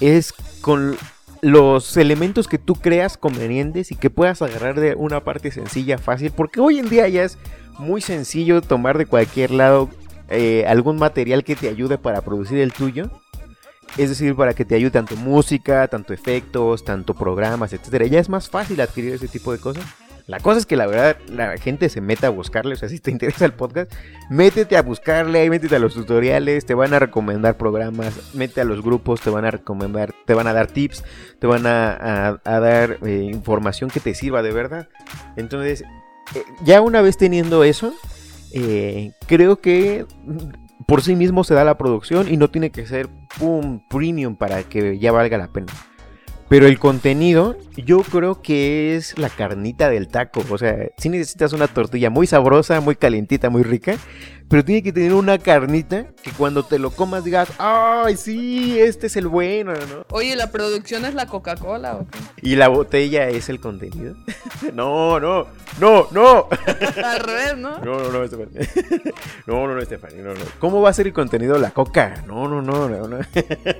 Es 0.00 0.32
con 0.62 0.96
los 1.42 1.96
elementos 1.96 2.48
que 2.48 2.58
tú 2.58 2.76
creas 2.76 3.18
convenientes 3.18 3.90
y 3.90 3.96
que 3.96 4.10
puedas 4.10 4.40
agarrar 4.40 4.80
de 4.80 4.94
una 4.94 5.22
parte 5.24 5.50
sencilla, 5.50 5.98
fácil, 5.98 6.30
porque 6.30 6.60
hoy 6.60 6.78
en 6.78 6.88
día 6.88 7.08
ya 7.08 7.24
es 7.24 7.36
muy 7.78 8.00
sencillo 8.00 8.62
tomar 8.62 8.96
de 8.96 9.06
cualquier 9.06 9.50
lado 9.50 9.90
eh, 10.32 10.64
algún 10.66 10.96
material 10.96 11.44
que 11.44 11.56
te 11.56 11.68
ayude 11.68 11.98
para 11.98 12.22
producir 12.22 12.58
el 12.58 12.72
tuyo 12.72 13.10
Es 13.98 14.08
decir, 14.08 14.34
para 14.34 14.54
que 14.54 14.64
te 14.64 14.74
ayude 14.74 14.90
tanto 14.90 15.16
música, 15.16 15.86
tanto 15.88 16.12
efectos, 16.12 16.84
tanto 16.84 17.14
programas, 17.14 17.72
etcétera. 17.72 18.06
Ya 18.06 18.18
es 18.18 18.28
más 18.28 18.48
fácil 18.48 18.80
adquirir 18.80 19.14
ese 19.14 19.28
tipo 19.28 19.52
de 19.52 19.58
cosas. 19.58 19.84
La 20.26 20.40
cosa 20.40 20.60
es 20.60 20.66
que 20.66 20.76
la 20.76 20.86
verdad 20.86 21.16
la 21.28 21.58
gente 21.58 21.88
se 21.88 22.00
meta 22.00 22.28
a 22.28 22.30
buscarle, 22.30 22.74
o 22.74 22.76
sea, 22.76 22.88
si 22.88 22.98
te 23.00 23.10
interesa 23.16 23.44
el 23.44 23.52
podcast, 23.52 23.92
métete 24.30 24.76
a 24.76 24.82
buscarle, 24.82 25.48
métete 25.50 25.76
a 25.76 25.78
los 25.78 25.94
tutoriales, 25.94 26.64
te 26.64 26.74
van 26.74 26.94
a 26.94 26.98
recomendar 26.98 27.56
programas, 27.56 28.14
mete 28.34 28.60
a 28.60 28.64
los 28.64 28.82
grupos, 28.82 29.20
te 29.20 29.30
van 29.30 29.44
a 29.44 29.50
recomendar, 29.50 30.14
te 30.24 30.34
van 30.34 30.46
a 30.46 30.52
dar 30.52 30.68
tips, 30.68 31.04
te 31.38 31.46
van 31.46 31.66
a, 31.66 32.40
dar 32.44 32.98
eh, 33.02 33.28
información 33.30 33.90
que 33.90 34.00
te 34.00 34.14
sirva 34.14 34.42
de 34.42 34.52
verdad. 34.52 34.88
Entonces, 35.36 35.82
eh, 36.34 36.44
ya 36.64 36.80
una 36.80 37.02
vez 37.02 37.16
teniendo 37.16 37.64
eso, 37.64 37.94
eh, 38.54 39.12
creo 39.26 39.56
que 39.56 40.06
por 40.86 41.02
sí 41.02 41.16
mismo 41.16 41.44
se 41.44 41.54
da 41.54 41.64
la 41.64 41.78
producción 41.78 42.32
y 42.32 42.36
no 42.36 42.50
tiene 42.50 42.70
que 42.70 42.86
ser 42.86 43.08
un 43.40 43.82
premium 43.88 44.36
para 44.36 44.62
que 44.62 44.98
ya 44.98 45.12
valga 45.12 45.38
la 45.38 45.48
pena. 45.48 45.72
Pero 46.52 46.66
el 46.66 46.78
contenido, 46.78 47.56
yo 47.78 48.02
creo 48.02 48.42
que 48.42 48.94
es 48.94 49.16
la 49.16 49.30
carnita 49.30 49.88
del 49.88 50.08
taco. 50.08 50.44
O 50.50 50.58
sea, 50.58 50.90
si 50.98 51.08
necesitas 51.08 51.54
una 51.54 51.66
tortilla 51.66 52.10
muy 52.10 52.26
sabrosa, 52.26 52.78
muy 52.82 52.94
calientita, 52.94 53.48
muy 53.48 53.62
rica. 53.62 53.96
Pero 54.50 54.62
tiene 54.62 54.82
que 54.82 54.92
tener 54.92 55.14
una 55.14 55.38
carnita 55.38 56.08
que 56.22 56.30
cuando 56.32 56.62
te 56.62 56.78
lo 56.78 56.90
comas 56.90 57.24
digas, 57.24 57.48
¡ay, 57.56 58.18
sí! 58.18 58.78
Este 58.78 59.06
es 59.06 59.16
el 59.16 59.28
bueno, 59.28 59.72
¿no? 59.72 60.04
Oye, 60.10 60.36
¿la 60.36 60.50
producción 60.50 61.06
es 61.06 61.14
la 61.14 61.24
Coca-Cola 61.24 61.96
o 61.96 62.06
qué? 62.06 62.18
¿Y 62.42 62.56
la 62.56 62.68
botella 62.68 63.30
es 63.30 63.48
el 63.48 63.58
contenido? 63.58 64.14
no, 64.74 65.18
no, 65.20 65.46
no, 65.80 66.08
no. 66.10 66.48
Al 67.02 67.20
revés, 67.20 67.56
¿no? 67.56 67.78
No, 67.78 67.98
no, 67.98 68.12
no, 68.12 68.24
Estefani. 68.24 68.50
no, 69.46 69.66
no, 69.66 69.74
no, 69.74 69.80
Estefani, 69.80 70.20
no, 70.20 70.34
no. 70.34 70.44
¿Cómo 70.58 70.82
va 70.82 70.90
a 70.90 70.92
ser 70.92 71.06
el 71.06 71.14
contenido 71.14 71.56
la 71.56 71.70
coca? 71.70 72.22
No, 72.26 72.46
no, 72.46 72.60
no, 72.60 72.90
no. 72.90 73.08
no. 73.08 73.20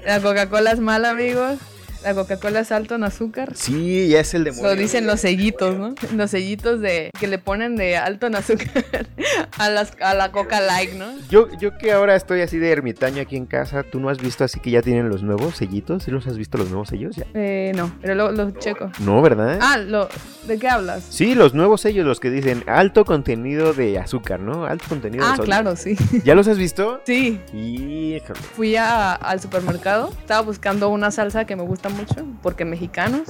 la 0.07 0.21
Coca-Cola 0.23 0.73
es 0.73 0.81
mala, 0.81 1.11
amigos. 1.11 1.59
La 2.05 2.15
Coca-Cola 2.15 2.61
es 2.61 2.73
alto 2.73 2.95
en 2.97 3.05
azúcar. 3.05 3.53
Sí, 3.55 4.09
ya 4.09 4.21
es 4.21 4.35
el 4.35 4.45
de 4.45 4.53
Lo 4.61 4.75
dicen 4.75 5.07
los 5.07 5.21
sellitos, 5.21 5.77
¿no? 5.77 5.95
Los 6.15 6.31
sellitos 6.31 6.81
de 6.81 7.11
que 7.19 7.27
le 7.27 7.39
ponen 7.39 7.77
de 7.77 7.97
alto 7.97 8.27
en 8.27 8.35
azúcar 8.35 8.85
a, 9.59 9.69
las, 9.69 9.93
a 10.01 10.15
la 10.15 10.33
Coca 10.33 10.61
Light, 10.61 10.95
¿no? 10.95 11.07
Yo, 11.29 11.49
yo 11.59 11.77
que 11.79 11.93
ahora 11.93 12.17
estoy 12.17 12.41
así 12.41 12.59
de 12.59 12.71
ermitaño 12.71 13.23
aquí 13.23 13.37
en 13.37 13.47
casa, 13.47 13.83
¿tú 13.83 14.01
no 14.01 14.09
has 14.09 14.19
visto 14.19 14.45
así 14.45 14.61
que 14.61 14.71
ya 14.71 14.83
tienen 14.83 15.09
los 15.09 15.23
nuevos 15.23 15.57
sellitos? 15.57 16.03
¿Sí 16.05 16.11
los 16.11 16.27
has 16.27 16.37
visto 16.37 16.59
los 16.59 16.69
nuevos 16.69 16.89
sellos 16.89 17.15
ya? 17.17 17.27
Eh, 17.35 17.73
no, 17.77 17.95
pero 18.01 18.33
los 18.33 18.59
checo. 18.59 18.91
No, 19.01 19.23
¿verdad? 19.23 19.59
Ah, 19.61 19.77
lo, 19.77 20.09
¿de 20.47 20.59
qué 20.59 20.69
hablas? 20.69 21.05
Sí, 21.09 21.35
los 21.35 21.55
nuevos 21.55 21.81
sellos, 21.81 22.05
los 22.05 22.19
que 22.21 22.31
dicen 22.31 22.65
alto 22.67 23.05
contenido 23.05 23.73
de 23.75 23.99
azúcar, 23.99 24.41
¿no? 24.41 24.65
Alto 24.65 24.87
contenido 24.89 25.25
de 25.25 25.33
azúcar. 25.33 25.45
Ah, 25.45 25.63
claro, 25.63 25.77
sí. 25.77 25.97
¿Ya 26.25 26.35
los 26.35 26.49
has 26.49 26.59
visto? 26.59 27.01
Sí. 27.07 27.41
Híjole. 27.53 28.41
Fui 28.57 28.77
al 28.77 29.41
supermercado, 29.41 30.11
estaba 30.19 30.41
buscando 30.41 30.89
una 30.89 31.11
salsa 31.11 31.45
que 31.45 31.57
me 31.57 31.63
gusta 31.63 31.89
mucho, 31.93 32.27
porque 32.43 32.65
mexicanos. 32.65 33.29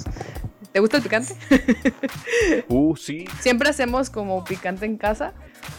¿Te 0.72 0.80
gusta 0.80 0.96
el 0.98 1.02
picante? 1.02 1.34
Uh, 2.68 2.96
sí. 2.96 3.26
Siempre 3.40 3.68
hacemos 3.68 4.08
como 4.08 4.44
picante 4.44 4.86
en 4.86 4.96
casa, 4.96 5.32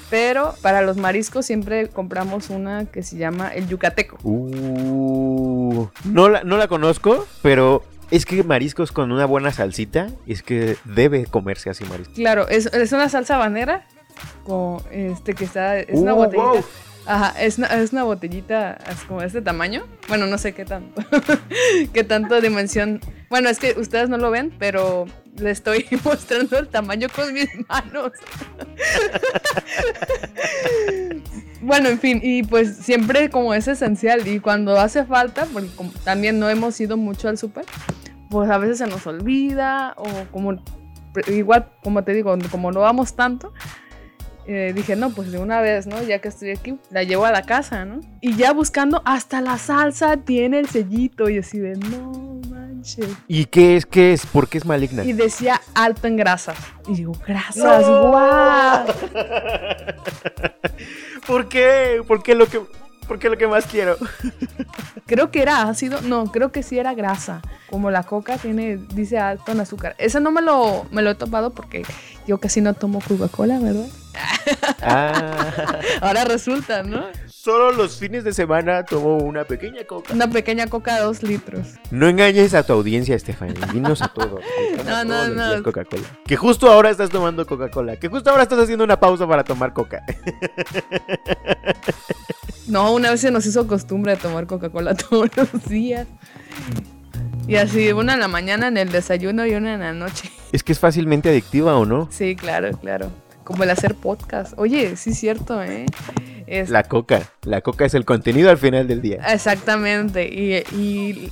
pero 0.10 0.54
para 0.62 0.82
los 0.82 0.98
mariscos 0.98 1.46
siempre 1.46 1.90
compramos 1.90 2.50
una 2.50 2.86
que 2.86 3.02
se 3.04 3.18
llama 3.18 3.50
el 3.50 3.68
yucateco. 3.68 4.18
Uh, 4.24 5.88
no 6.06 6.30
la, 6.30 6.44
no 6.44 6.58
la 6.58 6.68
conozco, 6.68 7.28
pero 7.42 7.84
es 8.12 8.26
que 8.26 8.44
mariscos 8.44 8.92
con 8.92 9.12
una 9.12 9.26
buena 9.26 9.52
salsita, 9.52 10.10
es 10.28 10.44
que 10.44 10.78
debe 10.86 11.26
comerse 11.26 11.70
así 11.70 11.84
mariscos. 11.86 12.16
Claro, 12.16 12.48
es, 12.48 12.68
es 12.68 12.92
una 12.92 13.10
salsa 13.10 13.38
banera 13.38 13.88
con 14.44 14.82
este 14.92 15.34
que 15.34 15.46
está 15.46 15.80
es 15.80 16.00
una 16.00 16.14
uh, 16.14 16.18
botellita. 16.18 16.68
Ajá, 17.06 17.41
es 17.41 17.58
una, 17.58 17.68
es 17.68 17.91
una 17.91 18.04
botellita 18.04 18.78
como 19.08 19.22
de 19.22 19.28
este 19.28 19.41
tamaño. 19.41 19.84
Bueno, 20.08 20.28
no 20.28 20.38
sé 20.38 20.54
qué 20.54 20.66
tanto. 20.66 21.01
qué 21.93 22.04
tanto 22.04 22.39
dimensión. 22.39 23.01
Bueno, 23.30 23.49
es 23.49 23.60
que 23.60 23.76
ustedes 23.78 24.10
no 24.10 24.18
lo 24.18 24.32
ven, 24.32 24.54
pero 24.58 25.06
le 25.38 25.51
estoy 25.51 25.86
mostrando 26.04 26.58
el 26.58 26.68
tamaño 26.68 27.08
con 27.14 27.34
mis 27.34 27.49
manos. 27.68 28.12
bueno, 31.62 31.89
en 31.89 31.99
fin, 31.99 32.20
y 32.24 32.43
pues 32.43 32.78
siempre 32.78 33.30
como 33.30 33.54
es 33.54 33.68
esencial 33.68 34.28
y 34.28 34.39
cuando 34.39 34.80
hace 34.80 35.06
falta, 35.06 35.45
porque 35.51 35.70
también 36.04 36.39
no 36.39 36.49
hemos 36.49 36.80
ido 36.80 36.97
mucho 36.97 37.28
al 37.28 37.38
súper, 37.38 37.66
pues 38.30 38.49
a 38.49 38.58
veces 38.58 38.78
se 38.78 38.88
nos 38.88 39.06
olvida 39.08 39.93
o 39.97 40.08
como 40.32 40.58
igual 41.28 41.70
como 41.84 42.04
te 42.04 42.14
digo, 42.14 42.36
como 42.49 42.72
no 42.72 42.80
vamos 42.80 43.16
tanto, 43.16 43.54
eh, 44.46 44.74
dije, 44.76 44.96
no, 44.96 45.12
pues 45.12 45.32
de 45.32 45.39
una 45.39 45.62
vez, 45.62 45.88
¿no? 45.88 46.02
Ya 46.04 46.20
que 46.20 46.28
estoy 46.28 46.52
aquí, 46.52 46.78
la 46.89 47.04
llevo 47.04 47.26
a 47.26 47.32
la 47.32 47.44
casa, 47.44 47.86
¿no? 47.86 48.02
Y 48.22 48.36
ya 48.36 48.52
buscando, 48.52 49.02
hasta 49.06 49.39
la 49.41 49.58
salsa 49.58 50.18
tiene 50.18 50.60
el 50.60 50.68
sellito. 50.68 51.30
Y 51.30 51.38
así 51.38 51.60
de, 51.60 51.78
no 51.78 52.41
manches. 52.50 53.08
¿Y 53.28 53.46
qué 53.46 53.78
es? 53.78 53.86
¿Qué 53.86 54.14
es? 54.14 54.26
¿Por 54.26 54.50
qué 54.50 54.58
es 54.58 54.66
maligna? 54.66 55.06
Y 55.06 55.14
decía 55.14 55.62
alto 55.74 56.08
en 56.08 56.18
grasa. 56.18 56.54
Y 56.88 56.96
digo, 56.96 57.14
grasas, 57.26 57.88
guau. 57.88 58.86
¿Por 61.28 61.48
qué? 61.48 62.02
¿Por 62.06 62.22
qué 62.22 62.36
lo 62.36 62.48
que.? 62.48 62.62
Porque 63.08 63.30
lo 63.30 63.38
que 63.38 63.48
más 63.48 63.66
quiero. 63.66 63.96
Creo 65.06 65.32
que 65.32 65.41
era 65.41 65.64
ácido, 65.64 66.00
no, 66.02 66.32
creo 66.32 66.54
que 66.54 66.64
sí 66.64 66.80
era 66.80 66.94
grasa. 66.94 67.41
Como 67.70 67.91
la 67.91 68.04
coca 68.04 68.38
tiene, 68.38 68.78
dice 68.94 69.20
alto 69.20 69.52
en 69.52 69.60
azúcar. 69.60 69.96
Ese 69.98 70.22
no 70.22 70.32
me 70.32 70.41
lo, 70.41 70.86
me 70.91 71.02
lo 71.02 71.12
he 71.12 71.16
topado 71.16 71.52
porque 71.52 71.84
yo 72.26 72.38
casi 72.38 72.62
no 72.62 72.74
tomo 72.74 73.02
Coca-Cola, 73.06 73.60
¿verdad? 73.60 73.88
Ah. 74.82 75.80
Ahora 76.01 76.26
resulta, 76.26 76.84
¿no? 76.84 77.05
Solo 77.28 77.72
los 77.72 77.97
fines 77.97 78.24
de 78.24 78.34
semana 78.34 78.84
tomo 78.84 79.18
una 79.18 79.43
pequeña 79.43 79.84
coca. 79.86 80.14
Una 80.14 80.30
pequeña 80.30 80.68
coca 80.68 80.95
de 80.95 81.01
dos 81.01 81.24
litros. 81.24 81.74
No 81.91 82.07
engañes 82.07 82.53
a 82.53 82.64
tu 82.64 82.74
audiencia, 82.74 83.18
Stephanie. 83.20 83.55
Dinos 83.74 84.01
a 84.01 84.07
todos. 84.07 84.39
no, 84.86 85.03
no, 85.03 85.28
no. 85.28 85.64
Coca-Cola. 85.64 86.03
Que 86.26 86.38
justo 86.38 86.72
ahora 86.72 86.89
estás 86.89 87.09
tomando 87.09 87.45
Coca-Cola. 87.45 87.97
Que 87.97 88.07
justo 88.07 88.30
ahora 88.30 88.43
estás 88.43 88.59
haciendo 88.59 88.84
una 88.86 88.99
pausa 88.99 89.28
para 89.28 89.43
tomar 89.43 89.74
coca. 89.74 90.05
no, 92.68 92.93
una 92.93 93.11
vez 93.11 93.22
se 93.22 93.32
nos 93.32 93.45
hizo 93.45 93.68
costumbre 93.68 94.16
de 94.16 94.22
tomar 94.22 94.47
Coca-Cola 94.47 94.95
todos 94.95 95.30
los 95.36 95.66
días. 95.68 96.07
Y 97.47 97.57
así, 97.57 97.91
una 97.91 98.14
en 98.14 98.22
la 98.22 98.30
mañana 98.30 98.70
en 98.70 98.78
el 98.78 98.89
desayuno 98.89 99.45
y 99.45 99.53
una 99.53 99.74
en 99.74 99.82
la 99.82 99.91
noche. 99.91 100.32
Es 100.53 100.64
que 100.64 100.72
es 100.72 100.80
fácilmente 100.80 101.30
adictiva, 101.30 101.76
¿o 101.76 101.86
no? 101.86 102.07
Sí, 102.09 102.38
claro, 102.38 102.72
claro. 102.78 103.11
Como 103.44 103.64
el 103.64 103.70
hacer 103.70 103.96
podcast. 103.96 104.54
Oye, 104.58 104.96
sí 104.96 105.12
es 105.12 105.20
cierto, 105.20 105.62
¿eh? 105.62 105.86
Es... 106.48 106.70
La 106.70 106.84
coca. 106.84 107.30
La 107.44 107.62
coca 107.62 107.86
es 107.86 107.94
el 107.94 108.06
contenido 108.06 108.50
al 108.50 108.58
final 108.58 108.88
del 108.88 109.02
día. 109.02 109.22
Exactamente. 109.34 110.28
Y, 110.28 110.54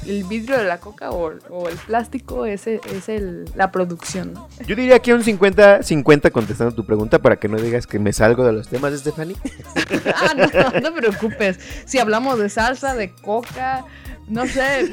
el 0.08 0.24
vidrio 0.26 0.58
de 0.58 0.66
la 0.66 0.80
coca 0.80 1.12
o, 1.12 1.30
el 1.70 1.76
plástico 1.86 2.46
es, 2.46 2.68
es 2.68 3.10
el, 3.10 3.46
la 3.56 3.72
producción. 3.72 4.34
Yo 4.66 4.76
diría 4.76 5.00
que 5.00 5.14
un 5.14 5.24
50-50 5.24 6.32
contestando 6.32 6.74
tu 6.74 6.86
pregunta 6.86 7.20
para 7.20 7.38
que 7.38 7.48
no 7.48 7.58
digas 7.58 7.88
que 7.88 8.00
me 8.00 8.14
salgo 8.14 8.46
de 8.46 8.54
los 8.54 8.68
temas, 8.68 8.94
Stephanie. 8.94 9.36
ah, 10.16 10.34
no, 10.36 10.48
no, 10.48 10.80
no 10.80 10.82
te 10.82 10.92
preocupes. 10.92 11.60
Si 11.86 12.00
hablamos 12.00 12.40
de 12.40 12.50
salsa, 12.50 12.96
de 12.96 13.14
coca, 13.14 13.86
no 14.28 14.48
sé. 14.48 14.92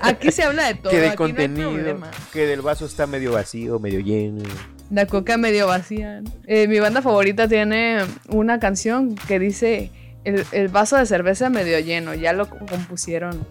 Aquí 0.00 0.30
se 0.30 0.42
habla 0.42 0.66
de 0.66 0.74
todo. 0.74 0.90
Que 0.90 1.00
de 1.00 1.14
contenido, 1.14 1.96
que 2.32 2.46
del 2.46 2.60
vaso 2.60 2.86
está 2.86 3.06
medio 3.06 3.32
vacío, 3.32 3.78
medio 3.78 4.00
lleno. 4.00 4.44
La 4.90 5.06
coca 5.06 5.36
medio 5.36 5.66
vacía. 5.66 6.22
Eh, 6.46 6.66
mi 6.66 6.78
banda 6.80 7.02
favorita 7.02 7.46
tiene 7.46 7.98
una 8.28 8.58
canción 8.58 9.14
que 9.14 9.38
dice 9.38 9.90
el, 10.24 10.68
vaso 10.68 10.96
de 10.96 11.06
cerveza 11.06 11.50
medio 11.50 11.78
lleno. 11.80 12.14
Ya 12.14 12.32
lo 12.32 12.48
compusieron 12.48 13.46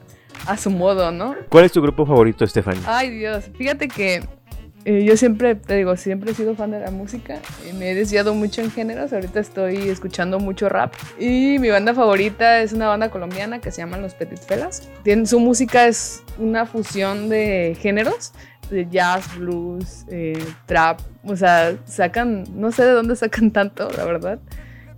a 0.48 0.58
su 0.58 0.72
modo, 0.72 1.12
¿no? 1.12 1.36
¿Cuál 1.50 1.66
es 1.66 1.72
tu 1.72 1.82
grupo 1.82 2.06
favorito, 2.06 2.44
Estefan? 2.44 2.78
Ay, 2.86 3.12
Dios. 3.12 3.46
Fíjate 3.56 3.88
que 3.88 4.24
eh, 4.86 5.04
yo 5.04 5.18
siempre, 5.18 5.56
te 5.56 5.76
digo, 5.76 5.98
siempre 5.98 6.32
he 6.32 6.34
sido 6.34 6.56
fan 6.56 6.72
de 6.72 6.80
la 6.80 6.92
música. 6.92 7.40
Y 7.70 7.74
me 7.74 7.92
he 7.92 7.96
desviado 7.96 8.34
mucho 8.34 8.62
en 8.62 8.72
géneros. 8.72 9.14
Ahorita 9.14 9.40
estoy 9.40 9.90
escuchando 9.90 10.40
mucho 10.40 10.70
rap. 10.70 10.94
Y 11.20 11.60
mi 11.60 11.70
banda 11.70 11.94
favorita 11.94 12.62
es 12.62 12.74
una 12.74 12.88
banda 12.88 13.10
colombiana 13.10 13.60
que 13.60 13.70
se 13.70 13.82
llama 13.82 13.98
Los 13.98 14.14
Petit 14.14 14.40
Felas. 14.40 14.90
su 15.26 15.40
música 15.40 15.88
es 15.88 16.24
una 16.40 16.66
fusión 16.66 17.30
de 17.30 17.78
géneros 17.80 18.34
de 18.70 18.88
jazz, 18.90 19.38
blues, 19.38 20.06
eh, 20.10 20.44
trap. 20.66 21.00
O 21.24 21.36
sea, 21.36 21.76
sacan, 21.86 22.44
no 22.54 22.72
sé 22.72 22.86
de 22.86 22.92
dónde 22.92 23.16
sacan 23.16 23.52
tanto, 23.52 23.90
la 23.92 24.06
verdad 24.06 24.40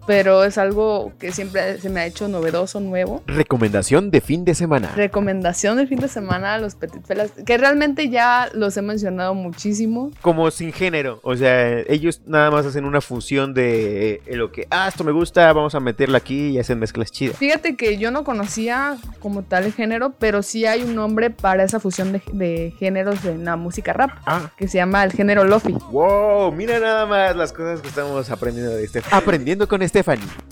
pero 0.10 0.44
es 0.44 0.58
algo 0.58 1.14
que 1.20 1.32
siempre 1.32 1.78
se 1.78 1.88
me 1.88 2.00
ha 2.00 2.06
hecho 2.08 2.28
novedoso, 2.28 2.80
nuevo. 2.80 3.22
Recomendación 3.28 4.10
de 4.10 4.22
fin 4.22 4.44
de 4.44 4.56
semana. 4.56 4.92
Recomendación 4.96 5.78
de 5.78 5.86
fin 5.86 6.00
de 6.00 6.08
semana 6.08 6.56
a 6.56 6.58
los 6.58 6.74
Petit 6.74 7.06
Felas, 7.06 7.30
que 7.46 7.60
realmente 7.60 8.10
ya 8.10 8.50
los 8.56 8.76
he 8.76 8.82
mencionado 8.82 9.36
muchísimo. 9.36 10.10
Como 10.24 10.50
sin 10.50 10.74
género, 10.74 11.20
o 11.22 11.36
sea, 11.36 11.82
ellos 11.82 12.24
nada 12.26 12.50
más 12.50 12.66
hacen 12.66 12.86
una 12.86 13.02
fusión 13.02 13.54
de 13.54 14.24
eh, 14.26 14.36
lo 14.36 14.52
que, 14.52 14.66
ah, 14.72 14.88
esto 14.88 15.04
me 15.04 15.12
gusta, 15.12 15.54
vamos 15.54 15.76
a 15.76 15.80
meterlo 15.80 16.18
aquí 16.18 16.48
y 16.48 16.58
hacen 16.58 16.80
mezclas 16.80 17.12
chidas. 17.12 17.38
Fíjate 17.38 17.76
que 17.76 18.00
yo 18.00 18.10
no 18.10 18.24
conocía 18.24 18.98
como 19.20 19.44
tal 19.44 19.66
el 19.66 19.74
género, 19.74 20.14
pero 20.18 20.42
sí 20.42 20.66
hay 20.66 20.82
un 20.82 20.96
nombre 20.96 21.30
para 21.30 21.64
esa 21.64 21.80
fusión 21.80 22.20
de, 22.34 22.74
géneros 22.80 23.24
en 23.26 23.46
la 23.46 23.58
música 23.58 23.94
rap, 23.94 24.10
ah. 24.26 24.50
que 24.58 24.68
se 24.68 24.80
llama 24.80 25.04
el 25.04 25.12
género 25.12 25.44
Lofi. 25.44 25.74
Wow, 25.92 26.52
mira 26.52 26.80
nada 26.80 27.06
más 27.06 27.36
las 27.36 27.54
cosas 27.54 27.80
que 27.82 27.90
estamos 27.90 28.32
aprendiendo 28.32 28.72
de 28.72 28.84
este. 28.84 29.04
Aprendiendo 29.12 29.68
con 29.68 29.84
este 29.84 29.99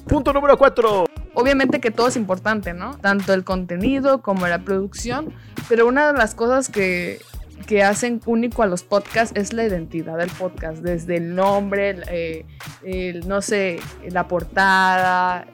Punto 0.08 0.34
número 0.34 0.58
4. 0.58 1.06
obviamente 1.34 1.80
que 1.80 1.92
todo 1.92 2.08
es 2.08 2.16
importante, 2.16 2.74
¿no? 2.74 2.98
Tanto 2.98 3.34
el 3.34 3.44
contenido 3.44 4.22
como 4.22 4.48
la 4.48 4.60
producción, 4.60 5.34
pero 5.70 5.88
una 5.88 6.12
de 6.12 6.18
las 6.18 6.34
cosas 6.34 6.70
que, 6.70 7.20
que 7.68 7.84
hacen 7.84 8.22
único 8.26 8.64
a 8.64 8.66
los 8.68 8.84
podcasts 8.84 9.38
es 9.38 9.54
la 9.54 9.66
identidad 9.66 10.18
del 10.18 10.30
podcast, 10.30 10.80
desde 10.82 11.18
el 11.18 11.36
nombre, 11.36 12.02
eh, 12.10 13.22
no 13.26 13.42
sé, 13.42 13.80
la 14.10 14.28
portada, 14.28 15.46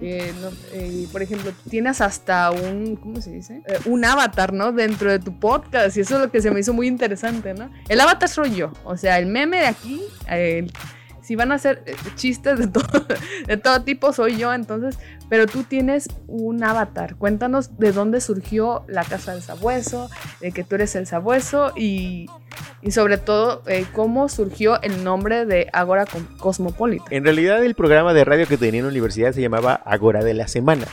eh, 0.00 0.32
eh, 0.72 1.06
por 1.12 1.22
ejemplo, 1.22 1.52
tienes 1.70 2.00
hasta 2.00 2.50
un, 2.50 2.96
¿cómo 2.96 3.20
se 3.20 3.30
dice? 3.30 3.62
Un 3.86 4.04
avatar, 4.04 4.52
¿no? 4.52 4.72
Dentro 4.72 5.10
de 5.10 5.20
tu 5.20 5.38
podcast 5.38 5.96
y 5.96 6.00
eso 6.00 6.16
es 6.16 6.22
lo 6.22 6.30
que 6.30 6.42
se 6.42 6.50
me 6.50 6.60
hizo 6.60 6.72
muy 6.72 6.88
interesante, 6.88 7.54
¿no? 7.54 7.70
El 7.88 8.00
avatar 8.00 8.28
soy 8.28 8.54
yo, 8.56 8.72
o 8.84 8.96
sea, 8.96 9.18
el 9.18 9.26
meme 9.26 9.58
de 9.58 9.66
aquí, 9.66 10.02
si 11.22 11.36
van 11.36 11.52
a 11.52 11.56
hacer 11.56 11.84
chistes 12.16 12.58
de 12.58 12.68
todo, 12.68 13.06
de 13.46 13.56
todo 13.56 13.82
tipo, 13.82 14.12
soy 14.12 14.36
yo, 14.36 14.52
entonces, 14.52 14.98
pero 15.28 15.46
tú 15.46 15.64
tienes 15.64 16.08
un 16.26 16.62
avatar. 16.62 17.16
Cuéntanos 17.16 17.78
de 17.78 17.92
dónde 17.92 18.20
surgió 18.20 18.84
la 18.88 19.04
casa 19.04 19.32
del 19.32 19.42
sabueso, 19.42 20.10
de 20.40 20.52
que 20.52 20.64
tú 20.64 20.74
eres 20.74 20.94
el 20.94 21.06
sabueso 21.06 21.72
y 21.76 22.26
y 22.82 22.90
sobre 22.90 23.16
todo 23.16 23.62
eh, 23.66 23.86
cómo 23.92 24.28
surgió 24.28 24.80
el 24.82 25.04
nombre 25.04 25.46
de 25.46 25.68
Agora 25.72 26.04
Cosmopolita. 26.38 27.04
En 27.10 27.24
realidad 27.24 27.64
el 27.64 27.74
programa 27.74 28.12
de 28.12 28.24
radio 28.24 28.46
que 28.46 28.58
tenía 28.58 28.80
en 28.80 28.86
la 28.86 28.90
universidad 28.90 29.32
se 29.32 29.40
llamaba 29.40 29.74
Agora 29.74 30.24
de 30.24 30.34
la 30.34 30.48
Semana. 30.48 30.86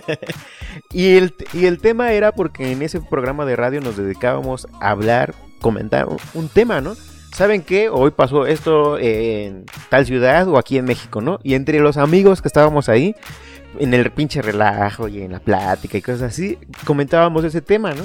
y, 0.92 1.16
el, 1.16 1.34
y 1.54 1.64
el 1.66 1.78
tema 1.78 2.12
era 2.12 2.32
porque 2.32 2.72
en 2.72 2.82
ese 2.82 3.00
programa 3.00 3.46
de 3.46 3.56
radio 3.56 3.80
nos 3.80 3.96
dedicábamos 3.96 4.68
a 4.80 4.90
hablar, 4.90 5.34
comentar 5.60 6.06
un, 6.34 6.48
tema, 6.48 6.80
¿no? 6.80 6.96
¿Saben 7.32 7.62
qué? 7.62 7.88
Hoy 7.88 8.12
pasó 8.12 8.46
esto 8.46 8.98
en 8.98 9.66
tal 9.90 10.06
ciudad 10.06 10.48
o 10.48 10.58
aquí 10.58 10.78
en 10.78 10.84
México, 10.84 11.20
¿no? 11.20 11.38
Y 11.42 11.54
entre 11.54 11.80
los 11.80 11.96
amigos 11.96 12.40
que 12.40 12.48
estábamos 12.48 12.88
ahí, 12.88 13.14
en 13.78 13.94
el 13.94 14.10
pinche 14.10 14.42
relajo 14.42 15.08
y 15.08 15.22
en 15.22 15.32
la 15.32 15.40
plática 15.40 15.98
y 15.98 16.02
cosas 16.02 16.22
así, 16.22 16.58
comentábamos 16.84 17.44
ese 17.44 17.60
tema, 17.60 17.92
¿no? 17.92 18.04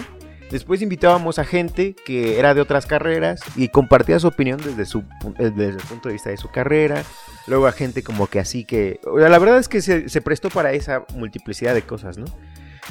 Después 0.51 0.81
invitábamos 0.81 1.39
a 1.39 1.45
gente 1.45 1.95
que 2.05 2.37
era 2.37 2.53
de 2.53 2.59
otras 2.59 2.85
carreras 2.85 3.39
y 3.55 3.69
compartía 3.69 4.19
su 4.19 4.27
opinión 4.27 4.59
desde, 4.61 4.85
su, 4.85 4.99
eh, 5.39 5.49
desde 5.55 5.77
el 5.77 5.87
punto 5.87 6.09
de 6.09 6.13
vista 6.13 6.29
de 6.29 6.35
su 6.35 6.49
carrera. 6.49 7.03
Luego 7.47 7.67
a 7.67 7.71
gente 7.71 8.03
como 8.03 8.27
que 8.27 8.39
así 8.39 8.65
que... 8.65 8.99
La 9.15 9.39
verdad 9.39 9.59
es 9.59 9.69
que 9.69 9.81
se, 9.81 10.21
prestó 10.21 10.49
para 10.49 10.73
esa 10.73 11.05
multiplicidad 11.15 11.73
de 11.73 11.83
cosas, 11.83 12.17
¿no? 12.17 12.25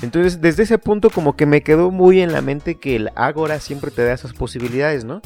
Entonces 0.00 0.40
desde 0.40 0.62
ese 0.62 0.78
punto 0.78 1.10
como 1.10 1.36
que 1.36 1.44
me 1.44 1.60
quedó 1.60 1.90
muy 1.90 2.22
en 2.22 2.32
la 2.32 2.40
mente 2.40 2.76
que 2.76 2.96
el 2.96 3.10
Ágora 3.14 3.60
siempre 3.60 3.90
te 3.90 4.04
da 4.04 4.14
esas 4.14 4.32
posibilidades, 4.32 5.04
¿no? 5.04 5.20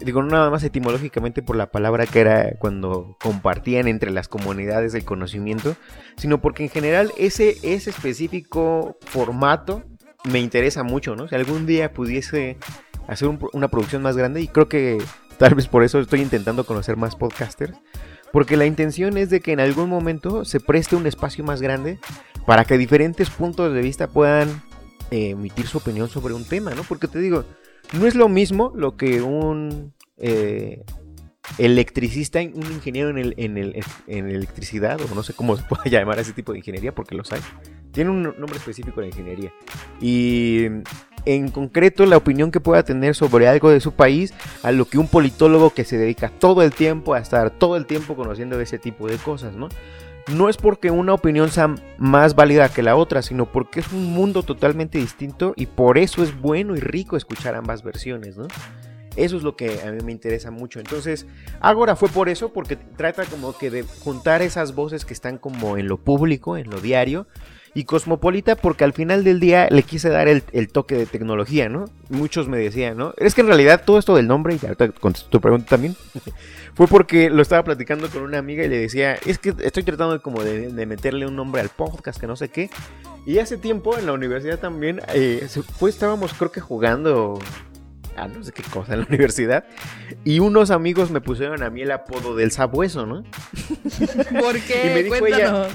Digo, 0.00 0.22
no 0.22 0.28
nada 0.28 0.50
más 0.50 0.62
etimológicamente 0.64 1.42
por 1.42 1.56
la 1.56 1.70
palabra 1.70 2.06
que 2.06 2.20
era 2.20 2.52
cuando 2.58 3.16
compartían 3.20 3.88
entre 3.88 4.10
las 4.10 4.28
comunidades 4.28 4.94
el 4.94 5.04
conocimiento, 5.04 5.76
sino 6.16 6.40
porque 6.40 6.64
en 6.64 6.70
general 6.70 7.12
ese, 7.18 7.56
ese 7.62 7.90
específico 7.90 8.96
formato 9.00 9.82
me 10.24 10.40
interesa 10.40 10.82
mucho, 10.82 11.16
¿no? 11.16 11.28
Si 11.28 11.34
algún 11.34 11.66
día 11.66 11.92
pudiese 11.92 12.58
hacer 13.06 13.28
una 13.52 13.68
producción 13.68 14.02
más 14.02 14.16
grande, 14.16 14.40
y 14.40 14.48
creo 14.48 14.68
que 14.68 14.98
tal 15.38 15.54
vez 15.54 15.68
por 15.68 15.82
eso 15.82 15.98
estoy 16.00 16.20
intentando 16.20 16.64
conocer 16.64 16.96
más 16.96 17.16
podcasters, 17.16 17.76
porque 18.32 18.56
la 18.56 18.66
intención 18.66 19.16
es 19.16 19.30
de 19.30 19.40
que 19.40 19.52
en 19.52 19.60
algún 19.60 19.88
momento 19.88 20.44
se 20.44 20.60
preste 20.60 20.96
un 20.96 21.06
espacio 21.06 21.44
más 21.44 21.62
grande 21.62 21.98
para 22.46 22.64
que 22.64 22.76
diferentes 22.76 23.30
puntos 23.30 23.72
de 23.72 23.80
vista 23.80 24.08
puedan 24.08 24.62
eh, 25.10 25.30
emitir 25.30 25.66
su 25.66 25.78
opinión 25.78 26.08
sobre 26.08 26.34
un 26.34 26.44
tema, 26.44 26.72
¿no? 26.72 26.82
Porque 26.82 27.08
te 27.08 27.18
digo, 27.18 27.44
no 27.92 28.06
es 28.06 28.14
lo 28.14 28.28
mismo 28.28 28.72
lo 28.74 28.96
que 28.96 29.22
un 29.22 29.92
eh, 30.16 30.84
electricista, 31.58 32.40
un 32.40 32.72
ingeniero 32.72 33.10
en, 33.10 33.18
el, 33.18 33.34
en, 33.36 33.56
el, 33.56 33.82
en 34.06 34.28
electricidad, 34.28 35.00
o 35.00 35.14
no 35.14 35.22
sé 35.22 35.32
cómo 35.34 35.56
se 35.56 35.62
puede 35.62 35.90
llamar 35.90 36.18
a 36.18 36.22
ese 36.22 36.32
tipo 36.32 36.52
de 36.52 36.58
ingeniería, 36.58 36.94
porque 36.94 37.14
los 37.14 37.32
hay 37.32 37.40
tiene 37.92 38.10
un 38.10 38.22
nombre 38.22 38.56
específico 38.56 39.00
de 39.00 39.08
ingeniería. 39.08 39.52
Y 40.00 40.66
en 41.24 41.50
concreto 41.50 42.06
la 42.06 42.16
opinión 42.16 42.50
que 42.50 42.60
pueda 42.60 42.82
tener 42.82 43.14
sobre 43.14 43.48
algo 43.48 43.70
de 43.70 43.80
su 43.80 43.92
país 43.92 44.32
a 44.62 44.72
lo 44.72 44.84
que 44.84 44.98
un 44.98 45.08
politólogo 45.08 45.70
que 45.70 45.84
se 45.84 45.98
dedica 45.98 46.28
todo 46.28 46.62
el 46.62 46.72
tiempo 46.72 47.14
a 47.14 47.18
estar 47.18 47.50
todo 47.50 47.76
el 47.76 47.86
tiempo 47.86 48.14
conociendo 48.14 48.60
ese 48.60 48.78
tipo 48.78 49.08
de 49.08 49.16
cosas, 49.16 49.56
¿no? 49.56 49.68
No 50.34 50.48
es 50.48 50.56
porque 50.56 50.90
una 50.90 51.14
opinión 51.14 51.50
sea 51.50 51.74
más 51.96 52.34
válida 52.34 52.68
que 52.68 52.82
la 52.82 52.96
otra, 52.96 53.22
sino 53.22 53.50
porque 53.50 53.80
es 53.80 53.92
un 53.92 54.12
mundo 54.12 54.42
totalmente 54.42 54.98
distinto 54.98 55.54
y 55.56 55.66
por 55.66 55.96
eso 55.98 56.22
es 56.22 56.38
bueno 56.38 56.76
y 56.76 56.80
rico 56.80 57.16
escuchar 57.16 57.54
ambas 57.54 57.82
versiones, 57.82 58.36
¿no? 58.36 58.46
Eso 59.16 59.36
es 59.36 59.42
lo 59.42 59.56
que 59.56 59.80
a 59.82 59.90
mí 59.90 59.98
me 60.04 60.12
interesa 60.12 60.50
mucho. 60.50 60.78
Entonces, 60.78 61.26
Agora 61.60 61.96
fue 61.96 62.08
por 62.08 62.28
eso, 62.28 62.52
porque 62.52 62.76
trata 62.76 63.24
como 63.24 63.56
que 63.56 63.70
de 63.70 63.82
juntar 63.82 64.42
esas 64.42 64.74
voces 64.74 65.04
que 65.04 65.12
están 65.12 65.38
como 65.38 65.76
en 65.76 65.88
lo 65.88 65.98
público, 65.98 66.56
en 66.56 66.70
lo 66.70 66.80
diario, 66.80 67.26
y 67.74 67.84
Cosmopolita 67.84 68.56
porque 68.56 68.84
al 68.84 68.92
final 68.92 69.24
del 69.24 69.40
día 69.40 69.68
le 69.70 69.82
quise 69.82 70.08
dar 70.08 70.28
el, 70.28 70.68
toque 70.68 70.94
de 70.94 71.06
tecnología, 71.06 71.68
¿no? 71.68 71.86
Muchos 72.08 72.48
me 72.48 72.58
decían, 72.58 72.96
¿no? 72.96 73.14
Es 73.16 73.34
que 73.34 73.42
en 73.42 73.48
realidad 73.48 73.82
todo 73.84 73.98
esto 73.98 74.16
del 74.16 74.26
nombre, 74.26 74.56
y 74.60 74.64
ahorita 74.64 74.90
contesto 74.92 75.28
tu 75.28 75.40
pregunta 75.40 75.66
también, 75.68 75.96
fue 76.74 76.86
porque 76.86 77.30
lo 77.30 77.42
estaba 77.42 77.62
platicando 77.64 78.08
con 78.08 78.22
una 78.22 78.38
amiga 78.38 78.64
y 78.64 78.68
le 78.68 78.78
decía, 78.78 79.14
es 79.14 79.38
que 79.38 79.54
estoy 79.62 79.82
tratando 79.82 80.14
de 80.14 80.20
como 80.20 80.42
de, 80.42 80.86
meterle 80.86 81.26
un 81.26 81.36
nombre 81.36 81.60
al 81.60 81.68
podcast, 81.68 82.20
que 82.20 82.26
no 82.26 82.36
sé 82.36 82.48
qué. 82.48 82.70
Y 83.26 83.38
hace 83.38 83.58
tiempo 83.58 83.98
en 83.98 84.06
la 84.06 84.12
universidad 84.12 84.58
también, 84.58 85.00
eh, 85.14 85.46
pues 85.78 85.94
estábamos 85.94 86.32
creo 86.32 86.50
que 86.50 86.60
jugando 86.60 87.38
a 88.18 88.28
no 88.28 88.42
sé 88.42 88.52
qué 88.52 88.62
cosa 88.62 88.94
en 88.94 89.00
la 89.00 89.06
universidad. 89.08 89.64
Y 90.24 90.40
unos 90.40 90.70
amigos 90.70 91.10
me 91.10 91.20
pusieron 91.20 91.62
a 91.62 91.70
mí 91.70 91.82
el 91.82 91.90
apodo 91.90 92.34
del 92.36 92.50
sabueso, 92.50 93.06
¿no? 93.06 93.24
¿Por 94.40 94.58
qué? 94.60 94.86
Y 94.86 94.94
me 94.94 95.02
dijo 95.02 95.26
ella, 95.26 95.68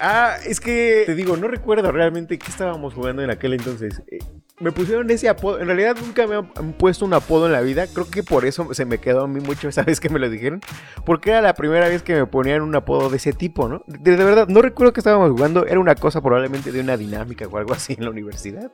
Ah, 0.00 0.36
es 0.46 0.60
que 0.60 1.02
te 1.04 1.14
digo, 1.14 1.36
no 1.36 1.46
recuerdo 1.46 1.92
realmente 1.92 2.38
qué 2.38 2.50
estábamos 2.50 2.94
jugando 2.94 3.22
en 3.22 3.30
aquel 3.30 3.52
entonces. 3.52 4.02
Eh, 4.10 4.18
me 4.58 4.72
pusieron 4.72 5.10
ese 5.10 5.28
apodo. 5.28 5.60
En 5.60 5.66
realidad 5.66 5.96
nunca 6.00 6.26
me 6.26 6.36
han 6.36 6.72
puesto 6.72 7.04
un 7.04 7.12
apodo 7.14 7.46
en 7.46 7.52
la 7.52 7.60
vida. 7.60 7.86
Creo 7.86 8.08
que 8.08 8.22
por 8.22 8.44
eso 8.44 8.72
se 8.72 8.84
me 8.84 8.98
quedó 8.98 9.24
a 9.24 9.28
mí 9.28 9.40
mucho 9.40 9.68
esa 9.68 9.82
vez 9.84 10.00
que 10.00 10.08
me 10.08 10.18
lo 10.18 10.30
dijeron. 10.30 10.60
Porque 11.04 11.30
era 11.30 11.42
la 11.42 11.54
primera 11.54 11.88
vez 11.88 12.02
que 12.02 12.14
me 12.14 12.26
ponían 12.26 12.62
un 12.62 12.74
apodo 12.74 13.10
de 13.10 13.16
ese 13.18 13.32
tipo, 13.32 13.68
¿no? 13.68 13.82
De, 13.86 14.16
verdad, 14.16 14.48
no 14.48 14.62
recuerdo 14.62 14.92
que 14.92 15.00
estábamos 15.00 15.30
jugando. 15.30 15.66
Era 15.66 15.80
una 15.80 15.94
cosa 15.94 16.22
probablemente 16.22 16.72
de 16.72 16.80
una 16.80 16.96
dinámica 16.96 17.46
o 17.46 17.58
algo 17.58 17.74
así 17.74 17.94
en 17.94 18.04
la 18.04 18.10
universidad 18.10 18.70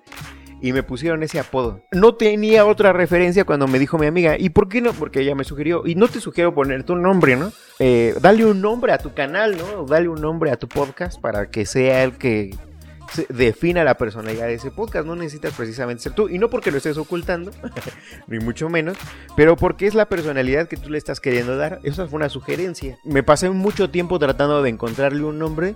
y 0.60 0.72
me 0.72 0.82
pusieron 0.82 1.22
ese 1.22 1.38
apodo. 1.38 1.82
No 1.92 2.14
tenía 2.14 2.64
otra 2.66 2.92
referencia 2.92 3.44
cuando 3.44 3.66
me 3.66 3.78
dijo 3.78 3.98
mi 3.98 4.06
amiga, 4.06 4.36
¿y 4.38 4.50
por 4.50 4.68
qué 4.68 4.80
no? 4.80 4.92
Porque 4.92 5.20
ella 5.20 5.34
me 5.34 5.44
sugirió, 5.44 5.82
y 5.86 5.94
no 5.94 6.08
te 6.08 6.20
sugiero 6.20 6.54
poner 6.54 6.84
tu 6.84 6.96
nombre, 6.96 7.36
¿no? 7.36 7.52
Eh, 7.78 8.14
dale 8.20 8.44
un 8.44 8.60
nombre 8.60 8.92
a 8.92 8.98
tu 8.98 9.14
canal, 9.14 9.56
¿no? 9.56 9.84
Dale 9.84 10.08
un 10.08 10.20
nombre 10.20 10.50
a 10.50 10.56
tu 10.56 10.68
podcast 10.68 11.20
para 11.20 11.50
que 11.50 11.66
sea 11.66 12.04
el 12.04 12.12
que 12.12 12.54
defina 13.28 13.84
la 13.84 13.96
personalidad 13.96 14.46
de 14.46 14.54
ese 14.54 14.70
podcast. 14.70 15.06
No 15.06 15.16
necesitas 15.16 15.54
precisamente 15.54 16.02
ser 16.02 16.12
tú. 16.12 16.28
Y 16.28 16.38
no 16.38 16.50
porque 16.50 16.70
lo 16.70 16.78
estés 16.78 16.96
ocultando, 16.98 17.50
ni 18.26 18.38
mucho 18.38 18.68
menos, 18.68 18.96
pero 19.36 19.56
porque 19.56 19.86
es 19.86 19.94
la 19.94 20.06
personalidad 20.06 20.68
que 20.68 20.76
tú 20.76 20.90
le 20.90 20.98
estás 20.98 21.20
queriendo 21.20 21.56
dar. 21.56 21.80
Esa 21.82 22.06
fue 22.06 22.16
una 22.16 22.28
sugerencia. 22.28 22.98
Me 23.04 23.22
pasé 23.22 23.50
mucho 23.50 23.90
tiempo 23.90 24.18
tratando 24.18 24.62
de 24.62 24.70
encontrarle 24.70 25.22
un 25.24 25.38
nombre. 25.38 25.74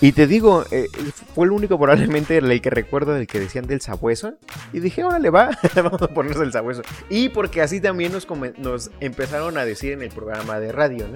Y 0.00 0.12
te 0.12 0.26
digo, 0.26 0.64
eh, 0.70 0.88
fue 1.34 1.46
el 1.46 1.52
único 1.52 1.78
probablemente 1.78 2.36
el 2.38 2.60
que 2.60 2.70
recuerdo 2.70 3.14
del 3.14 3.26
que 3.26 3.40
decían 3.40 3.66
del 3.66 3.80
sabueso. 3.80 4.34
Y 4.72 4.80
dije, 4.80 5.04
órale, 5.04 5.30
va, 5.30 5.50
vamos 5.74 6.02
a 6.02 6.08
ponerse 6.08 6.42
el 6.42 6.52
sabueso. 6.52 6.82
Y 7.08 7.30
porque 7.30 7.62
así 7.62 7.80
también 7.80 8.12
nos, 8.12 8.90
empezaron 9.00 9.58
a 9.58 9.64
decir 9.64 9.92
en 9.92 10.02
el 10.02 10.10
programa 10.10 10.60
de 10.60 10.72
radio. 10.72 11.06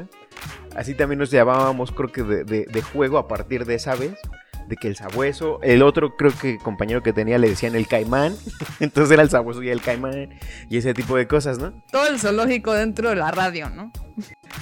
Así 0.74 0.94
también 0.94 1.18
nos 1.18 1.30
llamábamos, 1.30 1.92
creo 1.92 2.12
que 2.12 2.22
de 2.22 2.82
juego 2.82 3.18
a 3.18 3.28
partir 3.28 3.64
de 3.64 3.74
esa 3.76 3.94
vez 3.94 4.16
de 4.68 4.76
que 4.76 4.88
el 4.88 4.96
sabueso, 4.96 5.60
el 5.62 5.82
otro 5.82 6.16
creo 6.16 6.32
que 6.32 6.58
compañero 6.58 7.02
que 7.02 7.12
tenía 7.12 7.38
le 7.38 7.48
decían 7.48 7.74
el 7.74 7.86
caimán, 7.86 8.34
entonces 8.80 9.12
era 9.12 9.22
el 9.22 9.30
sabueso 9.30 9.62
y 9.62 9.70
el 9.70 9.80
caimán 9.80 10.38
y 10.68 10.76
ese 10.76 10.94
tipo 10.94 11.16
de 11.16 11.26
cosas, 11.26 11.58
¿no? 11.58 11.72
Todo 11.90 12.08
el 12.08 12.18
zoológico 12.18 12.72
dentro 12.72 13.10
de 13.10 13.16
la 13.16 13.30
radio, 13.30 13.70
¿no? 13.70 13.92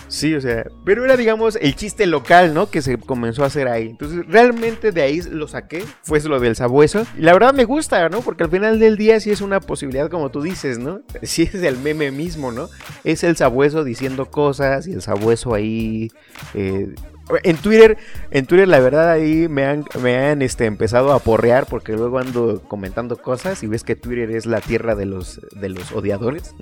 Sí, 0.08 0.34
o 0.34 0.40
sea, 0.40 0.66
pero 0.84 1.04
era 1.04 1.16
digamos 1.16 1.56
el 1.60 1.76
chiste 1.76 2.06
local, 2.06 2.54
¿no? 2.54 2.70
Que 2.70 2.82
se 2.82 2.98
comenzó 2.98 3.44
a 3.44 3.46
hacer 3.46 3.68
ahí. 3.68 3.90
Entonces, 3.90 4.26
realmente 4.26 4.90
de 4.90 5.02
ahí 5.02 5.22
lo 5.22 5.46
saqué, 5.46 5.84
fue 6.02 6.20
lo 6.22 6.40
del 6.40 6.56
sabueso. 6.56 7.06
Y 7.16 7.22
la 7.22 7.32
verdad 7.32 7.54
me 7.54 7.64
gusta, 7.64 8.08
¿no? 8.08 8.20
Porque 8.20 8.44
al 8.44 8.50
final 8.50 8.80
del 8.80 8.96
día 8.96 9.20
sí 9.20 9.30
es 9.30 9.40
una 9.40 9.60
posibilidad, 9.60 10.10
como 10.10 10.30
tú 10.30 10.42
dices, 10.42 10.78
¿no? 10.78 11.02
Sí 11.22 11.42
es 11.42 11.54
el 11.54 11.78
meme 11.78 12.10
mismo, 12.10 12.52
¿no? 12.52 12.68
Es 13.04 13.24
el 13.24 13.36
sabueso 13.36 13.84
diciendo 13.84 14.26
cosas 14.26 14.86
y 14.86 14.92
el 14.92 15.02
sabueso 15.02 15.54
ahí 15.54 16.10
eh, 16.54 16.94
en 17.42 17.56
Twitter, 17.56 17.96
en 18.30 18.46
Twitter 18.46 18.68
la 18.68 18.80
verdad 18.80 19.10
ahí 19.10 19.48
me 19.48 19.64
han, 19.64 19.84
me 20.02 20.16
han 20.16 20.42
este, 20.42 20.66
empezado 20.66 21.12
a 21.12 21.18
porrear 21.18 21.66
porque 21.66 21.92
luego 21.92 22.18
ando 22.18 22.62
comentando 22.68 23.16
cosas 23.16 23.62
y 23.62 23.66
ves 23.66 23.82
que 23.82 23.96
Twitter 23.96 24.30
es 24.30 24.44
la 24.44 24.60
tierra 24.60 24.94
de 24.94 25.06
los, 25.06 25.40
de 25.52 25.70
los 25.70 25.92
odiadores. 25.92 26.54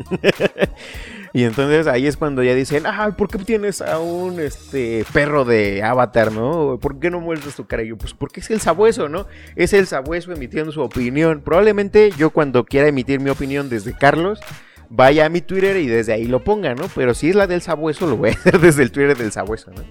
y 1.33 1.45
entonces 1.45 1.87
ahí 1.89 2.07
es 2.07 2.17
cuando 2.17 2.43
ya 2.43 2.55
dicen, 2.55 2.85
ah, 2.87 3.13
¿por 3.17 3.29
qué 3.29 3.39
tienes 3.39 3.83
a 3.83 3.99
un 3.99 4.39
este, 4.41 5.05
perro 5.13 5.45
de 5.45 5.83
avatar, 5.83 6.31
no? 6.31 6.79
¿Por 6.81 7.01
qué 7.01 7.11
no 7.11 7.21
muestras 7.21 7.57
tu 7.57 7.67
cara? 7.67 7.83
Y 7.83 7.89
yo, 7.89 7.99
pues 7.99 8.15
porque 8.15 8.41
es 8.41 8.51
el 8.51 8.61
sabueso, 8.61 9.09
¿no? 9.09 9.27
Es 9.57 9.73
el 9.73 9.87
sabueso 9.87 10.33
emitiendo 10.33 10.71
su 10.71 10.81
opinión. 10.81 11.41
Probablemente 11.41 12.13
yo 12.17 12.31
cuando 12.31 12.65
quiera 12.65 12.87
emitir 12.87 13.19
mi 13.19 13.31
opinión 13.31 13.69
desde 13.69 13.97
Carlos 13.97 14.41
vaya 14.95 15.25
a 15.25 15.29
mi 15.31 15.41
Twitter 15.41 15.79
y 15.79 15.87
desde 15.87 16.13
ahí 16.13 16.27
lo 16.27 16.45
ponga, 16.45 16.75
¿no? 16.75 16.85
Pero 16.95 17.15
si 17.15 17.31
es 17.31 17.35
la 17.35 17.47
del 17.47 17.63
sabueso, 17.63 18.07
lo 18.07 18.17
voy 18.19 18.31
a 18.31 18.33
hacer 18.33 18.59
desde 18.61 18.83
el 18.83 18.93
Twitter 18.93 19.17
del 19.17 19.33
sabueso, 19.33 19.71
¿no? 19.71 19.83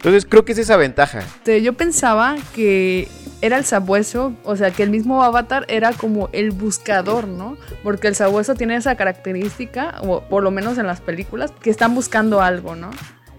Entonces 0.00 0.24
creo 0.24 0.46
que 0.46 0.52
es 0.52 0.58
esa 0.58 0.78
ventaja. 0.78 1.22
Yo 1.62 1.74
pensaba 1.74 2.36
que 2.54 3.06
era 3.42 3.58
el 3.58 3.66
sabueso, 3.66 4.32
o 4.44 4.56
sea, 4.56 4.70
que 4.70 4.82
el 4.82 4.88
mismo 4.88 5.22
avatar 5.22 5.66
era 5.68 5.92
como 5.92 6.30
el 6.32 6.52
buscador, 6.52 7.28
¿no? 7.28 7.58
Porque 7.82 8.08
el 8.08 8.14
sabueso 8.14 8.54
tiene 8.54 8.76
esa 8.76 8.94
característica, 8.94 9.96
o 10.00 10.22
por 10.22 10.42
lo 10.42 10.50
menos 10.50 10.78
en 10.78 10.86
las 10.86 11.02
películas, 11.02 11.52
que 11.60 11.68
están 11.68 11.94
buscando 11.94 12.40
algo, 12.40 12.76
¿no? 12.76 12.90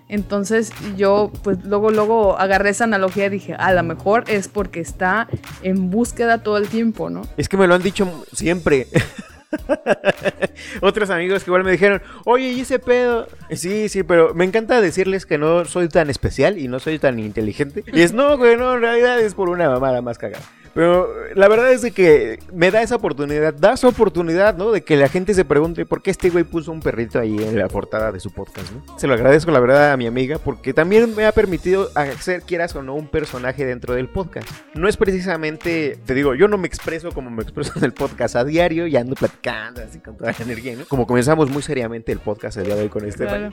Entonces 0.08 0.72
yo 0.96 1.32
pues 1.42 1.64
luego 1.64 1.90
luego 1.90 2.38
agarré 2.38 2.70
esa 2.70 2.84
analogía 2.84 3.26
y 3.26 3.30
dije, 3.30 3.56
a 3.56 3.74
lo 3.74 3.82
mejor 3.82 4.26
es 4.28 4.48
porque 4.48 4.82
está 4.82 5.28
en 5.64 5.90
búsqueda 5.90 6.44
todo 6.44 6.58
el 6.58 6.68
tiempo, 6.68 7.10
¿no? 7.10 7.24
Es 7.38 7.50
que 7.50 7.58
me 7.58 7.66
lo 7.66 7.74
han 7.74 7.82
dicho 7.82 8.24
siempre. 8.34 8.88
Otros 10.82 11.10
amigos 11.10 11.44
que 11.44 11.50
igual 11.50 11.64
me 11.64 11.72
dijeron, 11.72 12.02
oye, 12.26 12.52
¿y 12.52 12.62
ese 12.62 12.80
pedo? 12.80 13.28
Sí, 13.52 13.90
sí, 13.90 14.04
pero 14.04 14.34
me 14.34 14.46
encanta 14.46 14.82
decirles 14.82 15.26
que 15.26 15.38
no 15.38 15.66
soy 15.66 15.90
tan 15.90 16.10
especial 16.10 16.58
y 16.58 16.68
no 16.68 16.80
soy 16.80 17.00
tan 17.00 17.20
inteligente. 17.20 17.84
Y 17.92 18.02
es, 18.02 18.14
no, 18.14 18.38
güey, 18.38 18.58
no, 18.58 18.76
en 18.76 18.82
realidad 18.82 19.20
es 19.20 19.34
por 19.34 19.50
una 19.50 19.70
mamada 19.70 20.02
más 20.02 20.18
cagada. 20.18 20.44
Pero 20.74 21.10
la 21.36 21.48
verdad 21.48 21.72
es 21.72 21.82
de 21.82 21.92
que 21.92 22.40
me 22.54 22.72
da 22.72 22.82
esa 22.82 22.96
oportunidad, 22.96 23.54
da 23.54 23.74
esa 23.74 23.88
oportunidad, 23.88 24.56
¿no? 24.56 24.72
De 24.72 24.82
que 24.82 24.96
la 24.96 25.10
gente 25.10 25.34
se 25.34 25.46
pregunte 25.46 25.86
por 25.86 26.02
qué 26.02 26.12
este 26.12 26.30
güey 26.30 26.44
puso 26.44 26.72
un 26.72 26.80
perrito 26.80 27.20
ahí 27.20 27.38
en 27.38 27.58
la 27.58 27.68
portada 27.68 28.12
de 28.12 28.20
su 28.20 28.32
podcast, 28.32 28.72
¿no? 28.72 29.00
Se 29.00 29.08
lo 29.08 29.14
agradezco, 29.14 29.52
la 29.52 29.60
verdad, 29.60 29.92
a 29.92 29.98
mi 29.98 30.08
amiga, 30.08 30.38
porque 30.38 30.74
también 30.74 31.16
me 31.16 31.26
ha 31.26 31.32
permitido 31.32 31.90
hacer, 31.96 32.44
quieras 32.44 32.76
o 32.76 32.84
no, 32.84 32.96
un 32.96 33.08
personaje 33.08 33.66
dentro 33.66 33.94
del 33.94 34.08
podcast. 34.08 34.50
No 34.74 34.88
es 34.88 34.98
precisamente, 34.98 35.98
te 36.06 36.14
digo, 36.14 36.36
yo 36.36 36.48
no 36.48 36.58
me 36.58 36.68
expreso 36.68 37.12
como 37.12 37.30
me 37.30 37.44
expreso 37.44 37.74
en 37.76 37.84
el 37.84 37.94
podcast 37.94 38.36
a 38.36 38.44
diario 38.44 38.88
y 38.88 38.96
ando 38.96 39.16
platicando 39.16 39.82
así 39.82 40.00
con 40.00 40.18
toda 40.18 40.32
la 40.32 40.44
energía, 40.44 40.76
¿no? 40.76 40.86
Como 40.86 41.06
comenzamos 41.06 41.50
muy 41.50 41.62
seriamente 41.62 42.12
el 42.12 42.20
podcast 42.20 42.58
el 42.58 42.66
día 42.66 42.76
de 42.76 42.84
hoy 42.84 42.90
con 42.90 43.06
este. 43.06 43.28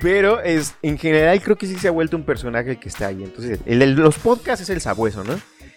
Pero 0.00 0.40
es, 0.40 0.74
en 0.82 0.98
general 0.98 1.40
creo 1.42 1.56
que 1.56 1.66
sí 1.66 1.76
se 1.76 1.88
ha 1.88 1.90
vuelto 1.90 2.16
un 2.16 2.24
personaje 2.24 2.78
que 2.78 2.88
está 2.88 3.08
ahí. 3.08 3.24
Entonces, 3.24 3.60
el 3.66 3.78
los 3.94 4.18
podcasts 4.18 4.62
es 4.62 4.70
el 4.70 4.80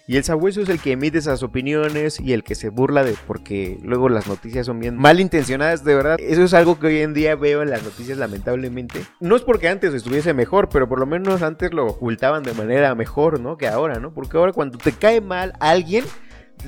Y 0.08 0.18
el 0.18 0.24
sabueso 0.24 0.62
es 0.62 0.70
el 0.70 0.82
que 0.82 0.92
emite 0.92 1.20
esas 1.20 1.44
opiniones 1.44 2.20
y 2.20 2.34
el 2.34 2.44
que 2.44 2.56
se 2.56 2.70
burla 2.70 3.04
de 3.04 3.16
porque 3.28 3.78
luego 3.84 4.10
las 4.10 4.28
noticias 4.28 4.66
son 4.66 4.80
bien 4.80 4.98
malintencionadas, 4.98 5.86
de 5.86 5.96
verdad. 5.96 6.18
Eso 6.20 6.44
es 6.44 6.54
algo 6.54 6.80
que 6.80 6.88
hoy 6.88 6.98
en 7.00 7.14
día 7.14 7.36
veo 7.36 7.62
en 7.62 7.70
las 7.70 7.84
noticias 7.84 8.18
lamentablemente. 8.18 9.06
No 9.20 9.36
es 9.36 9.44
porque 9.44 9.70
antes 9.70 9.94
estuviese 9.94 10.34
mejor, 10.34 10.70
pero 10.70 10.90
por 10.90 11.00
lo 11.00 11.06
menos 11.06 11.44
antes 11.44 11.72
lo 11.74 11.86
ocultaban 11.86 12.44
de 12.44 12.54
manera 12.54 12.94
mejor, 12.96 13.40
¿no? 13.40 13.58
Que 13.58 13.68
ahora, 13.68 14.00
¿no? 14.00 14.14
Porque 14.14 14.38
ahora 14.38 14.52
cuando 14.52 14.78
te 14.78 14.92
cae 14.92 15.22
mal 15.22 15.54
alguien, 15.60 16.04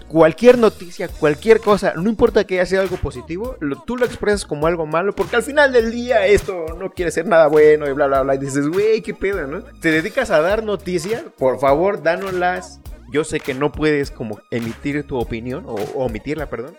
cualquier 0.07 0.57
noticia, 0.57 1.07
cualquier 1.07 1.59
cosa, 1.59 1.93
no 1.95 2.09
importa 2.09 2.43
que 2.45 2.55
haya 2.55 2.65
sido 2.65 2.81
algo 2.81 2.97
positivo, 2.97 3.57
tú 3.85 3.97
lo 3.97 4.05
expresas 4.05 4.45
como 4.45 4.67
algo 4.67 4.85
malo, 4.85 5.13
porque 5.13 5.35
al 5.35 5.43
final 5.43 5.71
del 5.71 5.91
día 5.91 6.25
esto 6.25 6.65
no 6.79 6.91
quiere 6.91 7.11
ser 7.11 7.27
nada 7.27 7.47
bueno 7.47 7.87
y 7.87 7.93
bla, 7.93 8.07
bla, 8.07 8.21
bla. 8.21 8.35
Y 8.35 8.39
dices, 8.39 8.67
güey, 8.67 9.01
qué 9.01 9.13
pedo, 9.13 9.47
¿no? 9.47 9.63
Te 9.63 9.91
dedicas 9.91 10.31
a 10.31 10.41
dar 10.41 10.63
noticias, 10.63 11.23
por 11.37 11.59
favor, 11.59 12.01
dánoslas. 12.03 12.79
Yo 13.11 13.23
sé 13.23 13.39
que 13.39 13.53
no 13.53 13.71
puedes 13.71 14.09
como 14.09 14.39
emitir 14.49 15.05
tu 15.05 15.17
opinión, 15.19 15.65
o, 15.67 15.75
omitirla, 15.95 16.49
perdón, 16.49 16.75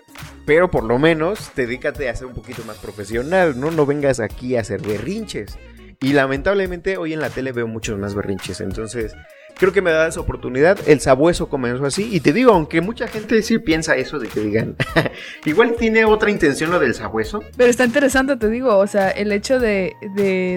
pero 0.47 0.71
por 0.71 0.83
lo 0.83 0.99
menos 0.99 1.53
dedícate 1.55 2.09
a 2.09 2.17
ser 2.17 2.27
un 2.27 2.35
poquito 2.35 2.65
más 2.65 2.79
profesional, 2.79 3.59
¿no? 3.59 3.71
No 3.71 3.87
vengas 3.87 4.19
aquí 4.19 4.57
a 4.57 4.61
hacer 4.61 4.83
berrinches. 4.83 5.57
Y 6.01 6.13
lamentablemente 6.13 6.97
hoy 6.97 7.13
en 7.13 7.21
la 7.21 7.31
tele 7.31 7.53
veo 7.53 7.67
muchos 7.69 7.99
más 7.99 8.15
berrinches, 8.15 8.61
entonces 8.61 9.15
creo 9.57 9.73
que 9.73 9.83
me 9.83 9.91
da 9.91 10.07
esa 10.07 10.21
oportunidad. 10.21 10.79
El 10.87 11.01
sabueso 11.01 11.49
comenzó 11.49 11.85
así. 11.87 12.09
Y 12.11 12.21
te 12.21 12.33
digo, 12.33 12.53
aunque 12.53 12.81
mucha 12.81 13.09
gente 13.09 13.43
sí 13.43 13.59
piensa 13.59 13.97
eso 13.97 14.19
de 14.19 14.29
que 14.29 14.41
digan, 14.41 14.77
igual 15.45 15.75
tiene 15.79 16.05
otra 16.05 16.31
intención 16.31 16.71
lo 16.71 16.79
del 16.79 16.95
sabueso. 16.95 17.43
Pero 17.57 17.71
está 17.71 17.85
interesante, 17.85 18.37
te 18.37 18.49
digo, 18.49 18.77
o 18.77 18.87
sea, 18.87 19.11
el 19.11 19.33
hecho 19.33 19.59
de, 19.59 19.95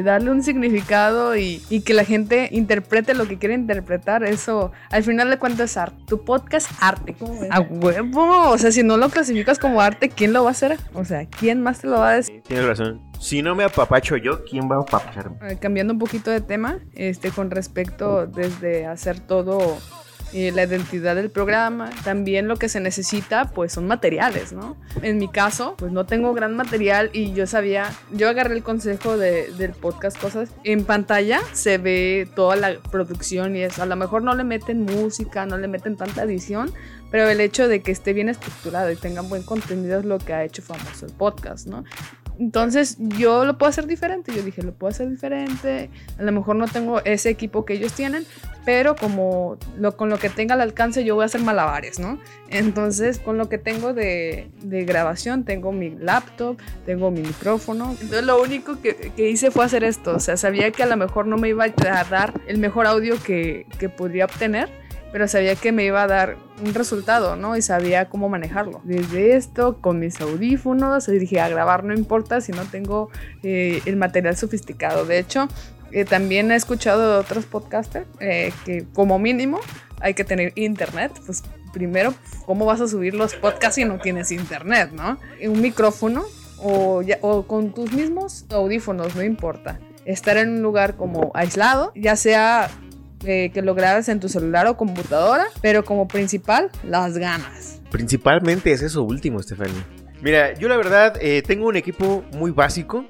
darle 0.03 0.31
un 0.31 0.43
significado 0.43 1.35
y, 1.35 1.61
que 1.85 1.93
la 1.93 2.03
gente 2.03 2.49
interprete 2.51 3.13
lo 3.13 3.27
que 3.27 3.37
quiere 3.37 3.55
interpretar, 3.55 4.23
eso 4.23 4.71
al 4.89 5.03
final 5.03 5.29
de 5.29 5.37
cuentas 5.37 5.71
es 5.71 5.77
arte. 5.77 5.97
Tu 6.07 6.23
podcast 6.23 6.69
arte. 6.79 7.15
A 7.49 7.59
huevo. 7.61 8.49
O 8.49 8.57
sea, 8.57 8.71
si 8.71 8.83
no 8.83 8.97
lo 8.97 9.09
clasificas 9.09 9.59
como 9.59 9.81
arte, 9.81 10.09
¿quién 10.09 10.33
lo 10.33 10.43
va 10.43 10.49
a 10.49 10.51
hacer? 10.51 10.77
O 10.93 11.05
sea, 11.05 11.25
¿quién 11.25 11.61
más 11.61 11.81
te 11.81 11.87
lo 11.87 11.99
va 11.99 12.11
a 12.11 12.15
decir? 12.15 12.41
Tienes 12.47 12.65
razón. 12.65 13.06
Si 13.19 13.41
no 13.41 13.55
me 13.55 13.63
apapacho 13.63 14.17
yo, 14.17 14.43
¿quién 14.45 14.69
va 14.69 14.77
a 14.77 14.81
apapacharme? 14.81 15.57
Cambiando 15.59 15.93
un 15.93 15.99
poquito 15.99 16.31
de 16.31 16.41
tema, 16.41 16.79
este, 16.95 17.31
con 17.31 17.51
respecto 17.51 18.27
desde 18.27 18.85
hacer 18.85 19.19
todo 19.19 19.77
eh, 20.33 20.51
la 20.51 20.63
identidad 20.63 21.15
del 21.15 21.31
programa, 21.31 21.89
también 22.03 22.49
lo 22.49 22.57
que 22.57 22.67
se 22.67 22.81
necesita 22.81 23.49
pues 23.51 23.71
son 23.71 23.87
materiales, 23.87 24.51
¿no? 24.51 24.75
En 25.01 25.19
mi 25.19 25.29
caso 25.29 25.75
pues 25.77 25.93
no 25.93 26.05
tengo 26.05 26.33
gran 26.33 26.53
material 26.55 27.09
y 27.13 27.31
yo 27.31 27.47
sabía, 27.47 27.89
yo 28.11 28.27
agarré 28.27 28.55
el 28.55 28.61
consejo 28.61 29.17
de, 29.17 29.53
del 29.53 29.71
podcast 29.71 30.19
cosas, 30.19 30.49
en 30.65 30.83
pantalla 30.83 31.39
se 31.53 31.77
ve 31.77 32.27
toda 32.35 32.57
la 32.57 32.75
producción 32.91 33.55
y 33.55 33.61
eso, 33.61 33.83
a 33.83 33.85
lo 33.85 33.95
mejor 33.95 34.21
no 34.21 34.35
le 34.35 34.43
meten 34.43 34.81
música, 34.81 35.45
no 35.45 35.57
le 35.57 35.69
meten 35.69 35.95
tanta 35.95 36.23
edición, 36.23 36.73
pero 37.09 37.29
el 37.29 37.39
hecho 37.39 37.69
de 37.69 37.81
que 37.81 37.93
esté 37.93 38.11
bien 38.11 38.27
estructurado 38.27 38.91
y 38.91 38.97
tengan 38.97 39.29
buen 39.29 39.43
contenido 39.43 39.99
es 39.99 40.05
lo 40.05 40.19
que 40.19 40.33
ha 40.33 40.43
hecho 40.43 40.61
famoso 40.61 41.05
el 41.05 41.13
podcast, 41.13 41.67
¿no? 41.67 41.85
Entonces 42.39 42.97
yo 42.99 43.45
lo 43.45 43.57
puedo 43.57 43.69
hacer 43.69 43.87
diferente. 43.87 44.33
Yo 44.35 44.43
dije, 44.43 44.61
lo 44.61 44.73
puedo 44.73 44.89
hacer 44.89 45.09
diferente. 45.09 45.89
A 46.17 46.23
lo 46.23 46.31
mejor 46.31 46.55
no 46.55 46.67
tengo 46.67 47.03
ese 47.03 47.29
equipo 47.29 47.65
que 47.65 47.73
ellos 47.73 47.93
tienen, 47.93 48.25
pero 48.65 48.95
como 48.95 49.57
lo, 49.77 49.95
con 49.97 50.09
lo 50.09 50.19
que 50.19 50.29
tenga 50.29 50.55
al 50.55 50.61
alcance 50.61 51.03
yo 51.03 51.15
voy 51.15 51.23
a 51.23 51.25
hacer 51.25 51.41
malabares, 51.41 51.99
¿no? 51.99 52.19
Entonces 52.49 53.19
con 53.19 53.37
lo 53.37 53.49
que 53.49 53.57
tengo 53.57 53.93
de, 53.93 54.49
de 54.61 54.85
grabación, 54.85 55.43
tengo 55.43 55.71
mi 55.71 55.89
laptop, 55.89 56.57
tengo 56.85 57.11
mi 57.11 57.21
micrófono. 57.21 57.91
Entonces 57.91 58.23
lo 58.23 58.41
único 58.41 58.79
que, 58.81 59.11
hice 59.17 59.51
fue 59.51 59.65
hacer 59.65 59.83
esto. 59.83 60.15
O 60.15 60.19
sea, 60.19 60.37
sabía 60.37 60.71
que 60.71 60.83
a 60.83 60.87
lo 60.87 60.97
mejor 60.97 61.27
no 61.27 61.37
me 61.37 61.49
iba 61.49 61.65
a 61.65 62.03
dar 62.03 62.33
el 62.47 62.57
mejor 62.57 62.87
audio 62.87 63.21
que, 63.21 63.65
que 63.79 63.89
podría 63.89 64.25
obtener 64.25 64.69
pero 65.11 65.27
sabía 65.27 65.55
que 65.55 65.71
me 65.71 65.85
iba 65.85 66.03
a 66.03 66.07
dar 66.07 66.37
un 66.63 66.73
resultado, 66.73 67.35
¿no? 67.35 67.55
Y 67.55 67.61
sabía 67.61 68.09
cómo 68.09 68.29
manejarlo. 68.29 68.81
Desde 68.83 69.35
esto, 69.35 69.77
con 69.81 69.99
mis 69.99 70.19
audífonos, 70.19 71.07
dije, 71.07 71.39
a 71.39 71.49
grabar 71.49 71.83
no 71.83 71.93
importa 71.93 72.41
si 72.41 72.51
no 72.51 72.63
tengo 72.65 73.09
eh, 73.43 73.81
el 73.85 73.95
material 73.95 74.35
sofisticado. 74.35 75.05
De 75.05 75.19
hecho, 75.19 75.47
eh, 75.91 76.05
también 76.05 76.51
he 76.51 76.55
escuchado 76.55 77.13
de 77.13 77.17
otros 77.17 77.45
podcasters 77.45 78.07
eh, 78.19 78.51
que 78.65 78.85
como 78.93 79.19
mínimo 79.19 79.59
hay 79.99 80.13
que 80.13 80.23
tener 80.23 80.51
internet, 80.55 81.11
pues 81.25 81.43
primero, 81.73 82.13
¿cómo 82.45 82.65
vas 82.65 82.81
a 82.81 82.87
subir 82.87 83.13
los 83.13 83.35
podcasts 83.35 83.75
si 83.75 83.85
no 83.85 83.99
tienes 83.99 84.31
internet, 84.31 84.91
no? 84.93 85.17
Un 85.43 85.61
micrófono 85.61 86.25
o, 86.59 87.01
o 87.21 87.47
con 87.47 87.73
tus 87.73 87.91
mismos 87.93 88.45
audífonos, 88.49 89.15
no 89.15 89.23
importa. 89.23 89.79
Estar 90.05 90.37
en 90.37 90.49
un 90.49 90.61
lugar 90.61 90.95
como 90.95 91.31
aislado, 91.33 91.91
ya 91.95 92.15
sea 92.15 92.69
eh, 93.25 93.51
que 93.53 93.61
lo 93.61 93.73
grabes 93.73 94.09
en 94.09 94.19
tu 94.19 94.29
celular 94.29 94.67
o 94.67 94.77
computadora, 94.77 95.47
pero 95.61 95.83
como 95.83 96.07
principal, 96.07 96.69
las 96.83 97.17
ganas. 97.17 97.81
Principalmente 97.89 98.71
es 98.71 98.81
eso 98.81 99.03
último, 99.03 99.41
Stephanie. 99.41 99.83
Mira, 100.21 100.53
yo 100.53 100.67
la 100.67 100.77
verdad 100.77 101.17
eh, 101.21 101.41
tengo 101.41 101.67
un 101.67 101.75
equipo 101.75 102.23
muy 102.33 102.51
básico. 102.51 103.05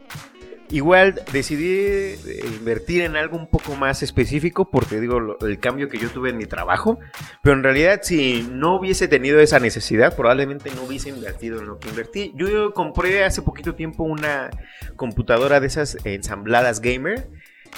Igual 0.69 1.21
decidí 1.31 1.75
eh, 1.77 2.17
invertir 2.59 3.01
en 3.03 3.15
algo 3.15 3.37
un 3.37 3.47
poco 3.47 3.75
más 3.75 4.03
específico 4.03 4.69
porque 4.69 4.99
digo 4.99 5.37
el 5.39 5.59
cambio 5.59 5.87
que 5.87 5.97
yo 5.97 6.09
tuve 6.09 6.31
en 6.31 6.37
mi 6.37 6.45
trabajo, 6.45 6.99
pero 7.41 7.55
en 7.55 7.63
realidad 7.63 8.01
si 8.03 8.45
no 8.51 8.75
hubiese 8.75 9.07
tenido 9.07 9.39
esa 9.39 9.61
necesidad 9.61 10.13
probablemente 10.17 10.69
no 10.75 10.83
hubiese 10.83 11.07
invertido 11.07 11.59
en 11.59 11.67
lo 11.67 11.79
que 11.79 11.87
invertí. 11.87 12.33
Yo 12.35 12.73
compré 12.73 13.23
hace 13.23 13.41
poquito 13.41 13.75
tiempo 13.75 14.03
una 14.03 14.49
computadora 14.97 15.61
de 15.61 15.67
esas 15.67 15.97
ensambladas 16.03 16.81
gamer 16.81 17.29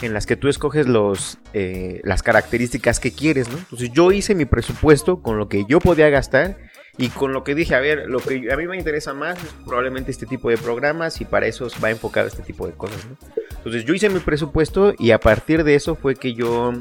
en 0.02 0.14
las 0.14 0.26
que 0.26 0.36
tú 0.36 0.48
escoges 0.48 0.88
los, 0.88 1.38
eh, 1.54 2.02
las 2.04 2.24
características 2.24 3.00
que 3.00 3.12
quieres, 3.12 3.50
¿no? 3.50 3.58
Entonces 3.58 3.92
yo 3.92 4.12
hice 4.12 4.36
mi 4.36 4.46
presupuesto 4.46 5.22
con 5.22 5.38
lo 5.38 5.50
que 5.50 5.66
yo 5.68 5.80
podía 5.80 6.10
gastar 6.10 6.58
y 6.98 7.10
con 7.10 7.32
lo 7.34 7.44
que 7.44 7.56
dije, 7.56 7.76
a 7.76 7.80
ver, 7.80 8.08
lo 8.08 8.20
que 8.20 8.52
a 8.52 8.58
mí 8.58 8.68
me 8.68 8.78
interesa 8.78 9.14
más 9.14 9.38
es 9.42 9.54
probablemente 9.66 10.12
este 10.12 10.26
tipo 10.26 10.50
de 10.50 10.58
programas 10.58 11.22
y 11.22 11.26
para 11.26 11.48
eso 11.48 11.68
va 11.84 11.90
enfocado 11.90 12.28
este 12.28 12.44
tipo 12.44 12.68
de 12.68 12.74
cosas, 12.74 13.06
¿no? 13.06 13.18
Entonces 13.58 13.86
yo 13.86 13.94
hice 13.94 14.10
mi 14.10 14.20
presupuesto 14.20 14.94
y 14.98 15.12
a 15.12 15.20
partir 15.20 15.64
de 15.64 15.76
eso 15.76 15.96
fue 15.96 16.16
que 16.16 16.34
yo 16.34 16.74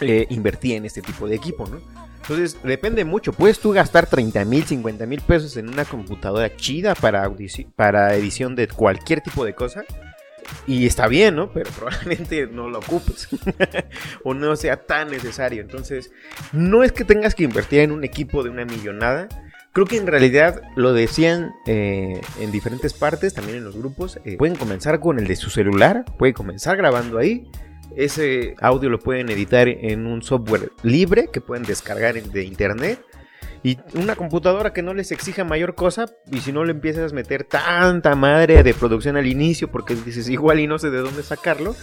eh, 0.00 0.26
invertí 0.30 0.74
en 0.74 0.84
este 0.84 1.02
tipo 1.02 1.26
de 1.28 1.36
equipo, 1.36 1.66
¿no? 1.66 1.80
Entonces 2.22 2.56
depende 2.64 3.04
mucho, 3.04 3.32
puedes 3.32 3.60
tú 3.60 3.70
gastar 3.70 4.06
30 4.06 4.44
mil, 4.46 4.64
50 4.64 5.06
mil 5.06 5.20
pesos 5.20 5.56
en 5.56 5.68
una 5.68 5.84
computadora 5.84 6.54
chida 6.56 6.96
para, 6.96 7.30
para 7.76 8.14
edición 8.14 8.56
de 8.56 8.66
cualquier 8.66 9.20
tipo 9.20 9.44
de 9.44 9.54
cosa 9.54 9.84
y 10.66 10.86
está 10.86 11.06
bien, 11.06 11.36
¿no? 11.36 11.52
Pero 11.52 11.70
probablemente 11.70 12.46
no 12.46 12.68
lo 12.68 12.78
ocupes 12.78 13.28
o 14.24 14.34
no 14.34 14.56
sea 14.56 14.84
tan 14.84 15.10
necesario. 15.10 15.62
Entonces, 15.62 16.12
no 16.52 16.82
es 16.82 16.92
que 16.92 17.04
tengas 17.04 17.34
que 17.34 17.44
invertir 17.44 17.80
en 17.80 17.92
un 17.92 18.04
equipo 18.04 18.42
de 18.42 18.50
una 18.50 18.64
millonada. 18.64 19.28
Creo 19.72 19.86
que 19.86 19.98
en 19.98 20.06
realidad 20.06 20.62
lo 20.74 20.92
decían 20.92 21.52
eh, 21.66 22.20
en 22.40 22.50
diferentes 22.50 22.94
partes, 22.94 23.34
también 23.34 23.58
en 23.58 23.64
los 23.64 23.76
grupos. 23.76 24.18
Eh, 24.24 24.36
pueden 24.36 24.56
comenzar 24.56 25.00
con 25.00 25.18
el 25.18 25.26
de 25.26 25.36
su 25.36 25.50
celular, 25.50 26.04
pueden 26.18 26.34
comenzar 26.34 26.76
grabando 26.76 27.18
ahí. 27.18 27.48
Ese 27.94 28.54
audio 28.60 28.90
lo 28.90 28.98
pueden 28.98 29.28
editar 29.28 29.68
en 29.68 30.06
un 30.06 30.22
software 30.22 30.72
libre 30.82 31.28
que 31.32 31.40
pueden 31.40 31.64
descargar 31.64 32.20
de 32.20 32.44
internet 32.44 32.98
Y 33.62 33.78
una 33.94 34.16
computadora 34.16 34.72
que 34.72 34.82
no 34.82 34.94
les 34.94 35.12
exija 35.12 35.44
mayor 35.44 35.74
cosa, 35.74 36.06
y 36.30 36.40
si 36.40 36.52
no 36.52 36.64
le 36.64 36.72
empiezas 36.72 37.12
a 37.12 37.14
meter 37.14 37.44
tanta 37.44 38.14
madre 38.14 38.62
de 38.62 38.74
producción 38.74 39.16
al 39.16 39.26
inicio, 39.26 39.70
porque 39.70 39.94
dices 39.94 40.28
igual 40.28 40.60
y 40.60 40.66
no 40.66 40.78
sé 40.78 40.90
de 40.90 40.98
dónde 40.98 41.22
sacarlo, 41.22 41.74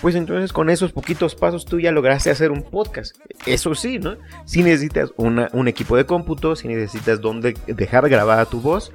pues 0.00 0.14
entonces 0.14 0.52
con 0.52 0.70
esos 0.70 0.92
poquitos 0.92 1.34
pasos 1.34 1.64
tú 1.64 1.78
ya 1.78 1.92
lograste 1.92 2.30
hacer 2.30 2.50
un 2.50 2.62
podcast. 2.62 3.16
Eso 3.46 3.74
sí, 3.74 3.98
¿no? 3.98 4.16
Si 4.46 4.62
necesitas 4.62 5.12
un 5.16 5.68
equipo 5.68 5.96
de 5.96 6.06
cómputo, 6.06 6.56
si 6.56 6.68
necesitas 6.68 7.20
dónde 7.20 7.54
dejar 7.66 8.08
grabada 8.08 8.46
tu 8.46 8.60
voz 8.60 8.92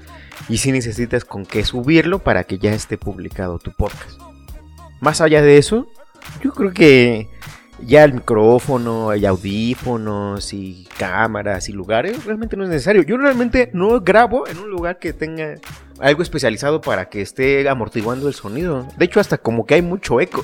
y 0.49 0.57
si 0.57 0.71
necesitas 0.71 1.23
con 1.23 1.45
qué 1.45 1.63
subirlo 1.63 2.19
para 2.19 2.43
que 2.43 2.57
ya 2.57 2.73
esté 2.73 2.97
publicado 2.97 3.59
tu 3.59 3.71
podcast. 3.71 4.19
Más 4.99 5.21
allá 5.21 5.41
de 5.41 5.57
eso, 5.57 5.87
yo 6.43 6.51
creo 6.51 6.73
que 6.73 7.29
ya 7.85 8.03
el 8.03 8.13
micrófono, 8.13 9.09
hay 9.09 9.25
audífonos 9.25 10.53
y 10.53 10.87
cámaras 10.97 11.69
y 11.69 11.73
lugares, 11.73 12.25
realmente 12.25 12.57
no 12.57 12.63
es 12.63 12.69
necesario. 12.69 13.03
Yo 13.03 13.17
realmente 13.17 13.69
no 13.73 13.99
grabo 14.01 14.47
en 14.47 14.57
un 14.57 14.69
lugar 14.69 14.99
que 14.99 15.13
tenga 15.13 15.55
algo 15.99 16.21
especializado 16.21 16.81
para 16.81 17.09
que 17.09 17.21
esté 17.21 17.67
amortiguando 17.67 18.27
el 18.27 18.33
sonido. 18.33 18.87
De 18.97 19.05
hecho, 19.05 19.19
hasta 19.19 19.37
como 19.37 19.65
que 19.65 19.75
hay 19.75 19.81
mucho 19.81 20.21
eco. 20.21 20.43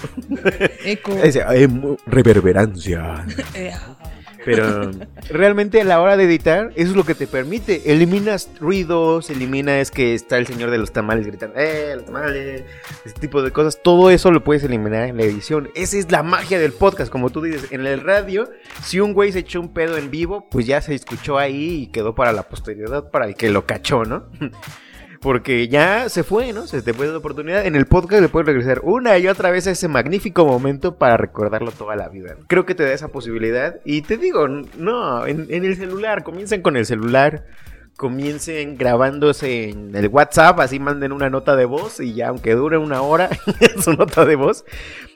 Eco. 0.83 1.11
reverberancia. 2.05 3.25
Pero 4.45 4.91
realmente 5.29 5.81
a 5.81 5.83
la 5.83 6.01
hora 6.01 6.17
de 6.17 6.25
editar, 6.25 6.71
eso 6.75 6.91
es 6.91 6.95
lo 6.95 7.03
que 7.05 7.15
te 7.15 7.27
permite. 7.27 7.91
Eliminas 7.91 8.49
ruidos, 8.59 9.29
eliminas 9.29 9.91
que 9.91 10.13
está 10.13 10.37
el 10.37 10.47
señor 10.47 10.71
de 10.71 10.77
los 10.77 10.91
tamales 10.91 11.25
gritando, 11.25 11.57
¡eh, 11.57 11.93
los 11.95 12.05
tamales! 12.05 12.63
Ese 13.05 13.15
tipo 13.15 13.41
de 13.41 13.51
cosas. 13.51 13.81
Todo 13.81 14.09
eso 14.09 14.31
lo 14.31 14.43
puedes 14.43 14.63
eliminar 14.63 15.07
en 15.07 15.17
la 15.17 15.23
edición. 15.23 15.69
Esa 15.75 15.97
es 15.97 16.11
la 16.11 16.23
magia 16.23 16.59
del 16.59 16.73
podcast, 16.73 17.11
como 17.11 17.29
tú 17.29 17.41
dices. 17.41 17.71
En 17.71 17.85
el 17.85 18.01
radio, 18.01 18.49
si 18.83 18.99
un 18.99 19.13
güey 19.13 19.31
se 19.31 19.39
echó 19.39 19.59
un 19.59 19.73
pedo 19.73 19.97
en 19.97 20.11
vivo, 20.11 20.47
pues 20.49 20.65
ya 20.65 20.81
se 20.81 20.95
escuchó 20.95 21.37
ahí 21.37 21.83
y 21.83 21.87
quedó 21.87 22.15
para 22.15 22.31
la 22.31 22.43
posteridad, 22.43 23.09
para 23.09 23.25
el 23.25 23.35
que 23.35 23.49
lo 23.49 23.65
cachó, 23.65 24.05
¿no? 24.05 24.25
Porque 25.23 25.69
ya 25.69 26.09
se 26.09 26.23
fue, 26.23 26.51
¿no? 26.51 26.67
Se 26.67 26.81
te 26.81 26.93
fue 26.93 27.07
la 27.07 27.17
oportunidad. 27.17 27.65
En 27.65 27.77
el 27.77 27.85
podcast 27.85 28.21
le 28.21 28.27
puedes 28.27 28.45
regresar 28.45 28.81
una 28.83 29.17
y 29.17 29.27
otra 29.27 29.51
vez 29.51 29.65
a 29.67 29.71
ese 29.71 29.87
magnífico 29.87 30.45
momento 30.45 30.97
para 30.97 31.15
recordarlo 31.15 31.71
toda 31.71 31.95
la 31.95 32.09
vida. 32.09 32.35
Creo 32.47 32.65
que 32.65 32.75
te 32.75 32.83
da 32.83 32.91
esa 32.91 33.07
posibilidad. 33.07 33.79
Y 33.85 34.01
te 34.01 34.17
digo, 34.17 34.49
no, 34.49 35.25
en, 35.25 35.47
el 35.49 35.77
celular, 35.77 36.23
comiencen 36.23 36.61
con 36.61 36.75
el 36.75 36.85
celular. 36.85 37.45
Comiencen 37.95 38.75
grabándose 38.75 39.69
en 39.69 39.95
el 39.95 40.07
WhatsApp, 40.07 40.59
así 40.59 40.79
manden 40.79 41.11
una 41.11 41.29
nota 41.29 41.55
de 41.55 41.65
voz 41.65 41.99
y 41.99 42.15
ya 42.15 42.29
aunque 42.29 42.55
dure 42.55 42.77
una 42.77 43.03
hora 43.03 43.29
su 43.83 43.93
nota 43.93 44.25
de 44.25 44.35
voz, 44.35 44.65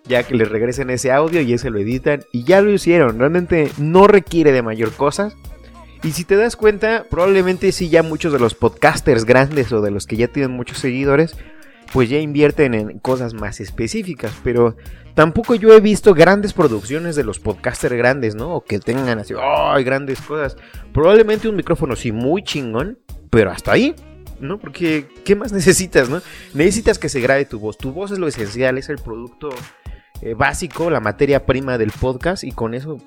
ya 0.05 0.21
que 0.21 0.35
les 0.35 0.47
regresen 0.47 0.91
ese 0.91 1.11
audio 1.11 1.41
y 1.41 1.53
ese 1.53 1.71
lo 1.71 1.79
editan 1.79 2.21
y 2.31 2.43
ya 2.43 2.61
lo 2.61 2.69
hicieron. 2.69 3.17
Realmente 3.17 3.71
no 3.79 4.07
requiere 4.07 4.51
de 4.51 4.61
mayor 4.61 4.93
cosas 4.93 5.35
y 6.03 6.11
si 6.11 6.23
te 6.23 6.35
das 6.35 6.55
cuenta, 6.55 7.05
probablemente 7.09 7.71
sí 7.71 7.89
ya 7.89 8.03
muchos 8.03 8.31
de 8.31 8.39
los 8.39 8.53
podcasters 8.53 9.25
grandes 9.25 9.71
o 9.71 9.81
de 9.81 9.91
los 9.91 10.05
que 10.05 10.17
ya 10.17 10.27
tienen 10.27 10.51
muchos 10.51 10.77
seguidores, 10.77 11.35
pues 11.91 12.09
ya 12.09 12.19
invierten 12.19 12.73
en 12.73 12.99
cosas 12.99 13.33
más 13.33 13.59
específicas, 13.59 14.33
pero 14.43 14.75
tampoco 15.13 15.55
yo 15.55 15.73
he 15.73 15.79
visto 15.79 16.13
grandes 16.13 16.53
producciones 16.53 17.15
de 17.15 17.23
los 17.23 17.39
podcasters 17.39 17.95
grandes, 17.95 18.35
¿no? 18.35 18.55
O 18.55 18.63
que 18.63 18.79
tengan 18.79 19.19
así, 19.19 19.33
¡ay, 19.41 19.83
grandes 19.83 20.21
cosas! 20.21 20.57
Probablemente 20.93 21.49
un 21.49 21.55
micrófono 21.55 21.95
sí 21.95 22.11
muy 22.11 22.43
chingón, 22.43 22.99
pero 23.29 23.51
hasta 23.51 23.71
ahí, 23.71 23.95
¿no? 24.39 24.59
Porque, 24.59 25.07
¿qué 25.25 25.35
más 25.35 25.51
necesitas, 25.53 26.09
no? 26.09 26.21
Necesitas 26.53 26.99
que 26.99 27.09
se 27.09 27.21
grabe 27.21 27.45
tu 27.45 27.59
voz. 27.59 27.77
Tu 27.77 27.91
voz 27.91 28.11
es 28.11 28.19
lo 28.19 28.27
esencial, 28.27 28.77
es 28.77 28.89
el 28.89 28.97
producto 28.97 29.49
eh, 30.21 30.33
básico, 30.33 30.89
la 30.89 30.99
materia 30.99 31.45
prima 31.45 31.77
del 31.77 31.91
podcast 31.91 32.43
y 32.43 32.51
con 32.51 32.73
eso 32.73 32.97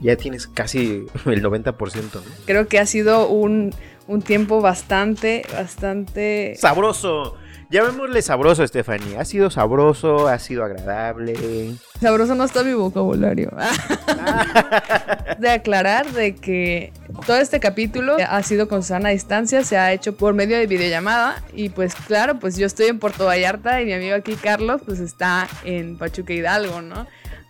ya 0.00 0.16
tienes 0.16 0.46
casi 0.46 1.06
el 1.26 1.42
90%. 1.42 1.74
¿no? 2.14 2.20
Creo 2.46 2.68
que 2.68 2.78
ha 2.78 2.86
sido 2.86 3.28
un, 3.28 3.74
un 4.06 4.22
tiempo 4.22 4.60
bastante, 4.60 5.44
bastante... 5.52 6.54
Sabroso. 6.56 7.36
Llamémosle 7.70 8.22
sabroso, 8.22 8.66
Stephanie. 8.66 9.18
Ha 9.18 9.26
sido 9.26 9.50
sabroso, 9.50 10.26
ha 10.26 10.38
sido 10.38 10.64
agradable. 10.64 11.74
Sabroso 12.00 12.34
no 12.34 12.44
está 12.44 12.62
mi 12.62 12.72
vocabulario. 12.72 13.50
de 15.38 15.50
aclarar 15.50 16.10
de 16.12 16.34
que 16.34 16.94
todo 17.26 17.36
este 17.36 17.60
capítulo 17.60 18.16
ha 18.26 18.42
sido 18.42 18.68
con 18.68 18.82
sana 18.82 19.10
distancia, 19.10 19.64
se 19.64 19.76
ha 19.76 19.92
hecho 19.92 20.16
por 20.16 20.32
medio 20.32 20.56
de 20.56 20.66
videollamada 20.66 21.42
y 21.52 21.68
pues 21.68 21.94
claro, 21.94 22.38
pues 22.38 22.56
yo 22.56 22.66
estoy 22.66 22.86
en 22.86 22.98
Puerto 22.98 23.26
Vallarta 23.26 23.82
y 23.82 23.84
mi 23.84 23.92
amigo 23.92 24.14
aquí 24.14 24.34
Carlos 24.36 24.80
pues 24.86 24.98
está 24.98 25.46
en 25.64 25.98
Pachuca 25.98 26.32
Hidalgo, 26.32 26.80
¿no? 26.80 27.06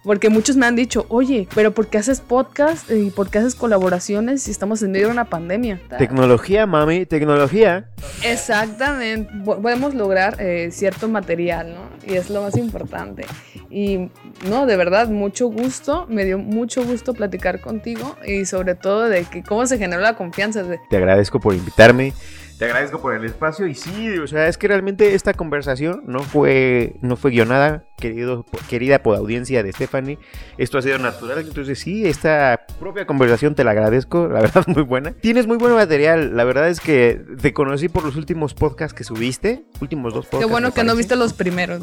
Porque 0.09 0.30
muchos 0.30 0.56
me 0.56 0.64
han 0.64 0.74
dicho, 0.74 1.04
oye, 1.11 1.46
pero 1.54 1.74
¿por 1.74 1.88
qué 1.88 1.98
haces 1.98 2.22
podcast 2.22 2.90
y 2.90 3.11
por 3.11 3.28
qué 3.28 3.40
haces 3.40 3.54
colaboraciones 3.54 4.44
si 4.44 4.50
estamos 4.50 4.82
en 4.82 4.92
medio 4.92 5.09
de 5.09 5.12
una 5.12 5.26
pandemia? 5.26 5.82
Tecnología, 5.98 6.64
mami, 6.64 7.04
tecnología. 7.04 7.90
Exactamente, 8.24 9.30
podemos 9.44 9.92
lograr 9.92 10.40
eh, 10.40 10.70
cierto 10.72 11.11
material, 11.11 11.74
¿no? 11.74 11.90
Y 12.11 12.16
es 12.16 12.30
lo 12.30 12.40
más 12.40 12.56
importante. 12.56 13.26
Y 13.68 14.09
no, 14.48 14.64
de 14.64 14.78
verdad, 14.78 15.11
mucho 15.11 15.48
gusto, 15.48 16.06
me 16.09 16.24
dio 16.24 16.38
mucho 16.38 16.82
gusto 16.86 17.12
platicar 17.12 17.61
contigo 17.61 18.16
y 18.26 18.46
sobre 18.46 18.76
todo 18.76 19.11
de 19.11 19.24
que 19.26 19.42
cómo 19.42 19.66
se 19.66 19.76
generó 19.76 20.00
la 20.00 20.16
confianza. 20.16 20.62
De... 20.62 20.80
Te 20.88 20.96
agradezco 20.96 21.38
por 21.38 21.54
invitarme. 21.54 22.14
Te 22.59 22.64
agradezco 22.64 22.98
por 23.02 23.14
el 23.14 23.26
espacio 23.26 23.66
y 23.66 23.74
sí, 23.74 24.16
o 24.16 24.26
sea, 24.26 24.48
es 24.48 24.56
que 24.56 24.68
realmente 24.68 25.14
esta 25.14 25.34
conversación 25.34 26.02
no 26.06 26.20
fue, 26.20 26.96
no 27.02 27.16
fue 27.16 27.30
guionada, 27.30 27.84
querido, 27.99 28.46
querida 28.68 29.03
por 29.03 29.16
audiencia 29.16 29.62
de 29.62 29.72
Stephanie. 29.72 30.18
Esto 30.57 30.78
ha 30.78 30.82
sido 30.82 30.99
natural, 30.99 31.40
entonces 31.40 31.78
sí, 31.78 32.07
esta 32.07 32.64
propia 32.80 33.07
conversación 33.07 33.55
te 33.55 33.64
la 33.64 33.72
agradezco, 33.72 34.28
la 34.28 34.40
verdad 34.40 34.64
muy 34.68 34.82
buena. 34.82 35.12
Tienes 35.12 35.46
muy 35.46 35.59
buen 35.59 35.74
material, 35.74 36.36
la 36.36 36.44
verdad 36.44 36.68
es 36.68 36.80
que 36.80 37.20
te 37.40 37.53
conocí 37.53 37.88
por 37.88 38.05
los 38.05 38.16
últimos 38.16 38.55
podcasts 38.55 38.96
que 38.96 39.05
subiste, 39.05 39.64
últimos 39.80 40.14
dos 40.14 40.26
podcasts. 40.26 40.46
Qué 40.46 40.51
bueno 40.51 40.72
que 40.72 40.84
no 40.84 40.96
viste 40.96 41.16
los 41.16 41.32
primeros. 41.32 41.82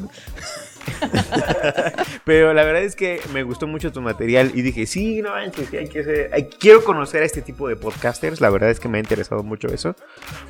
Pero 2.26 2.54
la 2.54 2.64
verdad 2.64 2.84
es 2.84 2.96
que 2.96 3.20
me 3.34 3.44
gustó 3.44 3.68
mucho 3.68 3.92
tu 3.92 4.02
material 4.02 4.52
y 4.54 4.62
dije, 4.62 4.86
sí, 4.86 5.22
no, 5.22 5.34
hay 5.34 5.52
que, 5.52 5.78
hay 5.78 5.88
que 5.88 6.50
quiero 6.60 6.84
conocer 6.84 7.24
a 7.24 7.26
este 7.26 7.42
tipo 7.42 7.68
de 7.68 7.76
podcasters. 7.76 8.42
La 8.42 8.50
verdad 8.50 8.70
es 8.70 8.80
que 8.80 8.88
me 8.88 8.98
ha 8.98 9.02
interesado 9.02 9.44
mucho 9.44 9.68
eso. 9.68 9.96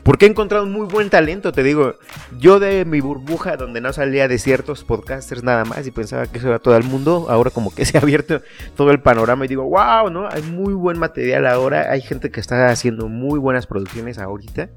Porque 0.04 0.26
he 0.26 0.30
encontrado 0.30 0.66
muy 0.66 0.88
buen 0.88 1.10
talento, 1.10 1.52
te 1.52 1.64
digo. 1.64 1.96
Yo 2.38 2.60
de 2.60 2.86
mi 2.86 3.02
burbuja 3.02 3.58
donde 3.58 3.82
no 3.82 3.94
salía 3.94 4.28
de 4.28 4.40
ciertos 4.40 4.84
podcasters 4.84 5.44
nada 5.44 5.55
más 5.64 5.88
y 5.88 5.92
pensaba 5.92 6.26
que 6.28 6.40
eso 6.40 6.50
era 6.50 6.60
todo 6.60 6.76
el 6.76 6.84
mundo, 6.84 7.28
ahora 7.30 7.52
como 7.52 7.74
que 7.74 7.86
se 7.86 7.98
ha 7.98 8.02
abierto 8.02 8.42
todo 8.76 8.92
el 8.92 9.02
panorama 9.02 9.46
y 9.46 9.48
digo, 9.48 9.64
wow, 9.64 10.10
¿no? 10.10 10.28
Hay 10.30 10.42
muy 10.42 10.74
buen 10.74 11.00
material 11.00 11.48
ahora. 11.48 11.92
Hay 11.92 12.02
gente 12.02 12.32
que 12.32 12.40
está 12.40 12.68
haciendo 12.68 13.08
muy 13.08 13.40
buenas 13.40 13.68
producciones 13.68 14.18
ahorita 14.18 14.70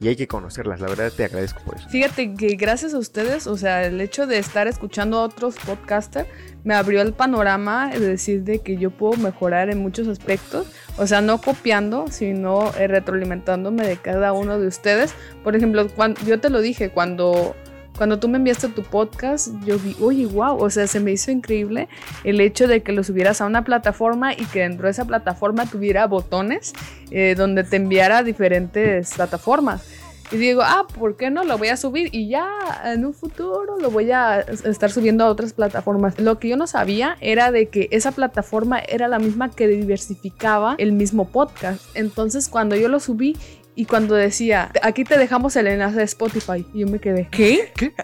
y 0.00 0.08
hay 0.08 0.16
que 0.16 0.26
conocerlas. 0.26 0.80
La 0.80 0.88
verdad 0.88 1.12
te 1.14 1.24
agradezco 1.24 1.62
por 1.62 1.76
eso. 1.76 1.88
Fíjate 1.88 2.34
que 2.34 2.56
gracias 2.56 2.94
a 2.94 2.98
ustedes, 2.98 3.46
o 3.46 3.56
sea, 3.56 3.84
el 3.84 4.00
hecho 4.00 4.26
de 4.26 4.38
estar 4.38 4.66
escuchando 4.66 5.18
a 5.18 5.22
otros 5.22 5.56
podcasters 5.56 6.28
me 6.64 6.74
abrió 6.74 7.02
el 7.02 7.12
panorama 7.12 7.90
de 7.90 8.00
decir 8.00 8.42
de 8.42 8.60
que 8.60 8.76
yo 8.76 8.90
puedo 8.90 9.16
mejorar 9.20 9.70
en 9.70 9.78
muchos 9.78 10.08
aspectos, 10.08 10.66
o 10.96 11.06
sea, 11.06 11.20
no 11.20 11.40
copiando, 11.40 12.06
sino 12.10 12.72
eh, 12.76 12.86
retroalimentándome 12.86 13.86
de 13.86 13.96
cada 13.96 14.32
uno 14.32 14.58
de 14.58 14.66
ustedes. 14.66 15.14
Por 15.44 15.56
ejemplo, 15.56 15.86
cuando, 15.88 16.20
yo 16.22 16.40
te 16.40 16.50
lo 16.50 16.60
dije, 16.60 16.90
cuando 16.90 17.54
cuando 18.00 18.18
tú 18.18 18.28
me 18.28 18.38
enviaste 18.38 18.68
tu 18.68 18.82
podcast, 18.82 19.48
yo 19.66 19.78
vi, 19.78 19.94
oye, 20.00 20.24
wow, 20.24 20.56
o 20.56 20.70
sea, 20.70 20.86
se 20.86 21.00
me 21.00 21.12
hizo 21.12 21.30
increíble 21.30 21.86
el 22.24 22.40
hecho 22.40 22.66
de 22.66 22.82
que 22.82 22.92
lo 22.92 23.04
subieras 23.04 23.42
a 23.42 23.44
una 23.44 23.62
plataforma 23.62 24.32
y 24.32 24.46
que 24.46 24.60
dentro 24.60 24.86
de 24.86 24.92
esa 24.92 25.04
plataforma 25.04 25.66
tuviera 25.66 26.06
botones 26.06 26.72
eh, 27.10 27.34
donde 27.36 27.62
te 27.62 27.76
enviara 27.76 28.16
a 28.16 28.22
diferentes 28.22 29.12
plataformas. 29.12 29.86
Y 30.32 30.36
digo, 30.36 30.62
ah, 30.64 30.86
¿por 30.98 31.16
qué 31.16 31.30
no? 31.30 31.44
Lo 31.44 31.58
voy 31.58 31.68
a 31.68 31.76
subir 31.76 32.08
y 32.12 32.28
ya 32.28 32.48
en 32.84 33.04
un 33.04 33.12
futuro 33.12 33.78
lo 33.78 33.90
voy 33.90 34.12
a 34.12 34.40
estar 34.40 34.90
subiendo 34.90 35.24
a 35.24 35.28
otras 35.28 35.52
plataformas. 35.52 36.18
Lo 36.20 36.38
que 36.38 36.48
yo 36.48 36.56
no 36.56 36.68
sabía 36.68 37.16
era 37.20 37.50
de 37.50 37.68
que 37.68 37.88
esa 37.90 38.12
plataforma 38.12 38.78
era 38.78 39.08
la 39.08 39.18
misma 39.18 39.50
que 39.50 39.66
diversificaba 39.66 40.76
el 40.78 40.92
mismo 40.92 41.28
podcast. 41.28 41.84
Entonces 41.94 42.48
cuando 42.48 42.76
yo 42.76 42.88
lo 42.88 43.00
subí 43.00 43.36
y 43.80 43.86
cuando 43.86 44.14
decía, 44.14 44.70
aquí 44.82 45.04
te 45.04 45.16
dejamos 45.16 45.56
el 45.56 45.66
enlace 45.66 45.96
de 45.96 46.04
Spotify, 46.04 46.66
y 46.74 46.80
yo 46.80 46.86
me 46.86 46.98
quedé, 46.98 47.28
¿qué? 47.30 47.72
¿Qué? 47.74 47.94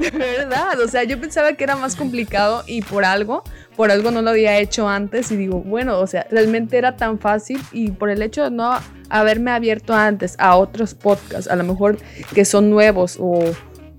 de 0.00 0.10
verdad, 0.10 0.80
o 0.80 0.88
sea, 0.88 1.04
yo 1.04 1.20
pensaba 1.20 1.52
que 1.52 1.62
era 1.62 1.76
más 1.76 1.94
complicado 1.94 2.64
y 2.66 2.82
por 2.82 3.04
algo, 3.04 3.44
por 3.76 3.92
algo 3.92 4.10
no 4.10 4.22
lo 4.22 4.30
había 4.30 4.58
hecho 4.58 4.88
antes 4.88 5.30
y 5.30 5.36
digo, 5.36 5.60
bueno, 5.60 6.00
o 6.00 6.06
sea, 6.08 6.26
realmente 6.32 6.76
era 6.76 6.96
tan 6.96 7.20
fácil 7.20 7.62
y 7.70 7.92
por 7.92 8.10
el 8.10 8.22
hecho 8.22 8.42
de 8.42 8.50
no 8.50 8.76
haberme 9.08 9.52
abierto 9.52 9.94
antes 9.94 10.34
a 10.40 10.56
otros 10.56 10.94
podcasts, 10.94 11.48
a 11.48 11.54
lo 11.54 11.62
mejor 11.62 11.98
que 12.34 12.44
son 12.44 12.70
nuevos 12.70 13.18
o, 13.20 13.44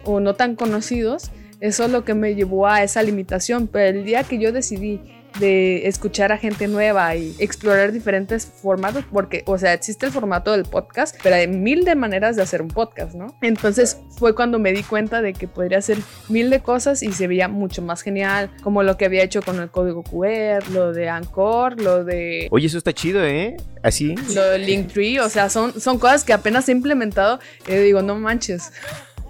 o 0.04 0.20
no 0.20 0.34
tan 0.34 0.58
conocidos, 0.58 1.32
eso 1.62 1.86
es 1.86 1.92
lo 1.92 2.04
que 2.04 2.14
me 2.14 2.36
llevó 2.36 2.68
a 2.68 2.84
esa 2.84 3.02
limitación, 3.04 3.68
pero 3.68 4.00
el 4.00 4.04
día 4.04 4.26
que 4.26 4.38
yo 4.38 4.52
decidí 4.52 5.00
de 5.40 5.88
escuchar 5.88 6.32
a 6.32 6.38
gente 6.38 6.68
nueva 6.68 7.16
y 7.16 7.36
explorar 7.40 7.92
diferentes 7.92 8.46
formatos, 8.46 9.06
porque, 9.12 9.44
o 9.46 9.58
sea, 9.58 9.74
existe 9.74 10.06
el 10.06 10.12
formato 10.12 10.52
del 10.52 10.66
podcast, 10.66 11.16
pero 11.24 11.36
hay 11.36 11.48
mil 11.48 11.86
de 11.86 11.96
maneras 11.96 12.36
de 12.36 12.42
hacer 12.42 12.62
un 12.62 12.68
podcast, 12.68 13.14
¿no? 13.14 13.36
Entonces 13.42 13.98
fue 14.18 14.36
cuando 14.36 14.60
me 14.60 14.74
di 14.74 14.84
cuenta 14.84 15.22
de 15.22 15.34
que 15.34 15.48
podría 15.48 15.80
hacer 15.80 15.98
mil 16.30 16.50
de 16.50 16.60
cosas 16.60 17.02
y 17.04 17.12
se 17.14 17.28
veía 17.28 17.48
mucho 17.48 17.82
más 17.82 18.02
genial, 18.02 18.52
como 18.64 18.84
lo 18.84 18.98
que 18.98 19.06
había 19.06 19.24
hecho 19.24 19.42
con 19.42 19.60
el 19.60 19.70
código 19.70 20.04
QR, 20.04 20.70
lo 20.72 20.94
de 20.94 21.10
Anchor, 21.10 21.82
lo 21.82 22.04
de... 22.04 22.48
Oye, 22.52 22.68
eso 22.68 22.78
está 22.78 22.94
chido, 22.94 23.24
¿eh? 23.26 23.58
Así. 23.84 24.16
Lo 24.34 24.44
de 24.44 24.60
Linktree, 24.60 25.20
o 25.20 25.30
sea, 25.30 25.50
son, 25.50 25.80
son 25.80 25.98
cosas 25.98 26.24
que 26.24 26.34
apenas 26.34 26.70
he 26.70 26.72
implementado 26.72 27.40
y 27.68 27.74
digo, 27.74 28.02
no 28.02 28.16
manches. 28.16 28.72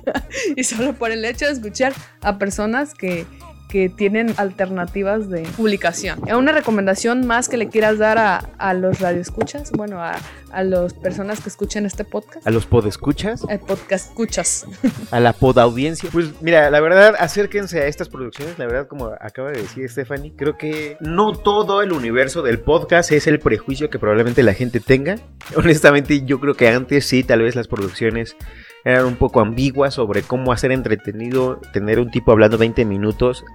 y 0.55 0.63
solo 0.63 0.93
por 0.93 1.11
el 1.11 1.23
hecho 1.25 1.45
de 1.45 1.51
escuchar 1.51 1.93
a 2.21 2.37
personas 2.37 2.93
que 2.93 3.25
que 3.71 3.87
tienen 3.87 4.33
alternativas 4.37 5.29
de 5.29 5.43
publicación. 5.55 6.19
¿Una 6.35 6.51
recomendación 6.51 7.25
más 7.25 7.47
que 7.47 7.55
le 7.55 7.69
quieras 7.69 7.97
dar 7.97 8.17
a, 8.17 8.37
a 8.57 8.73
los 8.73 8.99
radioescuchas? 8.99 9.71
Bueno, 9.71 10.01
a, 10.03 10.17
a 10.51 10.63
las 10.63 10.93
personas 10.93 11.39
que 11.39 11.47
escuchen 11.47 11.85
este 11.85 12.03
podcast. 12.03 12.45
¿A 12.45 12.51
los 12.51 12.65
podescuchas? 12.65 13.43
El 13.49 13.59
podcast 13.59 14.09
escuchas. 14.09 14.65
A 15.11 15.19
la 15.19 15.33
podaudiencia. 15.33 16.09
Pues 16.11 16.41
mira, 16.41 16.69
la 16.69 16.79
verdad, 16.79 17.15
acérquense 17.19 17.81
a 17.81 17.87
estas 17.87 18.09
producciones. 18.09 18.57
La 18.59 18.65
verdad, 18.65 18.87
como 18.87 19.07
acaba 19.19 19.51
de 19.51 19.61
decir 19.61 19.89
Stephanie, 19.89 20.33
creo 20.35 20.57
que 20.57 20.97
no 20.99 21.33
todo 21.33 21.81
el 21.81 21.91
universo 21.91 22.41
del 22.41 22.59
podcast 22.59 23.11
es 23.11 23.27
el 23.27 23.39
prejuicio 23.39 23.89
que 23.89 23.99
probablemente 23.99 24.43
la 24.43 24.53
gente 24.53 24.79
tenga. 24.79 25.15
Honestamente, 25.55 26.23
yo 26.25 26.39
creo 26.39 26.55
que 26.55 26.67
antes 26.67 27.05
sí, 27.05 27.23
tal 27.23 27.41
vez 27.41 27.55
las 27.55 27.67
producciones 27.67 28.35
eran 28.83 29.05
un 29.05 29.15
poco 29.15 29.41
ambiguas 29.41 29.95
sobre 29.95 30.23
cómo 30.23 30.51
hacer 30.51 30.71
entretenido 30.71 31.59
tener 31.73 31.99
un 31.99 32.11
tipo 32.11 32.31
hablando 32.31 32.57
20 32.57 32.85
minutos 32.85 33.45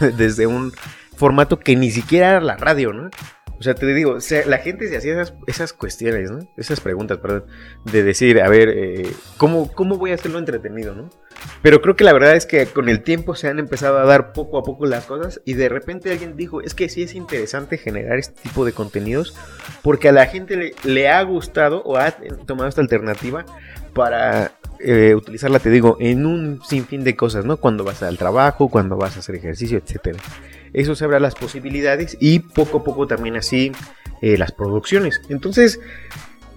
desde 0.16 0.46
un 0.46 0.72
formato 1.16 1.58
que 1.58 1.76
ni 1.76 1.90
siquiera 1.90 2.30
era 2.30 2.40
la 2.40 2.56
radio, 2.56 2.92
¿no? 2.92 3.10
O 3.58 3.62
sea, 3.62 3.74
te 3.74 3.86
digo, 3.86 4.18
la 4.46 4.58
gente 4.58 4.86
se 4.88 4.98
hacía 4.98 5.22
esas, 5.46 5.72
cuestiones, 5.72 6.30
¿no? 6.30 6.40
Esas 6.58 6.80
preguntas, 6.80 7.18
perdón, 7.18 7.46
de 7.84 8.02
decir, 8.02 8.42
a 8.42 8.48
ver, 8.50 8.68
eh, 8.68 9.10
¿cómo, 9.38 9.72
¿cómo 9.72 9.96
voy 9.96 10.10
a 10.10 10.14
hacerlo 10.14 10.38
entretenido, 10.38 10.94
¿no? 10.94 11.08
Pero 11.62 11.80
creo 11.80 11.96
que 11.96 12.04
la 12.04 12.12
verdad 12.12 12.36
es 12.36 12.44
que 12.44 12.66
con 12.66 12.90
el 12.90 13.02
tiempo 13.02 13.34
se 13.34 13.48
han 13.48 13.58
empezado 13.58 13.98
a 13.98 14.04
dar 14.04 14.32
poco 14.32 14.58
a 14.58 14.62
poco 14.62 14.84
las 14.84 15.06
cosas 15.06 15.40
y 15.46 15.54
de 15.54 15.70
repente 15.70 16.10
alguien 16.10 16.36
dijo, 16.36 16.60
es 16.60 16.74
que 16.74 16.90
sí 16.90 17.02
es 17.02 17.14
interesante 17.14 17.78
generar 17.78 18.18
este 18.18 18.42
tipo 18.42 18.66
de 18.66 18.72
contenidos 18.72 19.34
porque 19.82 20.10
a 20.10 20.12
la 20.12 20.26
gente 20.26 20.74
le 20.84 21.08
ha 21.08 21.22
gustado 21.22 21.82
o 21.84 21.96
ha 21.96 22.10
tomado 22.46 22.68
esta 22.68 22.82
alternativa 22.82 23.46
para 23.94 24.52
eh, 24.80 25.14
utilizarla, 25.14 25.58
te 25.58 25.70
digo, 25.70 25.96
en 26.00 26.26
un 26.26 26.60
sinfín 26.64 27.04
de 27.04 27.16
cosas, 27.16 27.44
¿no? 27.44 27.56
Cuando 27.56 27.84
vas 27.84 28.02
al 28.02 28.18
trabajo, 28.18 28.68
cuando 28.68 28.96
vas 28.96 29.16
a 29.16 29.20
hacer 29.20 29.36
ejercicio, 29.36 29.78
etcétera. 29.78 30.18
Eso 30.72 30.94
se 30.94 31.04
abre 31.04 31.20
las 31.20 31.34
posibilidades 31.34 32.16
y 32.20 32.40
poco 32.40 32.78
a 32.78 32.84
poco 32.84 33.06
también 33.06 33.36
así 33.36 33.72
eh, 34.20 34.36
las 34.36 34.52
producciones. 34.52 35.20
Entonces, 35.28 35.80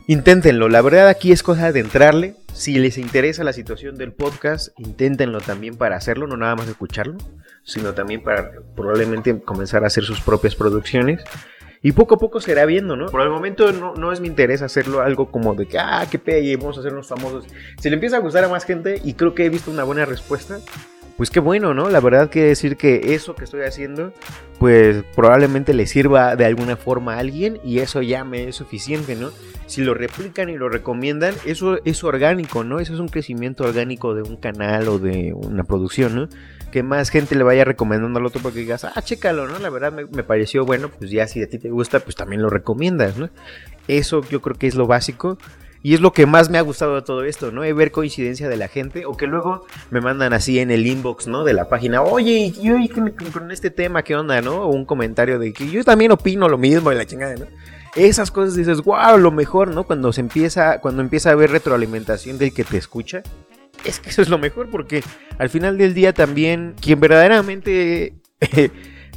inténtenlo. 0.07 0.70
La 0.70 0.82
verdad 0.82 1.07
aquí 1.07 1.32
es 1.32 1.43
cosa 1.43 1.72
de 1.72 1.80
entrarle. 1.80 2.36
Si 2.53 2.78
les 2.80 2.97
interesa 2.97 3.43
la 3.43 3.53
situación 3.53 3.97
del 3.97 4.11
podcast, 4.11 4.70
inténtenlo 4.78 5.39
también 5.39 5.76
para 5.76 5.95
hacerlo, 5.95 6.28
no 6.28 6.36
nada 6.36 6.55
más 6.55 6.67
escucharlo, 6.67 7.17
sino 7.63 7.93
también 7.93 8.24
para 8.24 8.51
probablemente 8.76 9.39
comenzar 9.39 9.84
a 9.84 9.88
hacer 9.88 10.03
sus 10.03 10.20
propias 10.20 10.55
producciones. 10.55 11.22
Y 11.82 11.93
poco 11.93 12.15
a 12.15 12.17
poco 12.17 12.41
se 12.41 12.51
irá 12.51 12.65
viendo, 12.65 12.97
¿no? 12.97 13.05
Por 13.05 13.21
el 13.21 13.30
momento 13.30 13.71
no, 13.71 13.93
no 13.93 14.11
es 14.11 14.19
mi 14.19 14.27
interés 14.27 14.61
hacerlo 14.61 15.01
algo 15.01 15.32
como 15.32 15.55
de 15.55 15.65
que, 15.65 15.80
ah, 15.80 16.05
qué 16.11 16.19
pegue, 16.19 16.57
vamos 16.57 16.75
a 16.77 16.82
hacernos 16.82 17.07
famosos. 17.07 17.45
Si 17.80 17.89
le 17.89 17.95
empieza 17.95 18.17
a 18.17 18.19
gustar 18.19 18.43
a 18.43 18.49
más 18.49 18.65
gente 18.65 19.01
y 19.03 19.13
creo 19.13 19.34
que 19.34 19.45
he 19.45 19.49
visto 19.49 19.71
una 19.71 19.86
buena 19.86 20.03
respuesta, 20.03 20.59
pues 21.19 21.30
qué 21.30 21.39
bueno, 21.39 21.73
¿no? 21.73 21.89
La 21.89 21.99
verdad 21.99 22.30
quiere 22.30 22.49
decir 22.49 22.77
que 22.77 23.13
eso 23.13 23.36
que 23.36 23.45
estoy 23.45 23.63
haciendo, 23.63 24.13
pues 24.57 25.03
probablemente 25.15 25.73
le 25.73 25.86
sirva 25.86 26.36
de 26.36 26.45
alguna 26.45 26.75
forma 26.77 27.15
a 27.15 27.19
alguien 27.19 27.59
y 27.63 27.80
eso 27.80 28.01
ya 28.01 28.23
me 28.23 28.49
es 28.49 28.55
suficiente, 28.55 29.15
¿no? 29.15 29.32
Si 29.65 29.82
lo 29.82 29.93
replican 29.93 30.49
y 30.49 30.57
lo 30.57 30.69
recomiendan, 30.69 31.34
eso 31.45 31.77
es 31.86 32.03
orgánico, 32.03 32.63
¿no? 32.63 32.80
Eso 32.80 32.93
es 32.93 32.99
un 32.99 33.09
crecimiento 33.09 33.65
orgánico 33.65 34.15
de 34.15 34.21
un 34.21 34.38
canal 34.38 34.88
o 34.88 34.97
de 34.97 35.34
una 35.34 35.63
producción, 35.63 36.15
¿no? 36.15 36.30
Que 36.70 36.84
más 36.84 37.09
gente 37.09 37.36
le 37.36 37.43
vaya 37.43 37.65
recomendando 37.65 38.20
al 38.20 38.26
otro 38.26 38.41
porque 38.41 38.59
digas, 38.59 38.86
ah, 38.86 39.01
chécalo, 39.01 39.47
¿no? 39.47 39.59
La 39.59 39.70
verdad 39.70 39.91
me, 39.91 40.24
pareció 40.24 40.65
bueno, 40.65 40.89
pues 40.89 41.11
ya 41.11 41.28
si 41.28 41.41
a 41.41 41.49
ti 41.49 41.59
te 41.59 41.70
gusta, 41.70 41.99
pues 41.99 42.15
también 42.15 42.41
lo 42.41 42.49
recomiendas, 42.49 43.17
¿no? 43.17 43.30
Eso 43.88 44.22
yo 44.30 44.41
creo 44.41 44.57
que 44.57 44.67
es 44.67 44.76
lo 44.76 44.88
básico. 44.88 45.38
Y 45.82 45.93
es 45.93 46.01
lo 46.01 46.11
que 46.11 46.26
más 46.26 46.49
me 46.49 46.57
ha 46.57 46.61
gustado 46.61 46.95
de 46.95 47.03
todo 47.03 47.24
esto, 47.24 47.53
¿no? 47.53 47.61
ver 47.61 47.91
coincidencia 47.91 48.49
de 48.49 48.57
la 48.57 48.67
gente 48.67 49.05
o 49.05 49.15
que 49.15 49.28
luego 49.28 49.65
me 49.91 50.01
mandan 50.01 50.34
así 50.34 50.59
en 50.59 50.72
el 50.72 50.86
inbox, 50.86 51.28
¿no? 51.28 51.45
De 51.45 51.53
la 51.53 51.70
página, 51.70 52.01
oye, 52.01 52.51
yo 52.51 52.76
con 53.32 53.49
este 53.49 53.72
tema, 53.72 54.03
¿qué 54.03 54.13
onda, 54.13 54.41
no? 54.41 54.63
O 54.63 54.67
un 54.67 54.84
comentario 54.84 55.39
de 55.39 55.53
que 55.53 55.70
yo 55.70 55.86
también 55.86 56.11
opino 56.11 56.49
lo 56.49 56.57
mismo 56.57 56.89
de 56.89 56.97
la 56.97 57.05
chingada, 57.05 57.36
¿no? 57.38 57.45
Esas 57.95 58.30
cosas 58.30 58.55
dices, 58.55 58.84
wow, 58.84 59.17
lo 59.17 59.32
mejor, 59.32 59.70
¿no? 59.70 59.86
Cuando 59.86 60.11
se 60.11 60.20
empieza, 60.20 60.82
cuando 60.82 61.01
empieza 61.01 61.30
a 61.30 61.34
haber 61.34 61.51
retroalimentación 61.51 62.38
del 62.38 62.53
que 62.53 62.65
te 62.65 62.78
escucha, 62.78 63.24
es 63.86 63.99
que 63.99 64.09
eso 64.09 64.21
es 64.21 64.30
lo 64.30 64.38
mejor 64.38 64.69
porque 64.69 65.03
al 65.38 65.49
final 65.49 65.77
del 65.77 65.93
día 65.93 66.13
también 66.13 66.75
quien 66.82 66.99
verdaderamente 66.99 68.13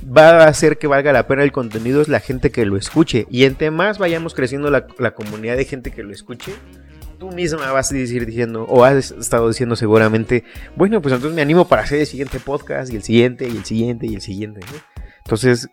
va 0.05 0.45
a 0.45 0.49
hacer 0.49 0.79
que 0.79 0.87
valga 0.87 1.13
la 1.13 1.27
pena 1.27 1.43
el 1.43 1.53
contenido 1.53 2.01
es 2.03 2.09
la 2.09 2.21
gente 2.21 2.51
que 2.51 2.67
lo 2.67 2.77
escuche. 2.77 3.27
Y 3.31 3.45
entre 3.45 3.71
más 3.71 3.99
vayamos 3.99 4.35
creciendo 4.35 4.71
la, 4.71 5.15
comunidad 5.15 5.57
de 5.57 5.65
gente 5.65 5.91
que 5.91 6.03
lo 6.03 6.13
escuche, 6.13 6.53
tú 7.19 7.31
misma 7.31 7.71
vas 7.71 7.93
a 7.93 7.95
decir 7.95 8.27
diciendo, 8.27 8.65
o 8.65 8.85
has 8.85 9.13
estado 9.13 9.49
diciendo 9.49 9.77
seguramente, 9.77 10.45
bueno, 10.77 11.01
pues 11.01 11.15
entonces 11.15 11.35
me 11.37 11.43
animo 11.43 11.69
para 11.69 11.83
hacer 11.83 12.01
el 12.01 12.07
siguiente 12.07 12.41
podcast 12.41 12.93
y 12.93 12.97
el 12.97 13.03
siguiente 13.03 13.49
y 13.49 13.57
el 13.57 13.65
siguiente 13.65 14.07
y 14.07 14.15
el 14.15 14.21
siguiente. 14.21 14.61
Entonces, 15.19 15.69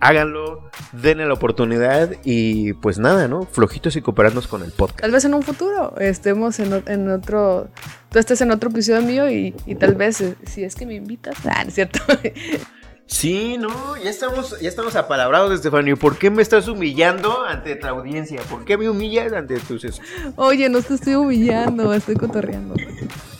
háganlo, 0.00 0.70
denle 0.92 1.26
la 1.26 1.34
oportunidad 1.34 2.10
y 2.24 2.74
pues 2.74 2.98
nada, 2.98 3.28
¿no? 3.28 3.42
Flojitos 3.42 3.96
y 3.96 4.02
cooperarnos 4.02 4.46
con 4.46 4.62
el 4.62 4.72
podcast. 4.72 5.00
Tal 5.00 5.10
vez 5.10 5.24
en 5.24 5.34
un 5.34 5.42
futuro 5.42 5.94
estemos 5.98 6.58
en, 6.60 7.10
otro, 7.10 7.68
tú 8.10 8.18
estés 8.18 8.40
en 8.40 8.50
otro 8.50 8.70
episodio 8.70 9.02
mío 9.02 9.30
y, 9.30 9.52
tal 9.78 9.94
vez 9.94 10.20
eh, 10.20 10.36
si 10.46 10.64
es 10.64 10.74
que 10.74 10.86
me 10.86 10.94
invitas, 10.94 11.36
ah, 11.44 11.62
¿no 11.62 11.68
es 11.68 11.74
cierto? 11.74 12.00
Sí, 13.08 13.56
no, 13.56 13.96
ya 13.96 14.10
estamos, 14.10 14.58
ya 14.60 14.68
estamos 14.68 14.96
apalabrados, 14.96 15.52
Estefanio. 15.52 15.96
¿Por 15.96 16.18
qué 16.18 16.28
me 16.28 16.42
estás 16.42 16.66
humillando 16.66 17.44
ante 17.44 17.76
tu 17.76 17.86
audiencia? 17.86 18.42
¿Por 18.50 18.64
qué 18.64 18.76
me 18.76 18.88
humillas 18.90 19.32
ante 19.32 19.60
tus... 19.60 20.00
Oye, 20.34 20.68
no 20.68 20.82
te 20.82 20.94
estoy 20.94 21.14
humillando, 21.14 21.94
estoy 21.94 22.16
cotorreando. 22.16 22.74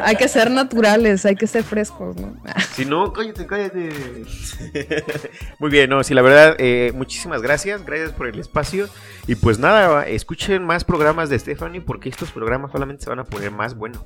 Hay 0.00 0.16
que 0.16 0.28
ser 0.28 0.50
naturales, 0.50 1.24
hay 1.26 1.36
que 1.36 1.46
ser 1.46 1.64
frescos, 1.64 2.16
¿no? 2.16 2.36
Si 2.74 2.84
no, 2.84 3.12
cállate, 3.12 3.46
cállate. 3.46 3.88
Muy 5.58 5.70
bien, 5.70 5.90
no, 5.90 6.02
sí, 6.04 6.14
la 6.14 6.22
verdad, 6.22 6.54
eh, 6.58 6.92
muchísimas 6.94 7.42
gracias, 7.42 7.84
gracias 7.84 8.12
por 8.12 8.28
el 8.28 8.38
espacio. 8.38 8.88
Y 9.26 9.34
pues 9.34 9.58
nada, 9.58 10.06
escuchen 10.06 10.64
más 10.64 10.84
programas 10.84 11.28
de 11.28 11.38
Stephanie 11.38 11.80
porque 11.80 12.08
estos 12.08 12.30
programas 12.30 12.72
solamente 12.72 13.04
se 13.04 13.10
van 13.10 13.18
a 13.18 13.24
poner 13.24 13.50
más 13.50 13.74
buenos. 13.74 14.04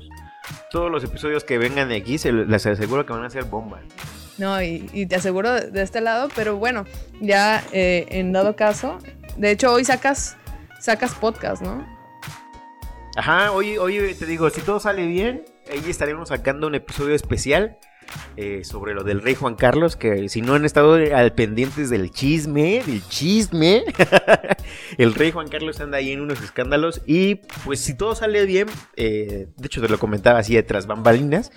Todos 0.71 0.91
los 0.91 1.05
episodios 1.05 1.45
que 1.45 1.59
vengan 1.59 1.89
de 1.89 1.97
aquí, 1.97 2.19
se 2.19 2.33
les 2.33 2.67
aseguro 2.67 3.05
que 3.05 3.13
van 3.13 3.25
a 3.25 3.31
ser 3.31 3.45
bomba. 3.45 3.81
No, 4.39 4.63
y, 4.63 5.07
te 5.07 5.17
aseguro 5.17 5.53
de 5.53 5.83
este 5.83 6.01
lado, 6.01 6.29
pero 6.35 6.57
bueno, 6.57 6.87
ya 7.21 7.63
eh, 7.73 8.07
en 8.09 8.33
dado 8.33 8.57
caso, 8.57 8.99
de 9.37 9.51
hecho 9.51 9.73
hoy 9.73 9.85
sacas, 9.85 10.37
sacas 10.81 11.15
podcast, 11.15 11.63
¿no? 11.63 11.87
Ajá, 13.17 13.53
hoy, 13.53 13.77
hoy 13.77 14.15
te 14.15 14.25
digo, 14.25 14.49
si 14.49 14.63
todo 14.63 14.81
sale 14.81 15.07
bien, 15.07 15.45
ahí 15.71 15.83
estaremos 15.89 16.29
sacando 16.29 16.67
un 16.67 16.75
episodio 16.75 17.15
especial 17.15 17.79
eh, 18.37 18.63
sobre 18.65 18.95
lo 18.95 19.05
del 19.05 19.23
rey 19.23 19.35
Juan 19.35 19.55
Carlos, 19.55 19.97
que 19.97 20.29
si 20.29 20.43
no 20.43 20.55
han 20.55 20.65
estado 20.65 20.95
al 20.95 21.33
pendientes 21.33 21.89
del 21.91 22.11
chisme, 22.11 22.83
del 22.87 23.07
chisme, 23.09 23.85
el 24.99 25.15
rey 25.15 25.31
Juan 25.31 25.49
Carlos 25.49 25.81
anda 25.81 25.99
ahí 25.99 26.13
en 26.13 26.21
unos 26.21 26.43
escándalos 26.43 27.03
y 27.07 27.37
pues 27.65 27.81
si 27.81 27.95
todo 27.95 28.15
sale 28.15 28.45
bien, 28.45 28.69
eh, 28.97 29.49
de 29.57 29.67
hecho 29.67 29.81
te 29.81 29.89
lo 29.89 29.99
comentaba 29.99 30.41
así 30.41 30.55
detrás 30.55 30.87
bambalinas, 30.87 31.53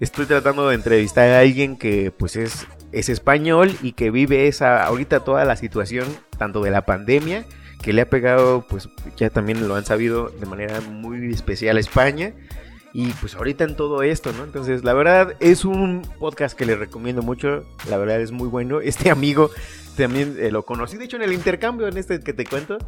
estoy 0.00 0.26
tratando 0.26 0.68
de 0.68 0.74
entrevistar 0.74 1.30
a 1.30 1.40
alguien 1.40 1.76
que 1.76 2.10
pues 2.10 2.36
es, 2.36 2.66
es 2.92 3.08
español 3.08 3.74
y 3.82 3.92
que 3.92 4.10
vive 4.10 4.48
esa 4.48 4.84
ahorita 4.84 5.20
toda 5.20 5.44
la 5.44 5.56
situación 5.56 6.06
tanto 6.38 6.62
de 6.62 6.70
la 6.70 6.84
pandemia 6.84 7.44
que 7.82 7.92
le 7.92 8.02
ha 8.02 8.10
pegado 8.10 8.66
pues 8.66 8.88
ya 9.16 9.30
también 9.30 9.68
lo 9.68 9.76
han 9.76 9.84
sabido 9.84 10.28
de 10.28 10.46
manera 10.46 10.80
muy 10.80 11.32
especial 11.32 11.76
a 11.76 11.80
España 11.80 12.34
y 12.94 13.08
pues 13.14 13.34
ahorita 13.34 13.64
en 13.64 13.74
todo 13.74 14.04
esto, 14.04 14.32
¿no? 14.32 14.44
Entonces, 14.44 14.84
la 14.84 14.94
verdad 14.94 15.34
es 15.40 15.64
un 15.64 16.02
podcast 16.20 16.56
que 16.56 16.64
les 16.64 16.78
recomiendo 16.78 17.22
mucho. 17.22 17.64
La 17.90 17.98
verdad 17.98 18.20
es 18.20 18.30
muy 18.30 18.46
bueno. 18.46 18.80
Este 18.84 19.10
amigo 19.10 19.50
también 19.96 20.36
eh, 20.38 20.52
lo 20.52 20.64
conocí, 20.64 20.96
de 20.96 21.04
hecho, 21.04 21.16
en 21.16 21.22
el 21.22 21.32
intercambio 21.32 21.88
en 21.88 21.96
este 21.96 22.20
que 22.20 22.32
te 22.32 22.46
cuento 22.46 22.78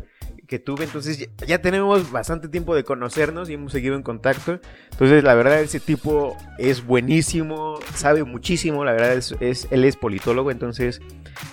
que 0.47 0.59
tuve. 0.59 0.85
Entonces 0.85 1.29
ya, 1.47 1.61
tenemos 1.61 2.11
bastante 2.11 2.49
tiempo 2.49 2.75
de 2.75 2.85
conocernos 2.85 3.51
y 3.51 3.55
hemos 3.55 3.73
seguido 3.73 3.97
en 3.97 4.03
contacto. 4.03 4.61
Entonces 4.93 5.25
la 5.25 5.35
verdad 5.35 5.61
ese 5.61 5.81
tipo 5.81 6.37
es 6.59 6.85
buenísimo, 6.85 7.79
sabe 7.95 8.25
muchísimo. 8.25 8.85
La 8.85 8.93
verdad 8.93 9.15
es, 9.15 9.35
es, 9.41 9.69
él 9.71 9.85
es 9.85 9.97
politólogo, 9.97 10.51
entonces 10.51 11.01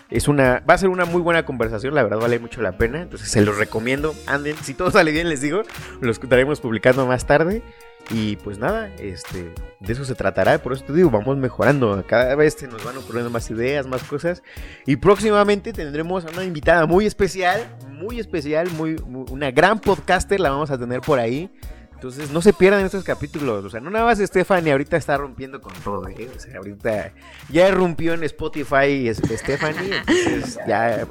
es 0.09 0.27
una 0.27 0.63
va 0.69 0.75
a 0.75 0.77
ser 0.77 0.89
una 0.89 1.05
muy 1.05 1.21
buena 1.21 1.45
conversación. 1.45 1.95
La 1.95 2.03
verdad 2.03 2.19
vale 2.19 2.39
mucho 2.39 2.61
la 2.61 2.77
pena. 2.77 3.01
Entonces 3.01 3.29
se 3.29 3.41
los 3.41 3.57
recomiendo. 3.57 4.13
Anden, 4.27 4.55
si 4.57 4.73
todo 4.73 4.91
sale 4.91 5.11
bien 5.11 5.29
les 5.29 5.41
digo, 5.41 5.63
los 6.01 6.19
estaremos 6.19 6.61
publicando 6.61 7.05
más 7.05 7.25
tarde. 7.25 7.63
Y 8.09 8.35
pues 8.37 8.57
nada, 8.57 8.89
este, 8.97 9.53
de 9.79 9.93
eso 9.93 10.03
se 10.03 10.13
tratará, 10.13 10.57
por 10.57 10.73
eso 10.73 10.83
te 10.83 10.93
digo, 10.93 11.09
vamos 11.09 11.37
mejorando. 11.37 12.03
Cada 12.05 12.35
vez 12.35 12.55
se 12.55 12.67
nos 12.67 12.83
van 12.83 12.97
ocurriendo 12.97 13.29
más 13.29 13.49
ideas, 13.49 13.87
más 13.87 14.03
cosas. 14.03 14.43
Y 14.85 14.97
próximamente 14.97 15.71
tendremos 15.71 16.25
a 16.25 16.29
una 16.29 16.43
invitada 16.43 16.85
muy 16.85 17.05
especial, 17.05 17.61
muy 17.89 18.19
especial, 18.19 18.69
muy, 18.71 18.95
una 19.31 19.51
gran 19.51 19.79
podcaster, 19.79 20.39
la 20.39 20.49
vamos 20.49 20.69
a 20.69 20.77
tener 20.77 21.01
por 21.01 21.19
ahí. 21.19 21.49
Entonces 21.93 22.31
no 22.31 22.41
se 22.41 22.51
pierdan 22.51 22.83
estos 22.83 23.05
capítulos. 23.05 23.63
O 23.63 23.69
sea, 23.69 23.79
no 23.79 23.89
nada 23.89 24.03
más 24.03 24.19
Stephanie 24.19 24.73
ahorita 24.73 24.97
está 24.97 25.15
rompiendo 25.15 25.61
con 25.61 25.71
todo, 25.75 26.09
¿eh? 26.09 26.29
O 26.35 26.39
sea, 26.39 26.57
ahorita 26.57 27.13
ya 27.49 27.71
rompió 27.71 28.13
en 28.13 28.23
Spotify 28.23 29.09
Stephanie. 29.13 30.01
Entonces 30.05 30.59
ya 30.67 31.07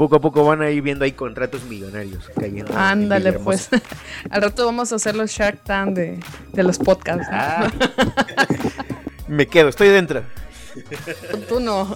poco 0.00 0.16
a 0.16 0.20
poco 0.20 0.46
van 0.46 0.62
a 0.62 0.70
ir 0.70 0.80
viendo 0.80 1.04
ahí 1.04 1.12
contratos 1.12 1.64
millonarios 1.64 2.24
cayendo. 2.34 2.72
Ándale, 2.74 3.34
pues. 3.34 3.68
Al 4.30 4.40
rato 4.40 4.64
vamos 4.64 4.92
a 4.92 4.96
hacer 4.96 5.14
los 5.14 5.30
Shark 5.30 5.62
Tank 5.62 5.94
de, 5.94 6.62
los 6.62 6.78
podcasts. 6.78 7.28
Ah. 7.30 7.70
Me 9.28 9.46
quedo, 9.46 9.68
estoy 9.68 9.88
dentro. 9.88 10.22
Tú 11.48 11.60
no. 11.60 11.94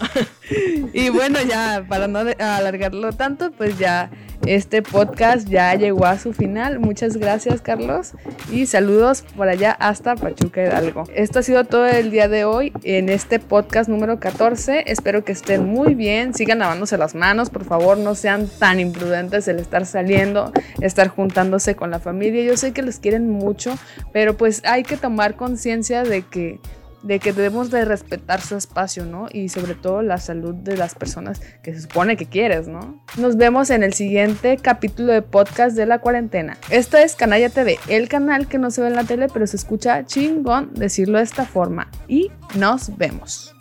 Y 0.92 1.08
bueno, 1.10 1.38
ya 1.42 1.84
para 1.88 2.08
no 2.08 2.18
alargarlo 2.18 3.12
tanto, 3.12 3.50
pues 3.52 3.78
ya 3.78 4.10
este 4.46 4.82
podcast 4.82 5.48
ya 5.48 5.74
llegó 5.74 6.04
a 6.04 6.18
su 6.18 6.32
final. 6.32 6.78
Muchas 6.78 7.16
gracias, 7.16 7.62
Carlos. 7.62 8.12
Y 8.52 8.66
saludos 8.66 9.24
por 9.36 9.48
allá 9.48 9.72
hasta 9.72 10.16
Pachuca 10.16 10.62
Hidalgo. 10.62 11.04
Esto 11.14 11.38
ha 11.38 11.42
sido 11.42 11.64
todo 11.64 11.86
el 11.86 12.10
día 12.10 12.28
de 12.28 12.44
hoy 12.44 12.72
en 12.82 13.08
este 13.08 13.38
podcast 13.38 13.88
número 13.88 14.20
14. 14.20 14.84
Espero 14.86 15.24
que 15.24 15.32
estén 15.32 15.64
muy 15.64 15.94
bien. 15.94 16.34
Sigan 16.34 16.58
lavándose 16.58 16.98
las 16.98 17.14
manos, 17.14 17.48
por 17.48 17.64
favor. 17.64 17.96
No 17.96 18.14
sean 18.14 18.48
tan 18.58 18.80
imprudentes 18.80 19.48
el 19.48 19.58
estar 19.58 19.86
saliendo, 19.86 20.52
estar 20.80 21.08
juntándose 21.08 21.74
con 21.74 21.90
la 21.90 21.98
familia. 21.98 22.44
Yo 22.44 22.56
sé 22.56 22.72
que 22.72 22.82
los 22.82 22.98
quieren 22.98 23.30
mucho, 23.30 23.78
pero 24.12 24.36
pues 24.36 24.62
hay 24.64 24.82
que 24.82 24.96
tomar 24.96 25.36
conciencia 25.36 26.02
de 26.02 26.22
que 26.22 26.60
de 27.04 27.20
que 27.20 27.32
debemos 27.32 27.70
de 27.70 27.84
respetar 27.84 28.40
su 28.40 28.56
espacio, 28.56 29.04
¿no? 29.04 29.28
Y 29.30 29.50
sobre 29.50 29.74
todo 29.74 30.02
la 30.02 30.18
salud 30.18 30.54
de 30.54 30.76
las 30.76 30.94
personas 30.94 31.40
que 31.62 31.74
se 31.74 31.82
supone 31.82 32.16
que 32.16 32.26
quieres, 32.26 32.66
¿no? 32.66 33.04
Nos 33.18 33.36
vemos 33.36 33.70
en 33.70 33.82
el 33.82 33.92
siguiente 33.92 34.56
capítulo 34.56 35.12
de 35.12 35.22
podcast 35.22 35.76
de 35.76 35.86
la 35.86 35.98
cuarentena. 35.98 36.56
Esto 36.70 36.96
es 36.96 37.14
Canalla 37.14 37.50
TV, 37.50 37.78
el 37.88 38.08
canal 38.08 38.48
que 38.48 38.58
no 38.58 38.70
se 38.70 38.80
ve 38.80 38.88
en 38.88 38.96
la 38.96 39.04
tele, 39.04 39.28
pero 39.32 39.46
se 39.46 39.56
escucha 39.56 40.04
chingón 40.06 40.72
decirlo 40.74 41.18
de 41.18 41.24
esta 41.24 41.44
forma. 41.44 41.90
Y 42.08 42.30
nos 42.54 42.96
vemos. 42.96 43.54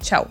Chao. 0.00 0.26